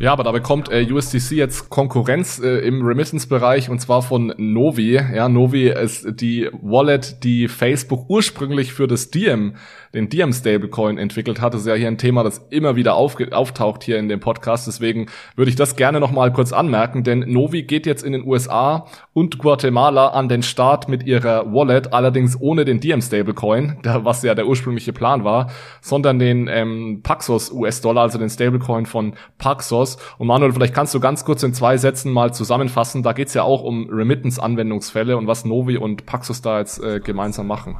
Ja, 0.00 0.12
aber 0.12 0.24
da 0.24 0.32
bekommt 0.32 0.70
äh, 0.70 0.84
USDC 0.90 1.32
jetzt 1.32 1.70
Konkurrenz 1.70 2.40
äh, 2.40 2.58
im 2.66 2.84
Remittance-Bereich 2.84 3.70
und 3.70 3.80
zwar 3.80 4.02
von 4.02 4.34
Novi. 4.36 4.94
Ja, 4.94 5.28
Novi 5.28 5.68
ist 5.68 6.20
die 6.20 6.50
Wallet, 6.52 7.22
die 7.22 7.46
Facebook 7.46 8.10
ursprünglich 8.10 8.72
für 8.72 8.88
das 8.88 9.10
Diem 9.10 9.54
den 9.94 10.08
Diem 10.08 10.32
Stablecoin 10.32 10.98
entwickelt 10.98 11.40
hat. 11.40 11.54
Das 11.54 11.62
ist 11.62 11.66
ja 11.66 11.74
hier 11.74 11.88
ein 11.88 11.98
Thema, 11.98 12.22
das 12.22 12.46
immer 12.50 12.76
wieder 12.76 12.94
auftaucht 12.96 13.84
hier 13.84 13.98
in 13.98 14.08
dem 14.08 14.20
Podcast. 14.20 14.66
Deswegen 14.66 15.06
würde 15.36 15.50
ich 15.50 15.56
das 15.56 15.76
gerne 15.76 16.00
nochmal 16.00 16.32
kurz 16.32 16.52
anmerken, 16.52 17.04
denn 17.04 17.20
Novi 17.20 17.62
geht 17.62 17.86
jetzt 17.86 18.02
in 18.02 18.12
den 18.12 18.26
USA 18.26 18.86
und 19.12 19.38
Guatemala 19.38 20.08
an 20.08 20.28
den 20.28 20.42
Start 20.42 20.88
mit 20.88 21.04
ihrer 21.04 21.52
Wallet, 21.52 21.92
allerdings 21.92 22.38
ohne 22.40 22.64
den 22.64 22.80
Diem 22.80 23.00
Stablecoin, 23.00 23.78
was 23.84 24.22
ja 24.22 24.34
der 24.34 24.46
ursprüngliche 24.46 24.92
Plan 24.92 25.24
war, 25.24 25.50
sondern 25.80 26.18
den 26.18 26.48
ähm, 26.48 27.00
Paxos 27.02 27.52
US-Dollar, 27.52 28.02
also 28.02 28.18
den 28.18 28.30
Stablecoin 28.30 28.86
von 28.86 29.14
Paxos. 29.38 29.96
Und 30.18 30.26
Manuel, 30.26 30.52
vielleicht 30.52 30.74
kannst 30.74 30.94
du 30.94 31.00
ganz 31.00 31.24
kurz 31.24 31.42
in 31.42 31.54
zwei 31.54 31.76
Sätzen 31.76 32.12
mal 32.12 32.34
zusammenfassen. 32.34 33.02
Da 33.02 33.12
geht's 33.12 33.34
ja 33.34 33.44
auch 33.44 33.62
um 33.62 33.88
Remittance-Anwendungsfälle 33.88 35.16
und 35.16 35.26
was 35.28 35.44
Novi 35.44 35.76
und 35.76 36.06
Paxos 36.06 36.42
da 36.42 36.58
jetzt 36.58 36.82
äh, 36.82 37.00
gemeinsam 37.00 37.46
machen. 37.46 37.76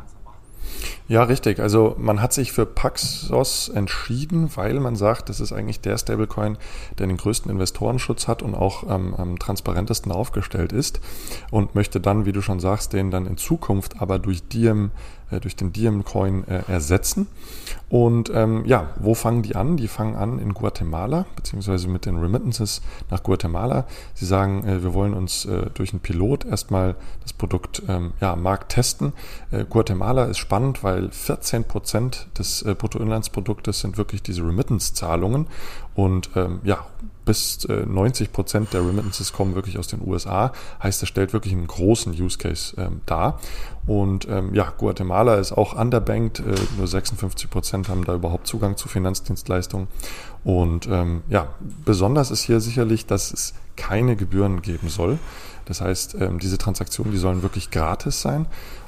Ja, 1.06 1.22
richtig. 1.22 1.60
Also 1.60 1.96
man 1.98 2.22
hat 2.22 2.32
sich 2.32 2.52
für 2.52 2.66
Paxos 2.66 3.68
entschieden, 3.68 4.50
weil 4.54 4.80
man 4.80 4.96
sagt, 4.96 5.28
das 5.28 5.40
ist 5.40 5.52
eigentlich 5.52 5.80
der 5.80 5.98
Stablecoin, 5.98 6.56
der 6.98 7.06
den 7.06 7.16
größten 7.16 7.50
Investorenschutz 7.50 8.26
hat 8.26 8.42
und 8.42 8.54
auch 8.54 8.84
ähm, 8.84 9.14
am 9.14 9.38
transparentesten 9.38 10.12
aufgestellt 10.12 10.72
ist 10.72 11.00
und 11.50 11.74
möchte 11.74 12.00
dann, 12.00 12.26
wie 12.26 12.32
du 12.32 12.40
schon 12.40 12.60
sagst, 12.60 12.92
den 12.92 13.10
dann 13.10 13.26
in 13.26 13.36
Zukunft 13.36 14.00
aber 14.00 14.18
durch 14.18 14.48
Diem 14.48 14.90
äh, 15.30 15.40
durch 15.40 15.56
den 15.56 15.72
Diem-Coin 15.72 16.46
äh, 16.46 16.62
ersetzen. 16.68 17.26
Und 17.88 18.30
ähm, 18.34 18.64
ja, 18.66 18.90
wo 18.98 19.14
fangen 19.14 19.42
die 19.42 19.56
an? 19.56 19.76
Die 19.76 19.88
fangen 19.88 20.16
an 20.16 20.38
in 20.38 20.54
Guatemala, 20.54 21.26
beziehungsweise 21.36 21.88
mit 21.88 22.06
den 22.06 22.16
Remittances 22.16 22.82
nach 23.10 23.22
Guatemala. 23.22 23.86
Sie 24.14 24.26
sagen, 24.26 24.66
äh, 24.66 24.82
wir 24.82 24.94
wollen 24.94 25.14
uns 25.14 25.44
äh, 25.44 25.70
durch 25.74 25.92
einen 25.92 26.00
Pilot 26.00 26.44
erstmal 26.44 26.96
das 27.22 27.32
Produkt 27.32 27.82
ähm, 27.88 28.12
ja, 28.20 28.32
am 28.32 28.42
Markt 28.42 28.72
testen. 28.72 29.12
Äh, 29.50 29.64
Guatemala 29.64 30.24
ist 30.24 30.38
spannend, 30.38 30.63
weil 30.82 31.10
14 31.10 31.64
Prozent 31.64 32.28
des 32.38 32.62
äh, 32.62 32.74
Bruttoinlandsproduktes 32.74 33.80
sind 33.80 33.98
wirklich 33.98 34.22
diese 34.22 34.42
Remittance-Zahlungen. 34.42 35.46
Und 35.94 36.30
ähm, 36.34 36.60
ja, 36.64 36.86
bis 37.24 37.64
äh, 37.66 37.86
90 37.86 38.32
Prozent 38.32 38.72
der 38.72 38.80
Remittances 38.80 39.32
kommen 39.32 39.54
wirklich 39.54 39.78
aus 39.78 39.86
den 39.86 40.00
USA. 40.06 40.52
Heißt, 40.82 41.02
das 41.02 41.08
stellt 41.08 41.32
wirklich 41.32 41.52
einen 41.52 41.66
großen 41.66 42.12
Use 42.12 42.38
Case 42.38 42.74
ähm, 42.78 43.00
dar. 43.06 43.40
Und 43.86 44.26
ähm, 44.28 44.54
ja, 44.54 44.72
Guatemala 44.76 45.36
ist 45.36 45.52
auch 45.52 45.74
underbanked. 45.74 46.40
Äh, 46.40 46.54
nur 46.78 46.86
56 46.86 47.50
Prozent 47.50 47.88
haben 47.88 48.04
da 48.04 48.14
überhaupt 48.14 48.46
Zugang 48.46 48.76
zu 48.76 48.88
Finanzdienstleistungen. 48.88 49.88
Und 50.44 50.86
ähm, 50.86 51.22
ja, 51.28 51.48
besonders 51.84 52.30
ist 52.30 52.42
hier 52.42 52.60
sicherlich, 52.60 53.06
dass 53.06 53.32
es 53.32 53.54
keine 53.76 54.16
Gebühren 54.16 54.62
geben 54.62 54.88
soll. 54.88 55.18
Das 55.64 55.80
heißt, 55.80 56.16
ähm, 56.20 56.38
diese 56.38 56.58
Transaktionen, 56.58 57.12
die 57.12 57.18
sollen 57.18 57.42
wirklich 57.42 57.70
gratis 57.70 58.20
sein. 58.20 58.46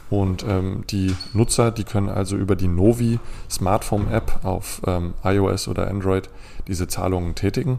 Und 0.08 0.44
ähm, 0.48 0.84
die 0.88 1.16
Nutzer, 1.32 1.70
die 1.70 1.84
können 1.84 2.08
also 2.08 2.36
über 2.36 2.54
die 2.54 2.68
Novi 2.68 3.18
Smartphone 3.50 4.10
App 4.10 4.44
auf 4.44 4.80
ähm, 4.86 5.14
iOS 5.24 5.68
oder 5.68 5.88
Android 5.88 6.30
diese 6.68 6.86
Zahlungen 6.86 7.34
tätigen. 7.34 7.78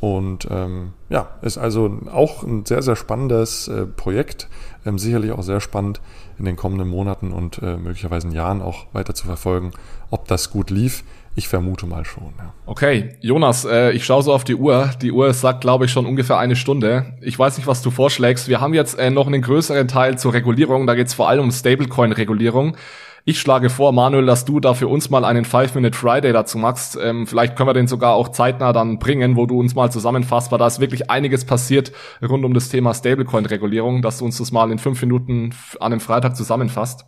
Und 0.00 0.46
ähm, 0.50 0.92
ja, 1.08 1.28
ist 1.40 1.56
also 1.56 1.98
auch 2.12 2.42
ein 2.42 2.66
sehr, 2.66 2.82
sehr 2.82 2.94
spannendes 2.94 3.68
äh, 3.68 3.86
Projekt. 3.86 4.48
Ähm, 4.84 4.98
sicherlich 4.98 5.32
auch 5.32 5.42
sehr 5.42 5.60
spannend 5.60 6.00
in 6.38 6.44
den 6.44 6.56
kommenden 6.56 6.88
Monaten 6.88 7.32
und 7.32 7.58
äh, 7.62 7.76
möglicherweise 7.76 8.28
Jahren 8.28 8.60
auch 8.60 8.86
weiter 8.92 9.14
zu 9.14 9.26
verfolgen, 9.26 9.70
ob 10.10 10.28
das 10.28 10.50
gut 10.50 10.70
lief. 10.70 11.04
Ich 11.36 11.48
vermute 11.48 11.86
mal 11.86 12.04
schon. 12.04 12.32
Ja. 12.38 12.52
Okay, 12.64 13.16
Jonas, 13.20 13.64
äh, 13.64 13.90
ich 13.90 14.04
schaue 14.04 14.22
so 14.22 14.32
auf 14.32 14.44
die 14.44 14.54
Uhr. 14.54 14.90
Die 15.02 15.10
Uhr 15.10 15.32
sagt, 15.34 15.62
glaube 15.62 15.86
ich, 15.86 15.90
schon 15.90 16.06
ungefähr 16.06 16.38
eine 16.38 16.54
Stunde. 16.54 17.18
Ich 17.22 17.36
weiß 17.36 17.56
nicht, 17.56 17.66
was 17.66 17.82
du 17.82 17.90
vorschlägst. 17.90 18.46
Wir 18.46 18.60
haben 18.60 18.72
jetzt 18.72 18.96
äh, 18.98 19.10
noch 19.10 19.26
einen 19.26 19.42
größeren 19.42 19.88
Teil 19.88 20.16
zur 20.16 20.32
Regulierung. 20.32 20.86
Da 20.86 20.94
geht 20.94 21.08
es 21.08 21.14
vor 21.14 21.28
allem 21.28 21.42
um 21.42 21.50
Stablecoin-Regulierung. 21.50 22.76
Ich 23.24 23.40
schlage 23.40 23.68
vor, 23.70 23.90
Manuel, 23.92 24.26
dass 24.26 24.44
du 24.44 24.60
da 24.60 24.74
für 24.74 24.86
uns 24.86 25.10
mal 25.10 25.24
einen 25.24 25.44
Five-Minute 25.44 25.96
Friday 25.96 26.32
dazu 26.32 26.56
machst. 26.56 26.96
Ähm, 27.02 27.26
vielleicht 27.26 27.56
können 27.56 27.68
wir 27.68 27.74
den 27.74 27.88
sogar 27.88 28.14
auch 28.14 28.28
zeitnah 28.28 28.72
dann 28.72 29.00
bringen, 29.00 29.34
wo 29.34 29.46
du 29.46 29.58
uns 29.58 29.74
mal 29.74 29.90
zusammenfasst, 29.90 30.52
weil 30.52 30.58
da 30.58 30.68
ist 30.68 30.78
wirklich 30.78 31.10
einiges 31.10 31.44
passiert 31.44 31.90
rund 32.22 32.44
um 32.44 32.54
das 32.54 32.68
Thema 32.68 32.94
Stablecoin-Regulierung, 32.94 34.02
dass 34.02 34.18
du 34.18 34.24
uns 34.26 34.38
das 34.38 34.52
mal 34.52 34.70
in 34.70 34.78
fünf 34.78 35.00
Minuten 35.00 35.50
an 35.80 35.92
einem 35.92 36.00
Freitag 36.00 36.36
zusammenfasst. 36.36 37.06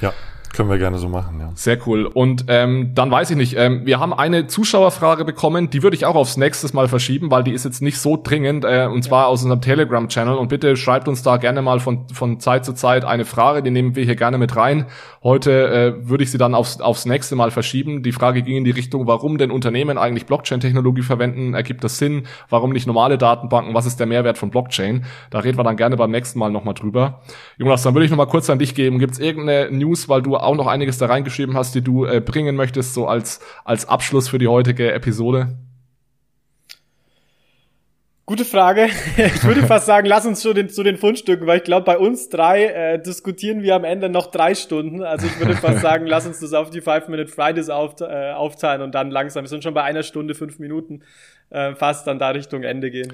Ja, 0.00 0.12
Können 0.54 0.70
wir 0.70 0.78
gerne 0.78 0.98
so 0.98 1.08
machen, 1.08 1.40
ja. 1.40 1.50
Sehr 1.56 1.78
cool. 1.84 2.06
Und 2.06 2.44
ähm, 2.46 2.92
dann 2.94 3.10
weiß 3.10 3.28
ich 3.30 3.36
nicht, 3.36 3.56
ähm, 3.56 3.86
wir 3.86 3.98
haben 3.98 4.14
eine 4.14 4.46
Zuschauerfrage 4.46 5.24
bekommen, 5.24 5.68
die 5.68 5.82
würde 5.82 5.96
ich 5.96 6.06
auch 6.06 6.14
aufs 6.14 6.36
nächste 6.36 6.72
Mal 6.76 6.86
verschieben, 6.86 7.32
weil 7.32 7.42
die 7.42 7.50
ist 7.50 7.64
jetzt 7.64 7.82
nicht 7.82 7.98
so 7.98 8.16
dringend, 8.22 8.64
äh, 8.64 8.86
und 8.86 9.02
zwar 9.02 9.26
aus 9.26 9.42
unserem 9.42 9.60
Telegram-Channel. 9.60 10.36
Und 10.36 10.46
bitte 10.46 10.76
schreibt 10.76 11.08
uns 11.08 11.24
da 11.24 11.38
gerne 11.38 11.60
mal 11.60 11.80
von, 11.80 12.06
von 12.12 12.38
Zeit 12.38 12.64
zu 12.64 12.72
Zeit 12.72 13.04
eine 13.04 13.24
Frage, 13.24 13.64
die 13.64 13.72
nehmen 13.72 13.96
wir 13.96 14.04
hier 14.04 14.14
gerne 14.14 14.38
mit 14.38 14.54
rein. 14.54 14.86
Heute 15.24 15.68
äh, 15.70 16.08
würde 16.08 16.22
ich 16.22 16.30
sie 16.30 16.38
dann 16.38 16.54
aufs, 16.54 16.80
aufs 16.80 17.04
nächste 17.04 17.34
Mal 17.34 17.50
verschieben. 17.50 18.04
Die 18.04 18.12
Frage 18.12 18.42
ging 18.42 18.58
in 18.58 18.64
die 18.64 18.70
Richtung, 18.70 19.08
warum 19.08 19.38
denn 19.38 19.50
Unternehmen 19.50 19.98
eigentlich 19.98 20.26
Blockchain-Technologie 20.26 21.02
verwenden? 21.02 21.54
Ergibt 21.54 21.82
das 21.82 21.98
Sinn? 21.98 22.28
Warum 22.48 22.70
nicht 22.70 22.86
normale 22.86 23.18
Datenbanken? 23.18 23.74
Was 23.74 23.86
ist 23.86 23.98
der 23.98 24.06
Mehrwert 24.06 24.38
von 24.38 24.50
Blockchain? 24.50 25.04
Da 25.30 25.40
reden 25.40 25.58
wir 25.58 25.64
dann 25.64 25.76
gerne 25.76 25.96
beim 25.96 26.12
nächsten 26.12 26.38
Mal 26.38 26.52
nochmal 26.52 26.74
drüber. 26.74 27.22
Jonas, 27.56 27.82
dann 27.82 27.94
würde 27.94 28.04
ich 28.04 28.12
nochmal 28.12 28.28
kurz 28.28 28.48
an 28.50 28.60
dich 28.60 28.76
geben. 28.76 29.00
Gibt 29.00 29.14
es 29.14 29.18
irgendeine 29.18 29.76
News, 29.76 30.08
weil 30.08 30.22
du 30.22 30.43
auch 30.44 30.56
noch 30.56 30.66
einiges 30.66 30.98
da 30.98 31.06
reingeschrieben 31.06 31.56
hast, 31.56 31.74
die 31.74 31.82
du 31.82 32.04
äh, 32.04 32.20
bringen 32.20 32.56
möchtest, 32.56 32.94
so 32.94 33.06
als, 33.06 33.40
als 33.64 33.88
Abschluss 33.88 34.28
für 34.28 34.38
die 34.38 34.48
heutige 34.48 34.92
Episode? 34.92 35.56
Gute 38.26 38.46
Frage. 38.46 38.88
Ich 39.16 39.44
würde 39.44 39.66
fast 39.66 39.84
sagen, 39.84 40.06
lass 40.06 40.24
uns 40.24 40.40
zu 40.40 40.54
den, 40.54 40.70
zu 40.70 40.82
den 40.82 40.96
Fundstücken, 40.96 41.46
weil 41.46 41.58
ich 41.58 41.64
glaube, 41.64 41.84
bei 41.84 41.98
uns 41.98 42.30
drei 42.30 42.64
äh, 42.64 43.02
diskutieren 43.02 43.62
wir 43.62 43.74
am 43.74 43.84
Ende 43.84 44.08
noch 44.08 44.28
drei 44.28 44.54
Stunden. 44.54 45.02
Also 45.02 45.26
ich 45.26 45.38
würde 45.38 45.54
fast 45.56 45.80
sagen, 45.82 46.06
lass 46.06 46.26
uns 46.26 46.40
das 46.40 46.54
auf 46.54 46.70
die 46.70 46.80
Five-Minute 46.80 47.30
Fridays 47.30 47.68
auf, 47.68 48.00
äh, 48.00 48.32
aufteilen 48.32 48.80
und 48.80 48.94
dann 48.94 49.10
langsam, 49.10 49.44
wir 49.44 49.48
sind 49.48 49.62
schon 49.62 49.74
bei 49.74 49.82
einer 49.82 50.02
Stunde, 50.02 50.34
fünf 50.34 50.58
Minuten, 50.58 51.02
äh, 51.50 51.74
fast 51.74 52.06
dann 52.06 52.18
da 52.18 52.30
Richtung 52.30 52.62
Ende 52.62 52.90
gehen. 52.90 53.12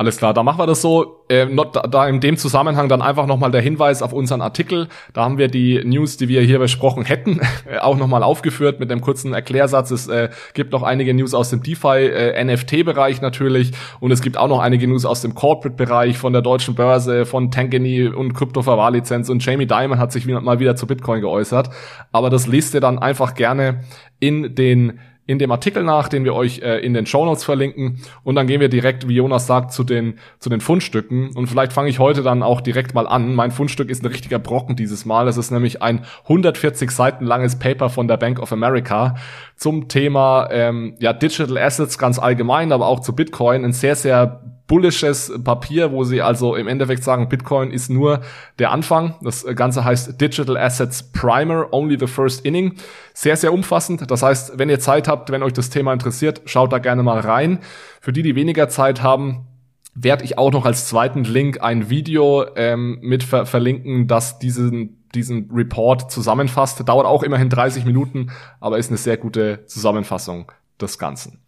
Alles 0.00 0.16
klar, 0.16 0.32
da 0.32 0.42
machen 0.42 0.58
wir 0.58 0.66
das 0.66 0.80
so. 0.80 1.26
Äh, 1.28 1.44
not, 1.44 1.78
da 1.90 2.08
in 2.08 2.20
dem 2.20 2.38
Zusammenhang 2.38 2.88
dann 2.88 3.02
einfach 3.02 3.26
nochmal 3.26 3.50
der 3.50 3.60
Hinweis 3.60 4.00
auf 4.00 4.14
unseren 4.14 4.40
Artikel. 4.40 4.88
Da 5.12 5.24
haben 5.24 5.36
wir 5.36 5.48
die 5.48 5.84
News, 5.84 6.16
die 6.16 6.28
wir 6.28 6.40
hier 6.40 6.58
besprochen 6.58 7.04
hätten, 7.04 7.42
auch 7.82 7.98
nochmal 7.98 8.22
aufgeführt 8.22 8.80
mit 8.80 8.90
einem 8.90 9.02
kurzen 9.02 9.34
Erklärsatz. 9.34 9.90
Es 9.90 10.08
äh, 10.08 10.30
gibt 10.54 10.72
noch 10.72 10.84
einige 10.84 11.12
News 11.12 11.34
aus 11.34 11.50
dem 11.50 11.62
DeFi-NFT-Bereich 11.62 13.18
äh, 13.18 13.20
natürlich 13.20 13.72
und 14.00 14.10
es 14.10 14.22
gibt 14.22 14.38
auch 14.38 14.48
noch 14.48 14.60
einige 14.60 14.88
News 14.88 15.04
aus 15.04 15.20
dem 15.20 15.34
Corporate-Bereich 15.34 16.16
von 16.16 16.32
der 16.32 16.40
deutschen 16.40 16.74
Börse, 16.74 17.26
von 17.26 17.50
Tangany 17.50 18.06
und 18.06 18.32
Krypto-Verwahrlizenz 18.32 19.28
und 19.28 19.44
Jamie 19.44 19.66
Dimon 19.66 19.98
hat 19.98 20.12
sich 20.12 20.26
wieder, 20.26 20.40
mal 20.40 20.60
wieder 20.60 20.76
zu 20.76 20.86
Bitcoin 20.86 21.20
geäußert. 21.20 21.68
Aber 22.10 22.30
das 22.30 22.46
lest 22.46 22.72
ihr 22.72 22.80
dann 22.80 22.98
einfach 22.98 23.34
gerne 23.34 23.84
in 24.18 24.54
den 24.54 24.98
in 25.30 25.38
dem 25.38 25.52
Artikel 25.52 25.84
nach, 25.84 26.08
den 26.08 26.24
wir 26.24 26.34
euch 26.34 26.58
äh, 26.58 26.78
in 26.78 26.92
den 26.92 27.06
Show 27.06 27.24
Notes 27.24 27.44
verlinken. 27.44 28.00
Und 28.24 28.34
dann 28.34 28.48
gehen 28.48 28.60
wir 28.60 28.68
direkt, 28.68 29.06
wie 29.06 29.14
Jonas 29.14 29.46
sagt, 29.46 29.72
zu 29.72 29.84
den, 29.84 30.18
zu 30.40 30.50
den 30.50 30.60
Fundstücken. 30.60 31.30
Und 31.36 31.46
vielleicht 31.46 31.72
fange 31.72 31.88
ich 31.88 32.00
heute 32.00 32.24
dann 32.24 32.42
auch 32.42 32.60
direkt 32.60 32.94
mal 32.94 33.06
an. 33.06 33.36
Mein 33.36 33.52
Fundstück 33.52 33.90
ist 33.90 34.02
ein 34.02 34.08
richtiger 34.08 34.40
Brocken 34.40 34.74
dieses 34.74 35.04
Mal. 35.04 35.28
Es 35.28 35.36
ist 35.36 35.52
nämlich 35.52 35.82
ein 35.82 36.04
140 36.24 36.90
Seiten 36.90 37.26
langes 37.26 37.60
Paper 37.60 37.90
von 37.90 38.08
der 38.08 38.16
Bank 38.16 38.40
of 38.40 38.52
America 38.52 39.14
zum 39.60 39.88
Thema 39.88 40.48
ähm, 40.50 40.96
ja, 41.00 41.12
Digital 41.12 41.58
Assets 41.58 41.98
ganz 41.98 42.18
allgemein, 42.18 42.72
aber 42.72 42.86
auch 42.86 43.00
zu 43.00 43.14
Bitcoin. 43.14 43.62
Ein 43.62 43.74
sehr, 43.74 43.94
sehr 43.94 44.40
bullisches 44.66 45.30
Papier, 45.44 45.92
wo 45.92 46.02
sie 46.02 46.22
also 46.22 46.54
im 46.54 46.66
Endeffekt 46.66 47.04
sagen, 47.04 47.28
Bitcoin 47.28 47.70
ist 47.70 47.90
nur 47.90 48.20
der 48.58 48.70
Anfang. 48.70 49.16
Das 49.20 49.44
Ganze 49.54 49.84
heißt 49.84 50.18
Digital 50.18 50.56
Assets 50.56 51.12
Primer, 51.12 51.68
Only 51.72 51.98
the 51.98 52.06
First 52.06 52.46
Inning. 52.46 52.76
Sehr, 53.12 53.36
sehr 53.36 53.52
umfassend. 53.52 54.10
Das 54.10 54.22
heißt, 54.22 54.58
wenn 54.58 54.70
ihr 54.70 54.80
Zeit 54.80 55.08
habt, 55.08 55.30
wenn 55.30 55.42
euch 55.42 55.52
das 55.52 55.68
Thema 55.68 55.92
interessiert, 55.92 56.40
schaut 56.46 56.72
da 56.72 56.78
gerne 56.78 57.02
mal 57.02 57.20
rein. 57.20 57.58
Für 58.00 58.14
die, 58.14 58.22
die 58.22 58.36
weniger 58.36 58.70
Zeit 58.70 59.02
haben, 59.02 59.46
werde 59.94 60.24
ich 60.24 60.38
auch 60.38 60.52
noch 60.52 60.64
als 60.64 60.88
zweiten 60.88 61.24
Link 61.24 61.60
ein 61.60 61.90
Video 61.90 62.46
ähm, 62.56 62.96
mit 63.02 63.24
ver 63.24 63.44
verlinken, 63.44 64.06
das 64.06 64.38
diesen 64.38 64.99
diesen 65.14 65.50
Report 65.52 66.10
zusammenfasst. 66.10 66.86
Dauert 66.88 67.06
auch 67.06 67.22
immerhin 67.22 67.48
30 67.48 67.84
Minuten, 67.84 68.30
aber 68.60 68.78
ist 68.78 68.90
eine 68.90 68.98
sehr 68.98 69.16
gute 69.16 69.66
Zusammenfassung 69.66 70.52
des 70.80 70.98
Ganzen. 70.98 71.40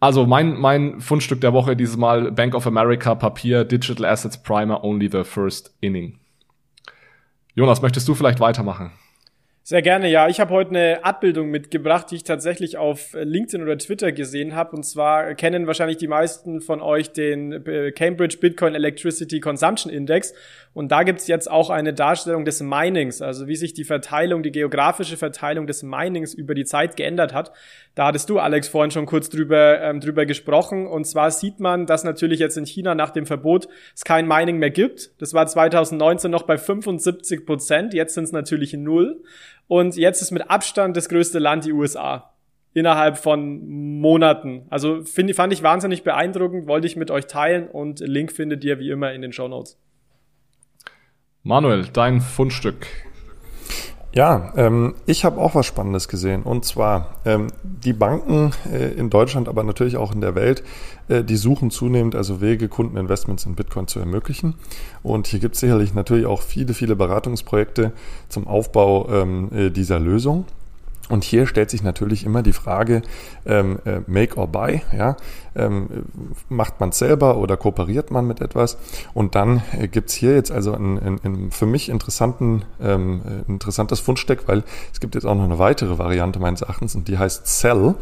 Also 0.00 0.26
mein, 0.26 0.54
mein 0.54 1.00
Fundstück 1.00 1.40
der 1.40 1.52
Woche 1.52 1.76
dieses 1.76 1.96
Mal 1.96 2.30
Bank 2.32 2.54
of 2.54 2.66
America 2.66 3.14
Papier 3.14 3.64
Digital 3.64 4.04
Assets 4.04 4.42
Primer 4.42 4.84
Only 4.84 5.08
the 5.10 5.24
First 5.24 5.74
Inning. 5.80 6.18
Jonas, 7.54 7.80
möchtest 7.80 8.06
du 8.08 8.14
vielleicht 8.14 8.40
weitermachen? 8.40 8.92
Sehr 9.66 9.80
gerne, 9.80 10.10
ja. 10.10 10.28
Ich 10.28 10.40
habe 10.40 10.52
heute 10.52 10.70
eine 10.72 11.04
Abbildung 11.06 11.50
mitgebracht, 11.50 12.10
die 12.10 12.16
ich 12.16 12.24
tatsächlich 12.24 12.76
auf 12.76 13.14
LinkedIn 13.14 13.62
oder 13.62 13.78
Twitter 13.78 14.12
gesehen 14.12 14.54
habe. 14.54 14.76
Und 14.76 14.82
zwar 14.82 15.34
kennen 15.34 15.66
wahrscheinlich 15.66 15.96
die 15.96 16.06
meisten 16.06 16.60
von 16.60 16.82
euch 16.82 17.12
den 17.12 17.64
äh, 17.66 17.90
Cambridge 17.90 18.36
Bitcoin 18.38 18.74
Electricity 18.74 19.40
Consumption 19.40 19.90
Index. 19.90 20.34
Und 20.74 20.90
da 20.90 21.04
gibt's 21.04 21.28
jetzt 21.28 21.48
auch 21.48 21.70
eine 21.70 21.94
Darstellung 21.94 22.44
des 22.44 22.60
Minings, 22.60 23.22
also 23.22 23.46
wie 23.46 23.54
sich 23.54 23.74
die 23.74 23.84
Verteilung, 23.84 24.42
die 24.42 24.50
geografische 24.50 25.16
Verteilung 25.16 25.68
des 25.68 25.84
Minings 25.84 26.34
über 26.34 26.54
die 26.54 26.64
Zeit 26.64 26.96
geändert 26.96 27.32
hat. 27.32 27.52
Da 27.94 28.06
hattest 28.06 28.28
du, 28.28 28.40
Alex, 28.40 28.66
vorhin 28.66 28.90
schon 28.90 29.06
kurz 29.06 29.28
drüber, 29.28 29.80
ähm, 29.80 30.00
drüber 30.00 30.26
gesprochen. 30.26 30.88
Und 30.88 31.06
zwar 31.06 31.30
sieht 31.30 31.60
man, 31.60 31.86
dass 31.86 32.02
natürlich 32.02 32.40
jetzt 32.40 32.56
in 32.56 32.66
China 32.66 32.96
nach 32.96 33.10
dem 33.10 33.24
Verbot 33.24 33.68
es 33.94 34.04
kein 34.04 34.26
Mining 34.26 34.58
mehr 34.58 34.70
gibt. 34.70 35.12
Das 35.22 35.32
war 35.32 35.46
2019 35.46 36.28
noch 36.30 36.42
bei 36.42 36.58
75 36.58 37.46
Prozent. 37.46 37.94
Jetzt 37.94 38.14
sind 38.14 38.24
es 38.24 38.32
natürlich 38.32 38.72
null. 38.72 39.22
Und 39.68 39.96
jetzt 39.96 40.22
ist 40.22 40.32
mit 40.32 40.50
Abstand 40.50 40.96
das 40.96 41.08
größte 41.08 41.38
Land 41.38 41.64
die 41.64 41.72
USA. 41.72 42.34
Innerhalb 42.72 43.18
von 43.18 44.00
Monaten. 44.00 44.66
Also 44.70 45.04
find, 45.04 45.32
fand 45.36 45.52
ich 45.52 45.62
wahnsinnig 45.62 46.02
beeindruckend, 46.02 46.66
wollte 46.66 46.88
ich 46.88 46.96
mit 46.96 47.12
euch 47.12 47.28
teilen 47.28 47.68
und 47.68 48.00
Link 48.00 48.32
findet 48.32 48.64
ihr 48.64 48.80
wie 48.80 48.90
immer 48.90 49.12
in 49.12 49.22
den 49.22 49.32
Show 49.32 49.46
Notes. 49.46 49.78
Manuel, 51.46 51.84
dein 51.92 52.22
Fundstück. 52.22 52.86
Ja, 54.14 54.54
ähm, 54.56 54.94
ich 55.04 55.26
habe 55.26 55.38
auch 55.38 55.54
was 55.54 55.66
Spannendes 55.66 56.08
gesehen. 56.08 56.42
Und 56.42 56.64
zwar 56.64 57.16
ähm, 57.26 57.48
die 57.62 57.92
Banken 57.92 58.52
äh, 58.72 58.94
in 58.94 59.10
Deutschland, 59.10 59.46
aber 59.46 59.62
natürlich 59.62 59.98
auch 59.98 60.14
in 60.14 60.22
der 60.22 60.34
Welt, 60.34 60.64
äh, 61.08 61.22
die 61.22 61.36
suchen 61.36 61.70
zunehmend 61.70 62.14
also 62.14 62.40
Wege, 62.40 62.68
Kundeninvestments 62.68 63.44
in 63.44 63.56
Bitcoin 63.56 63.88
zu 63.88 63.98
ermöglichen. 63.98 64.54
Und 65.02 65.26
hier 65.26 65.38
gibt 65.38 65.56
es 65.56 65.60
sicherlich 65.60 65.92
natürlich 65.92 66.24
auch 66.24 66.40
viele, 66.40 66.72
viele 66.72 66.96
Beratungsprojekte 66.96 67.92
zum 68.30 68.46
Aufbau 68.46 69.10
ähm, 69.10 69.50
äh, 69.52 69.68
dieser 69.68 70.00
Lösung. 70.00 70.46
Und 71.10 71.24
hier 71.24 71.46
stellt 71.46 71.68
sich 71.68 71.82
natürlich 71.82 72.24
immer 72.24 72.42
die 72.42 72.54
Frage, 72.54 73.02
ähm, 73.44 73.78
äh, 73.84 74.00
make 74.06 74.38
or 74.38 74.46
buy, 74.46 74.80
ja, 74.96 75.16
ähm, 75.56 75.88
macht 76.48 76.80
man 76.80 76.92
selber 76.92 77.36
oder 77.36 77.56
kooperiert 77.56 78.10
man 78.10 78.26
mit 78.26 78.40
etwas? 78.40 78.76
Und 79.12 79.34
dann 79.34 79.62
äh, 79.78 79.88
gibt's 79.88 80.14
hier 80.14 80.34
jetzt 80.34 80.50
also 80.50 80.72
ein, 80.72 80.98
ein, 80.98 81.20
ein 81.24 81.50
für 81.50 81.66
mich 81.66 81.88
interessanten, 81.88 82.64
ähm, 82.80 83.22
äh, 83.24 83.50
interessantes 83.50 84.00
Fundstück, 84.00 84.46
weil 84.46 84.64
es 84.92 85.00
gibt 85.00 85.14
jetzt 85.14 85.24
auch 85.24 85.34
noch 85.34 85.44
eine 85.44 85.58
weitere 85.58 85.98
Variante 85.98 86.38
meines 86.38 86.62
Erachtens 86.62 86.94
und 86.94 87.08
die 87.08 87.18
heißt 87.18 87.46
Cell. 87.46 87.94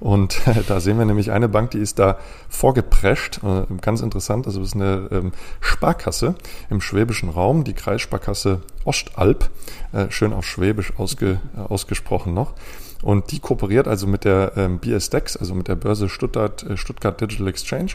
Und 0.00 0.46
äh, 0.46 0.62
da 0.68 0.80
sehen 0.80 0.98
wir 0.98 1.04
nämlich 1.04 1.30
eine 1.30 1.48
Bank, 1.48 1.70
die 1.72 1.78
ist 1.78 1.98
da 1.98 2.18
vorgeprescht, 2.48 3.40
äh, 3.44 3.66
ganz 3.80 4.00
interessant, 4.00 4.46
also 4.46 4.60
es 4.60 4.68
ist 4.68 4.74
eine 4.74 5.08
ähm, 5.10 5.32
Sparkasse 5.60 6.34
im 6.68 6.80
schwäbischen 6.80 7.28
Raum, 7.28 7.64
die 7.64 7.74
Kreissparkasse 7.74 8.62
Ostalb, 8.84 9.50
äh, 9.92 10.10
schön 10.10 10.32
auf 10.32 10.46
Schwäbisch 10.46 10.92
ausge, 10.98 11.40
äh, 11.56 11.60
ausgesprochen 11.60 12.34
noch. 12.34 12.54
Und 13.02 13.30
die 13.30 13.40
kooperiert 13.40 13.88
also 13.88 14.06
mit 14.06 14.24
der 14.24 14.52
ähm, 14.56 14.78
BSDEX, 14.78 15.36
also 15.36 15.54
mit 15.54 15.68
der 15.68 15.76
Börse 15.76 16.08
Stuttgart, 16.08 16.62
äh, 16.64 16.76
Stuttgart 16.76 17.20
Digital 17.20 17.48
Exchange 17.48 17.92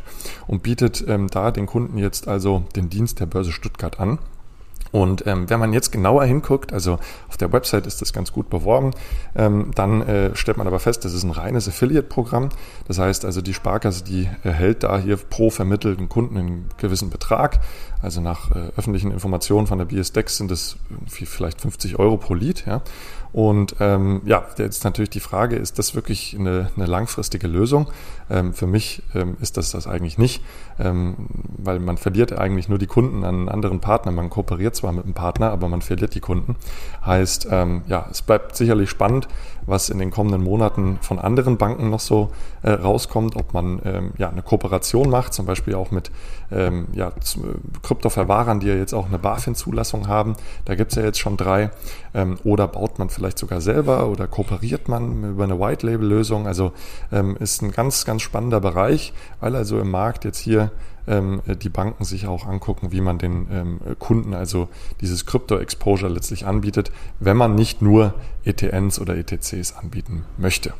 und 0.47 0.64
bietet 0.64 1.03
ähm, 1.08 1.28
da 1.30 1.51
den 1.51 1.66
Kunden 1.66 1.97
jetzt 1.97 2.28
also 2.28 2.64
den 2.76 2.89
Dienst 2.89 3.20
der 3.20 3.26
Börse 3.26 3.51
Stuttgart 3.51 3.99
an. 3.99 4.20
Und 4.95 5.28
ähm, 5.28 5.49
wenn 5.49 5.60
man 5.60 5.74
jetzt 5.74 5.91
genauer 5.91 6.24
hinguckt, 6.24 6.72
also 6.72 6.99
auf 7.28 7.36
der 7.36 7.51
Website 7.51 7.86
ist 7.86 8.01
das 8.01 8.14
ganz 8.14 8.32
gut 8.32 8.49
beworben, 8.49 8.91
ähm, 9.36 9.72
dann 9.76 10.01
äh, 10.01 10.34
stellt 10.38 10.58
man 10.58 10.68
aber 10.68 10.80
fest, 10.80 11.03
das 11.03 11.14
ist 11.14 11.24
ein 11.24 11.32
reines 11.32 11.68
Affiliate-Programm. 11.68 12.47
Das 12.88 12.97
heißt 12.97 13.26
also, 13.26 13.41
die 13.41 13.53
Sparkasse, 13.53 14.06
die 14.06 14.30
erhält 14.43 14.84
da 14.84 14.97
hier 14.97 15.18
pro 15.18 15.49
vermittelten 15.49 16.08
Kunden 16.08 16.38
einen 16.38 16.70
gewissen 16.78 17.10
Betrag. 17.10 17.60
Also 18.02 18.22
nach 18.22 18.52
äh, 18.52 18.72
öffentlichen 18.78 19.12
Informationen 19.12 19.68
von 19.68 19.78
der 19.78 19.86
BSDEX 19.86 20.38
sind 20.38 20.52
es 20.52 20.78
vielleicht 21.08 21.62
50 21.62 21.98
Euro 22.00 22.18
pro 22.18 22.34
Lied. 22.34 22.66
Ja? 22.66 22.82
Und 23.36 23.76
ähm, 23.82 24.22
ja, 24.24 24.46
jetzt 24.58 24.86
natürlich 24.86 25.10
die 25.10 25.20
Frage, 25.20 25.58
ist 25.58 25.78
das 25.78 25.93
wirklich 25.93 26.38
eine, 26.39 26.70
eine 26.78 26.86
langfristige 26.86 27.48
Lösung? 27.48 27.91
Ähm, 28.30 28.54
für 28.54 28.66
mich 28.66 29.04
ähm, 29.14 29.36
ist 29.41 29.58
das 29.58 29.72
das 29.72 29.88
eigentlich 29.88 30.18
nicht, 30.18 30.41
ähm, 30.80 31.28
weil 31.58 31.80
man 31.80 31.98
verliert 31.98 32.32
eigentlich 32.32 32.70
nur 32.70 32.78
die 32.78 32.88
Kunden 32.88 33.26
an 33.26 33.36
einen 33.36 33.50
anderen 33.50 33.82
Partner. 33.82 34.14
Man 34.14 34.30
kooperiert 34.30 34.76
zwar 34.78 34.93
mit 34.93 35.04
einem 35.04 35.14
Partner, 35.14 35.52
aber 35.52 35.68
man 35.68 35.82
verliert 35.82 36.16
die 36.16 36.22
Kunden. 36.22 36.56
Heißt, 37.06 37.50
ähm, 37.52 37.82
ja, 37.88 38.08
es 38.10 38.22
bleibt 38.22 38.56
sicherlich 38.56 38.89
spannend, 38.89 39.28
was 39.66 39.89
in 39.89 39.99
den 39.99 40.11
kommenden 40.11 40.43
Monaten 40.43 40.97
von 41.01 41.20
anderen 41.20 41.57
Banken 41.57 41.89
noch 41.89 41.99
so 41.99 42.30
äh, 42.63 42.72
rauskommt, 42.72 43.36
ob 43.36 43.53
man 43.53 43.82
ähm, 43.84 44.11
ja 44.18 44.30
eine 44.30 44.41
Kooperation 44.41 45.09
macht, 45.09 45.34
zum 45.34 45.45
Beispiel 45.45 45.76
auch 45.76 45.91
mit 45.91 46.11
ähm, 46.51 46.88
ja, 46.93 47.11
Kryptoverwahrern, 47.82 48.59
die 48.59 48.68
ja 48.68 48.76
jetzt 48.76 48.93
auch 48.93 49.07
eine 49.07 49.20
BaFin-Zulassung 49.20 50.07
haben. 50.07 50.36
Da 50.66 50.76
gibt 50.76 50.91
es 50.91 50.97
ja 50.97 51.03
jetzt 51.03 51.20
schon 51.20 51.38
drei. 51.38 51.72
Ähm, 52.13 52.38
oder 52.43 52.68
baut 52.68 52.99
man 52.99 53.09
vielleicht 53.09 53.38
sogar 53.38 53.61
selber 53.61 54.07
oder 54.07 54.28
kooperiert 54.28 54.88
man 54.88 55.32
über 55.32 55.43
eine 55.43 55.59
White-Label-Lösung. 55.59 56.47
Also 56.47 56.72
ähm, 57.11 57.36
ist 57.39 57.61
ein 57.61 57.72
ganz, 57.72 58.05
ganz 58.05 58.22
spannender 58.22 58.61
Bereich, 58.61 59.13
weil 59.39 59.55
also 59.55 59.80
im 59.80 59.91
Markt 59.91 60.26
jetzt 60.26 60.39
hier 60.39 60.72
ähm, 61.08 61.41
die 61.62 61.70
Banken 61.70 62.03
sich 62.03 62.28
auch 62.28 62.45
angucken, 62.45 62.91
wie 62.91 63.01
man 63.01 63.18
den 63.18 63.47
ähm, 63.51 63.80
Kunden 63.99 64.34
also 64.34 64.70
dieses 65.01 65.26
Krypto-Exposure 65.26 66.12
letztlich 66.12 66.45
anbietet, 66.45 66.91
wenn 67.20 67.38
man 67.38 67.56
nicht 67.56 67.82
nur 67.82 68.14
ETNs 68.43 68.99
oder 68.99 69.16
ETCs 69.16 69.74
anbieten 69.74 70.26
möchte. 70.38 70.74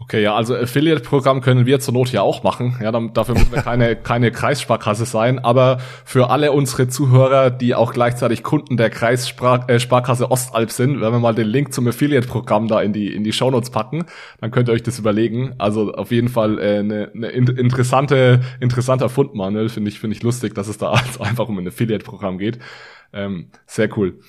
Okay, 0.00 0.22
ja, 0.22 0.36
also 0.36 0.54
Affiliate-Programm 0.54 1.40
können 1.40 1.66
wir 1.66 1.80
zur 1.80 1.92
Not 1.92 2.12
ja 2.12 2.22
auch 2.22 2.44
machen. 2.44 2.78
Ja, 2.80 2.92
dann, 2.92 3.12
dafür 3.14 3.34
müssen 3.34 3.50
wir 3.50 3.62
keine, 3.62 3.96
keine 4.02 4.30
Kreissparkasse 4.30 5.04
sein. 5.04 5.40
Aber 5.40 5.78
für 6.04 6.30
alle 6.30 6.52
unsere 6.52 6.86
Zuhörer, 6.86 7.50
die 7.50 7.74
auch 7.74 7.92
gleichzeitig 7.92 8.44
Kunden 8.44 8.76
der 8.76 8.90
Kreissparkasse 8.90 10.24
äh, 10.24 10.30
Ostalb 10.30 10.70
sind, 10.70 11.00
wenn 11.00 11.12
wir 11.12 11.18
mal 11.18 11.34
den 11.34 11.48
Link 11.48 11.74
zum 11.74 11.88
Affiliate-Programm 11.88 12.68
da 12.68 12.80
in 12.80 12.92
die, 12.92 13.12
in 13.12 13.24
die 13.24 13.32
Shownotes 13.32 13.70
packen, 13.70 14.04
dann 14.40 14.52
könnt 14.52 14.68
ihr 14.68 14.72
euch 14.72 14.84
das 14.84 15.00
überlegen. 15.00 15.54
Also 15.58 15.92
auf 15.92 16.12
jeden 16.12 16.28
Fall 16.28 16.60
äh, 16.60 16.78
eine, 16.78 17.10
eine 17.12 17.28
interessante, 17.30 18.40
interessanter 18.60 19.08
Fund, 19.08 19.34
Manuel. 19.34 19.68
Finde 19.68 19.90
ich, 19.90 19.98
finde 19.98 20.16
ich 20.16 20.22
lustig, 20.22 20.54
dass 20.54 20.68
es 20.68 20.78
da 20.78 20.92
einfach 21.18 21.48
um 21.48 21.58
ein 21.58 21.66
Affiliate-Programm 21.66 22.38
geht. 22.38 22.60
Ähm, 23.12 23.50
sehr 23.66 23.88
cool. 23.98 24.20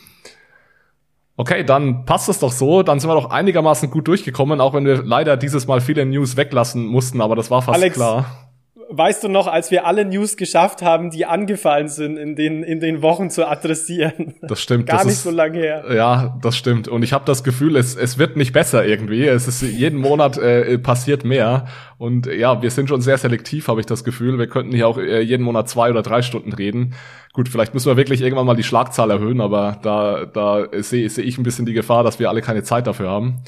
Okay, 1.40 1.64
dann 1.64 2.03
passt 2.03 2.28
es 2.28 2.40
doch 2.40 2.52
so. 2.52 2.84
Dann 2.84 2.99
sind 2.99 3.10
wir 3.10 3.14
doch 3.14 3.30
einigermaßen 3.30 3.90
gut 3.90 4.10
durchgekommen, 4.10 4.60
auch 4.60 4.74
wenn 4.74 4.86
wir 4.86 5.03
leider 5.03 5.38
dieses 5.38 5.68
Mal 5.68 5.80
viele 5.80 6.06
News 6.06 6.36
weglassen 6.36 6.86
mussten, 6.86 7.22
aber 7.22 7.38
das 7.38 7.49
war 7.49 7.61
fast 7.61 7.80
Alex, 7.80 7.95
klar. 7.95 8.48
Weißt 8.91 9.24
du 9.24 9.28
noch, 9.28 9.45
als 9.45 9.70
wir 9.70 9.86
alle 9.86 10.03
News 10.03 10.36
geschafft 10.36 10.82
haben, 10.82 11.11
die 11.11 11.28
angefallen 11.28 11.90
sind, 11.90 12.18
in 12.18 12.36
den, 12.36 12.64
in 12.64 12.80
den 12.80 13.03
Wochen 13.03 13.30
zu 13.30 13.48
adressieren? 13.48 14.34
Das 14.41 14.60
stimmt. 14.60 14.88
Gar 14.88 14.98
das 14.98 15.06
nicht 15.06 15.14
ist, 15.14 15.24
so 15.24 15.30
lange 15.30 15.60
her. 15.60 15.86
Ja, 15.94 16.40
das 16.41 16.57
stimmt. 16.57 16.88
Und 16.88 17.03
ich 17.03 17.14
habe 17.14 17.24
das 17.24 17.44
Gefühl, 17.44 17.76
es, 17.76 17.95
es 17.95 18.18
wird 18.18 18.36
nicht 18.36 18.52
besser 18.52 18.84
irgendwie. 18.84 19.28
Es 19.28 19.48
ist 19.48 19.61
jeden 19.61 19.99
Monat 19.99 20.40
äh, 20.40 20.80
passiert 20.80 21.24
mehr. 21.24 21.68
Und 21.99 22.26
ja, 22.26 22.64
wir 22.64 22.72
sind 22.72 22.90
schon 22.90 23.02
sehr 23.02 23.20
selektiv, 23.20 23.68
habe 23.68 23.80
ich 23.80 23.86
das 23.86 24.03
Gefühl. 24.03 24.40
Wir 24.40 24.48
könnten 24.48 24.74
hier 24.74 24.88
auch 24.88 24.98
äh, 24.98 25.22
jeden 25.22 25.44
Monat 25.44 25.70
zwei 25.70 25.91
oder 25.91 26.02
drei 26.02 26.24
Stunden 26.24 26.52
reden. 26.52 26.95
Gut, 27.34 27.48
vielleicht 27.48 27.76
müssen 27.76 27.88
wir 27.88 27.98
wirklich 27.98 28.22
irgendwann 28.22 28.48
mal 28.48 28.56
die 28.56 28.64
Schlagzahl 28.64 29.11
erhöhen, 29.11 29.40
aber 29.40 29.78
da, 29.84 30.26
da 30.26 30.66
sehe 30.82 31.07
seh 31.10 31.22
ich 31.22 31.38
ein 31.38 31.44
bisschen 31.44 31.68
die 31.68 31.74
Gefahr, 31.74 32.03
dass 32.03 32.18
wir 32.18 32.30
alle 32.30 32.41
keine 32.41 32.64
Zeit 32.64 32.88
dafür 32.88 33.11
haben. 33.11 33.44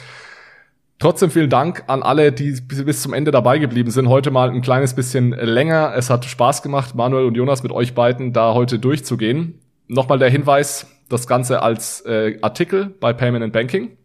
Trotzdem 1.02 1.32
vielen 1.32 1.50
Dank 1.50 1.86
an 1.88 2.04
alle, 2.04 2.32
die 2.32 2.62
bis 2.62 3.02
zum 3.02 3.14
Ende 3.14 3.32
dabei 3.32 3.58
geblieben 3.58 3.90
sind. 3.90 4.08
Heute 4.08 4.30
mal 4.30 4.52
ein 4.52 4.62
kleines 4.62 4.94
bisschen 4.94 5.32
länger. 5.32 5.94
Es 5.96 6.12
hat 6.12 6.26
Spaß 6.26 6.62
gemacht, 6.62 6.94
Manuel 6.94 7.26
und 7.26 7.34
Jonas 7.34 7.64
mit 7.64 7.72
euch 7.72 7.96
beiden 7.96 8.34
da 8.34 8.54
heute 8.54 8.78
durchzugehen. 8.78 9.60
Nochmal 9.88 10.20
der 10.20 10.30
Hinweis, 10.30 10.86
das 11.10 11.26
Ganze 11.26 11.64
als 11.64 12.02
äh, 12.02 12.38
Artikel 12.44 12.94
bei 13.00 13.14
Payment 13.14 13.44
and 13.44 13.52
Banking. 13.52 13.98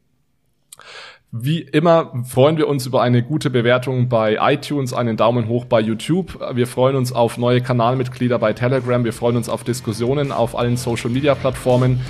Wie 1.31 1.61
immer 1.61 2.15
freuen 2.25 2.57
wir 2.57 2.67
uns 2.67 2.87
über 2.87 3.03
eine 3.03 3.23
gute 3.23 3.51
Bewertung 3.51 4.09
bei 4.09 4.39
iTunes, 4.41 4.95
einen 4.95 5.19
Daumen 5.19 5.49
hoch 5.49 5.67
bei 5.67 5.83
YouTube. 5.83 6.41
Wir 6.55 6.67
freuen 6.67 6.97
uns 6.97 7.13
auf 7.13 7.37
neue 7.37 7.61
Kanalmitglieder 7.61 8.39
bei 8.39 8.55
Telegram. 8.55 9.05
Wir 9.05 9.13
freuen 9.13 9.37
uns 9.37 9.51
auf 9.51 9.65
Diskussionen 9.65 10.33
auf 10.33 10.57
allen 10.57 10.79
Social 10.79 11.11
Media 11.11 11.35
Plattformen. 11.35 12.01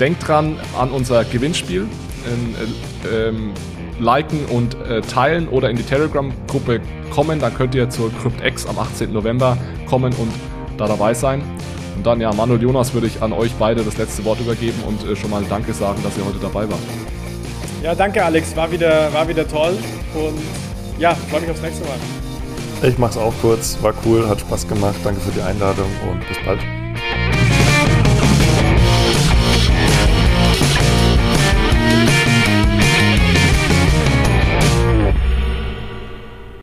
Denkt 0.00 0.26
dran 0.26 0.56
an 0.76 0.90
unser 0.90 1.22
Gewinnspiel. 1.22 1.82
Ähm, 2.26 2.54
äh, 3.04 3.28
ähm, 3.28 3.54
liken 3.98 4.44
und 4.46 4.74
äh, 4.82 5.00
teilen 5.00 5.48
oder 5.48 5.70
in 5.70 5.76
die 5.76 5.82
Telegram-Gruppe 5.82 6.80
kommen. 7.10 7.40
Dann 7.40 7.54
könnt 7.54 7.74
ihr 7.74 7.90
zur 7.90 8.10
CryptX 8.20 8.66
am 8.66 8.78
18. 8.78 9.12
November 9.12 9.56
kommen 9.86 10.12
und 10.14 10.32
da 10.76 10.86
dabei 10.86 11.14
sein. 11.14 11.42
Und 11.96 12.06
dann, 12.06 12.20
ja, 12.20 12.32
Manuel 12.32 12.62
Jonas, 12.62 12.94
würde 12.94 13.06
ich 13.06 13.22
an 13.22 13.32
euch 13.32 13.52
beide 13.58 13.82
das 13.82 13.98
letzte 13.98 14.24
Wort 14.24 14.40
übergeben 14.40 14.82
und 14.86 15.04
äh, 15.04 15.14
schon 15.16 15.30
mal 15.30 15.44
Danke 15.48 15.72
sagen, 15.72 16.02
dass 16.02 16.16
ihr 16.16 16.24
heute 16.24 16.38
dabei 16.38 16.68
wart. 16.68 16.80
Ja, 17.82 17.94
danke 17.94 18.24
Alex, 18.24 18.54
war 18.54 18.70
wieder, 18.70 19.12
war 19.12 19.26
wieder 19.26 19.46
toll 19.46 19.76
und 20.14 20.40
ja, 21.00 21.14
freue 21.30 21.40
mich 21.40 21.50
aufs 21.50 21.62
nächste 21.62 21.84
Mal. 21.84 22.88
Ich 22.88 22.96
mach's 22.96 23.16
auch 23.16 23.34
kurz, 23.40 23.76
war 23.82 23.92
cool, 24.04 24.28
hat 24.28 24.40
Spaß 24.40 24.68
gemacht, 24.68 24.96
danke 25.02 25.20
für 25.20 25.32
die 25.32 25.42
Einladung 25.42 25.90
und 26.08 26.20
bis 26.28 26.38
bald. 26.44 26.60